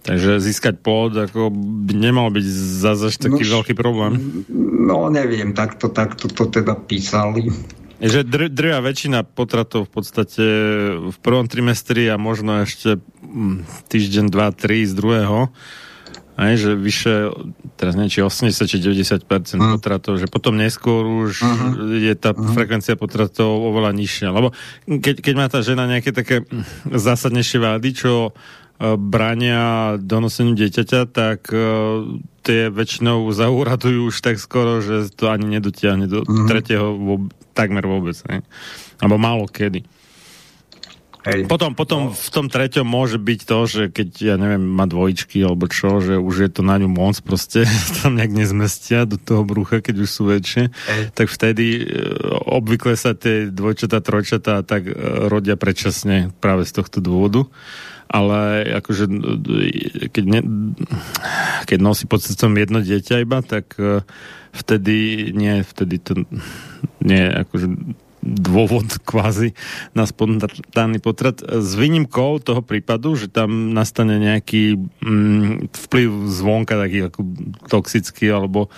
Takže 0.00 0.40
získať 0.40 0.80
plod 0.80 1.16
ako 1.16 1.52
by 1.52 1.92
nemal 1.92 2.28
byť 2.32 2.46
zase 2.80 3.16
taký 3.16 3.44
no, 3.48 3.52
veľký 3.60 3.74
problém. 3.76 4.44
No 4.86 5.12
neviem, 5.12 5.52
takto, 5.52 5.92
takto 5.92 6.28
to 6.28 6.48
teda 6.48 6.76
písali. 6.76 7.52
Že 7.96 8.28
dr- 8.28 8.52
drvia 8.52 8.80
väčšina 8.84 9.24
potratov 9.24 9.88
v 9.88 9.92
podstate 9.92 10.44
v 11.00 11.16
prvom 11.24 11.48
trimestri 11.48 12.08
a 12.12 12.20
možno 12.20 12.64
ešte 12.64 13.00
mm, 13.24 13.88
týždeň, 13.88 14.24
dva, 14.28 14.52
tri 14.52 14.84
z 14.84 14.92
druhého. 14.92 15.48
Aj, 16.36 16.52
že 16.52 16.76
vyše, 16.76 17.32
teraz 17.80 17.96
neviem, 17.96 18.12
či 18.12 18.20
80 18.20 18.52
či 18.68 18.76
90% 18.76 19.24
uh-huh. 19.24 19.80
potratov, 19.80 20.20
že 20.20 20.28
potom 20.28 20.60
neskôr 20.60 21.08
už 21.08 21.40
uh-huh. 21.40 21.96
je 21.96 22.12
tá 22.12 22.36
uh-huh. 22.36 22.52
frekvencia 22.52 22.92
potratov 22.92 23.72
oveľa 23.72 23.96
nižšia. 23.96 24.28
Lebo 24.28 24.52
keď, 24.84 25.24
keď 25.24 25.32
má 25.32 25.48
tá 25.48 25.64
žena 25.64 25.88
nejaké 25.88 26.12
také 26.12 26.44
zásadnejšie 26.92 27.56
vády, 27.56 27.88
čo 27.96 28.36
E, 28.76 28.92
brania 29.00 29.96
donoseniu 29.96 30.52
dieťaťa, 30.52 31.00
tak 31.08 31.48
uh, 31.48 32.20
tie 32.44 32.68
väčšinou 32.68 33.24
zauradujú 33.32 34.12
už 34.12 34.16
tak 34.20 34.36
skoro, 34.36 34.84
že 34.84 35.08
to 35.16 35.32
ani 35.32 35.48
nedotiahne 35.56 36.04
do 36.04 36.20
mm-hmm. 36.20 36.44
tretieho 36.44 36.92
takmer 37.56 37.88
vôbec. 37.88 38.20
Ne? 38.28 38.44
Alebo 39.00 39.16
málo 39.16 39.48
kedy. 39.48 39.88
Hej. 41.26 41.50
Potom, 41.50 41.74
potom 41.74 42.00
no. 42.06 42.14
v 42.14 42.28
tom 42.30 42.46
treťom 42.46 42.86
môže 42.86 43.18
byť 43.18 43.40
to, 43.50 43.58
že 43.66 43.82
keď, 43.90 44.08
ja 44.22 44.34
neviem, 44.38 44.62
má 44.62 44.86
dvojičky 44.86 45.42
alebo 45.42 45.66
čo, 45.66 45.98
že 45.98 46.22
už 46.22 46.34
je 46.46 46.50
to 46.54 46.62
na 46.62 46.78
ňu 46.78 46.86
moc 46.86 47.18
proste, 47.18 47.66
tam 47.98 48.14
nejak 48.14 48.30
nezmestia 48.30 49.10
do 49.10 49.18
toho 49.18 49.42
brucha, 49.42 49.82
keď 49.82 50.06
už 50.06 50.10
sú 50.10 50.30
väčšie, 50.30 50.70
Hej. 50.70 51.02
tak 51.18 51.26
vtedy 51.26 51.82
uh, 51.82 52.46
obvykle 52.46 52.94
sa 52.94 53.18
tie 53.18 53.50
dvojčatá, 53.50 53.98
trojčatá 54.06 54.62
tak 54.62 54.86
uh, 54.86 55.26
rodia 55.26 55.58
predčasne 55.58 56.30
práve 56.38 56.62
z 56.62 56.78
tohto 56.78 57.02
dôvodu 57.02 57.50
ale 58.06 58.62
akože 58.78 59.04
keď, 60.14 60.24
ne, 60.24 60.40
keď 61.66 61.78
nosí 61.82 62.06
pod 62.06 62.22
srdcom 62.22 62.54
jedno 62.54 62.78
dieťa 62.78 63.26
iba, 63.26 63.42
tak 63.42 63.74
e, 63.76 64.06
vtedy 64.54 65.30
nie, 65.34 65.66
vtedy 65.66 65.98
to 65.98 66.12
nie 67.02 67.26
akože 67.26 67.66
dôvod 68.26 68.98
kvázi 69.06 69.54
na 69.94 70.02
spontánny 70.02 70.98
potrat. 70.98 71.38
S 71.40 71.78
výnimkou 71.78 72.42
toho 72.42 72.60
prípadu, 72.60 73.14
že 73.14 73.30
tam 73.30 73.70
nastane 73.70 74.18
nejaký 74.18 74.74
mm, 75.00 75.70
vplyv 75.70 76.10
zvonka, 76.26 76.74
taký 76.74 77.06
ako 77.06 77.20
toxický, 77.70 78.34
alebo 78.34 78.68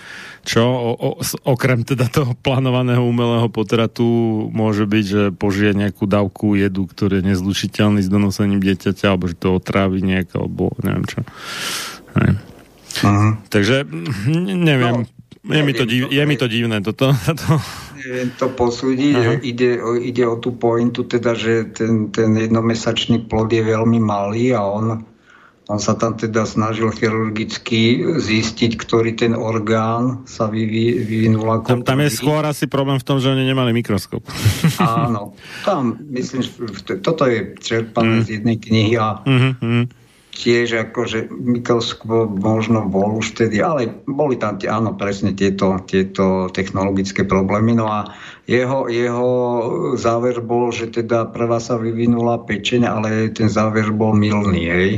čo, 0.45 0.61
o, 0.61 0.91
o, 0.93 1.11
okrem 1.49 1.81
teda 1.81 2.05
toho 2.07 2.37
plánovaného 2.37 3.01
umelého 3.01 3.49
potratu 3.49 4.05
môže 4.53 4.85
byť, 4.85 5.05
že 5.05 5.23
požije 5.33 5.73
nejakú 5.73 6.05
dávku 6.05 6.53
jedu, 6.53 6.85
ktorý 6.85 7.19
je 7.19 7.33
nezlučiteľný 7.33 8.05
s 8.05 8.09
donosením 8.09 8.61
dieťaťa, 8.61 9.05
alebo 9.09 9.25
že 9.25 9.35
to 9.35 9.57
otrávi 9.57 10.05
nejak, 10.05 10.37
alebo 10.37 10.77
neviem 10.85 11.05
čo. 11.09 11.19
Ne. 12.13 12.37
Uh-huh. 12.99 13.37
Takže 13.49 13.85
neviem, 14.29 15.05
no 15.05 15.53
je, 15.55 15.61
mi 15.63 15.73
to, 15.73 15.85
div, 15.87 16.11
je 16.11 16.23
mi 16.25 16.35
to 16.35 16.47
divné 16.51 16.83
toto. 16.83 17.15
To... 17.15 17.49
Neviem 17.99 18.29
to 18.39 18.47
posúdiť, 18.47 19.15
uh-huh. 19.15 19.39
ide, 19.43 19.71
o, 19.83 19.99
ide 19.99 20.23
o 20.23 20.39
tú 20.39 20.55
pointu, 20.55 21.03
teda, 21.03 21.35
že 21.35 21.67
ten, 21.75 22.07
ten 22.15 22.31
jednomesačný 22.31 23.27
plod 23.27 23.51
je 23.51 23.59
veľmi 23.59 23.99
malý 23.99 24.55
a 24.55 24.63
on, 24.63 25.03
on 25.67 25.79
sa 25.83 25.99
tam 25.99 26.15
teda 26.15 26.47
snažil 26.47 26.95
chirurgicky 26.95 27.99
zistiť, 28.15 28.71
ktorý 28.79 29.19
ten 29.19 29.35
orgán 29.35 30.23
sa 30.23 30.47
vyvi, 30.47 31.03
vyvinul 31.03 31.59
ako 31.59 31.67
tam, 31.67 31.83
tam 31.83 31.99
je 31.99 32.09
skôr 32.15 32.41
asi 32.47 32.71
problém 32.71 32.97
v 32.97 33.05
tom, 33.05 33.19
že 33.19 33.35
oni 33.35 33.43
nemali 33.43 33.75
mikroskop. 33.75 34.23
Áno, 34.79 35.35
tam 35.67 35.99
myslím, 36.15 36.41
že 36.47 36.51
toto 37.03 37.27
je 37.27 37.59
čerpané 37.59 38.23
uh-huh. 38.23 38.27
z 38.27 38.29
jednej 38.39 38.57
knihy 38.57 38.95
a 38.95 39.19
uh-huh 39.27 39.98
tiež 40.39 40.87
akože 40.87 41.27
mikroskop 41.35 42.31
možno 42.39 42.87
bol 42.87 43.19
už 43.19 43.35
vtedy, 43.35 43.59
ale 43.59 43.91
boli 44.07 44.39
tam, 44.39 44.55
áno, 44.55 44.95
presne 44.95 45.35
tieto, 45.35 45.75
tieto 45.83 46.47
technologické 46.47 47.27
problémy. 47.27 47.75
No 47.75 47.91
a 47.91 48.15
jeho, 48.47 48.87
jeho 48.87 49.29
záver 49.99 50.39
bol, 50.39 50.71
že 50.71 50.95
teda 50.95 51.27
prvá 51.35 51.59
sa 51.59 51.75
vyvinula 51.75 52.47
pečeň, 52.47 52.81
ale 52.87 53.35
ten 53.35 53.51
záver 53.51 53.91
bol 53.91 54.15
milný, 54.15 54.63
hej. 54.71 54.91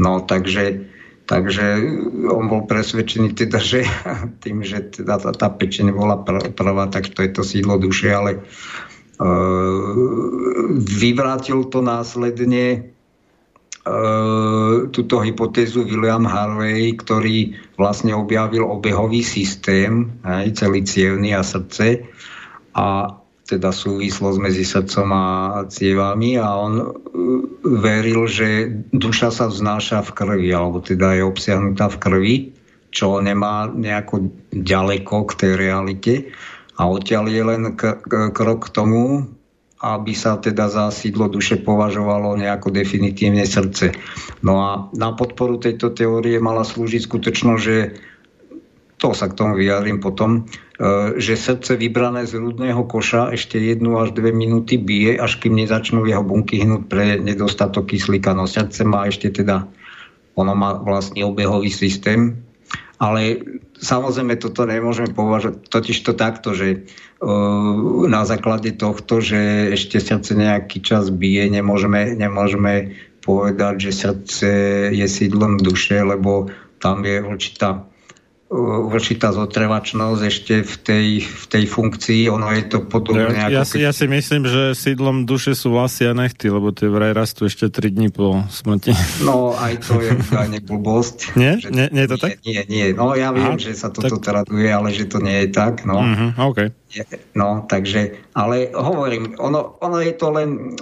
No 0.00 0.24
takže, 0.24 0.80
takže 1.28 1.84
on 2.32 2.48
bol 2.48 2.64
presvedčený 2.64 3.36
teda, 3.36 3.60
že 3.60 3.84
tým, 4.42 4.64
že 4.64 4.80
teda 4.96 5.20
tá, 5.20 5.30
tá 5.36 5.48
pečeň 5.52 5.92
bola 5.92 6.24
pr- 6.24 6.56
prvá, 6.56 6.88
tak 6.88 7.12
to 7.12 7.20
je 7.20 7.30
to 7.36 7.44
sídlo 7.44 7.76
duše, 7.76 8.16
ale 8.16 8.40
uh, 8.40 9.92
vyvrátil 10.80 11.68
to 11.68 11.84
následne 11.84 12.93
túto 14.88 15.20
hypotézu 15.20 15.84
William 15.84 16.24
Harvey, 16.24 16.96
ktorý 16.96 17.52
vlastne 17.76 18.16
objavil 18.16 18.64
obehový 18.64 19.20
systém, 19.20 20.08
aj, 20.24 20.56
celý 20.56 20.88
cievny 20.88 21.36
a 21.36 21.44
srdce 21.44 22.08
a 22.72 23.20
teda 23.44 23.70
súvislosť 23.70 24.38
medzi 24.40 24.64
srdcom 24.64 25.08
a 25.12 25.26
cievami 25.68 26.40
a 26.40 26.48
on 26.56 26.74
uh, 26.80 26.86
veril, 27.60 28.24
že 28.24 28.72
duša 28.88 29.28
sa 29.28 29.52
vznáša 29.52 30.00
v 30.00 30.10
krvi, 30.16 30.48
alebo 30.48 30.80
teda 30.80 31.20
je 31.20 31.28
obsiahnutá 31.28 31.92
v 31.92 32.00
krvi, 32.00 32.34
čo 32.88 33.20
nemá 33.20 33.68
nejako 33.68 34.32
ďaleko 34.48 35.28
k 35.28 35.32
tej 35.36 35.52
realite. 35.60 36.14
A 36.80 36.88
odtiaľ 36.90 37.30
je 37.30 37.42
len 37.44 37.62
krok 38.34 38.66
k 38.66 38.72
tomu, 38.74 39.28
aby 39.84 40.16
sa 40.16 40.40
teda 40.40 40.72
za 40.72 40.88
sídlo 40.88 41.28
duše 41.28 41.60
považovalo 41.60 42.40
nejako 42.40 42.72
definitívne 42.72 43.44
srdce. 43.44 43.92
No 44.40 44.64
a 44.64 44.70
na 44.96 45.12
podporu 45.12 45.60
tejto 45.60 45.92
teórie 45.92 46.40
mala 46.40 46.64
slúžiť 46.64 47.04
skutočnosť, 47.04 47.60
že 47.60 47.76
to 48.96 49.12
sa 49.12 49.28
k 49.28 49.36
tomu 49.36 49.60
vyjadrím 49.60 50.00
potom, 50.00 50.48
e, 50.80 51.20
že 51.20 51.36
srdce 51.36 51.76
vybrané 51.76 52.24
z 52.24 52.40
rudného 52.40 52.88
koša 52.88 53.34
ešte 53.36 53.60
jednu 53.60 54.00
až 54.00 54.16
dve 54.16 54.32
minúty 54.32 54.80
bije, 54.80 55.20
až 55.20 55.36
kým 55.42 55.58
nezačnú 55.60 56.06
jeho 56.08 56.24
bunky 56.24 56.64
hnúť 56.64 56.82
pre 56.88 57.20
nedostatok 57.20 57.90
kyslíka. 57.92 58.32
No 58.32 58.48
srdce 58.48 58.86
má 58.86 59.04
ešte 59.04 59.28
teda, 59.28 59.68
ono 60.38 60.52
má 60.56 60.80
vlastný 60.80 61.26
obehový 61.26 61.68
systém, 61.68 62.43
ale 63.04 63.44
samozrejme 63.76 64.40
toto 64.40 64.64
nemôžeme 64.64 65.12
považovať 65.12 65.68
totiž 65.68 65.96
to 66.00 66.16
takto, 66.16 66.56
že 66.56 66.88
na 68.08 68.24
základe 68.24 68.72
tohto, 68.72 69.20
že 69.20 69.72
ešte 69.76 70.00
srdce 70.00 70.32
nejaký 70.32 70.80
čas 70.80 71.12
bije, 71.12 71.52
nemôžeme, 71.52 72.16
nemôžeme 72.16 72.96
povedať, 73.20 73.88
že 73.88 73.92
srdce 73.92 74.48
je 74.96 75.04
sídlom 75.04 75.60
duše, 75.60 76.00
lebo 76.00 76.48
tam 76.80 77.04
je 77.04 77.20
určitá 77.20 77.84
určitá 78.52 79.32
zotrvačnosť 79.32 80.20
ešte 80.20 80.54
v 80.60 80.74
tej, 80.84 81.06
v 81.24 81.44
tej 81.48 81.64
funkcii, 81.64 82.28
ono 82.28 82.52
je 82.52 82.64
to 82.68 82.84
podobné. 82.84 83.32
Ja, 83.32 83.48
ja, 83.48 83.64
si, 83.64 83.80
ja 83.80 83.90
si 83.90 84.04
myslím, 84.04 84.44
že 84.44 84.76
sídlom 84.76 85.24
duše 85.24 85.56
sú 85.56 85.72
vlasy 85.72 86.04
a 86.06 86.12
nechty, 86.12 86.52
lebo 86.52 86.68
tie 86.70 86.92
vraj 86.92 87.16
rastú 87.16 87.48
ešte 87.48 87.72
3 87.72 87.96
dní 87.96 88.08
po 88.12 88.44
smrti. 88.52 88.92
No, 89.24 89.56
aj 89.56 89.88
to 89.88 89.96
je 89.98 90.12
údajne 90.28 90.60
blbosť. 90.60 91.34
Nie? 91.40 91.56
Že, 91.56 91.68
nie? 91.72 91.86
Nie 91.88 92.02
je 92.04 92.10
to 92.12 92.18
tak? 92.20 92.30
Nie, 92.44 92.60
nie. 92.68 92.86
No, 92.92 93.16
ja 93.16 93.32
viem, 93.32 93.56
Aha, 93.56 93.60
že 93.60 93.72
sa 93.72 93.88
toto 93.88 94.20
tak... 94.20 94.24
traduje, 94.28 94.68
ale 94.68 94.92
že 94.92 95.08
to 95.08 95.24
nie 95.24 95.44
je 95.44 95.48
tak. 95.48 95.88
No, 95.88 96.04
uh-huh, 96.04 96.30
okay. 96.44 96.68
no 97.32 97.64
takže, 97.64 98.28
ale 98.36 98.70
hovorím, 98.70 99.40
ono, 99.40 99.80
ono 99.80 99.98
je 100.04 100.14
to 100.14 100.28
len 100.30 100.76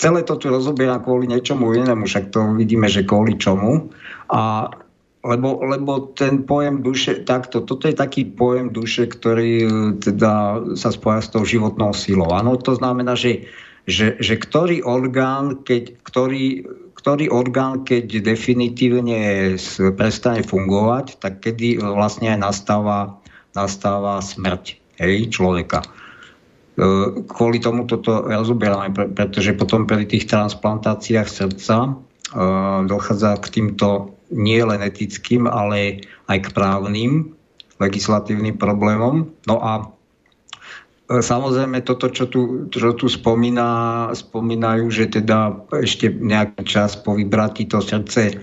celé 0.00 0.24
to 0.24 0.40
tu 0.40 0.48
rozoberá 0.48 0.96
kvôli 0.96 1.28
niečomu 1.28 1.76
inému, 1.76 2.08
však 2.08 2.32
to 2.32 2.56
vidíme, 2.56 2.88
že 2.88 3.04
kvôli 3.04 3.36
čomu. 3.36 3.92
A 4.32 4.72
lebo, 5.20 5.60
lebo 5.60 6.16
ten 6.16 6.48
pojem 6.48 6.80
duše, 6.80 7.28
takto, 7.28 7.60
toto 7.60 7.84
je 7.84 7.92
taký 7.92 8.24
pojem 8.24 8.72
duše, 8.72 9.04
ktorý 9.04 9.52
e, 9.60 9.68
teda 10.00 10.64
sa 10.80 10.88
spája 10.88 11.20
s 11.20 11.28
tou 11.28 11.44
životnou 11.44 11.92
silou. 11.92 12.32
Áno, 12.32 12.56
to 12.56 12.72
znamená, 12.72 13.12
že, 13.20 13.44
že, 13.84 14.16
že 14.16 14.40
ktorý 14.40 14.80
orgán, 14.80 15.60
keď, 15.60 16.00
ktorý, 16.00 16.64
ktorý 16.96 17.28
orgán, 17.28 17.84
keď 17.84 18.24
definitívne 18.24 19.54
prestane 19.92 20.40
fungovať, 20.40 21.20
tak 21.20 21.44
kedy 21.44 21.84
vlastne 21.84 22.32
aj 22.32 22.40
nastáva, 22.40 23.20
nastáva 23.52 24.24
smrť 24.24 24.80
hej, 25.04 25.28
človeka. 25.28 25.84
E, 25.84 25.88
kvôli 27.28 27.60
tomu 27.60 27.84
toto 27.84 28.24
rozoberáme, 28.24 29.12
pretože 29.12 29.52
potom 29.52 29.84
pri 29.84 30.08
tých 30.08 30.32
transplantáciách 30.32 31.28
srdca 31.28 31.76
e, 31.84 31.90
dochádza 32.88 33.36
k 33.36 33.46
týmto 33.52 34.16
nie 34.30 34.62
len 34.62 34.80
etickým, 34.80 35.50
ale 35.50 36.06
aj 36.30 36.38
k 36.46 36.48
právnym 36.54 37.34
legislatívnym 37.82 38.56
problémom. 38.56 39.30
No 39.50 39.56
a 39.58 39.72
e, 41.10 41.18
Samozrejme, 41.18 41.82
toto, 41.82 42.08
čo 42.14 42.30
tu, 42.30 42.70
čo 42.70 42.94
tu 42.94 43.10
spomína, 43.10 44.10
spomínajú, 44.14 44.86
že 44.90 45.10
teda 45.10 45.66
ešte 45.74 46.10
nejaký 46.10 46.62
čas 46.62 46.94
po 46.94 47.18
vybratí 47.18 47.66
to 47.66 47.82
srdce 47.82 48.38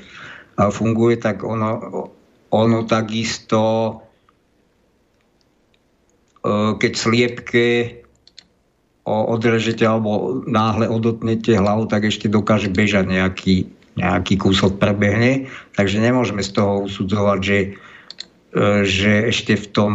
funguje, 0.58 1.22
tak 1.22 1.46
ono, 1.46 1.78
ono 2.50 2.80
takisto, 2.90 3.94
e, 6.44 6.76
keď 6.76 6.92
sliepke 6.98 7.68
odrežete 9.08 9.88
alebo 9.88 10.44
náhle 10.44 10.92
odotnete 10.92 11.56
hlavu, 11.56 11.88
tak 11.88 12.12
ešte 12.12 12.28
dokáže 12.28 12.68
bežať 12.68 13.08
nejaký 13.08 13.77
nejaký 13.98 14.38
kúsok 14.38 14.78
prebehne, 14.78 15.50
takže 15.74 15.98
nemôžeme 15.98 16.46
z 16.46 16.54
toho 16.54 16.86
usudzovať, 16.86 17.40
že, 17.42 17.60
e, 18.54 18.70
že 18.86 19.12
ešte 19.34 19.58
v 19.58 19.68
tom 19.74 19.92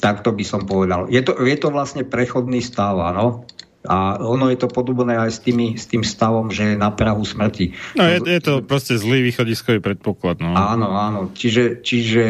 takto 0.00 0.32
by 0.32 0.44
som 0.46 0.64
povedal. 0.64 1.10
Je 1.12 1.20
to, 1.20 1.36
je 1.44 1.56
to 1.60 1.68
vlastne 1.68 2.06
prechodný 2.08 2.64
stav, 2.64 2.96
áno. 2.96 3.44
A 3.88 4.20
ono 4.20 4.52
je 4.52 4.60
to 4.60 4.68
podobné 4.68 5.16
aj 5.16 5.30
s, 5.32 5.40
tými, 5.40 5.72
s 5.72 5.88
tým 5.88 6.04
stavom, 6.04 6.52
že 6.52 6.72
je 6.72 6.76
na 6.76 6.92
Prahu 6.92 7.24
smrti. 7.24 7.72
No 7.96 8.04
je, 8.04 8.20
je 8.28 8.40
to 8.44 8.60
proste 8.60 9.00
zlý 9.00 9.24
východiskový 9.24 9.80
predpoklad. 9.80 10.36
No. 10.36 10.52
Áno, 10.52 10.92
áno. 10.92 11.32
Čiže, 11.32 11.80
čiže 11.80 12.24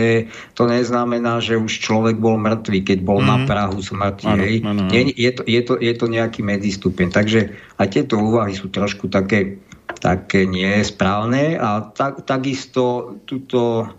to 0.55 0.70
neznamená, 0.70 1.43
že 1.43 1.59
už 1.59 1.82
človek 1.82 2.22
bol 2.22 2.39
mŕtvý, 2.39 2.86
keď 2.86 2.98
bol 3.02 3.18
mm. 3.18 3.27
na 3.27 3.36
mhm. 3.43 3.47
Prahu 3.51 3.78
smrti. 3.82 4.27
Áno, 4.31 4.43
hej. 4.47 4.56
Áno, 4.62 4.82
áno. 4.86 4.90
Je, 4.94 5.02
je, 5.10 5.31
to, 5.35 5.43
je, 5.43 5.60
to, 5.66 5.74
je 5.74 5.94
to 5.98 6.06
nejaký 6.06 6.40
medzistupeň. 6.47 7.10
Takže 7.10 7.40
aj 7.82 7.86
tieto 7.90 8.22
úvahy 8.22 8.55
sú 8.55 8.70
trošku 8.70 9.10
také, 9.10 9.59
také 9.98 10.47
nesprávne 10.47 11.59
a 11.59 11.82
tak, 11.82 12.22
takisto 12.31 13.18
tuto, 13.27 13.90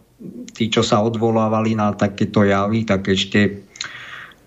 tí, 0.56 0.72
čo 0.72 0.88
sa 0.88 1.04
odvolávali 1.04 1.76
na 1.76 1.92
takéto 1.92 2.48
javy, 2.48 2.88
tak 2.88 3.12
ešte 3.12 3.68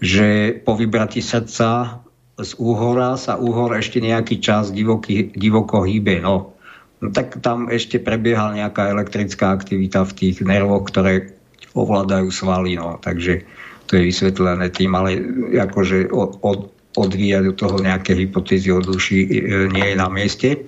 že 0.05 0.60
po 0.60 0.76
vybratí 0.76 1.24
srdca 1.24 2.03
z 2.35 2.51
úhora 2.59 3.15
sa 3.15 3.39
úhor 3.39 3.78
ešte 3.78 4.02
nejaký 4.02 4.43
čas 4.43 4.74
divoký, 4.74 5.31
divoko 5.39 5.86
hýbe. 5.86 6.19
No. 6.19 6.55
no 6.98 7.06
tak 7.15 7.39
tam 7.39 7.70
ešte 7.70 8.02
prebieha 8.02 8.51
nejaká 8.51 8.90
elektrická 8.90 9.55
aktivita 9.55 10.02
v 10.02 10.12
tých 10.19 10.36
nervoch, 10.43 10.90
ktoré 10.90 11.31
ovládajú 11.78 12.35
svaly. 12.35 12.74
No. 12.74 12.98
Takže 12.98 13.47
to 13.86 14.01
je 14.01 14.11
vysvetlené 14.11 14.66
tým, 14.74 14.97
ale 14.98 15.23
akože 15.55 16.11
od, 16.11 16.43
od, 16.43 16.61
odvíjať 16.98 17.43
do 17.51 17.55
toho 17.55 17.77
nejaké 17.78 18.19
hypotézy 18.19 18.74
o 18.74 18.82
duši 18.82 19.19
e, 19.23 19.28
nie 19.70 19.94
je 19.94 19.97
na 19.98 20.09
mieste. 20.11 20.66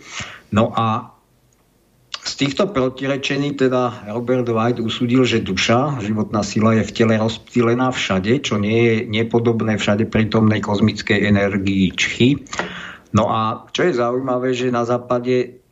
No 0.54 0.70
a 0.70 1.15
z 2.26 2.32
týchto 2.34 2.66
protirečení 2.66 3.54
teda 3.54 4.10
Robert 4.10 4.50
White 4.50 4.82
usúdil, 4.82 5.22
že 5.22 5.46
duša, 5.46 6.02
životná 6.02 6.42
sila 6.42 6.74
je 6.74 6.82
v 6.82 6.94
tele 6.94 7.14
rozptýlená 7.22 7.94
všade, 7.94 8.42
čo 8.42 8.58
nie 8.58 8.78
je 8.82 8.94
nepodobné 9.06 9.78
všade 9.78 10.10
prítomnej 10.10 10.58
kozmickej 10.58 11.22
energii 11.22 11.94
čchy. 11.94 12.42
No 13.14 13.30
a 13.30 13.70
čo 13.70 13.86
je 13.86 13.94
zaujímavé, 13.94 14.50
že 14.58 14.74
na 14.74 14.82
západe 14.82 15.62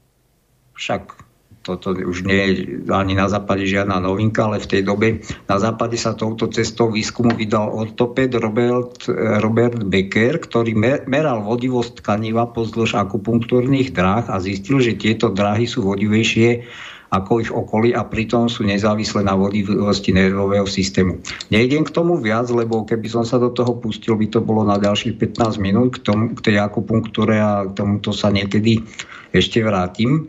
však 0.78 1.23
toto 1.64 1.96
už 1.96 2.28
nie 2.28 2.40
je 2.44 2.52
ani 2.92 3.16
na 3.16 3.24
západe 3.32 3.64
žiadna 3.64 3.96
novinka, 3.96 4.44
ale 4.44 4.60
v 4.60 4.68
tej 4.68 4.82
dobe 4.84 5.24
na 5.48 5.56
západe 5.56 5.96
sa 5.96 6.12
touto 6.12 6.52
cestou 6.52 6.92
výskumu 6.92 7.32
vydal 7.32 7.72
ortoped 7.72 8.36
Robert, 8.36 9.08
Robert 9.40 9.80
Becker, 9.88 10.36
ktorý 10.36 10.76
meral 11.08 11.40
vodivosť 11.40 12.04
tkaniva 12.04 12.52
pozdĺž 12.52 13.00
akupunktúrnych 13.00 13.96
dráh 13.96 14.28
a 14.28 14.36
zistil, 14.44 14.84
že 14.84 15.00
tieto 15.00 15.32
dráhy 15.32 15.64
sú 15.64 15.88
vodivejšie 15.88 16.68
ako 17.14 17.32
ich 17.38 17.52
okolí 17.54 17.94
a 17.94 18.02
pritom 18.02 18.50
sú 18.50 18.66
nezávislé 18.66 19.22
na 19.22 19.38
vodivosti 19.38 20.10
nervového 20.10 20.66
systému. 20.66 21.22
Nejdem 21.54 21.86
k 21.86 21.94
tomu 21.94 22.18
viac, 22.18 22.50
lebo 22.50 22.82
keby 22.82 23.06
som 23.06 23.22
sa 23.22 23.38
do 23.38 23.54
toho 23.54 23.78
pustil, 23.78 24.18
by 24.18 24.26
to 24.26 24.42
bolo 24.42 24.66
na 24.66 24.82
ďalších 24.82 25.14
15 25.14 25.62
minút 25.62 26.02
k, 26.02 26.10
tomu, 26.10 26.34
k 26.34 26.50
tej 26.50 26.56
akupunktúre 26.58 27.38
a 27.38 27.70
k 27.70 27.78
tomuto 27.78 28.10
sa 28.10 28.34
niekedy 28.34 28.82
ešte 29.30 29.62
vrátim. 29.62 30.26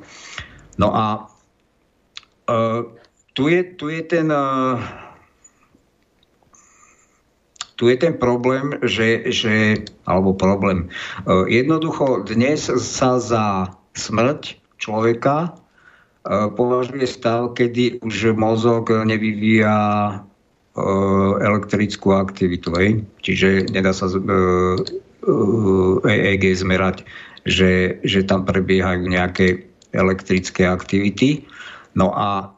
No 0.77 0.91
a 0.95 1.27
uh, 2.49 2.81
tu, 3.33 3.47
je, 3.47 3.63
tu 3.75 3.89
je 3.89 4.01
ten... 4.03 4.27
Uh, 4.31 4.79
tu 7.75 7.91
je 7.91 7.97
ten 7.99 8.15
problém, 8.15 8.79
že, 8.87 9.27
že 9.35 9.83
alebo 10.07 10.31
problém. 10.31 10.87
Uh, 11.27 11.43
jednoducho 11.43 12.23
dnes 12.23 12.71
sa 12.71 13.19
za 13.19 13.75
smrť 13.95 14.55
človeka 14.79 15.51
uh, 15.51 16.47
považuje 16.55 17.03
stav, 17.03 17.51
kedy 17.55 17.99
už 17.99 18.35
mozog 18.39 18.91
nevyvíja 18.91 19.75
elektrickú 21.39 22.11
aktivitu. 22.11 22.67
Hej? 22.75 23.07
Čiže 23.23 23.71
nedá 23.71 23.95
sa 23.95 24.11
EEG 26.03 26.43
zmerať, 26.51 27.07
že, 27.47 28.03
že 28.03 28.27
tam 28.27 28.43
prebiehajú 28.43 29.07
nejaké 29.07 29.63
elektrické 29.95 30.67
aktivity. 30.67 31.47
No 31.95 32.11
a 32.11 32.51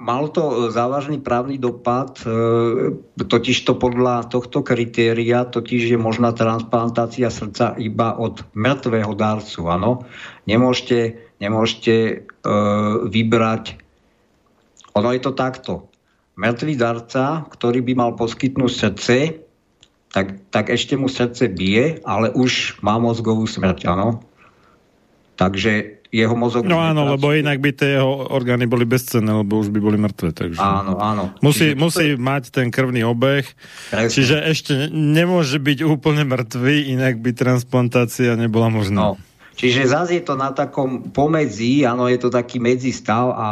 mal 0.00 0.28
to 0.32 0.72
závažný 0.74 1.20
právny 1.20 1.60
dopad, 1.60 2.18
e, 2.24 2.96
totiž 3.20 3.56
to 3.64 3.78
podľa 3.78 4.26
tohto 4.28 4.64
kritéria, 4.66 5.46
totiž 5.46 5.94
je 5.94 5.98
možná 6.00 6.32
transplantácia 6.34 7.30
srdca 7.30 7.76
iba 7.78 8.16
od 8.16 8.42
mŕtvého 8.56 9.12
dárcu. 9.14 9.68
Áno? 9.70 10.08
Nemôžete, 10.48 11.20
nemôžete 11.38 11.94
e, 11.94 12.14
vybrať, 13.08 13.84
ono 14.94 15.10
je 15.10 15.20
to 15.20 15.32
takto. 15.34 15.90
Mŕtvý 16.38 16.74
darca, 16.78 17.46
ktorý 17.50 17.82
by 17.82 17.92
mal 17.94 18.10
poskytnúť 18.14 18.72
srdce, 18.72 19.16
tak, 20.14 20.38
tak 20.54 20.70
ešte 20.70 20.94
mu 20.94 21.10
srdce 21.10 21.50
bije, 21.50 21.98
ale 22.06 22.30
už 22.30 22.78
má 22.86 22.98
mozgovú 23.02 23.46
smrť, 23.50 23.90
áno. 23.90 24.22
Takže 25.34 26.02
jeho 26.14 26.34
mozog... 26.38 26.62
No 26.62 26.78
áno, 26.78 27.10
lebo 27.10 27.34
inak 27.34 27.58
by 27.58 27.74
tie 27.74 27.98
jeho 27.98 28.30
orgány 28.30 28.70
boli 28.70 28.86
bezcenné, 28.86 29.34
lebo 29.34 29.58
už 29.58 29.74
by 29.74 29.80
boli 29.82 29.98
mŕtve. 29.98 30.30
Takže... 30.30 30.62
Áno, 30.62 30.94
áno. 31.02 31.34
Musí, 31.42 31.74
Čiže 31.74 31.80
musí 31.82 32.06
to... 32.14 32.22
mať 32.22 32.42
ten 32.54 32.70
krvný 32.70 33.02
obeh, 33.02 33.42
Presne. 33.90 34.14
čiže 34.14 34.36
ešte 34.46 34.72
nemôže 34.94 35.58
byť 35.58 35.82
úplne 35.82 36.22
mŕtvý, 36.22 36.94
inak 36.94 37.18
by 37.18 37.34
transplantácia 37.34 38.38
nebola 38.38 38.70
možná. 38.70 38.98
No. 39.10 39.12
Čiže 39.58 39.90
zase 39.90 40.22
je 40.22 40.24
to 40.26 40.34
na 40.38 40.54
takom 40.54 41.10
pomedzi, 41.14 41.82
áno, 41.86 42.06
je 42.10 42.18
to 42.18 42.30
taký 42.30 42.62
medzistav 42.62 43.34
a 43.34 43.46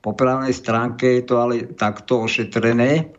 po 0.00 0.12
právnej 0.16 0.52
stránke 0.52 1.20
je 1.20 1.24
to 1.24 1.40
ale 1.40 1.68
takto 1.76 2.24
ošetrené, 2.24 3.12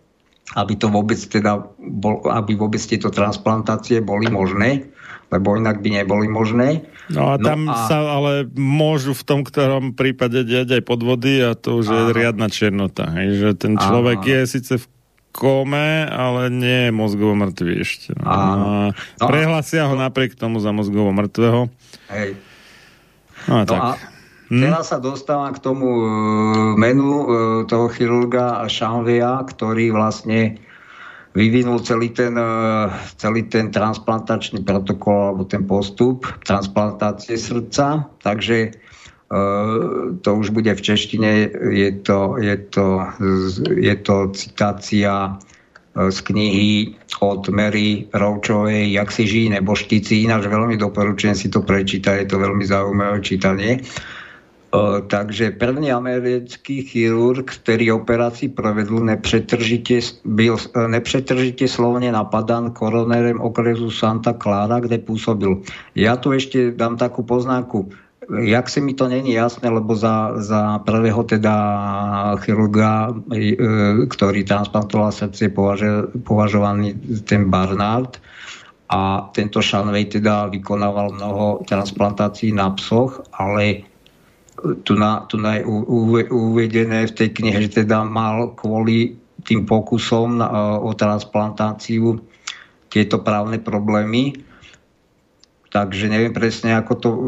aby 0.57 0.73
to 0.77 0.89
vôbec 0.89 1.18
teda 1.18 1.60
bol, 1.77 2.23
aby 2.30 2.53
vôbec 2.57 2.80
tieto 2.80 3.10
transplantácie 3.10 3.99
boli 4.02 4.30
možné 4.30 4.89
lebo 5.27 5.59
inak 5.59 5.83
by 5.83 5.89
neboli 6.03 6.27
možné. 6.31 6.87
No 7.11 7.31
a 7.31 7.39
tam 7.39 7.67
no 7.67 7.75
a... 7.75 7.87
sa 7.87 8.03
ale 8.03 8.47
môžu 8.55 9.15
v 9.15 9.23
tom 9.23 9.41
ktorom 9.43 9.95
prípade 9.95 10.43
diať 10.43 10.79
aj 10.79 10.83
podvody 10.83 11.43
a 11.43 11.55
to 11.55 11.79
už 11.79 11.87
Aha. 11.87 11.95
je 11.95 12.03
riadna 12.15 12.47
černota. 12.47 13.11
Hej, 13.15 13.29
že 13.39 13.49
ten 13.59 13.73
človek 13.75 14.19
Aha. 14.23 14.29
je 14.31 14.39
síce 14.47 14.73
v 14.79 14.85
kome, 15.35 16.07
ale 16.09 16.49
nie 16.49 16.89
je 16.89 16.91
mozgovo 16.95 17.37
mŕtvý 17.37 17.73
ešte. 17.83 18.11
No. 18.17 18.25
A 18.25 18.37
no. 19.21 19.25
Prehlasia 19.27 19.85
ho 19.85 19.95
napriek 19.95 20.33
tomu 20.33 20.57
za 20.63 20.73
mozgovo 20.73 21.13
mŕtvého. 21.13 21.69
Hej. 22.11 22.39
No 23.45 23.53
a 23.53 23.63
no 23.63 23.69
tak. 23.69 23.81
A 23.81 23.89
Hmm. 24.47 24.63
Teraz 24.63 24.95
sa 24.95 25.03
dostávam 25.03 25.51
k 25.51 25.59
tomu 25.59 26.07
e, 26.07 26.07
menu 26.79 27.11
e, 27.19 27.25
toho 27.67 27.91
chirurga 27.91 28.63
Šanvia, 28.71 29.43
ktorý 29.43 29.91
vlastne 29.91 30.55
vyvinul 31.38 31.85
celý 31.85 32.09
ten, 32.09 32.34
e, 32.34 32.49
celý 33.22 33.45
ten 33.45 33.69
transplantačný 33.69 34.65
protokol 34.65 35.38
alebo 35.38 35.45
ten 35.45 35.61
postup 35.69 36.26
transplantácie 36.41 37.38
srdca. 37.38 38.09
Takže 38.26 38.73
to 40.23 40.30
už 40.39 40.55
bude 40.55 40.72
v 40.72 40.81
češtine, 40.81 41.51
je 41.76 41.91
to, 41.99 42.39
je 42.39 42.55
to, 42.72 42.88
je 43.76 43.95
to 43.99 44.31
citácia 44.31 45.35
z 45.97 46.18
knihy 46.22 46.95
od 47.19 47.49
Mary 47.49 48.05
Roučovej 48.14 48.93
Jak 48.93 49.11
si 49.11 49.27
žijí 49.27 49.49
nebo 49.49 49.76
štici, 49.76 50.15
ináč 50.30 50.45
veľmi 50.45 50.77
doporučujem 50.77 51.35
si 51.35 51.49
to 51.49 51.65
prečítať, 51.65 52.23
je 52.23 52.27
to 52.30 52.38
veľmi 52.38 52.65
zaujímavé 52.65 53.18
čítanie. 53.26 53.81
Uh, 54.68 54.99
takže 55.07 55.52
první 55.52 55.91
americký 55.91 56.81
chirurg, 56.81 57.52
který 57.52 57.91
operaci 57.91 58.49
provedl, 58.49 58.99
nepřetržitě, 58.99 59.99
byl 60.26 60.57
e, 60.76 60.88
nepřetržitě 60.88 61.68
slovně 61.68 62.11
napadan 62.11 62.72
koronérem 62.72 63.39
okresu 63.41 63.91
Santa 63.91 64.34
Clara, 64.34 64.80
kde 64.80 64.98
působil. 64.98 65.61
Já 65.95 66.15
tu 66.15 66.31
ještě 66.31 66.72
dám 66.72 66.98
takú 66.98 67.23
poznámku 67.23 67.89
jak 68.27 68.69
si 68.69 68.81
mi 68.81 68.94
to 68.94 69.07
není 69.07 69.34
jasné, 69.34 69.69
lebo 69.69 69.95
za, 69.95 70.35
za 70.44 70.80
prvého 70.80 71.23
teda 71.23 71.56
chirurga, 72.44 73.15
e, 73.31 73.56
ktorý 74.03 74.44
transplantoval 74.44 75.15
srdce, 75.15 75.48
považovaný 76.27 76.94
ten 77.23 77.48
Barnard 77.48 78.19
a 78.91 79.31
tento 79.31 79.64
Shanway 79.64 80.06
teda 80.11 80.52
vykonával 80.52 81.15
mnoho 81.15 81.64
transplantácií 81.68 82.52
na 82.52 82.72
psoch, 82.76 83.23
ale 83.31 83.88
tu, 84.84 84.93
na, 84.97 85.25
tu 85.29 85.38
na 85.38 85.61
je 85.61 85.63
uvedené 86.34 87.05
v 87.07 87.15
tej 87.15 87.29
knihe, 87.34 87.69
že 87.69 87.85
teda 87.85 88.03
mal 88.03 88.57
kvôli 88.57 89.17
tým 89.45 89.69
pokusom 89.69 90.41
na, 90.41 90.77
o 90.81 90.91
transplantáciu 90.97 92.17
tieto 92.89 93.21
právne 93.21 93.61
problémy 93.61 94.47
takže 95.77 96.09
neviem 96.09 96.34
presne, 96.34 96.73
ako 96.73 96.93
to 96.97 97.09
uh, 97.11 97.21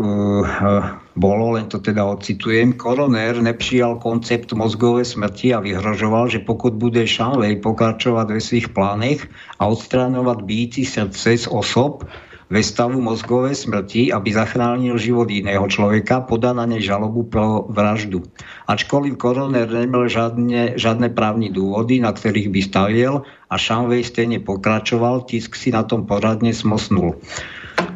bolo, 1.14 1.60
len 1.60 1.68
to 1.68 1.78
teda 1.78 2.02
ocitujem. 2.02 2.74
Koroner 2.74 3.38
nepřijal 3.38 4.00
koncept 4.00 4.54
mozgové 4.58 5.06
smrti 5.06 5.54
a 5.54 5.60
vyhrožoval, 5.60 6.34
že 6.34 6.40
pokud 6.40 6.74
bude 6.74 7.04
Šanlej 7.08 7.62
pokračovať 7.62 8.28
ve 8.32 8.42
svých 8.42 8.68
plánech 8.74 9.28
a 9.60 9.68
odstráňovať 9.68 10.38
bíci 10.44 10.82
srdce 10.88 11.38
z 11.38 11.48
osob 11.52 12.08
ve 12.50 12.66
stavu 12.66 12.98
mozgové 12.98 13.54
smrti, 13.54 14.10
aby 14.10 14.34
zachránil 14.34 14.98
život 14.98 15.30
iného 15.30 15.62
človeka, 15.70 16.26
podá 16.26 16.50
na 16.50 16.66
nej 16.66 16.82
žalobu 16.82 17.30
pro 17.30 17.70
vraždu. 17.70 18.26
Ačkoliv 18.66 19.22
koroner 19.22 19.70
nemal 19.70 20.10
žádne, 20.10 20.74
žádne 20.74 21.14
právne 21.14 21.54
dôvody, 21.54 22.02
na 22.02 22.10
ktorých 22.10 22.50
by 22.50 22.62
staviel 22.66 23.14
a 23.54 23.56
Šanvej 23.56 24.02
stejne 24.10 24.42
pokračoval, 24.42 25.30
tisk 25.30 25.54
si 25.54 25.70
na 25.70 25.86
tom 25.86 26.10
poradne 26.10 26.50
smosnul. 26.50 27.22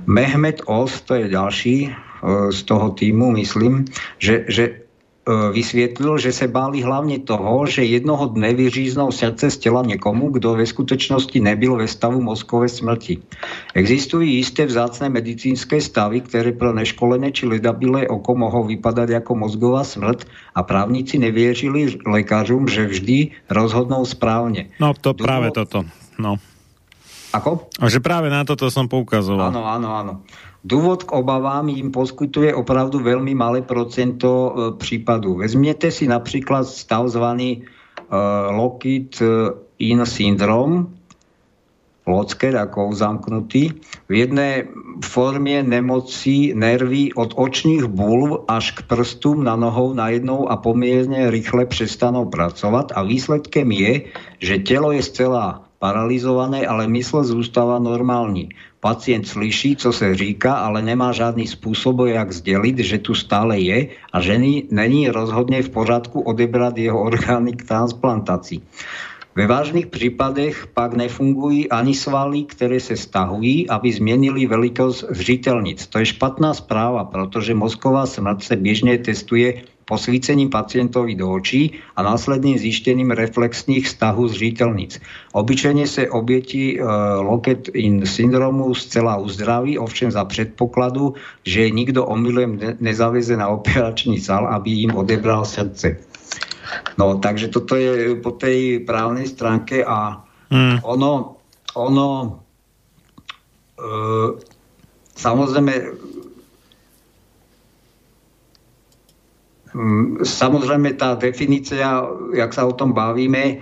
Mehmet 0.06 0.62
Os, 0.70 1.02
to 1.04 1.18
je 1.18 1.34
ďalší 1.34 1.78
e, 1.88 1.90
z 2.54 2.60
toho 2.70 2.94
týmu, 2.94 3.34
myslím, 3.36 3.90
že, 4.22 4.46
že 4.48 4.83
e, 5.24 5.52
vysvětlil, 5.52 6.18
že 6.18 6.32
se 6.32 6.48
báli 6.48 6.82
hlavně 6.82 7.20
toho, 7.20 7.66
že 7.66 7.84
jednoho 7.84 8.26
dne 8.26 8.54
vyříznou 8.54 9.12
srdce 9.12 9.52
z 9.52 9.58
těla 9.58 9.82
někomu, 9.82 10.30
kdo 10.30 10.54
ve 10.54 10.66
skutečnosti 10.66 11.40
nebyl 11.40 11.76
ve 11.76 11.88
stavu 11.88 12.22
mozkové 12.22 12.70
smrti. 12.70 13.18
Existují 13.74 14.36
jisté 14.36 14.66
vzácné 14.66 15.10
medicínské 15.10 15.82
stavy, 15.82 16.22
které 16.22 16.52
pro 16.52 16.74
neškolené 16.74 17.32
či 17.32 17.46
ledabilé 17.46 18.08
oko 18.08 18.36
mohou 18.36 18.64
vypadat 18.64 19.10
jako 19.10 19.36
mozgová 19.36 19.84
smrt 19.84 20.28
a 20.56 20.64
právníci 20.64 21.18
nevěřili 21.18 21.98
lékařům, 22.06 22.68
že 22.68 22.86
vždy 22.86 23.32
rozhodnou 23.50 24.06
správně. 24.06 24.70
No 24.80 24.94
to 24.94 25.14
Důvod... 25.14 25.26
práve 25.26 25.52
toto. 25.52 25.84
No. 26.20 26.36
Ako? 27.34 27.66
A 27.82 27.90
že 27.90 27.98
práve 27.98 28.30
na 28.30 28.46
toto 28.46 28.70
som 28.70 28.86
poukazoval. 28.86 29.50
Áno, 29.50 29.66
áno, 29.66 29.90
áno. 29.90 30.14
Dôvod 30.64 31.04
k 31.04 31.12
obavám 31.12 31.68
im 31.68 31.92
poskytuje 31.92 32.56
opravdu 32.56 33.04
veľmi 33.04 33.36
malé 33.36 33.60
procento 33.68 34.32
e, 34.32 34.52
prípadu. 34.80 35.44
Vezmiete 35.44 35.92
si 35.92 36.08
napríklad 36.08 36.64
stav 36.64 37.12
zvaný 37.12 37.60
e, 37.60 37.60
Lockheed 38.52 39.20
in 39.84 40.00
syndrom, 40.08 40.88
Locker 42.04 42.52
ako 42.60 42.92
zamknutý. 42.92 43.72
V 44.08 44.14
jednej 44.14 44.68
formě 45.06 45.64
nemocí 45.64 46.52
nervy 46.56 47.14
od 47.16 47.34
očných 47.36 47.88
bulv 47.88 48.44
až 48.48 48.72
k 48.72 48.84
prstom 48.84 49.44
na 49.44 49.56
nohou 49.56 49.94
najednou 49.94 50.52
a 50.52 50.58
pomierne 50.58 51.32
rýchle 51.32 51.66
přestanou 51.66 52.26
pracovat 52.26 52.92
a 52.96 53.04
výsledkem 53.04 53.72
je, 53.72 54.02
že 54.40 54.60
telo 54.60 54.92
je 54.92 55.04
zcela 55.04 55.64
paralizované, 55.80 56.68
ale 56.68 56.88
mysl 56.88 57.24
zůstává 57.24 57.80
normální. 57.80 58.50
Pacient 58.84 59.28
slyší, 59.28 59.76
co 59.76 59.96
se 59.96 60.16
říká, 60.16 60.54
ale 60.54 60.82
nemá 60.82 61.16
žádný 61.16 61.48
způsob, 61.48 62.04
jak 62.06 62.32
sdělit, 62.32 62.80
že 62.80 63.00
tu 63.00 63.16
stále 63.16 63.60
je 63.60 63.88
a 64.14 64.20
že 64.20 64.36
není 64.72 65.08
rozhodně 65.08 65.64
v 65.64 65.70
pořádku 65.70 66.22
odebrat 66.22 66.78
jeho 66.78 67.00
orgány 67.02 67.56
k 67.56 67.64
transplantaci. 67.64 68.60
Ve 69.36 69.48
vážných 69.48 69.88
případech 69.88 70.68
pak 70.74 70.94
nefungují 70.94 71.70
ani 71.70 71.96
svaly, 71.96 72.44
které 72.44 72.80
se 72.80 72.98
stahují, 72.98 73.70
aby 73.70 73.88
změnili 73.92 74.46
velikost 74.46 75.08
zřitelnic. 75.10 75.88
To 75.88 76.00
je 76.00 76.06
špatná 76.06 76.54
zpráva, 76.54 77.04
protože 77.04 77.56
mozková 77.56 78.06
smrt 78.06 78.44
se 78.44 78.56
běžně 78.56 78.98
testuje 78.98 79.64
posvícením 79.86 80.50
pacientovi 80.50 81.16
do 81.16 81.32
očí 81.32 81.74
a 81.96 82.04
následným 82.04 82.58
zjištěním 82.58 83.12
reflexních 83.12 83.88
stahů 83.88 84.28
zřitelnic. 84.28 85.02
Obyčejně 85.32 85.88
se 85.88 86.10
oběti 86.10 86.80
e, 86.80 86.84
loket 87.20 87.70
in 87.74 88.06
syndromu 88.06 88.76
zcela 88.76 89.18
uzdraví, 89.18 89.78
ovšem 89.80 90.12
za 90.12 90.26
předpokladu, 90.26 91.14
že 91.44 91.70
nikdo 91.70 92.06
omylem 92.06 92.58
ne 92.60 92.78
nezaveze 92.80 93.38
na 93.38 93.48
operační 93.48 94.20
sál, 94.20 94.48
aby 94.48 94.70
jim 94.70 94.96
odebral 94.96 95.46
srdce. 95.46 95.98
No, 96.98 97.18
takže 97.20 97.48
toto 97.48 97.76
je 97.76 98.16
po 98.16 98.32
tej 98.32 98.80
právnej 98.88 99.28
stránke 99.28 99.86
a 99.86 100.26
mm. 100.50 100.82
ono, 100.84 101.36
ono 101.76 102.40
e, 103.78 103.90
samozrejme 105.18 105.74
samozrejme 110.22 110.94
tá 110.94 111.18
definícia, 111.18 112.06
jak 112.34 112.52
sa 112.54 112.70
o 112.70 112.74
tom 112.78 112.94
bavíme, 112.94 113.44
e, 113.44 113.56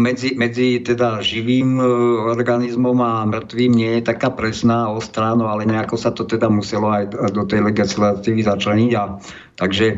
medzi, 0.00 0.32
medzi 0.32 0.80
teda 0.80 1.20
živým 1.20 1.76
e, 1.76 1.84
organizmom 2.32 2.96
a 3.04 3.28
mŕtvým 3.28 3.72
nie 3.76 3.90
je 4.00 4.02
taká 4.08 4.32
presná, 4.32 4.88
ostrá, 4.88 5.36
no 5.36 5.52
ale 5.52 5.68
nejako 5.68 5.96
sa 6.00 6.10
to 6.10 6.24
teda 6.24 6.48
muselo 6.48 6.88
aj 6.88 7.12
do 7.36 7.44
tej 7.44 7.60
legislatívy 7.68 8.48
začleniť. 8.48 8.92
A, 8.96 9.04
takže 9.60 9.86
e, 9.92 9.96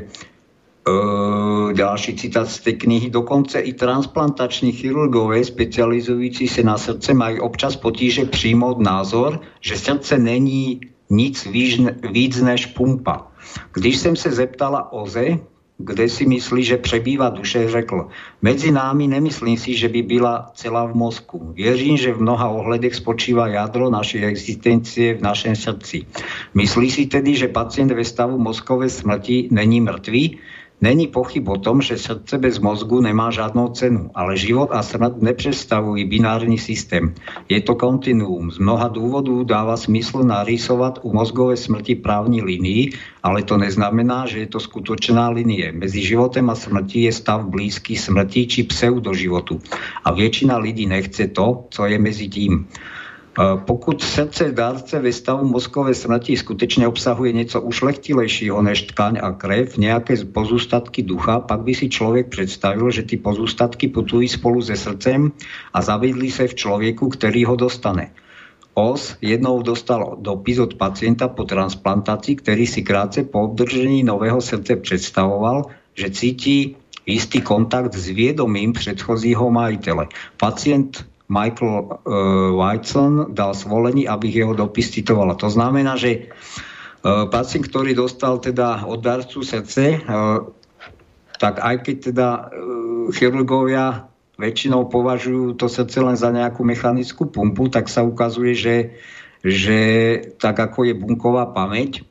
ďalší 1.74 2.18
citát 2.18 2.50
z 2.50 2.58
tej 2.58 2.74
knihy. 2.82 3.06
Dokonce 3.14 3.62
i 3.62 3.78
transplantační 3.78 4.74
chirurgové 4.74 5.44
specializující 5.46 6.48
se 6.50 6.62
na 6.66 6.78
srdce 6.78 7.14
mají 7.14 7.38
občas 7.38 7.78
potíže 7.78 8.26
přijmout 8.26 8.82
názor, 8.82 9.38
že 9.62 9.78
srdce 9.78 10.18
není 10.18 10.80
nic 11.10 11.46
víc 12.02 12.40
než 12.40 12.66
pumpa. 12.66 13.27
Když 13.72 13.96
jsem 13.96 14.16
se 14.16 14.32
zeptala 14.32 14.92
Oze, 14.92 15.38
kde 15.78 16.08
si 16.08 16.26
myslí, 16.26 16.64
že 16.64 16.76
přebývá 16.76 17.28
duše, 17.28 17.70
řekl, 17.70 18.08
mezi 18.42 18.70
námi 18.70 19.06
nemyslím 19.06 19.56
si, 19.56 19.76
že 19.76 19.88
by 19.88 20.02
byla 20.02 20.50
celá 20.54 20.86
v 20.86 20.94
mozku. 20.94 21.52
Věřím, 21.54 21.96
že 21.96 22.12
v 22.12 22.20
mnoha 22.20 22.48
ohledech 22.48 22.94
spočívá 22.94 23.48
jádro 23.48 23.90
naší 23.90 24.18
existencie 24.18 25.14
v 25.14 25.22
našem 25.22 25.56
srdci. 25.56 26.06
Myslí 26.54 26.90
si 26.90 27.06
tedy, 27.06 27.34
že 27.36 27.48
pacient 27.48 27.92
ve 27.92 28.04
stavu 28.04 28.38
mozkové 28.38 28.88
smrti 28.88 29.48
není 29.50 29.80
mrtvý? 29.80 30.38
Není 30.80 31.06
pochyb 31.06 31.48
o 31.48 31.58
tom, 31.58 31.82
že 31.82 31.98
srdce 31.98 32.38
bez 32.38 32.58
mozgu 32.58 33.00
nemá 33.00 33.30
žádnou 33.30 33.68
cenu, 33.68 34.10
ale 34.14 34.36
život 34.36 34.70
a 34.72 34.82
smrt 34.82 35.22
nepředstavují 35.22 36.04
binární 36.04 36.58
systém. 36.58 37.14
Je 37.48 37.60
to 37.60 37.74
kontinuum. 37.74 38.50
Z 38.50 38.58
mnoha 38.58 38.88
důvodů 38.88 39.44
dává 39.44 39.76
smysl 39.76 40.22
narýsovat 40.22 40.98
u 41.02 41.12
mozgové 41.12 41.56
smrti 41.56 41.94
právní 41.94 42.42
linii, 42.42 42.90
ale 43.22 43.42
to 43.42 43.58
neznamená, 43.58 44.26
že 44.26 44.38
je 44.38 44.46
to 44.46 44.60
skutočná 44.60 45.28
linie. 45.28 45.72
Mezi 45.72 46.02
životem 46.02 46.50
a 46.50 46.54
smrti 46.54 47.02
je 47.02 47.12
stav 47.12 47.46
blízký 47.46 47.96
smrti 47.96 48.46
či 48.46 48.62
pseudoživotu. 48.62 49.60
A 50.04 50.12
většina 50.12 50.58
lidí 50.58 50.86
nechce 50.86 51.26
to, 51.26 51.66
co 51.70 51.86
je 51.86 51.98
mezi 51.98 52.28
tím. 52.28 52.66
Pokud 53.38 54.02
srdce 54.02 54.50
dárce 54.52 54.98
ve 54.98 55.12
stavu 55.12 55.46
mozkové 55.48 55.94
smrti 55.94 56.36
skutečně 56.36 56.88
obsahuje 56.88 57.32
něco 57.32 57.60
ušlechtilejšího 57.60 58.62
než 58.62 58.82
tkaň 58.82 59.18
a 59.22 59.32
krev, 59.32 59.78
nějaké 59.78 60.16
pozůstatky 60.26 61.02
ducha, 61.02 61.40
pak 61.40 61.60
by 61.60 61.74
si 61.74 61.88
člověk 61.88 62.28
představil, 62.28 62.90
že 62.90 63.02
ty 63.02 63.16
pozůstatky 63.16 63.88
putují 63.88 64.28
spolu 64.28 64.62
se 64.62 64.76
srdcem 64.76 65.32
a 65.74 65.82
zavidli 65.82 66.30
se 66.30 66.46
v 66.48 66.54
člověku, 66.54 67.08
který 67.08 67.44
ho 67.44 67.56
dostane. 67.56 68.10
OS 68.74 69.16
jednou 69.22 69.62
dostal 69.62 70.18
dopis 70.18 70.58
od 70.58 70.74
pacienta 70.74 71.28
po 71.28 71.42
transplantácii, 71.42 72.38
ktorý 72.38 72.66
si 72.66 72.82
krátce 72.82 73.22
po 73.26 73.50
obdržení 73.50 74.02
nového 74.02 74.38
srdce 74.38 74.78
predstavoval, 74.82 75.66
že 75.94 76.10
cíti 76.10 76.78
istý 77.06 77.42
kontakt 77.42 77.94
s 77.94 78.10
viedomím 78.10 78.74
predchozího 78.74 79.50
majitele. 79.50 80.06
Pacient 80.38 81.06
Michael 81.28 81.76
uh, 81.84 81.92
Whiteson 82.56 83.36
dal 83.36 83.52
svolení, 83.52 84.08
aby 84.08 84.32
jeho 84.32 84.56
dopis 84.56 84.88
citovala. 84.88 85.36
To 85.36 85.52
znamená, 85.52 86.00
že 86.00 86.32
uh, 86.32 87.28
pacient, 87.28 87.68
ktorý 87.68 87.92
dostal 87.92 88.40
teda 88.40 88.88
od 88.88 89.04
darcu 89.04 89.44
srdce, 89.44 90.00
uh, 90.00 90.48
tak 91.36 91.60
aj 91.60 91.84
keď 91.84 91.96
teda 92.00 92.28
uh, 92.32 92.48
chirurgovia 93.12 94.08
väčšinou 94.40 94.88
považujú 94.88 95.60
to 95.60 95.68
srdce 95.68 96.00
len 96.00 96.16
za 96.16 96.32
nejakú 96.32 96.64
mechanickú 96.64 97.28
pumpu, 97.28 97.68
tak 97.68 97.92
sa 97.92 98.00
ukazuje, 98.06 98.56
že, 98.56 98.76
že 99.44 99.78
tak 100.40 100.56
ako 100.56 100.88
je 100.88 100.94
bunková 100.96 101.52
pamäť, 101.52 102.07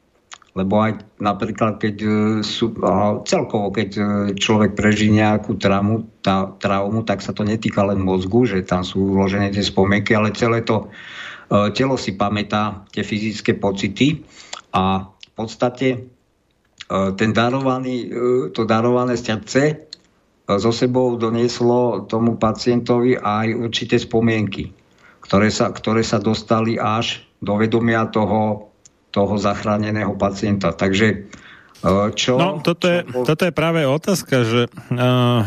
lebo 0.58 0.82
aj 0.82 1.22
napríklad, 1.22 1.78
keď 1.78 1.96
e, 2.02 2.10
sú, 2.42 2.74
celkovo, 3.30 3.70
keď 3.70 3.90
e, 3.94 4.02
človek 4.34 4.74
preží 4.74 5.14
nejakú 5.14 5.54
traumu, 5.62 6.10
tá, 6.26 6.50
traumu, 6.58 7.06
tak 7.06 7.22
sa 7.22 7.30
to 7.30 7.46
netýka 7.46 7.86
len 7.86 8.02
mozgu, 8.02 8.50
že 8.50 8.66
tam 8.66 8.82
sú 8.82 9.14
uložené 9.14 9.54
tie 9.54 9.62
spomienky, 9.62 10.18
ale 10.18 10.34
celé 10.34 10.66
to 10.66 10.90
e, 11.54 11.70
telo 11.78 11.94
si 11.94 12.18
pamätá 12.18 12.90
tie 12.90 13.06
fyzické 13.06 13.54
pocity. 13.54 14.26
A 14.74 15.06
v 15.06 15.32
podstate 15.38 16.10
ten 16.88 17.36
darovaný, 17.36 18.08
to 18.56 18.64
darované 18.64 19.20
srdce 19.20 19.92
so 20.48 20.72
sebou 20.72 21.20
donieslo 21.20 22.08
tomu 22.08 22.40
pacientovi 22.40 23.20
aj 23.20 23.48
určité 23.58 24.00
spomienky, 24.00 24.72
ktoré 25.20 25.52
sa, 25.52 25.68
ktoré 25.68 26.00
sa 26.00 26.24
dostali 26.24 26.80
až 26.80 27.28
do 27.44 27.60
vedomia 27.60 28.08
toho, 28.08 28.67
toho 29.18 29.34
zachráneného 29.42 30.14
pacienta. 30.14 30.70
Takže 30.70 31.26
e, 31.82 31.92
čo... 32.14 32.38
No, 32.38 32.62
toto 32.62 32.86
je, 32.86 33.02
toto 33.26 33.50
je 33.50 33.54
práve 33.54 33.82
otázka, 33.90 34.46
že 34.46 34.62
uh, 34.94 35.42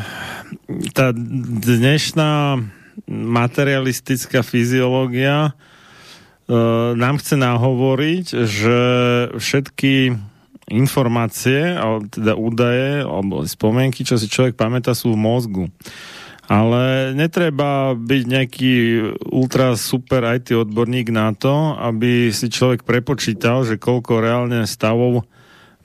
tá 0.91 1.15
dnešná 1.63 2.59
materialistická 3.07 4.43
fyziológia 4.43 5.55
uh, 5.55 6.99
nám 6.99 7.23
chce 7.23 7.39
nahovoriť, 7.39 8.27
že 8.43 8.79
všetky 9.39 10.19
informácie, 10.71 11.75
teda 12.15 12.39
údaje 12.39 13.03
alebo 13.03 13.43
spomienky, 13.43 14.07
čo 14.07 14.15
si 14.15 14.31
človek 14.31 14.55
pamätá, 14.55 14.95
sú 14.95 15.15
v 15.15 15.19
mozgu. 15.19 15.65
Ale 16.51 17.15
netreba 17.15 17.95
byť 17.95 18.23
nejaký 18.27 18.75
ultra 19.31 19.79
super 19.79 20.27
IT 20.35 20.51
odborník 20.51 21.15
na 21.15 21.31
to, 21.31 21.79
aby 21.79 22.35
si 22.35 22.51
človek 22.51 22.83
prepočítal, 22.83 23.63
že 23.63 23.79
koľko 23.79 24.19
reálne 24.19 24.67
stavov 24.67 25.23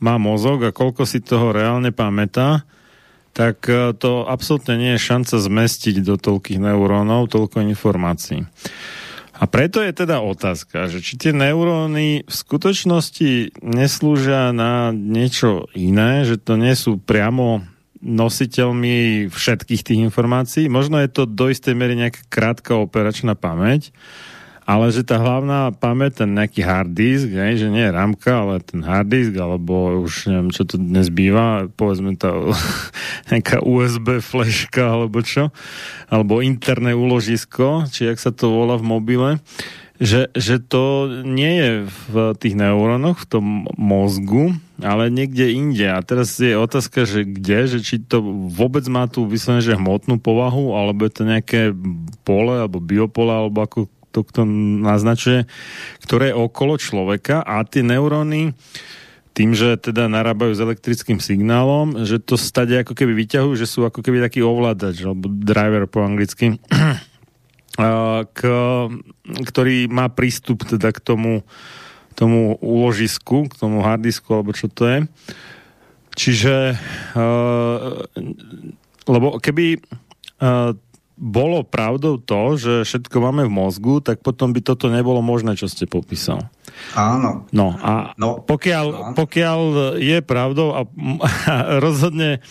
má 0.02 0.18
mozog 0.18 0.66
a 0.66 0.74
koľko 0.74 1.06
si 1.06 1.22
toho 1.22 1.54
reálne 1.54 1.94
pamätá, 1.94 2.66
tak 3.38 3.70
e, 3.70 3.94
to 3.94 4.26
absolútne 4.26 4.80
nie 4.82 4.92
je 4.98 5.06
šanca 5.06 5.38
zmestiť 5.38 6.02
do 6.02 6.18
toľkých 6.18 6.58
neurónov 6.58 7.30
toľko 7.30 7.62
informácií. 7.62 8.50
A 9.36 9.44
preto 9.52 9.84
je 9.84 9.92
teda 9.92 10.24
otázka, 10.24 10.88
že 10.88 11.04
či 11.04 11.20
tie 11.20 11.36
neuróny 11.36 12.24
v 12.24 12.34
skutočnosti 12.34 13.60
neslúžia 13.60 14.56
na 14.56 14.96
niečo 14.96 15.68
iné, 15.76 16.24
že 16.24 16.40
to 16.40 16.56
nie 16.56 16.72
sú 16.72 16.96
priamo 16.98 17.68
nositeľmi 18.06 19.27
všetkých 19.34 19.82
tých 19.82 19.99
informácií. 20.06 20.69
Možno 20.69 21.02
je 21.02 21.10
to 21.10 21.26
do 21.26 21.49
istej 21.49 21.73
miery 21.73 21.98
nejaká 21.98 22.22
krátka 22.30 22.77
operačná 22.77 23.34
pamäť, 23.34 23.90
ale 24.65 24.90
že 24.90 25.06
tá 25.06 25.22
hlavná 25.22 25.73
pamäť, 25.73 26.26
ten 26.26 26.34
nejaký 26.34 26.61
hard 26.65 26.94
disk, 26.94 27.30
ne, 27.30 27.53
že 27.53 27.69
nie 27.69 27.86
je 27.86 27.94
ramka, 27.94 28.45
ale 28.45 28.61
ten 28.61 28.82
hard 28.82 29.10
disk, 29.10 29.34
alebo 29.38 30.02
už 30.02 30.30
neviem, 30.30 30.49
čo 30.49 30.65
to 30.65 30.82
dnes 30.82 31.10
býva, 31.14 31.69
povedzme 31.73 32.18
tá 32.18 32.34
nejaká 33.34 33.61
USB 33.61 34.22
fleška, 34.22 34.86
alebo 35.02 35.22
čo, 35.22 35.53
alebo 36.10 36.45
interné 36.45 36.98
úložisko, 36.98 37.90
či 37.90 38.10
jak 38.10 38.22
sa 38.22 38.34
to 38.34 38.53
volá 38.53 38.77
v 38.77 38.86
mobile, 38.90 39.30
že, 39.96 40.28
že 40.36 40.60
to 40.60 41.08
nie 41.24 41.54
je 41.56 41.72
v 41.88 42.14
tých 42.36 42.56
neurónoch, 42.60 43.24
v 43.24 43.30
tom 43.30 43.46
mozgu, 43.80 44.60
ale 44.84 45.08
niekde 45.08 45.56
inde. 45.56 45.88
A 45.88 46.04
teraz 46.04 46.36
je 46.36 46.52
otázka, 46.60 47.08
že 47.08 47.24
kde, 47.24 47.78
že 47.78 47.80
či 47.80 48.04
to 48.04 48.20
vôbec 48.52 48.84
má 48.92 49.08
tú 49.08 49.24
vyslovene, 49.24 49.64
že 49.64 49.80
hmotnú 49.80 50.20
povahu, 50.20 50.76
alebo 50.76 51.08
je 51.08 51.14
to 51.16 51.24
nejaké 51.24 51.72
pole, 52.28 52.60
alebo 52.60 52.84
biopole, 52.84 53.32
alebo 53.32 53.64
ako 53.64 53.88
to 54.12 54.24
kto 54.24 54.48
naznačuje, 54.84 55.44
ktoré 56.08 56.32
je 56.32 56.40
okolo 56.40 56.80
človeka 56.80 57.44
a 57.44 57.68
tie 57.68 57.84
neuróny 57.84 58.56
tým, 59.36 59.52
že 59.52 59.76
teda 59.76 60.08
narábajú 60.08 60.56
s 60.56 60.64
elektrickým 60.64 61.20
signálom, 61.20 62.08
že 62.08 62.24
to 62.24 62.40
stade 62.40 62.72
ako 62.72 62.96
keby 62.96 63.12
vyťahujú, 63.12 63.60
že 63.60 63.68
sú 63.68 63.84
ako 63.84 64.00
keby 64.00 64.24
taký 64.24 64.40
ovládač, 64.40 65.04
alebo 65.04 65.28
driver 65.28 65.92
po 65.92 66.08
anglicky, 66.08 66.56
k, 68.31 68.39
ktorý 69.27 69.91
má 69.91 70.07
prístup 70.07 70.64
teda 70.64 70.95
k 70.95 70.99
tomu, 71.03 71.43
tomu 72.15 72.56
úložisku, 72.64 73.52
k 73.52 73.53
tomu 73.56 73.84
hardisku, 73.84 74.31
alebo 74.31 74.56
čo 74.56 74.72
to 74.72 74.88
je. 74.88 74.99
Čiže, 76.15 76.80
lebo 79.03 79.27
keby 79.43 79.84
bolo 81.15 81.64
pravdou 81.64 82.19
to, 82.19 82.60
že 82.60 82.73
všetko 82.84 83.23
máme 83.23 83.47
v 83.47 83.56
mozgu, 83.56 84.03
tak 84.03 84.19
potom 84.19 84.52
by 84.52 84.60
toto 84.60 84.91
nebolo 84.91 85.23
možné, 85.23 85.56
čo 85.56 85.72
ste 85.72 85.88
popísal. 85.88 86.52
Áno. 86.95 87.47
No 87.56 87.72
a 87.80 88.11
no, 88.19 88.43
pokiaľ, 88.43 89.15
pokiaľ 89.15 89.60
je 89.95 90.19
pravdou 90.19 90.76
a, 90.76 90.84
a 91.23 91.53
rozhodne, 91.85 92.43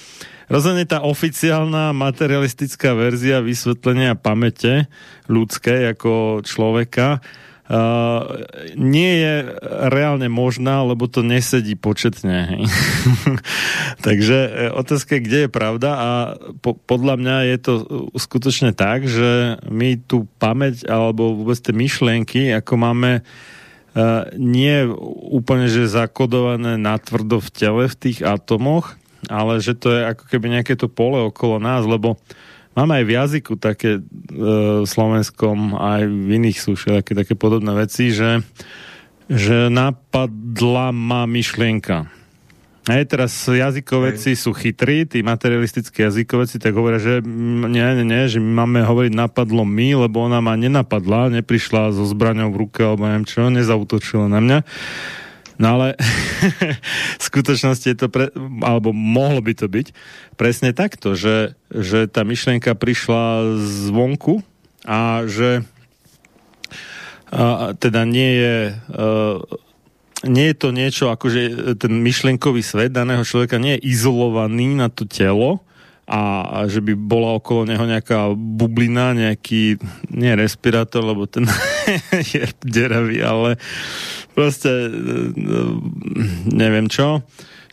rozhodne 0.49 0.85
tá 0.85 1.05
oficiálna 1.05 1.95
materialistická 1.97 2.93
verzia 2.93 3.45
vysvetlenia 3.45 4.19
pamäte 4.19 4.91
ľudskej 5.29 5.97
ako 5.97 6.45
človeka 6.45 7.25
Uh, 7.65 8.45
nie 8.77 9.25
je 9.25 9.57
reálne 9.89 10.29
možná, 10.29 10.85
lebo 10.85 11.09
to 11.09 11.25
nesedí 11.25 11.81
početne. 11.81 12.61
Takže 14.05 14.37
e, 14.37 14.51
otázka 14.69 15.17
je, 15.17 15.25
kde 15.25 15.39
je 15.49 15.49
pravda 15.49 15.91
a 15.97 16.09
po, 16.61 16.77
podľa 16.77 17.17
mňa 17.17 17.37
je 17.49 17.59
to 17.65 17.73
skutočne 18.21 18.77
tak, 18.77 19.09
že 19.09 19.57
my 19.65 19.97
tú 19.97 20.29
pamäť 20.37 20.85
alebo 20.85 21.41
vôbec 21.41 21.57
tie 21.57 21.73
myšlienky, 21.73 22.53
ako 22.53 22.73
máme 22.77 23.25
uh, 23.25 24.29
nie 24.37 24.85
úplne, 25.33 25.65
že 25.65 25.89
zakodované 25.89 26.77
natvrdo 26.77 27.41
v 27.41 27.49
tele, 27.49 27.85
v 27.89 27.97
tých 27.97 28.21
atomoch, 28.21 29.01
ale 29.29 29.61
že 29.61 29.77
to 29.77 29.93
je 29.93 30.01
ako 30.13 30.25
keby 30.29 30.47
nejaké 30.59 30.75
to 30.75 30.91
pole 30.91 31.21
okolo 31.31 31.63
nás, 31.63 31.85
lebo 31.85 32.19
Máme 32.75 32.99
aj 32.99 33.05
v 33.07 33.15
jazyku 33.15 33.55
také 33.55 33.91
e, 33.99 34.01
slovenskom, 34.83 35.79
aj 35.79 36.11
v 36.11 36.29
iných 36.43 36.59
sú 36.59 36.75
také, 36.75 37.15
také 37.15 37.39
podobné 37.39 37.71
veci, 37.71 38.11
že, 38.11 38.43
že 39.31 39.71
napadla 39.71 40.91
ma 40.91 41.23
myšlienka. 41.23 42.11
Aj 42.85 43.01
teraz 43.09 43.33
jazykovedci 43.49 44.37
sú 44.37 44.53
chytrí, 44.53 45.09
tí 45.09 45.25
materialistickí 45.25 46.05
jazykovedci 46.05 46.61
tak 46.61 46.77
hovoria, 46.77 47.01
že 47.01 47.25
nie, 47.25 47.81
nie, 47.81 48.05
nie, 48.05 48.29
že 48.29 48.43
my 48.43 48.67
máme 48.67 48.85
hovoriť 48.85 49.13
napadlo 49.17 49.65
my, 49.65 50.05
lebo 50.05 50.21
ona 50.21 50.45
ma 50.45 50.53
nenapadla, 50.53 51.33
neprišla 51.33 51.97
so 51.97 52.05
zbraňou 52.05 52.53
v 52.53 52.61
ruke 52.69 52.85
alebo 52.85 53.09
neviem 53.09 53.25
čo, 53.25 53.49
nezautočila 53.49 54.29
na 54.29 54.43
mňa. 54.43 54.59
No 55.59 55.79
ale 55.79 55.95
v 57.21 57.23
skutočnosti 57.23 57.87
je 57.87 57.97
to, 57.99 58.09
pre, 58.11 58.31
alebo 58.63 58.91
mohlo 58.91 59.39
by 59.39 59.55
to 59.55 59.71
byť 59.71 59.87
presne 60.35 60.75
takto, 60.75 61.15
že, 61.15 61.55
že 61.71 62.11
tá 62.11 62.27
myšlienka 62.27 62.75
prišla 62.75 63.55
zvonku 63.89 64.43
a 64.83 65.25
že 65.31 65.63
a, 67.31 67.73
teda 67.79 68.03
nie 68.03 68.31
je 68.35 68.57
a, 68.73 69.39
nie 70.25 70.47
je 70.51 70.57
to 70.57 70.69
niečo, 70.73 71.13
akože 71.13 71.77
ten 71.77 71.93
myšlienkový 72.01 72.65
svet 72.65 72.97
daného 72.97 73.29
človeka 73.29 73.61
nie 73.61 73.77
je 73.77 73.93
izolovaný 73.93 74.73
na 74.73 74.89
to 74.89 75.05
telo, 75.05 75.61
a, 76.05 76.45
a 76.45 76.59
že 76.69 76.85
by 76.85 76.93
bola 76.97 77.41
okolo 77.41 77.65
neho 77.65 77.85
nejaká 77.89 78.37
bublina, 78.37 79.17
nejaký, 79.17 79.81
nie 80.13 80.33
respirátor, 80.37 81.01
lebo 81.01 81.25
ten 81.25 81.49
je 82.35 82.45
deravý, 82.65 83.21
ale 83.21 83.61
proste 84.33 84.71
e, 84.71 84.91
e, 84.91 85.59
neviem 86.51 86.91
čo, 86.91 87.23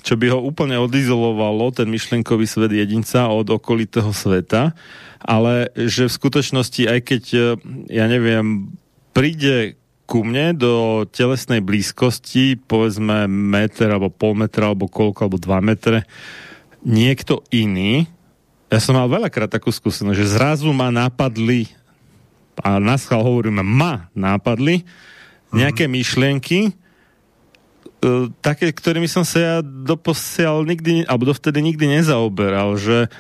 čo 0.02 0.18
by 0.18 0.34
ho 0.34 0.40
úplne 0.42 0.82
odizolovalo, 0.82 1.74
ten 1.74 1.88
myšlenkový 1.90 2.50
svet 2.50 2.74
jedinca 2.74 3.30
od 3.30 3.50
okolitého 3.54 4.10
sveta, 4.10 4.74
ale 5.22 5.70
že 5.78 6.10
v 6.10 6.18
skutočnosti, 6.18 6.82
aj 6.90 7.00
keď, 7.06 7.24
e, 7.34 7.42
ja 7.94 8.06
neviem, 8.10 8.74
príde 9.14 9.78
ku 10.10 10.28
mne 10.28 10.58
do 10.58 10.74
telesnej 11.08 11.64
blízkosti, 11.64 12.60
povedzme 12.68 13.32
meter, 13.32 13.96
alebo 13.96 14.12
pol 14.12 14.36
metra, 14.36 14.68
alebo 14.68 14.92
koľko, 14.92 15.24
alebo 15.24 15.40
dva 15.40 15.64
metre, 15.64 16.04
niekto 16.84 17.46
iný, 17.54 18.10
ja 18.68 18.80
som 18.80 18.96
mal 18.96 19.08
veľakrát 19.08 19.52
takú 19.52 19.72
skúsenosť, 19.72 20.18
že 20.20 20.32
zrazu 20.36 20.72
ma 20.72 20.92
napadli 20.92 21.68
a 22.60 22.82
na 22.84 23.00
schvál 23.00 23.24
hovorím, 23.24 23.64
ma 23.64 24.12
napadli 24.12 24.84
nejaké 25.52 25.88
mm. 25.88 25.92
myšlienky, 25.92 26.60
e, 26.68 26.72
také, 28.40 28.72
ktorými 28.72 29.08
som 29.08 29.24
sa 29.24 29.40
ja 29.40 29.56
doposiaľ 29.64 30.64
nikdy, 30.68 31.08
alebo 31.08 31.32
dovtedy 31.32 31.60
nikdy 31.60 32.00
nezaoberal, 32.00 32.76
že, 32.80 33.12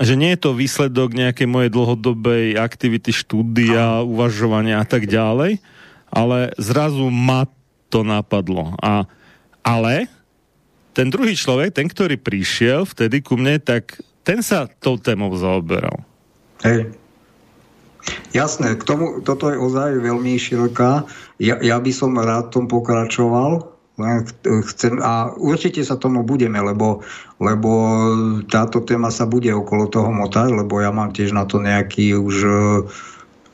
že 0.00 0.14
nie 0.16 0.32
je 0.36 0.40
to 0.40 0.56
výsledok 0.56 1.16
nejakej 1.16 1.48
mojej 1.48 1.70
dlhodobej 1.72 2.60
aktivity, 2.60 3.12
štúdia, 3.12 4.04
uvažovania 4.04 4.84
a 4.84 4.86
tak 4.86 5.08
ďalej, 5.08 5.60
ale 6.08 6.52
zrazu 6.60 7.08
ma 7.08 7.48
to 7.88 8.04
napadlo. 8.04 8.76
A, 8.84 9.08
ale 9.64 10.08
ten 10.92 11.08
druhý 11.08 11.32
človek, 11.32 11.72
ten, 11.72 11.88
ktorý 11.88 12.20
prišiel 12.20 12.84
vtedy 12.84 13.24
ku 13.24 13.40
mne, 13.40 13.56
tak 13.60 13.96
ten 14.26 14.44
sa 14.44 14.68
tou 14.68 15.00
témou 15.00 15.32
zaoberal. 15.40 16.04
Hej. 16.60 16.92
Jasné, 18.36 18.76
k 18.76 18.82
tomu, 18.84 19.24
toto 19.24 19.48
je 19.48 19.56
ozaj 19.56 19.98
veľmi 19.98 20.36
široká. 20.36 21.08
Ja, 21.40 21.56
ja 21.58 21.80
by 21.80 21.92
som 21.94 22.16
rád 22.16 22.52
tom 22.52 22.68
pokračoval, 22.68 23.78
chcem, 24.44 25.02
a 25.02 25.34
určite 25.34 25.82
sa 25.82 25.98
tomu 25.98 26.22
budeme, 26.22 26.62
lebo, 26.62 27.02
lebo 27.42 27.70
táto 28.46 28.86
téma 28.86 29.10
sa 29.10 29.26
bude 29.26 29.50
okolo 29.50 29.90
toho 29.90 30.10
motať, 30.14 30.54
lebo 30.54 30.78
ja 30.78 30.94
mám 30.94 31.10
tiež 31.10 31.34
na 31.34 31.42
to 31.42 31.58
nejaký 31.58 32.14
už 32.14 32.36
e, 32.46 32.50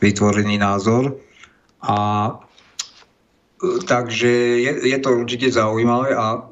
vytvorený 0.05 0.61
názor. 0.61 1.17
A 1.81 1.97
e, 3.57 3.81
takže 3.89 4.61
je, 4.61 4.73
je 4.85 4.99
to 5.01 5.17
určite 5.17 5.49
zaujímavé 5.49 6.13
a 6.13 6.45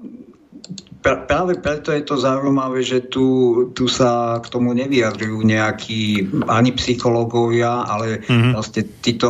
práve 1.03 1.59
preto 1.59 1.91
je 1.91 2.07
to 2.07 2.15
zaujímavé, 2.15 2.81
že 2.87 3.11
tu, 3.11 3.27
tu 3.75 3.91
sa 3.91 4.39
k 4.39 4.47
tomu 4.47 4.71
nevyjadrujú 4.73 5.43
nejakí 5.43 6.31
ani 6.47 6.71
psychológovia, 6.79 7.83
ale 7.85 8.23
mm-hmm. 8.23 8.53
vlastne 8.55 8.83
títo, 9.03 9.29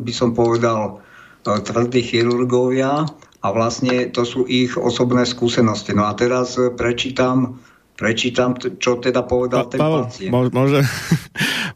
by 0.00 0.12
som 0.12 0.32
povedal, 0.32 1.04
e, 1.44 1.60
tvrdí 1.60 2.00
chirurgovia 2.00 3.04
a 3.44 3.46
vlastne 3.52 4.08
to 4.08 4.24
sú 4.24 4.48
ich 4.48 4.72
osobné 4.80 5.28
skúsenosti. 5.28 5.92
No 5.92 6.08
a 6.08 6.16
teraz 6.16 6.56
e, 6.56 6.72
prečítam 6.72 7.60
prečítam, 7.92 8.56
čo 8.58 8.98
teda 8.98 9.22
povedal 9.22 9.68
pa, 9.68 9.70
ten 9.70 9.78
Pavel, 9.78 10.02
pacient. 10.08 10.32
Môže, 10.50 10.80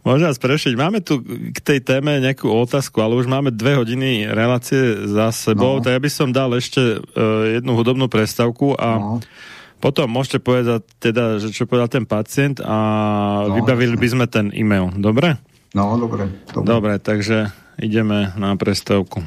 môže 0.07 0.23
nás 0.23 0.39
prešiť. 0.39 0.78
Máme 0.78 1.03
tu 1.03 1.19
k 1.27 1.59
tej 1.59 1.83
téme 1.83 2.23
nejakú 2.23 2.47
otázku, 2.47 3.03
ale 3.03 3.19
už 3.19 3.27
máme 3.27 3.51
dve 3.51 3.74
hodiny 3.74 4.31
relácie 4.31 5.11
za 5.11 5.35
sebou, 5.35 5.78
no. 5.78 5.83
tak 5.83 5.99
ja 5.99 6.01
by 6.01 6.11
som 6.11 6.31
dal 6.31 6.55
ešte 6.55 7.03
uh, 7.03 7.03
jednu 7.59 7.74
hudobnú 7.74 8.07
prestavku 8.07 8.78
a 8.78 8.89
no. 9.03 9.19
potom 9.83 10.07
môžete 10.07 10.39
povedať 10.39 10.87
teda, 11.03 11.43
že 11.43 11.51
čo 11.51 11.66
povedal 11.66 11.91
ten 11.91 12.07
pacient 12.07 12.62
a 12.62 12.78
no, 13.51 13.59
vybavili 13.59 13.99
by 13.99 14.09
sme 14.15 14.27
ten 14.31 14.55
e-mail. 14.55 14.95
Dobre? 14.95 15.43
No, 15.74 15.99
dobre. 15.99 16.31
Dobre, 16.55 16.66
dobre 16.70 16.93
takže 17.03 17.51
ideme 17.83 18.31
na 18.39 18.55
prestavku. 18.55 19.27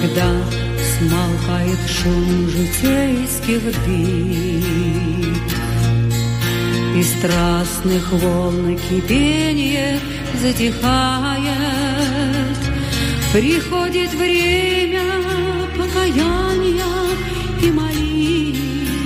Когда 0.00 0.32
смолкает 0.96 1.78
шум 1.88 2.48
житейских 2.48 3.62
бит. 3.86 5.52
И 6.96 7.02
страстных 7.02 8.10
волн 8.12 8.78
кипение 8.78 10.00
затихает. 10.40 11.50
Приходит 13.32 14.12
время 14.14 15.02
покаяния 15.76 16.84
и 17.62 17.70
молитв. 17.70 19.00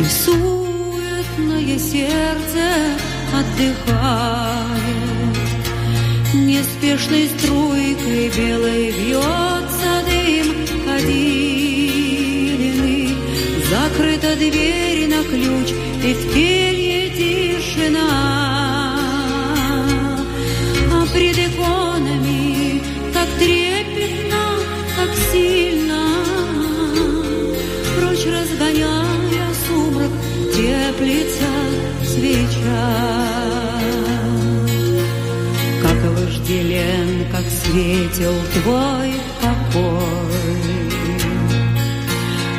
И 0.00 0.04
суетное 0.24 1.78
сердце 1.78 2.64
отдыхает 3.34 5.19
Неспешной 6.60 7.24
струйкой 7.38 8.28
белой 8.36 8.90
вьется 8.90 9.92
дым 10.06 10.48
кадильный. 10.84 11.88
Закрыта 13.70 14.36
дверь 14.36 15.08
на 15.08 15.24
ключ, 15.24 15.72
и 16.04 16.12
в 16.12 16.34
келье 16.34 17.08
тишина. 17.16 18.10
А 20.92 21.06
пред 21.14 21.38
иконами 21.38 22.82
так 23.14 23.28
трепетно, 23.38 24.44
так 24.98 25.12
сильно, 25.32 26.02
Прочь 27.96 28.26
разгоняя 28.26 29.48
сумрак, 29.66 30.12
теплится 30.54 31.52
свеча 32.04 33.59
вожделен, 36.50 37.26
как 37.30 37.44
светил 37.48 38.34
твой 38.54 39.14
покой. 39.40 40.00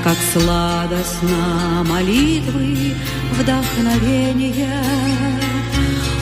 Как 0.04 0.18
сладостна 0.34 1.84
молитвы 1.88 2.96
вдохновение. 3.34 4.84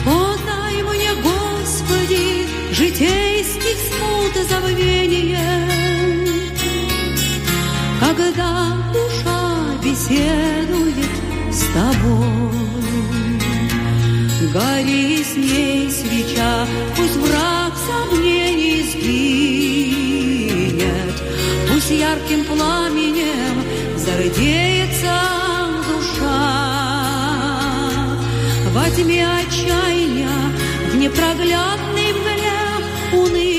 О, 0.06 0.36
дай 0.46 0.84
мне, 0.84 1.12
Господи, 1.22 2.48
житейских 2.74 3.78
смут 3.88 4.48
забвение, 4.50 5.68
Когда 8.00 8.76
душа 8.94 9.78
беседует 9.84 11.54
с 11.54 11.62
тобой. 11.74 12.69
Гори 14.54 15.24
с 15.24 15.36
ней 15.36 15.92
свеча, 15.92 16.66
пусть 16.96 17.18
враг 17.18 17.74
сомнений 17.88 18.82
сгинет, 18.92 20.34
Пусть 21.72 21.92
ярким 21.92 22.44
пламенем 22.46 23.64
зародеется 23.96 25.16
душа. 25.88 26.50
Во 28.74 28.90
тьме 28.90 29.28
отчаяния, 29.28 30.38
в 30.92 30.96
непроглядной 30.96 32.14
мгле 32.14 32.62
уныния, 33.14 33.59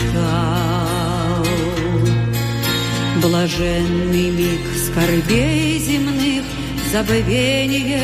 испытал. 0.00 1.44
Блаженный 3.22 4.30
миг 4.30 4.60
скорбей 4.86 5.78
земных 5.78 6.44
забвение. 6.92 8.00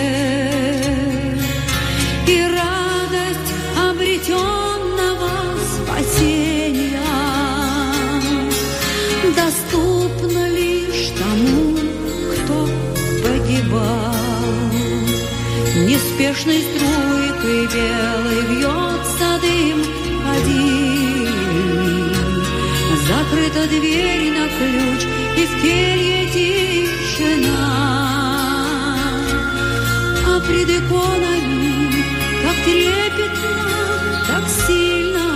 И 2.26 2.42
радость 2.42 3.52
обретенного 3.90 5.30
спасения. 5.74 7.00
Доступна 9.34 10.48
лишь 10.50 11.10
тому, 11.18 11.76
кто 12.34 12.68
погибал. 13.22 14.14
Неспешной 15.86 16.62
струйкой 16.62 17.66
белой 17.72 18.56
вьется 18.56 18.85
Закрыта 23.08 23.68
дверь 23.68 24.32
на 24.32 24.48
ключ, 24.48 25.06
и 25.36 25.46
в 25.46 25.62
келье 25.62 26.26
тишина. 26.34 27.60
А 30.26 30.40
пред 30.40 30.68
иконами 30.68 32.04
так 32.42 32.56
трепетно, 32.64 33.54
так 34.26 34.44
сильно, 34.48 35.26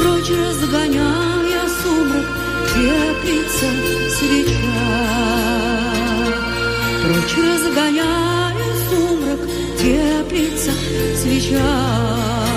Прочь 0.00 0.30
разгоняя 0.30 1.68
сумрак, 1.82 2.28
теплится 2.72 3.68
свеча. 4.16 4.88
Прочь 7.04 7.36
разгоняя 7.44 8.54
сумрак, 8.88 9.40
теплится 9.78 10.72
свеча. 11.20 12.53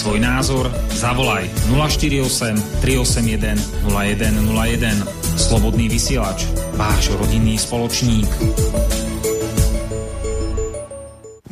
Svoj 0.00 0.16
názor, 0.16 0.64
zavolaj 0.96 1.44
048 1.68 2.56
381 2.80 3.60
0101. 3.84 4.96
Slobodný 5.36 5.92
vysielač, 5.92 6.48
váš 6.72 7.12
rodinný 7.20 7.60
spoločník. 7.60 8.24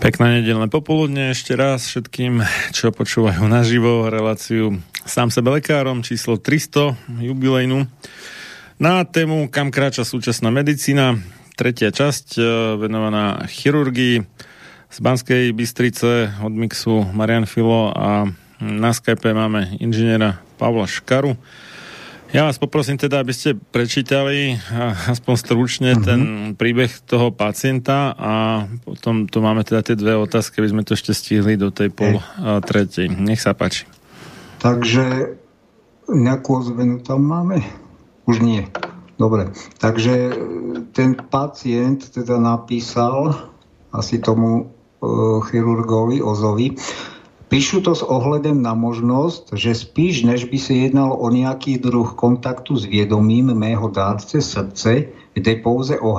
Pekné 0.01 0.41
nedelné 0.41 0.73
popoludne 0.73 1.37
ešte 1.37 1.53
raz 1.61 1.93
všetkým, 1.93 2.41
čo 2.73 2.89
počúvajú 2.89 3.45
naživo 3.45 4.09
reláciu 4.09 4.81
sám 5.05 5.29
sebe 5.29 5.53
lekárom 5.61 6.01
číslo 6.01 6.41
300 6.41 7.21
jubilejnu 7.21 7.85
na 8.81 9.05
tému 9.05 9.53
Kam 9.53 9.69
kráča 9.69 10.09
súčasná 10.09 10.49
medicína 10.49 11.21
tretia 11.53 11.93
časť 11.93 12.41
e, 12.41 12.43
venovaná 12.81 13.45
chirurgii 13.45 14.25
z 14.89 14.99
Banskej 15.05 15.53
Bystrice 15.53 16.33
od 16.41 16.53
mixu 16.53 17.05
Marian 17.13 17.45
Filo 17.45 17.93
a 17.93 18.25
na 18.59 18.91
Skype 18.91 19.37
máme 19.37 19.77
inžiniera 19.79 20.41
Pavla 20.57 20.89
Škaru. 20.89 21.37
Ja 22.29 22.45
vás 22.45 22.61
poprosím 22.61 23.01
teda, 23.01 23.25
aby 23.25 23.33
ste 23.33 23.57
prečítali 23.57 24.61
aspoň 25.09 25.35
stručne 25.41 25.91
uh-huh. 25.97 26.05
ten 26.05 26.21
príbeh 26.61 26.93
toho 27.09 27.33
pacienta 27.33 28.13
a 28.13 28.33
potom 28.85 29.25
tu 29.25 29.41
máme 29.41 29.65
teda 29.65 29.81
tie 29.81 29.97
dve 29.97 30.13
otázky, 30.13 30.61
aby 30.61 30.73
sme 30.73 30.83
to 30.85 30.93
ešte 30.93 31.17
stihli 31.17 31.57
do 31.57 31.73
tej 31.73 31.89
pol 31.89 32.21
uh, 32.21 32.61
tretej. 32.61 33.09
Nech 33.09 33.41
sa 33.41 33.57
páči. 33.57 33.89
Takže 34.61 35.37
nejakú 36.09 36.61
ozvenu 36.61 37.01
tam 37.01 37.25
máme? 37.25 37.65
Už 38.29 38.45
nie. 38.45 38.69
Dobre. 39.17 39.49
Takže 39.81 40.37
ten 40.93 41.17
pacient 41.17 42.13
teda 42.13 42.37
napísal 42.37 43.49
asi 43.89 44.21
tomu 44.21 44.69
chirurgovi 45.51 46.23
Ozovi, 46.23 46.75
Píšu 47.49 47.81
to 47.81 47.97
s 47.97 48.05
ohledem 48.05 48.61
na 48.61 48.77
možnosť, 48.77 49.57
že 49.57 49.73
spíš, 49.73 50.29
než 50.29 50.53
by 50.53 50.59
se 50.61 50.85
jednalo 50.85 51.17
o 51.17 51.33
nejaký 51.33 51.81
druh 51.81 52.13
kontaktu 52.13 52.77
s 52.77 52.85
viedomím 52.85 53.57
mého 53.57 53.89
dárce 53.89 54.45
srdce, 54.45 55.09
jde 55.33 55.57
pouze 55.65 55.97
o 55.97 56.13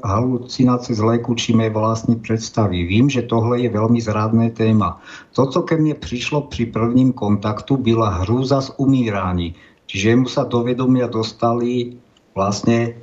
halucinácie 0.00 0.96
z 0.96 1.02
léku 1.04 1.36
či 1.36 1.52
mé 1.52 1.68
vlastní 1.68 2.16
představy. 2.16 2.88
Vím, 2.88 3.12
že 3.12 3.28
tohle 3.28 3.60
je 3.60 3.68
veľmi 3.68 4.00
zrádné 4.00 4.56
téma. 4.56 4.96
To, 5.36 5.44
co 5.44 5.60
ke 5.62 5.76
mne 5.76 5.92
prišlo 6.00 6.48
pri 6.48 6.72
prvním 6.72 7.12
kontaktu, 7.12 7.76
byla 7.76 8.24
hrúza 8.24 8.64
z 8.64 8.72
umírání. 8.80 9.52
Čiže 9.86 10.16
mu 10.16 10.28
sa 10.28 10.48
do 10.48 10.64
vedomia 10.64 11.04
dostali 11.04 12.00
vlastne 12.32 12.96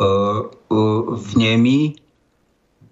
uh, 0.00 0.40
uh, 0.72 1.04
vnemy, 1.36 2.00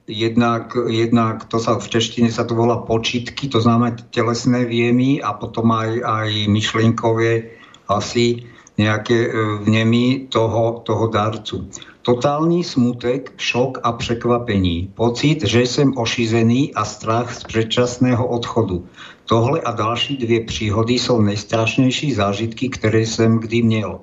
jednak, 0.06 0.78
jednak 0.86 1.44
to 1.50 1.58
sa 1.58 1.78
v 1.78 1.86
češtine 1.86 2.30
sa 2.30 2.46
to 2.46 2.54
volá 2.54 2.78
počitky, 2.86 3.50
to 3.50 3.58
znamená 3.58 3.98
telesné 4.14 4.64
viemy 4.64 5.18
a 5.18 5.34
potom 5.34 5.74
aj, 5.74 6.02
aj 6.02 6.30
myšlienkové 6.46 7.58
asi 7.90 8.46
nejaké 8.76 9.18
e, 9.26 9.30
vnemy 9.66 10.28
toho, 10.28 10.84
toho 10.84 11.08
darcu. 11.08 11.66
Totálny 12.02 12.62
smutek, 12.62 13.32
šok 13.36 13.82
a 13.82 13.92
překvapení. 13.92 14.92
Pocit, 14.94 15.42
že 15.42 15.60
jsem 15.62 15.98
ošizený 15.98 16.74
a 16.74 16.84
strach 16.84 17.34
z 17.34 17.44
předčasného 17.44 18.26
odchodu. 18.26 18.86
Tohle 19.24 19.60
a 19.60 19.72
další 19.72 20.16
dvě 20.16 20.44
příhody 20.44 20.94
jsou 20.94 21.20
nejstrašnější 21.20 22.12
zážitky, 22.12 22.68
které 22.68 23.00
jsem 23.00 23.38
kdy 23.38 23.62
měl. 23.62 24.00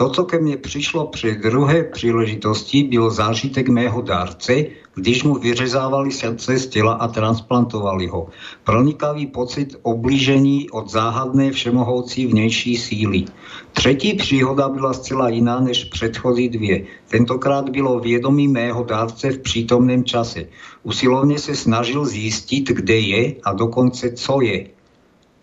To, 0.00 0.08
co 0.08 0.24
ke 0.24 0.40
mne 0.40 0.56
prišlo 0.56 1.12
pri 1.12 1.36
druhé 1.36 1.84
príležitosti, 1.92 2.88
byl 2.88 3.12
zážitek 3.12 3.68
mého 3.68 4.00
dárce, 4.00 4.72
když 4.96 5.28
mu 5.28 5.36
vyřezávali 5.36 6.08
srdce 6.08 6.56
z 6.56 6.66
tela 6.66 6.96
a 6.96 7.04
transplantovali 7.12 8.08
ho. 8.08 8.32
Pronikavý 8.64 9.28
pocit 9.28 9.76
oblížení 9.84 10.72
od 10.72 10.88
záhadné 10.88 11.52
všemohoucí 11.52 12.26
vnější 12.26 12.76
síly. 12.76 13.28
Třetí 13.76 14.16
příhoda 14.16 14.68
byla 14.68 14.92
zcela 14.92 15.28
jiná 15.28 15.60
než 15.60 15.84
předchozí 15.92 16.48
dvě. 16.48 16.88
Tentokrát 17.12 17.68
bylo 17.68 18.00
vědomí 18.00 18.48
mého 18.48 18.84
dárce 18.84 19.30
v 19.30 19.38
přítomném 19.38 20.04
čase. 20.04 20.48
Usilovně 20.82 21.38
se 21.38 21.52
snažil 21.54 22.08
zjistit, 22.08 22.72
kde 22.72 22.98
je 22.98 23.34
a 23.44 23.52
dokonce 23.52 24.16
co 24.16 24.40
je. 24.40 24.66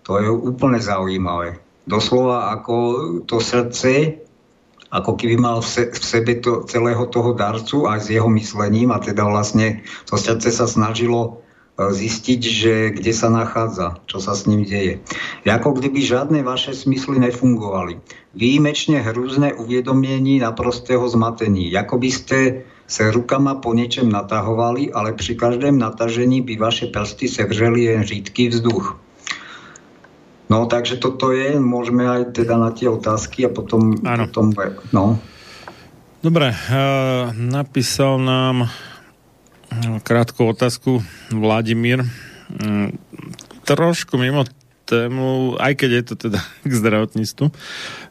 To 0.01 0.17
je 0.17 0.29
úplne 0.33 0.81
zaujímavé. 0.81 1.61
Doslova 1.87 2.57
ako 2.57 2.75
to 3.29 3.37
srdce 3.37 4.25
ako 4.91 5.19
keby 5.19 5.35
mal 5.35 5.59
v, 5.59 5.67
se, 5.67 5.83
v 5.91 6.03
sebe 6.03 6.33
to, 6.39 6.63
celého 6.63 7.03
toho 7.11 7.35
darcu 7.35 7.87
aj 7.87 8.07
s 8.07 8.07
jeho 8.13 8.29
myslením 8.31 8.95
a 8.95 9.03
teda 9.03 9.27
vlastne 9.27 9.83
to 10.07 10.15
srdce 10.15 10.47
sa 10.47 10.67
snažilo 10.67 11.43
e, 11.75 11.91
zistiť, 11.91 12.41
že 12.41 12.73
kde 12.95 13.11
sa 13.11 13.27
nachádza, 13.27 13.99
čo 14.07 14.23
sa 14.23 14.31
s 14.31 14.47
ním 14.47 14.63
deje. 14.63 15.03
Ako 15.43 15.75
kdyby 15.75 15.99
žiadne 15.99 16.39
vaše 16.43 16.71
smysly 16.71 17.19
nefungovali. 17.19 17.99
Výjimečne 18.37 19.03
hrúzne 19.03 19.51
uviedomiení 19.55 20.39
prostého 20.55 21.03
zmatení. 21.09 21.67
Ako 21.75 21.99
by 21.99 22.09
ste 22.13 22.39
se 22.87 23.03
rukama 23.11 23.59
po 23.59 23.75
niečem 23.75 24.07
natahovali, 24.07 24.95
ale 24.95 25.11
pri 25.11 25.35
každém 25.35 25.75
natažení 25.75 26.39
by 26.39 26.55
vaše 26.55 26.87
prsty 26.87 27.27
sevřeli 27.27 27.83
jen 27.83 28.03
řídky 28.03 28.47
vzduch. 28.47 29.06
No, 30.47 30.63
takže 30.63 30.95
toto 30.95 31.35
je, 31.35 31.59
môžeme 31.59 32.07
aj 32.07 32.31
teda 32.31 32.55
na 32.55 32.71
tie 32.71 32.87
otázky 32.87 33.47
a 33.47 33.51
potom... 33.51 33.99
Áno. 34.07 34.31
potom 34.31 34.55
no. 34.95 35.19
Dobre, 36.23 36.55
uh, 36.55 37.35
napísal 37.35 38.17
nám 38.23 38.71
krátku 40.07 40.47
otázku 40.47 41.03
Vladimír. 41.29 42.07
Um, 42.63 42.95
trošku 43.67 44.15
mimo 44.15 44.47
tému, 44.87 45.59
aj 45.59 45.75
keď 45.75 45.89
je 45.91 46.03
to 46.07 46.15
teda 46.15 46.39
k 46.69 46.71
zdravotníctvu, 46.71 47.45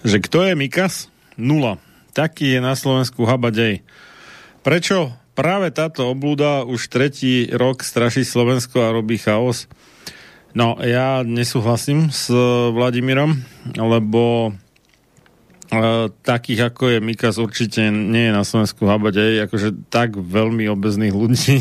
že 0.04 0.16
kto 0.20 0.38
je 0.44 0.52
Mikas? 0.52 1.08
Nula. 1.40 1.80
Taký 2.12 2.56
je 2.56 2.60
na 2.64 2.72
Slovensku 2.72 3.28
habadej. 3.28 3.84
Prečo 4.64 5.12
práve 5.36 5.68
táto 5.68 6.08
oblúda 6.08 6.64
už 6.64 6.88
tretí 6.88 7.48
rok 7.52 7.84
straší 7.84 8.24
Slovensko 8.24 8.80
a 8.80 8.92
robí 8.92 9.20
chaos? 9.20 9.68
No, 10.57 10.81
ja 10.81 11.20
nesúhlasím 11.20 12.09
s 12.09 12.33
eh, 12.33 12.41
Vladimírom, 12.73 13.37
lebo 13.77 14.57
uh, 14.57 16.09
takých 16.24 16.73
ako 16.73 16.97
je 16.97 16.99
Mikas 17.05 17.37
určite 17.37 17.93
nie 17.93 18.33
je 18.33 18.33
na 18.33 18.41
Slovensku 18.41 18.89
habať 18.89 19.45
akože 19.45 19.93
tak 19.93 20.16
veľmi 20.16 20.65
obezných 20.73 21.12
ľudí. 21.12 21.61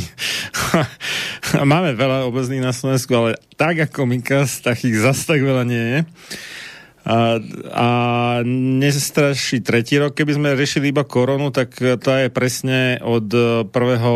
Máme 1.76 1.92
veľa 1.92 2.24
obezných 2.32 2.64
na 2.64 2.72
Slovensku, 2.72 3.12
ale 3.12 3.36
tak 3.60 3.84
ako 3.84 4.08
Mikas, 4.08 4.64
takých 4.64 5.04
zas 5.04 5.28
tak 5.28 5.44
veľa 5.44 5.68
nie 5.68 5.86
je. 5.92 6.00
A, 7.06 7.38
a 7.70 7.90
nestraší 8.82 9.62
tretí 9.62 10.02
rok. 10.02 10.18
Keby 10.18 10.42
sme 10.42 10.58
riešili 10.58 10.90
iba 10.90 11.06
koronu, 11.06 11.54
tak 11.54 11.78
to 11.78 12.10
je 12.10 12.34
presne 12.34 12.98
od 13.06 13.30
1. 13.70 13.70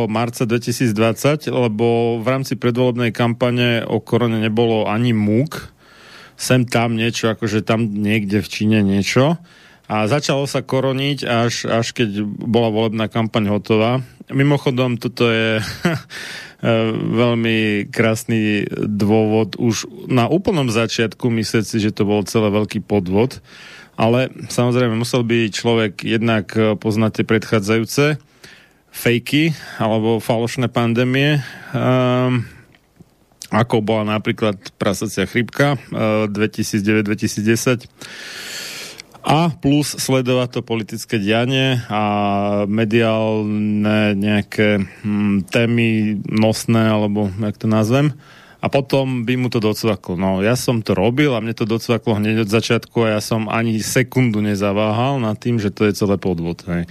marca 0.10 0.44
2020, 0.49 1.53
lebo 1.53 2.18
v 2.18 2.26
rámci 2.26 2.57
predvolebnej 2.57 3.14
kampane 3.14 3.86
o 3.86 4.02
korone 4.02 4.41
nebolo 4.41 4.90
ani 4.90 5.14
múk. 5.14 5.70
Sem 6.34 6.66
tam 6.66 6.98
niečo, 6.98 7.30
akože 7.30 7.61
tam 7.61 7.86
niekde 7.86 8.41
v 8.41 8.48
Číne 8.49 8.80
niečo. 8.82 9.38
A 9.90 10.10
začalo 10.10 10.49
sa 10.49 10.66
koroniť, 10.66 11.26
až, 11.30 11.70
až 11.70 11.94
keď 11.94 12.26
bola 12.26 12.74
volebná 12.74 13.06
kampaň 13.06 13.53
hotová. 13.53 14.02
Mimochodom, 14.30 15.02
toto 15.02 15.30
je 15.30 15.57
E, 15.60 15.95
veľmi 16.60 17.88
krásny 17.88 18.68
dôvod. 18.76 19.56
Už 19.56 19.88
na 20.11 20.27
úplnom 20.27 20.68
začiatku 20.68 21.31
myslieť 21.31 21.64
si, 21.64 21.77
že 21.80 21.95
to 21.95 22.03
bol 22.03 22.27
celé 22.27 22.52
veľký 22.52 22.84
podvod, 22.84 23.40
ale 23.95 24.31
samozrejme 24.52 24.95
musel 24.95 25.23
by 25.23 25.52
človek 25.52 26.03
jednak 26.03 26.52
poznať 26.80 27.11
tie 27.23 27.26
predchádzajúce 27.27 28.06
fejky 28.90 29.53
alebo 29.77 30.19
falošné 30.19 30.68
pandémie, 30.68 31.40
um, 31.72 32.44
ako 33.49 33.81
bola 33.81 34.18
napríklad 34.18 34.57
prasacia 34.77 35.26
chrypka 35.26 35.77
uh, 35.77 36.30
2009-2010 36.30 37.88
a 39.24 39.52
plus 39.52 40.00
sledovať 40.00 40.60
to 40.60 40.62
politické 40.64 41.20
dianie 41.20 41.84
a 41.91 42.04
mediálne 42.66 44.16
nejaké 44.16 44.80
hm, 44.80 45.48
témy 45.52 46.20
nosné, 46.28 46.88
alebo 46.88 47.28
jak 47.28 47.56
to 47.60 47.68
nazvem. 47.68 48.16
A 48.60 48.68
potom 48.68 49.24
by 49.24 49.40
mu 49.40 49.48
to 49.48 49.64
docvaklo. 49.64 50.20
No, 50.20 50.44
ja 50.44 50.60
som 50.60 50.84
to 50.84 50.91
robil 50.91 51.32
a 51.32 51.40
mne 51.40 51.56
to 51.56 51.64
docvaklo 51.64 52.20
hneď 52.20 52.44
od 52.44 52.50
začiatku 52.52 53.08
a 53.08 53.16
ja 53.16 53.22
som 53.24 53.48
ani 53.48 53.80
sekundu 53.80 54.44
nezaváhal 54.44 55.16
nad 55.24 55.40
tým, 55.40 55.64
že 55.64 55.72
to 55.72 55.88
je 55.88 55.96
celé 55.96 56.20
podvod. 56.20 56.68
Hej. 56.68 56.84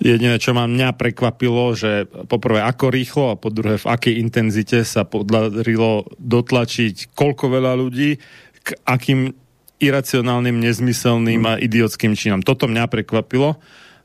Jediné, 0.00 0.36
čo 0.36 0.52
ma 0.52 0.68
mňa 0.68 0.96
prekvapilo, 0.96 1.72
že 1.72 2.04
poprvé 2.28 2.60
ako 2.64 2.86
rýchlo 2.92 3.24
a 3.32 3.40
po 3.40 3.48
druhé 3.48 3.80
v 3.80 3.88
akej 3.88 4.14
intenzite 4.20 4.84
sa 4.84 5.08
podarilo 5.08 6.08
dotlačiť 6.20 7.16
koľko 7.16 7.44
veľa 7.48 7.72
ľudí 7.80 8.20
k 8.60 8.68
akým 8.84 9.32
iracionálnym, 9.80 10.60
nezmyselným 10.60 11.42
a 11.48 11.56
idiotským 11.56 12.12
činom. 12.12 12.44
Toto 12.44 12.68
mňa 12.68 12.86
prekvapilo, 12.86 13.56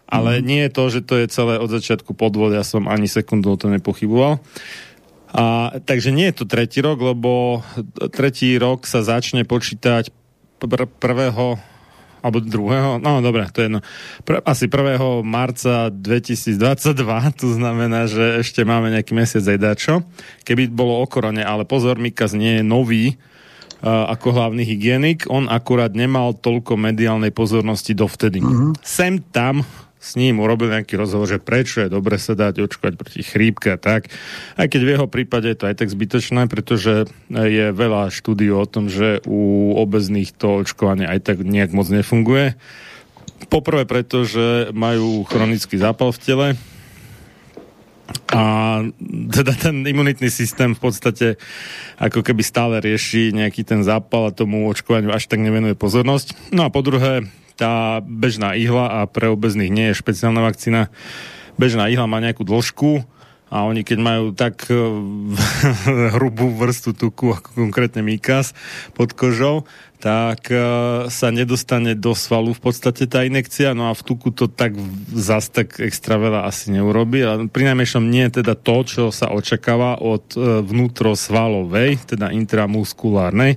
ale 0.07 0.39
mm. 0.39 0.43
nie 0.47 0.61
je 0.65 0.71
to, 0.71 0.83
že 0.89 1.01
to 1.03 1.13
je 1.19 1.27
celé 1.27 1.59
od 1.59 1.69
začiatku 1.69 2.15
podvod, 2.15 2.55
ja 2.55 2.63
som 2.63 2.87
ani 2.87 3.11
sekundu 3.11 3.53
o 3.53 3.59
to 3.59 3.67
nepochyboval. 3.67 4.39
A, 5.35 5.75
takže 5.83 6.15
nie 6.15 6.31
je 6.31 6.35
to 6.39 6.45
tretí 6.47 6.79
rok, 6.79 7.03
lebo 7.03 7.59
tretí 8.15 8.55
rok 8.55 8.87
sa 8.87 9.03
začne 9.03 9.43
počítať 9.43 10.07
pr- 10.63 10.87
prvého 10.87 11.59
alebo 12.25 12.41
druhého, 12.41 12.97
no 12.97 13.21
dobre, 13.21 13.45
to 13.53 13.61
je 13.61 13.69
jedno. 13.69 13.85
Pr- 14.25 14.41
asi 14.41 14.65
1. 14.65 15.21
marca 15.21 15.93
2022, 15.93 16.57
to 17.41 17.47
znamená, 17.53 18.09
že 18.09 18.41
ešte 18.41 18.65
máme 18.65 18.89
nejaký 18.89 19.13
mesiac 19.13 19.45
aj 19.45 19.59
dačo. 19.61 19.95
Keby 20.41 20.73
bolo 20.73 20.97
o 20.97 21.05
korone, 21.05 21.45
ale 21.45 21.69
pozor, 21.69 22.01
Mikas 22.01 22.33
nie 22.33 22.61
je 22.61 22.63
nový, 22.65 23.21
ako 23.85 24.33
hlavný 24.33 24.65
hygienik. 24.65 25.29
On 25.29 25.45
akurát 25.45 25.93
nemal 25.93 26.33
toľko 26.33 26.73
mediálnej 26.73 27.29
pozornosti 27.29 27.93
dovtedy. 27.93 28.41
Mm-hmm. 28.41 28.81
Sem 28.81 29.21
tam 29.29 29.61
s 30.05 30.13
ním 30.13 30.37
urobil 30.37 30.69
nejaký 30.69 31.01
rozhovor, 31.01 31.25
že 31.25 31.41
prečo 31.41 31.81
je 31.81 31.89
dobre 31.89 32.21
sa 32.21 32.37
dať 32.37 32.61
očkovať 32.61 32.93
proti 32.93 33.21
chrípke 33.25 33.73
a 33.73 33.81
tak. 33.81 34.13
Aj 34.53 34.69
keď 34.69 34.81
v 34.85 34.91
jeho 34.93 35.07
prípade 35.09 35.49
je 35.49 35.57
to 35.57 35.65
aj 35.65 35.81
tak 35.81 35.89
zbytočné, 35.89 36.45
pretože 36.45 37.09
je 37.33 37.65
veľa 37.73 38.13
štúdií 38.13 38.53
o 38.53 38.69
tom, 38.69 38.85
že 38.85 39.25
u 39.25 39.73
obezných 39.73 40.29
to 40.37 40.61
očkovanie 40.61 41.09
aj 41.09 41.25
tak 41.25 41.37
nejak 41.41 41.73
moc 41.73 41.89
nefunguje. 41.89 42.53
Poprvé 43.49 43.89
preto, 43.89 44.29
že 44.29 44.69
majú 44.77 45.25
chronický 45.25 45.81
zápal 45.81 46.13
v 46.13 46.21
tele, 46.21 46.47
a 48.29 48.43
teda 49.33 49.53
ten 49.57 49.81
imunitný 49.81 50.29
systém 50.29 50.77
v 50.77 50.81
podstate 50.81 51.27
ako 51.97 52.21
keby 52.21 52.41
stále 52.45 52.77
rieši 52.77 53.33
nejaký 53.33 53.65
ten 53.65 53.81
zápal 53.81 54.29
a 54.29 54.35
tomu 54.35 54.69
očkovaniu 54.69 55.09
až 55.09 55.25
tak 55.25 55.41
nevenuje 55.41 55.73
pozornosť. 55.73 56.53
No 56.53 56.67
a 56.67 56.73
po 56.73 56.85
druhé, 56.85 57.25
tá 57.55 58.03
bežná 58.03 58.53
ihla 58.53 59.01
a 59.01 59.09
pre 59.09 59.31
obezných 59.31 59.71
nie 59.71 59.85
je 59.89 59.99
špeciálna 59.99 60.43
vakcína. 60.43 60.91
Bežná 61.55 61.87
ihla 61.87 62.05
má 62.05 62.19
nejakú 62.19 62.43
dĺžku 62.43 63.14
a 63.55 63.63
oni 63.63 63.87
keď 63.87 63.99
majú 64.03 64.25
tak 64.35 64.67
uh, 64.67 64.91
hrubú 66.19 66.51
vrstu 66.51 66.91
tuku, 66.91 67.31
ako 67.31 67.55
konkrétne 67.55 68.03
Mikas 68.03 68.51
pod 68.91 69.15
kožou, 69.15 69.63
tak 70.03 70.51
uh, 70.51 71.07
sa 71.07 71.31
nedostane 71.31 71.95
do 71.95 72.11
svalu 72.11 72.51
v 72.51 72.59
podstate 72.59 73.07
tá 73.07 73.23
inekcia, 73.23 73.71
no 73.71 73.87
a 73.87 73.95
v 73.95 74.03
tuku 74.03 74.35
to 74.35 74.51
tak 74.51 74.75
zas 75.15 75.47
tak 75.47 75.79
extra 75.79 76.19
veľa 76.19 76.43
asi 76.43 76.75
neurobi. 76.75 77.23
A 77.23 77.47
pri 77.47 77.71
najmenšom 77.71 78.03
nie 78.03 78.27
teda 78.27 78.59
to, 78.59 78.83
čo 78.83 79.03
sa 79.15 79.31
očakáva 79.31 80.03
od 80.03 80.35
uh, 80.35 80.59
vnútrosvalovej, 80.59 82.11
teda 82.11 82.35
intramuskulárnej 82.35 83.55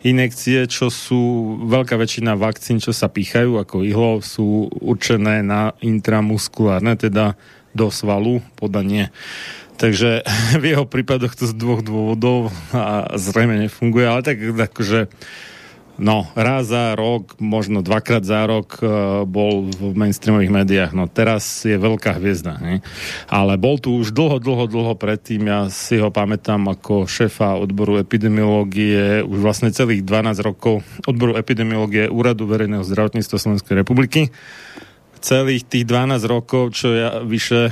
inekcie, 0.00 0.64
čo 0.64 0.88
sú 0.88 1.20
veľká 1.68 2.00
väčšina 2.00 2.32
vakcín, 2.32 2.80
čo 2.80 2.92
sa 2.96 3.12
pýchajú 3.12 3.60
ako 3.60 3.84
ihlo, 3.84 4.24
sú 4.24 4.72
určené 4.80 5.44
na 5.44 5.76
intramuskulárne, 5.84 6.96
teda 6.96 7.36
do 7.74 7.92
svalu 7.92 8.42
podanie. 8.58 9.12
Takže 9.80 10.26
v 10.62 10.64
jeho 10.64 10.84
prípadoch 10.84 11.32
to 11.32 11.48
z 11.48 11.54
dvoch 11.56 11.80
dôvodov 11.80 12.52
a 12.76 13.16
zrejme 13.16 13.56
nefunguje, 13.66 14.04
ale 14.04 14.20
tak 14.20 14.36
akože 14.40 15.08
No, 16.00 16.24
raz 16.32 16.72
za 16.72 16.96
rok, 16.96 17.36
možno 17.36 17.84
dvakrát 17.84 18.24
za 18.24 18.48
rok 18.48 18.80
uh, 18.80 19.28
bol 19.28 19.68
v 19.68 19.92
mainstreamových 19.92 20.48
médiách. 20.48 20.92
No 20.96 21.04
teraz 21.12 21.44
je 21.60 21.76
veľká 21.76 22.16
hviezda. 22.16 22.56
Ne? 22.56 22.80
Ale 23.28 23.60
bol 23.60 23.76
tu 23.76 24.00
už 24.00 24.16
dlho, 24.16 24.40
dlho, 24.40 24.64
dlho 24.64 24.96
predtým. 24.96 25.44
Ja 25.44 25.68
si 25.68 26.00
ho 26.00 26.08
pamätám 26.08 26.72
ako 26.72 27.04
šéfa 27.04 27.60
odboru 27.60 28.00
epidemiológie 28.00 29.20
už 29.20 29.38
vlastne 29.44 29.68
celých 29.76 30.00
12 30.00 30.40
rokov 30.40 30.80
odboru 31.04 31.36
epidemiológie 31.36 32.08
Úradu 32.08 32.48
verejného 32.48 32.80
zdravotníctva 32.80 33.36
Slovenskej 33.36 33.84
republiky 33.84 34.32
celých 35.20 35.68
tých 35.68 35.84
12 35.84 36.24
rokov, 36.24 36.76
čo 36.76 36.96
ja 36.96 37.20
vyše, 37.20 37.70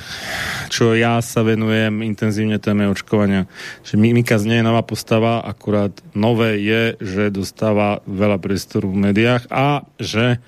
čo 0.69 0.93
ja 0.93 1.19
sa 1.25 1.41
venujem 1.41 2.05
intenzívne 2.05 2.61
téme 2.61 2.89
očkovania. 2.93 3.49
Že 3.83 3.95
Mikaz 3.97 4.45
nie 4.45 4.61
je 4.61 4.69
nová 4.69 4.85
postava, 4.85 5.41
akurát 5.41 5.93
nové 6.13 6.61
je, 6.61 6.83
že 7.01 7.33
dostáva 7.33 8.05
veľa 8.05 8.37
priestoru 8.39 8.93
v 8.93 9.11
médiách 9.11 9.49
a 9.49 9.89
že 9.97 10.39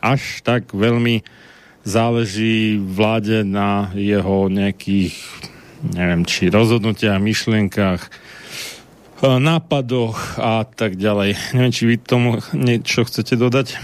až 0.00 0.44
tak 0.44 0.72
veľmi 0.72 1.24
záleží 1.84 2.76
vláde 2.76 3.40
na 3.44 3.88
jeho 3.96 4.52
nejakých 4.52 5.16
neviem, 5.80 6.28
či 6.28 6.52
rozhodnutiach, 6.52 7.16
myšlienkach, 7.16 8.12
nápadoch 9.22 10.40
a 10.40 10.64
tak 10.64 10.96
ďalej. 10.96 11.36
Neviem, 11.52 11.72
či 11.72 11.84
vy 11.84 11.96
tomu 12.00 12.40
niečo 12.56 13.04
chcete 13.04 13.36
dodať? 13.36 13.76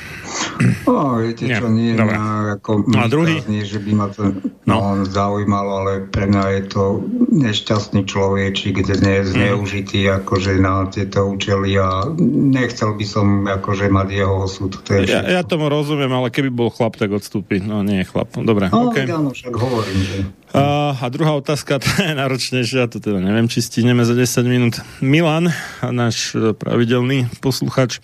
No, 0.88 1.20
viete 1.20 1.44
nie. 1.44 1.56
čo, 1.56 1.68
nie 1.68 1.92
Dobre. 1.92 2.16
na, 2.16 2.56
ako 2.56 2.88
a 2.96 3.06
druhý? 3.12 3.44
Nie, 3.44 3.68
že 3.68 3.76
by 3.80 3.92
ma 3.92 4.06
to 4.08 4.32
no. 4.64 4.96
no. 4.96 5.04
zaujímalo, 5.04 5.84
ale 5.84 5.92
pre 6.08 6.28
mňa 6.28 6.44
je 6.56 6.62
to 6.72 6.82
nešťastný 7.28 8.08
človečík, 8.08 8.80
kde 8.80 8.94
nie 9.04 9.14
je 9.20 9.24
mhm. 9.24 9.32
zneužitý 9.36 10.00
mm. 10.08 10.12
akože 10.24 10.52
na 10.56 10.88
tieto 10.88 11.28
účely 11.28 11.76
a 11.76 12.08
nechcel 12.32 12.96
by 12.96 13.04
som 13.04 13.26
akože 13.44 13.92
mať 13.92 14.08
jeho 14.08 14.34
osud. 14.48 14.72
To 14.72 14.88
je 14.96 15.00
ja, 15.08 15.20
ja 15.20 15.42
tomu 15.44 15.68
rozumiem, 15.68 16.10
ale 16.10 16.32
keby 16.32 16.48
bol 16.48 16.72
chlap, 16.72 16.96
tak 16.96 17.12
odstúpi. 17.12 17.60
No 17.60 17.84
nie 17.84 18.02
je 18.02 18.06
chlap. 18.08 18.32
Dobre. 18.40 18.72
No, 18.72 18.88
okay. 18.88 19.04
áno, 19.08 19.36
však 19.36 19.52
hovorím, 19.52 20.00
že... 20.00 20.16
A, 20.54 20.94
a 20.94 21.06
druhá 21.10 21.34
otázka, 21.34 21.78
tá 21.82 22.06
je 22.06 22.14
náročnejšia, 22.14 22.86
to 22.86 23.02
teda 23.02 23.18
neviem, 23.18 23.50
či 23.50 23.64
stihneme 23.64 24.06
za 24.06 24.14
10 24.14 24.46
minút. 24.46 24.74
Milan, 25.02 25.50
náš 25.82 26.36
pravidelný 26.58 27.26
posluchač, 27.42 27.98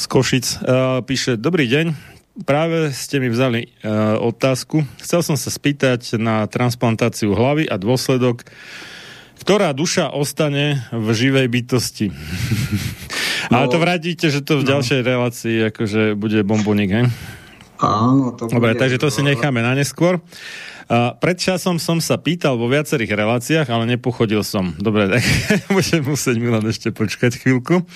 z 0.00 0.04
Košic. 0.08 0.46
Uh, 0.64 1.04
píše, 1.04 1.36
dobrý 1.36 1.68
deň, 1.68 1.92
práve 2.48 2.88
ste 2.96 3.20
mi 3.20 3.28
vzali 3.28 3.68
uh, 3.68 4.16
otázku. 4.16 4.88
Chcel 4.96 5.20
som 5.20 5.36
sa 5.36 5.52
spýtať 5.52 6.16
na 6.16 6.48
transplantáciu 6.48 7.36
hlavy 7.36 7.68
a 7.68 7.76
dôsledok, 7.76 8.48
ktorá 9.44 9.76
duša 9.76 10.08
ostane 10.08 10.88
v 10.88 11.08
živej 11.12 11.52
bytosti. 11.52 12.06
No, 13.52 13.60
Ale 13.60 13.66
to 13.68 13.76
vrátíte, 13.76 14.32
že 14.32 14.40
to 14.40 14.60
v 14.60 14.64
no. 14.64 14.70
ďalšej 14.72 15.00
relácii 15.04 15.56
akože 15.68 16.02
bude 16.16 16.40
bombonik, 16.48 16.90
hej? 16.92 17.06
Áno, 17.80 18.36
to 18.36 18.48
Dobre, 18.48 18.76
bude... 18.76 18.80
takže 18.80 19.00
to 19.00 19.08
si 19.12 19.20
necháme 19.20 19.64
na 19.64 19.72
neskôr. 19.72 20.20
Pred 20.90 21.36
časom 21.38 21.78
som 21.78 22.02
sa 22.02 22.18
pýtal 22.18 22.58
vo 22.58 22.66
viacerých 22.66 23.14
reláciách, 23.14 23.70
ale 23.70 23.86
nepochodil 23.94 24.42
som. 24.42 24.74
Dobre, 24.74 25.06
tak 25.06 25.22
budem 25.74 26.02
musieť 26.02 26.36
Milan 26.42 26.66
ešte 26.66 26.90
počkať 26.90 27.38
chvíľku 27.38 27.86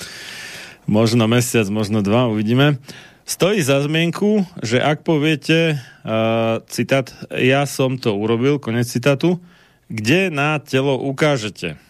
možno 0.86 1.24
mesiac, 1.28 1.66
možno 1.72 2.04
dva, 2.04 2.28
uvidíme. 2.28 2.80
Stojí 3.24 3.64
za 3.64 3.80
zmienku, 3.80 4.44
že 4.60 4.84
ak 4.84 5.00
poviete 5.00 5.80
uh, 5.80 6.60
citát, 6.68 7.08
ja 7.32 7.64
som 7.64 7.96
to 7.96 8.12
urobil, 8.12 8.60
konec 8.60 8.84
citátu, 8.84 9.40
kde 9.88 10.28
na 10.28 10.60
telo 10.60 11.00
ukážete? 11.00 11.80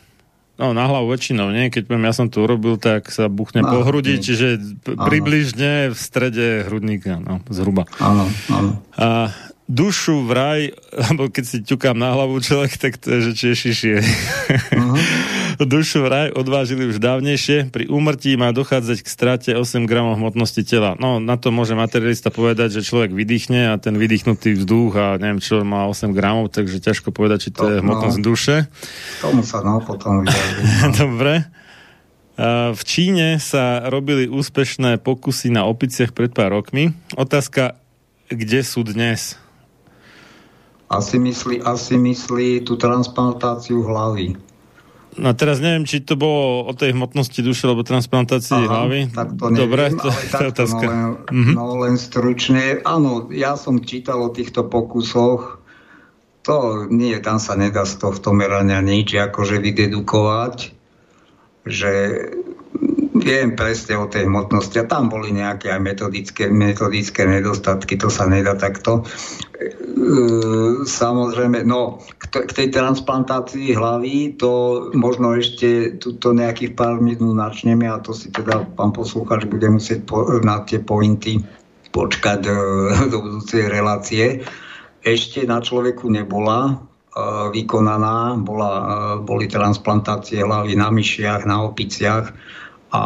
No, 0.55 0.71
na 0.71 0.87
hlavu 0.87 1.11
väčšinou 1.11 1.51
nie. 1.51 1.67
Keď 1.67 1.91
poviem, 1.91 2.07
ja 2.07 2.15
som 2.15 2.31
to 2.31 2.47
urobil, 2.47 2.79
tak 2.79 3.11
sa 3.11 3.27
buchne 3.27 3.67
no, 3.67 3.75
po 3.75 3.79
hrudi, 3.83 4.23
čiže 4.23 4.79
p- 4.87 4.95
približne 4.95 5.91
v 5.91 5.99
strede 5.99 6.63
hrudníka, 6.71 7.19
no, 7.19 7.43
zhruba. 7.51 7.91
Áno, 7.99 8.31
áno. 8.55 8.79
A 8.95 9.35
dušu 9.65 10.29
v 10.29 10.31
raj, 10.33 10.61
lebo 11.11 11.33
keď 11.33 11.45
si 11.45 11.59
ťukám 11.65 11.97
na 11.97 12.13
hlavu 12.13 12.37
človek, 12.41 12.77
tak 12.77 13.01
to 13.01 13.17
je, 13.17 13.19
že 13.31 13.33
či 13.33 13.45
je 13.51 13.57
šišie. 13.57 13.97
Uh-huh. 14.77 14.97
dušu 15.75 16.05
v 16.05 16.09
raj 16.11 16.29
odvážili 16.35 16.85
už 16.91 17.01
dávnejšie. 17.01 17.73
Pri 17.73 17.89
úmrtí 17.89 18.37
má 18.37 18.53
dochádzať 18.53 18.99
k 19.01 19.09
strate 19.09 19.51
8 19.57 19.89
gramov 19.89 20.21
hmotnosti 20.21 20.61
tela. 20.67 20.99
No, 21.01 21.23
na 21.23 21.41
to 21.41 21.55
môže 21.55 21.73
materialista 21.79 22.29
povedať, 22.29 22.81
že 22.81 22.87
človek 22.87 23.15
vydýchne 23.15 23.73
a 23.73 23.75
ten 23.81 23.97
vydýchnutý 23.97 24.59
vzduch 24.59 24.93
a 24.99 25.07
neviem 25.17 25.41
čo 25.41 25.63
má 25.63 25.89
8 25.89 26.13
gramov, 26.13 26.53
takže 26.53 26.83
ťažko 26.83 27.15
povedať, 27.15 27.49
či 27.49 27.51
to, 27.55 27.65
to 27.65 27.67
je 27.71 27.77
hmotnosť 27.81 28.19
no, 28.21 28.25
duše. 28.25 28.57
Tomu 29.23 29.43
sa 29.47 29.63
no 29.63 29.81
potom 29.81 30.27
Dobre. 31.01 31.47
V 32.75 32.83
Číne 32.83 33.39
sa 33.39 33.87
robili 33.87 34.27
úspešné 34.27 34.99
pokusy 34.99 35.55
na 35.55 35.71
opiciach 35.71 36.11
pred 36.11 36.35
pár 36.35 36.51
rokmi. 36.51 36.91
Otázka, 37.15 37.79
kde 38.27 38.67
sú 38.67 38.83
dnes? 38.83 39.39
Asi 40.93 41.17
myslí, 41.17 41.65
asi 41.65 41.97
myslí 41.97 42.63
tú 42.69 42.77
transplantáciu 42.77 43.83
hlavy. 43.83 44.37
No 45.15 45.31
teraz 45.31 45.63
neviem, 45.63 45.87
či 45.87 46.03
to 46.03 46.19
bolo 46.19 46.67
o 46.67 46.73
tej 46.75 46.91
hmotnosti 46.91 47.39
duše, 47.39 47.71
alebo 47.71 47.87
transplantácii 47.87 48.67
Aha, 48.67 48.67
hlavy. 48.67 49.01
Tak 49.15 49.29
to 49.39 49.45
neviem, 49.47 49.61
Dobre, 49.63 49.85
to, 49.95 50.09
ale 50.11 50.43
je 50.43 50.51
otázka. 50.51 50.85
No 50.85 50.91
len, 50.91 51.03
mm-hmm. 51.31 51.55
no 51.55 51.65
len 51.87 51.95
stručne. 51.95 52.63
Áno, 52.83 53.31
ja 53.31 53.55
som 53.55 53.79
čítal 53.79 54.19
o 54.19 54.35
týchto 54.35 54.67
pokusoch. 54.67 55.63
To 56.45 56.85
nie, 56.91 57.17
tam 57.23 57.39
sa 57.41 57.55
nedá 57.57 57.87
z 57.89 58.03
tohto 58.03 58.35
merania 58.37 58.85
nič 58.85 59.17
akože 59.17 59.63
vydedukovať, 59.65 60.77
že 61.65 61.93
viem 63.15 63.57
presne 63.57 63.97
o 63.97 64.11
tej 64.11 64.29
hmotnosti 64.29 64.77
a 64.77 64.85
tam 64.85 65.09
boli 65.09 65.33
nejaké 65.33 65.73
aj 65.73 65.81
metodické, 65.81 66.51
metodické 66.51 67.25
nedostatky, 67.25 67.97
to 67.97 68.13
sa 68.13 68.29
nedá 68.29 68.59
takto. 68.59 69.07
E, 70.05 70.85
samozrejme, 70.85 71.65
no, 71.65 72.05
k 72.29 72.53
tej 72.53 72.69
transplantácii 72.69 73.73
hlavy, 73.73 74.37
to 74.37 74.53
možno 74.93 75.33
ešte 75.33 75.97
tuto 75.97 76.37
nejakých 76.37 76.77
pár 76.77 77.01
minút 77.01 77.33
načneme 77.33 77.89
a 77.89 77.97
to 78.05 78.13
si 78.13 78.29
teda 78.29 78.69
pán 78.77 78.93
poslúchač 78.93 79.49
bude 79.49 79.65
musieť 79.73 80.05
po, 80.05 80.29
na 80.45 80.61
tie 80.69 80.85
pointy 80.85 81.41
počkať 81.89 82.41
e, 82.45 82.53
do 83.13 83.19
budúcej 83.25 83.65
relácie. 83.73 84.45
Ešte 85.01 85.49
na 85.49 85.65
človeku 85.65 86.13
nebola 86.13 86.69
e, 86.69 86.75
vykonaná, 87.57 88.37
bola, 88.45 88.73
boli 89.25 89.49
transplantácie 89.49 90.45
hlavy 90.45 90.77
na 90.77 90.93
myšiach, 90.93 91.49
na 91.49 91.65
opiciach, 91.65 92.29
a 92.95 93.03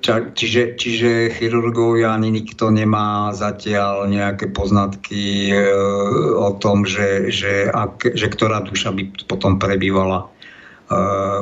ča, 0.00 0.32
čiže, 0.32 0.74
čiže 0.80 1.10
chirurgovia 1.36 2.16
ani 2.16 2.32
nikto 2.32 2.72
nemá 2.72 3.30
zatiaľ 3.36 4.08
nejaké 4.08 4.48
poznatky 4.50 5.52
e, 5.52 5.56
o 6.34 6.50
tom, 6.56 6.88
že, 6.88 7.28
že, 7.28 7.68
ak, 7.68 8.16
že 8.16 8.26
ktorá 8.32 8.64
duša 8.64 8.90
by 8.96 9.28
potom 9.28 9.60
prebývala 9.60 10.24
e, 10.24 10.26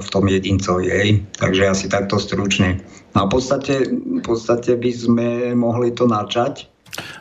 v 0.02 0.08
tom 0.10 0.24
jedincovi. 0.26 0.86
Hej. 0.90 1.08
Takže 1.38 1.62
asi 1.70 1.86
takto 1.86 2.18
stručne. 2.18 2.82
No 3.14 3.24
a 3.24 3.24
v 3.30 3.38
podstate, 3.38 3.74
v 3.94 4.22
podstate 4.22 4.74
by 4.74 4.90
sme 4.92 5.28
mohli 5.54 5.94
to 5.94 6.04
načať. 6.10 6.66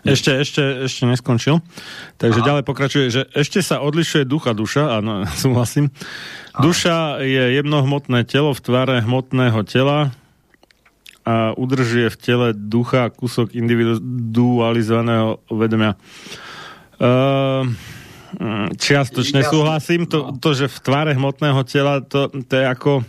Ešte, 0.02 0.42
ešte, 0.42 0.90
ešte 0.90 1.06
neskončil. 1.06 1.62
Takže 2.18 2.42
Aha. 2.42 2.48
ďalej 2.50 2.64
pokračuje, 2.66 3.06
že 3.14 3.22
ešte 3.38 3.62
sa 3.62 3.78
odlišuje 3.86 4.26
ducha 4.26 4.58
duša, 4.58 4.98
áno, 5.00 5.30
súhlasím. 5.42 5.94
Duša 6.58 7.22
je 7.22 7.62
jemnohmotné 7.62 8.26
telo 8.26 8.58
v 8.58 8.64
tvare 8.66 9.06
hmotného 9.06 9.62
tela 9.70 10.10
a 11.28 11.52
udržuje 11.60 12.08
v 12.08 12.18
tele 12.18 12.48
ducha 12.56 13.12
kúsok 13.12 13.52
individualizovaného 13.52 15.44
vedomia. 15.52 16.00
Uh, 16.96 17.68
čiastočne 18.80 19.44
súhlasím. 19.44 20.08
To, 20.08 20.32
to, 20.40 20.56
že 20.56 20.72
v 20.72 20.78
tvare 20.80 21.12
hmotného 21.20 21.62
tela, 21.68 22.00
to, 22.00 22.32
to 22.32 22.54
je 22.56 22.64
ako 22.64 23.04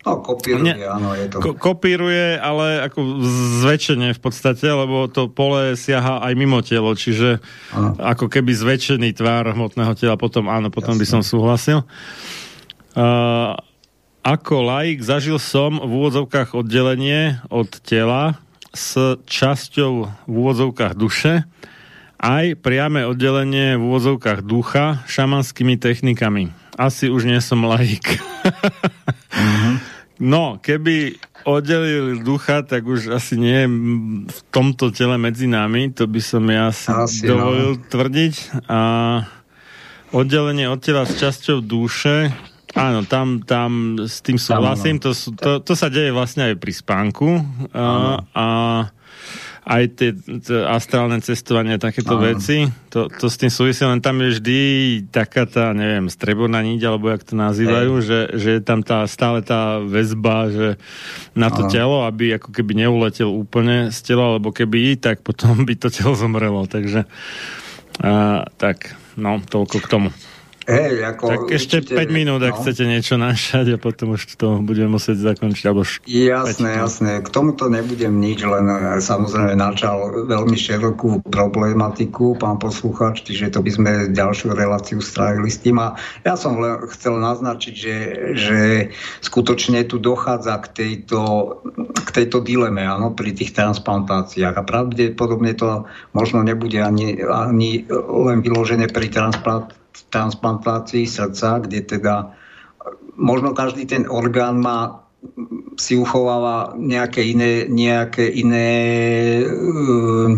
No, 0.00 0.24
kopíruje, 0.24 0.80
áno, 0.80 1.12
je 1.12 1.28
to. 1.28 1.44
Ko- 1.44 1.56
kopíruje, 1.60 2.40
ale 2.40 2.88
ako 2.88 3.20
zväčšenie 3.60 4.16
v 4.16 4.20
podstate, 4.24 4.64
lebo 4.64 5.12
to 5.12 5.28
pole 5.28 5.76
siaha 5.76 6.24
aj 6.24 6.32
mimo 6.40 6.64
telo, 6.64 6.96
čiže 6.96 7.36
ano. 7.76 8.00
ako 8.00 8.32
keby 8.32 8.48
zväčšený 8.48 9.12
tvár 9.12 9.52
hmotného 9.52 9.92
tela, 10.00 10.16
potom 10.16 10.48
áno, 10.48 10.72
potom 10.72 10.96
Jasne. 10.96 11.04
by 11.04 11.06
som 11.06 11.20
súhlasil. 11.20 11.84
Uh, 12.96 13.52
ako 14.20 14.54
laik 14.68 15.00
zažil 15.00 15.40
som 15.40 15.80
v 15.80 15.90
úvodzovkách 15.90 16.52
oddelenie 16.52 17.40
od 17.48 17.68
tela 17.80 18.36
s 18.70 19.18
časťou 19.26 19.92
v 20.28 20.32
úvodzovkách 20.32 20.94
duše, 20.94 21.48
aj 22.20 22.60
priame 22.60 23.08
oddelenie 23.08 23.80
v 23.80 23.82
úvodzovkách 23.82 24.44
ducha 24.44 25.00
šamanskými 25.08 25.80
technikami. 25.80 26.52
Asi 26.76 27.08
už 27.08 27.24
nie 27.24 27.40
som 27.40 27.64
laik. 27.64 28.20
mm-hmm. 29.32 29.74
No, 30.20 30.60
keby 30.60 31.16
oddelili 31.48 32.20
ducha, 32.20 32.60
tak 32.60 32.84
už 32.84 33.16
asi 33.16 33.40
nie 33.40 33.64
v 34.28 34.38
tomto 34.52 34.92
tele 34.92 35.16
medzi 35.16 35.48
nami, 35.48 35.88
to 35.96 36.04
by 36.04 36.20
som 36.20 36.44
ja 36.52 36.68
si 36.76 36.92
asi, 36.92 37.24
dovolil 37.24 37.80
no. 37.80 37.84
tvrdiť. 37.88 38.34
A 38.68 38.80
oddelenie 40.12 40.68
od 40.68 40.84
tela 40.84 41.08
s 41.08 41.16
časťou 41.16 41.64
duše, 41.64 42.36
áno, 42.74 43.02
tam, 43.06 43.42
tam 43.42 44.02
s 44.06 44.22
tým 44.22 44.38
súhlasím, 44.38 45.02
to, 45.02 45.14
to, 45.14 45.62
to 45.62 45.72
sa 45.74 45.90
deje 45.90 46.14
vlastne 46.14 46.50
aj 46.50 46.54
pri 46.58 46.72
spánku. 46.74 47.28
A, 47.74 48.20
a 48.34 48.46
aj 49.70 49.82
tie, 49.94 50.10
tie 50.16 50.66
astrálne 50.66 51.20
cestovanie, 51.20 51.76
takéto 51.76 52.16
Aha. 52.16 52.34
veci, 52.34 52.66
to, 52.88 53.06
to 53.06 53.28
s 53.28 53.36
tým 53.38 53.52
súvisí, 53.52 53.84
len 53.84 54.00
tam 54.00 54.18
je 54.18 54.40
vždy 54.40 54.58
taká 55.12 55.44
tá, 55.44 55.70
neviem, 55.76 56.08
streborná 56.08 56.58
niť, 56.64 56.80
alebo 56.88 57.12
jak 57.12 57.22
to 57.22 57.38
nazývajú, 57.38 57.92
že, 58.02 58.20
že 58.34 58.48
je 58.58 58.62
tam 58.64 58.80
tá, 58.80 59.04
stále 59.04 59.44
tá 59.44 59.78
väzba, 59.78 60.50
že 60.50 60.68
na 61.36 61.52
to 61.52 61.68
Aha. 61.68 61.70
telo, 61.70 62.02
aby 62.08 62.40
ako 62.40 62.50
keby 62.50 62.82
neuletel 62.82 63.30
úplne 63.30 63.92
z 63.92 63.98
tela, 64.00 64.34
alebo 64.34 64.50
keby 64.50 64.96
tak 64.98 65.20
potom 65.22 65.62
by 65.68 65.74
to 65.76 65.92
telo 65.92 66.16
zomrelo, 66.16 66.64
takže 66.64 67.04
a, 68.00 68.42
tak, 68.56 68.96
no, 69.20 69.38
toľko 69.44 69.76
k 69.84 69.86
tomu. 69.86 70.08
Hej, 70.70 70.94
ako 71.02 71.24
tak 71.26 71.40
ešte 71.50 71.76
určite, 71.82 71.98
5 71.98 72.14
minút, 72.14 72.40
ak 72.46 72.54
no. 72.54 72.60
chcete 72.62 72.84
niečo 72.86 73.14
našať 73.18 73.66
a 73.74 73.76
potom 73.82 74.14
už 74.14 74.22
to 74.38 74.62
budeme 74.62 74.94
musieť 74.94 75.34
zakončiť. 75.34 75.64
Alebo 75.66 75.82
š- 75.82 75.98
jasné, 76.06 76.78
5, 76.78 76.82
jasné. 76.86 77.12
K 77.26 77.28
tomuto 77.28 77.66
nebudem 77.66 78.14
nič, 78.22 78.46
len 78.46 78.70
e, 78.70 79.02
samozrejme 79.02 79.58
načal 79.58 80.30
veľmi 80.30 80.54
širokú 80.54 81.26
problematiku 81.26 82.38
pán 82.38 82.62
poslucháč, 82.62 83.26
čiže 83.26 83.50
to 83.50 83.66
by 83.66 83.70
sme 83.74 83.90
ďalšiu 84.14 84.54
reláciu 84.54 85.02
strávili 85.02 85.50
s 85.50 85.58
tým. 85.58 85.82
A 85.82 85.98
ja 86.22 86.38
som 86.38 86.62
len 86.62 86.86
chcel 86.94 87.18
naznačiť, 87.18 87.74
že, 87.74 87.96
že 88.38 88.60
skutočne 89.26 89.82
tu 89.90 89.98
dochádza 89.98 90.54
k 90.62 90.66
tejto, 90.70 91.20
k 92.06 92.08
tejto 92.14 92.38
dileme 92.46 92.86
áno, 92.86 93.10
pri 93.10 93.34
tých 93.34 93.58
transplantáciách. 93.58 94.54
A 94.54 94.62
pravdepodobne 94.62 95.50
to 95.58 95.90
možno 96.14 96.46
nebude 96.46 96.78
ani, 96.78 97.18
ani 97.26 97.90
len 97.90 98.38
vyložené 98.46 98.86
pri 98.86 99.10
transplantácii 99.10 99.79
transplantácii 100.10 101.06
srdca, 101.06 101.62
kde 101.62 101.80
teda 101.86 102.34
možno 103.20 103.52
každý 103.52 103.86
ten 103.86 104.08
orgán 104.08 104.58
má 104.60 105.04
si 105.76 106.00
uchováva 106.00 106.72
nejaké 106.80 107.20
iné, 107.20 107.68
nejaké 107.68 108.24
iné 108.32 108.68
uh, 109.44 110.32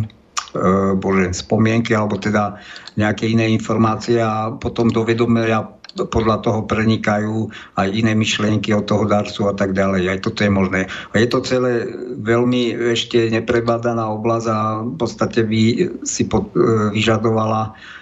uh, 0.59 0.93
bože, 0.99 1.31
spomienky 1.39 1.95
alebo 1.95 2.19
teda 2.19 2.59
nejaké 2.99 3.31
iné 3.31 3.47
informácie 3.55 4.19
a 4.19 4.51
potom 4.51 4.91
do 4.91 5.07
vedomia 5.07 5.63
podľa 5.93 6.41
toho 6.41 6.61
prenikajú 6.65 7.53
aj 7.77 7.89
iné 7.93 8.17
myšlienky 8.17 8.73
od 8.73 8.89
toho 8.89 9.05
darcu 9.05 9.53
a 9.53 9.55
tak 9.55 9.77
ďalej. 9.77 10.09
Aj 10.09 10.19
toto 10.25 10.41
je 10.41 10.49
možné. 10.49 10.81
A 11.13 11.21
je 11.21 11.29
to 11.29 11.45
celé 11.45 11.85
veľmi 12.17 12.73
ešte 12.97 13.29
neprebadaná 13.29 14.09
oblasť 14.09 14.47
a 14.49 14.59
v 14.89 14.97
podstate 14.97 15.45
by 15.45 15.63
si 16.03 16.27
pod, 16.27 16.49
uh, 16.57 16.91
vyžadovala 16.91 17.77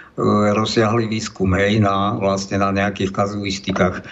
rozsiahly 0.55 1.07
výskum 1.07 1.55
hej, 1.55 1.79
na, 1.79 2.19
vlastne 2.19 2.59
na 2.59 2.71
nejakých 2.75 3.11
kazuistikách. 3.15 4.03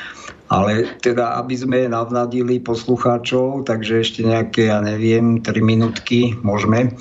Ale 0.50 0.98
teda, 1.06 1.38
aby 1.38 1.54
sme 1.54 1.80
navnadili 1.86 2.58
poslucháčov, 2.58 3.70
takže 3.70 4.02
ešte 4.02 4.26
nejaké, 4.26 4.74
ja 4.74 4.82
neviem, 4.82 5.46
3 5.46 5.54
minútky 5.62 6.34
môžeme, 6.42 6.98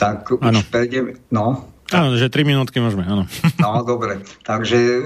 tak 0.00 0.32
ano. 0.32 0.64
už 0.64 0.72
prejdeme, 0.72 1.20
no. 1.28 1.68
Áno, 1.92 2.16
že 2.16 2.32
3 2.32 2.48
minútky 2.48 2.80
môžeme, 2.80 3.04
áno. 3.04 3.28
No, 3.62 3.84
dobre. 3.84 4.24
Takže 4.46 5.04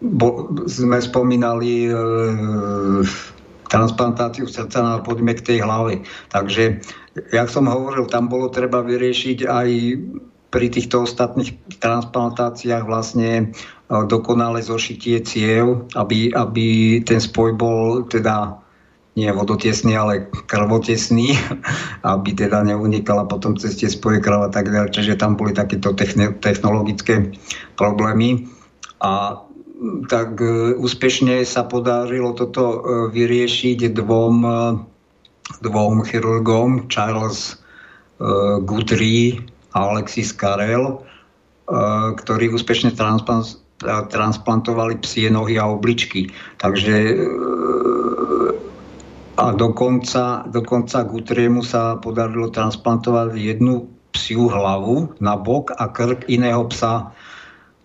bo, 0.00 0.48
sme 0.64 0.96
spomínali 1.04 1.86
e, 1.86 1.94
transplantáciu 3.68 4.48
srdca, 4.48 4.80
no 4.80 5.04
poďme 5.04 5.36
k 5.36 5.44
tej 5.52 5.58
hlave. 5.60 6.04
Takže, 6.32 6.80
jak 7.36 7.48
som 7.52 7.68
hovoril, 7.68 8.08
tam 8.08 8.32
bolo 8.32 8.48
treba 8.48 8.80
vyriešiť 8.80 9.38
aj 9.44 9.68
pri 10.52 10.68
týchto 10.68 11.08
ostatných 11.08 11.56
transplantáciách 11.80 12.84
vlastne 12.84 13.30
e, 13.32 13.44
dokonale 13.88 14.60
zošitie 14.60 15.24
ciev, 15.24 15.88
aby, 15.96 16.28
aby 16.28 17.00
ten 17.00 17.24
spoj 17.24 17.56
bol 17.56 18.04
teda 18.04 18.60
nie 19.16 19.32
vodotesný, 19.32 19.96
ale 19.96 20.28
krvotesný, 20.44 21.32
aby 22.12 22.30
teda 22.36 22.68
neunikala 22.68 23.24
potom 23.24 23.56
cez 23.56 23.80
tie 23.80 23.88
spoje 23.88 24.20
krv 24.20 24.46
a 24.46 24.50
tak 24.52 24.68
ďalej. 24.68 24.92
Čiže 24.92 25.16
tam 25.16 25.40
boli 25.40 25.56
takéto 25.56 25.96
technologické 26.44 27.32
problémy. 27.80 28.44
A 29.00 29.40
tak 30.12 30.36
e, 30.36 30.76
úspešne 30.76 31.48
sa 31.48 31.64
podarilo 31.64 32.36
toto 32.36 32.62
e, 32.68 32.78
vyriešiť 33.08 33.88
dvom, 33.88 34.36
dvom 35.64 35.94
chirurgom, 36.04 36.92
Charles 36.92 37.56
Guthrie 38.62 39.51
Alexis 39.72 40.32
Karel, 40.32 40.84
e, 40.88 40.96
ktorí 42.16 42.52
úspešne 42.52 42.92
transplantovali 44.08 44.94
psie 45.02 45.28
nohy 45.32 45.58
a 45.58 45.68
obličky. 45.68 46.30
Takže 46.60 46.94
e, 46.94 47.14
a 49.36 49.50
dokonca, 49.56 50.44
dokonca 50.46 51.08
Gutriemu 51.08 51.64
sa 51.64 51.96
podarilo 51.96 52.52
transplantovať 52.52 53.32
jednu 53.32 53.88
psiu 54.12 54.46
hlavu 54.46 55.16
na 55.24 55.40
bok 55.40 55.72
a 55.72 55.88
krk 55.88 56.28
iného 56.28 56.68
psa 56.68 57.16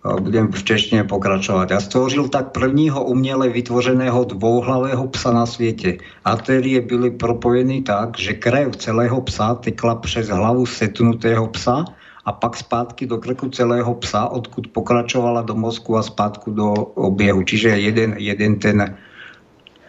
budem 0.04 0.52
v 0.52 0.62
češtine 0.62 1.04
pokračovať. 1.04 1.72
A 1.72 1.80
stvořil 1.80 2.28
tak 2.28 2.54
prvního 2.54 3.04
uměle 3.04 3.48
vytvořeného 3.48 4.24
dvouhlavého 4.24 5.06
psa 5.08 5.32
na 5.32 5.46
světě. 5.46 5.98
Artérie 6.24 6.80
byly 6.80 7.10
propojeny 7.10 7.82
tak, 7.82 8.18
že 8.18 8.38
krev 8.38 8.76
celého 8.76 9.20
psa 9.20 9.54
tekla 9.54 9.94
přes 9.94 10.28
hlavu 10.28 10.66
setnutého 10.66 11.46
psa 11.48 11.84
a 12.24 12.32
pak 12.32 12.56
zpátky 12.56 13.06
do 13.06 13.18
krku 13.18 13.48
celého 13.48 13.94
psa, 13.94 14.28
odkud 14.28 14.68
pokračovala 14.68 15.42
do 15.42 15.54
mozku 15.54 15.96
a 15.96 16.02
zpátku 16.02 16.50
do 16.50 16.72
oběhu. 16.94 17.42
Čiže 17.42 17.68
jeden, 17.68 18.14
jeden 18.18 18.58
ten 18.58 18.94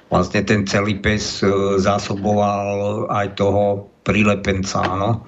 vlastne 0.10 0.42
ten 0.42 0.66
celý 0.66 0.98
pes 0.98 1.46
e, 1.46 1.48
zásoboval 1.78 3.06
aj 3.14 3.28
toho 3.38 3.94
prílepenca. 4.02 4.82
No. 4.98 5.22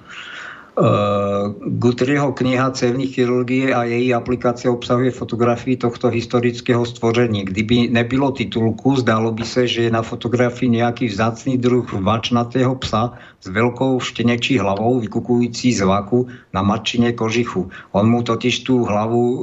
Uh, 0.72 1.52
Gutrieho 1.68 2.32
kniha 2.32 2.72
Cevní 2.72 3.04
chirurgie 3.06 3.74
a 3.76 3.84
její 3.84 4.14
aplikácia 4.14 4.72
obsahuje 4.72 5.10
fotografii 5.10 5.76
tohto 5.76 6.08
historického 6.08 6.80
stvoření. 6.86 7.44
Kdyby 7.44 7.88
nebylo 7.92 8.32
titulku, 8.32 8.96
zdálo 8.96 9.36
by 9.36 9.44
se, 9.44 9.66
že 9.68 9.82
je 9.82 9.90
na 9.92 10.00
fotografii 10.00 10.72
nejaký 10.72 11.12
vzácný 11.12 11.60
druh 11.60 11.84
vačnatého 11.92 12.72
psa 12.80 13.12
s 13.44 13.52
veľkou 13.52 14.00
štenečí 14.00 14.56
hlavou, 14.56 14.96
vykukující 15.04 15.76
z 15.76 15.84
vaku 15.84 16.32
na 16.56 16.64
matčine 16.64 17.12
kožichu. 17.12 17.68
On 17.92 18.08
mu 18.08 18.24
totiž 18.24 18.64
tú 18.64 18.88
hlavu 18.88 19.20
uh, 19.20 19.40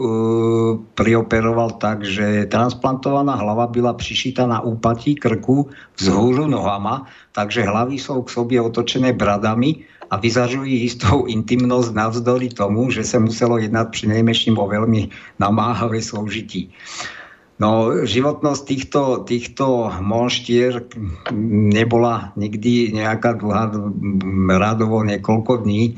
prioperoval 0.98 1.78
tak, 1.78 2.10
že 2.10 2.50
transplantovaná 2.50 3.38
hlava 3.38 3.70
byla 3.70 3.94
přišita 3.94 4.50
na 4.50 4.66
úpatí 4.66 5.14
krku 5.14 5.70
vzhůru 5.94 6.50
nohama, 6.50 7.06
takže 7.38 7.70
hlavy 7.70 8.02
sú 8.02 8.18
k 8.26 8.30
sobě 8.34 8.58
otočené 8.62 9.14
bradami 9.14 9.86
a 10.10 10.18
vyzažujú 10.18 10.66
istou 10.66 11.30
intimnosť 11.30 11.94
navzdory 11.94 12.50
tomu, 12.50 12.90
že 12.90 13.06
sa 13.06 13.22
muselo 13.22 13.62
jednať 13.62 13.94
pri 13.94 14.04
nejmenším 14.18 14.58
o 14.58 14.66
veľmi 14.66 15.14
namáhavé 15.38 16.02
soužití. 16.02 16.74
No, 17.60 17.92
životnosť 18.08 18.62
týchto, 18.64 19.02
týchto 19.28 19.92
monštier 20.00 20.88
nebola 21.76 22.32
nikdy 22.40 22.96
nejaká 22.96 23.36
dlhá, 23.36 23.76
radovo 24.56 25.04
niekoľko 25.04 25.68
dní. 25.68 25.92
E, 25.92 25.94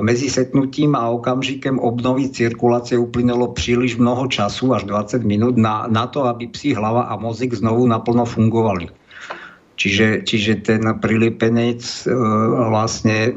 medzi 0.00 0.32
setnutím 0.32 0.96
a 0.96 1.12
okamžikem 1.12 1.76
obnovy 1.76 2.32
cirkulácie 2.32 2.96
uplynulo 2.96 3.52
príliš 3.52 4.00
mnoho 4.00 4.32
času, 4.32 4.72
až 4.72 4.88
20 4.88 5.20
minút, 5.28 5.60
na, 5.60 5.84
na 5.92 6.08
to, 6.08 6.24
aby 6.24 6.48
psi 6.48 6.72
hlava 6.72 7.04
a 7.04 7.20
mozek 7.20 7.52
znovu 7.52 7.84
naplno 7.84 8.24
fungovali. 8.24 9.01
Čiže, 9.76 10.28
čiže 10.28 10.52
ten 10.62 10.82
prilipenec 11.00 11.80
e, 11.80 12.12
vlastne 12.70 13.32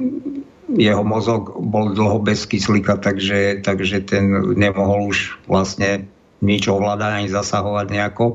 jeho 0.75 1.03
mozog 1.05 1.55
bol 1.61 1.93
dlho 1.93 2.19
bez 2.25 2.43
kyslíka, 2.49 2.97
takže, 2.97 3.61
takže 3.61 4.01
ten 4.03 4.53
nemohol 4.57 5.13
už 5.13 5.37
vlastne 5.45 6.09
nič 6.41 6.67
ovládať 6.67 7.11
ani 7.23 7.29
zasahovať 7.31 7.87
nejako 7.93 8.25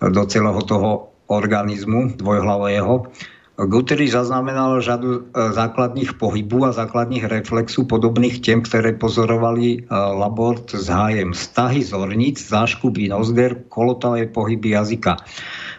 do 0.00 0.22
celého 0.28 0.60
toho 0.64 0.90
organizmu 1.28 2.18
dvojhlavého. 2.18 3.08
Guterres 3.56 4.12
zaznamenal 4.12 4.84
žadu 4.84 5.32
e, 5.32 5.48
základných 5.56 6.20
pohybu 6.20 6.68
a 6.68 6.76
základných 6.76 7.24
reflexu 7.24 7.88
podobných 7.88 8.44
tém, 8.44 8.60
ktoré 8.60 8.92
pozorovali 8.92 9.80
e, 9.80 9.88
Labort 9.92 10.76
s 10.76 10.92
hájem. 10.92 11.32
Stahy 11.32 11.80
zornic, 11.80 12.36
záškuby 12.36 13.08
nozder, 13.08 13.64
kolotavé 13.72 14.28
pohyby 14.28 14.76
jazyka. 14.76 15.16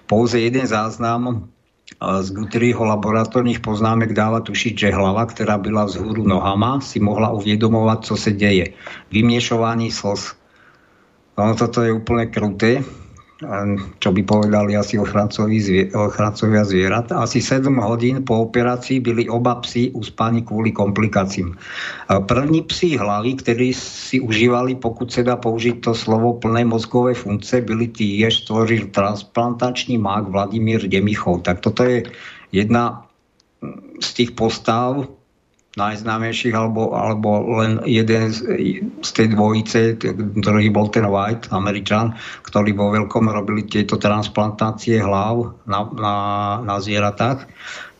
Pouze 0.07 0.39
jeden 0.39 0.63
záznam 0.67 1.21
e, 1.27 1.33
z 2.23 2.27
Guterryho 2.31 2.83
laboratórnych 2.83 3.59
poznámek 3.59 4.15
dáva 4.15 4.39
tušiť, 4.39 4.73
že 4.73 4.95
hlava, 4.95 5.27
ktorá 5.27 5.59
byla 5.59 5.85
vzhůru 5.85 6.23
nohama, 6.23 6.79
si 6.79 6.99
mohla 6.99 7.35
uviedomovať, 7.35 7.99
co 8.05 8.15
se 8.17 8.31
deje. 8.31 8.65
Vymiešovanie 9.11 9.91
slz. 9.91 10.33
No, 11.37 11.53
toto 11.53 11.85
je 11.85 11.93
úplne 11.93 12.33
kruté 12.33 12.81
čo 14.01 14.09
by 14.09 14.21
povedali 14.25 14.73
asi 14.73 14.97
ochrancovia 14.97 16.63
zvierat. 16.65 17.13
Asi 17.13 17.37
7 17.37 17.69
hodín 17.77 18.25
po 18.25 18.49
operácii 18.49 18.97
byli 18.97 19.29
oba 19.29 19.61
psi 19.61 19.93
uspáni 19.93 20.41
kvôli 20.41 20.73
komplikáciám. 20.73 21.53
První 22.25 22.65
psi 22.65 22.97
hlavy, 22.97 23.37
ktorí 23.37 23.69
si 23.77 24.17
užívali, 24.17 24.81
pokud 24.81 25.13
sa 25.13 25.21
dá 25.21 25.37
použiť 25.37 25.85
to 25.85 25.93
slovo 25.93 26.41
plné 26.41 26.65
mozkové 26.65 27.13
funkce, 27.13 27.61
byli 27.61 27.93
tí, 27.93 28.17
jež 28.17 28.49
stvoril 28.49 28.89
transplantačný 28.89 30.01
mák 30.01 30.33
Vladimír 30.33 30.89
Demichov. 30.89 31.45
Tak 31.45 31.61
toto 31.61 31.85
je 31.85 32.09
jedna 32.49 33.05
z 34.01 34.09
tých 34.17 34.31
postav, 34.33 35.05
najznámejších, 35.77 36.57
alebo, 36.57 36.97
alebo 36.97 37.45
len 37.61 37.77
jeden 37.85 38.33
z, 38.33 38.41
z 39.05 39.09
tej 39.13 39.27
dvojice, 39.37 40.01
ktorý 40.41 40.73
bol 40.73 40.89
ten 40.89 41.05
White, 41.05 41.53
Američan, 41.53 42.17
ktorý 42.43 42.73
vo 42.73 42.89
veľkom 42.91 43.29
robili 43.29 43.63
tieto 43.69 44.01
transplantácie 44.01 44.97
hlav 44.97 45.53
na, 45.69 45.85
na, 45.93 46.15
na 46.65 46.75
zvieratách. 46.81 47.45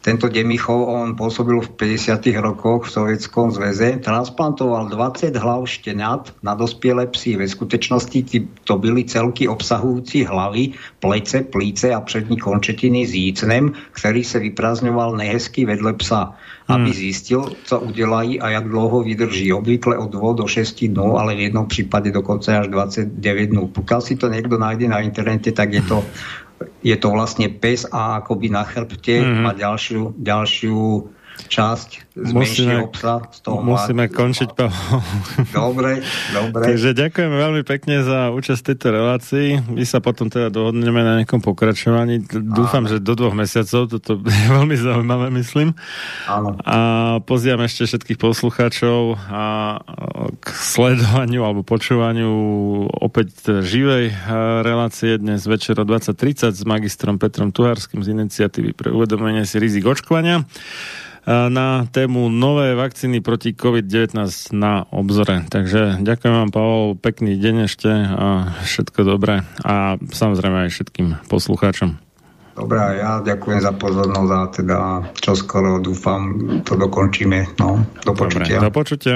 Tento 0.08 0.32
Demichov, 0.32 0.88
on 0.88 1.20
pôsobil 1.20 1.60
v 1.60 1.68
50. 2.00 2.32
rokoch 2.40 2.88
v 2.88 2.96
Sovietskom 2.96 3.52
zväze, 3.52 4.00
transplantoval 4.00 4.88
20 4.88 5.36
hlav 5.36 5.68
štenat 5.68 6.32
na 6.40 6.56
dospiele 6.56 7.12
psy. 7.12 7.36
Ve 7.36 7.44
skutečnosti 7.44 8.24
to 8.64 8.74
byli 8.80 9.04
celky 9.04 9.52
obsahujúci 9.52 10.24
hlavy, 10.24 10.80
plece, 11.04 11.44
plíce 11.52 11.92
a 11.92 12.00
přední 12.00 12.40
končetiny 12.40 13.04
s 13.04 13.12
jícnem, 13.20 13.76
ktorý 14.00 14.24
sa 14.24 14.40
vyprázdňoval 14.40 15.20
nehezky 15.20 15.68
vedle 15.68 15.92
psa 16.00 16.40
aby 16.68 16.92
hmm. 16.92 16.94
zistil, 16.94 17.42
co 17.64 17.80
udělají 17.80 18.42
a 18.42 18.50
jak 18.50 18.68
dlouho 18.68 19.04
vydrží. 19.04 19.54
Obvykle 19.54 19.98
od 19.98 20.12
2 20.12 20.34
do 20.34 20.48
6 20.48 20.86
dnů, 20.86 21.18
ale 21.18 21.36
v 21.36 21.40
jednom 21.40 21.66
případě 21.66 22.12
dokonce 22.12 22.58
až 22.58 22.68
29 22.68 23.46
dnů. 23.46 23.68
Pokud 23.68 24.02
si 24.02 24.16
to 24.16 24.28
někdo 24.28 24.58
najde 24.58 24.88
na 24.88 25.00
internete, 25.00 25.52
tak 25.52 25.74
je 25.74 25.82
to, 25.82 26.04
je 26.84 26.96
to 26.98 27.10
vlastně 27.10 27.50
pes 27.50 27.86
a 27.92 28.16
akoby 28.16 28.50
na 28.50 28.64
chrbte 28.64 29.20
hmm. 29.20 29.42
má 29.42 29.54
ďalšiu, 29.54 30.14
ďalšiu 30.18 31.10
časť 31.46 31.90
z 32.18 32.32
musíme, 32.34 32.82
obsa. 32.90 33.22
Z 33.30 33.46
toho 33.46 33.62
musíme 33.62 34.10
mladú. 34.10 34.18
končiť, 34.18 34.50
Pavel. 34.58 34.74
Dobre, 35.54 36.02
dobre. 36.34 36.64
Takže 36.74 36.98
ďakujeme 36.98 37.36
veľmi 37.38 37.62
pekne 37.62 38.02
za 38.02 38.34
účasť 38.34 38.74
tejto 38.74 38.88
relácii. 38.90 39.50
My 39.70 39.86
sa 39.86 40.02
potom 40.02 40.26
teda 40.34 40.50
dohodneme 40.50 41.06
na 41.06 41.22
nejakom 41.22 41.46
pokračovaní. 41.46 42.26
Dúfam, 42.26 42.90
Áno. 42.90 42.92
že 42.92 42.98
do 42.98 43.14
dvoch 43.14 43.38
mesiacov. 43.38 43.86
Toto 43.86 44.18
je 44.18 44.48
veľmi 44.58 44.74
zaujímavé, 44.74 45.30
myslím. 45.38 45.78
Áno. 46.26 46.58
A 46.66 46.78
pozývam 47.22 47.62
ešte 47.62 47.86
všetkých 47.86 48.18
poslucháčov 48.18 49.18
a 49.30 49.44
k 50.42 50.48
sledovaniu 50.50 51.46
alebo 51.46 51.62
počúvaniu 51.62 52.34
opäť 52.90 53.62
živej 53.62 54.10
relácie 54.66 55.22
dnes 55.22 55.46
večer 55.46 55.78
o 55.78 55.86
20.30 55.86 56.50
s 56.54 56.64
magistrom 56.66 57.22
Petrom 57.22 57.54
Tuharským 57.54 58.02
z 58.02 58.14
iniciatívy 58.14 58.74
pre 58.74 58.90
uvedomenie 58.90 59.46
si 59.46 59.62
rizik 59.62 59.86
očkovania 59.86 60.44
na 61.28 61.84
tému 61.92 62.32
nové 62.32 62.72
vakcíny 62.72 63.20
proti 63.20 63.52
COVID-19 63.52 64.16
na 64.56 64.88
obzore. 64.90 65.44
Takže 65.52 66.00
ďakujem 66.00 66.34
vám, 66.34 66.50
Pavel, 66.56 66.96
pekný 66.96 67.36
deň 67.36 67.56
ešte 67.68 67.92
a 67.92 68.56
všetko 68.64 69.00
dobré 69.04 69.44
a 69.68 70.00
samozrejme 70.00 70.68
aj 70.68 70.72
všetkým 70.72 71.08
poslucháčom. 71.28 72.00
Dobré, 72.58 72.98
ja 72.98 73.22
ďakujem 73.22 73.62
za 73.62 73.70
pozornosť 73.78 74.32
a 74.34 74.42
teda 74.50 74.80
čo 75.22 75.38
skoro 75.38 75.78
dúfam 75.78 76.34
to 76.66 76.74
dokončíme. 76.74 77.54
No, 77.62 77.86
do 78.02 78.18
počutia. 78.18 78.58
Dobre, 78.58 78.66
do 78.66 78.72
počutia. 78.74 79.16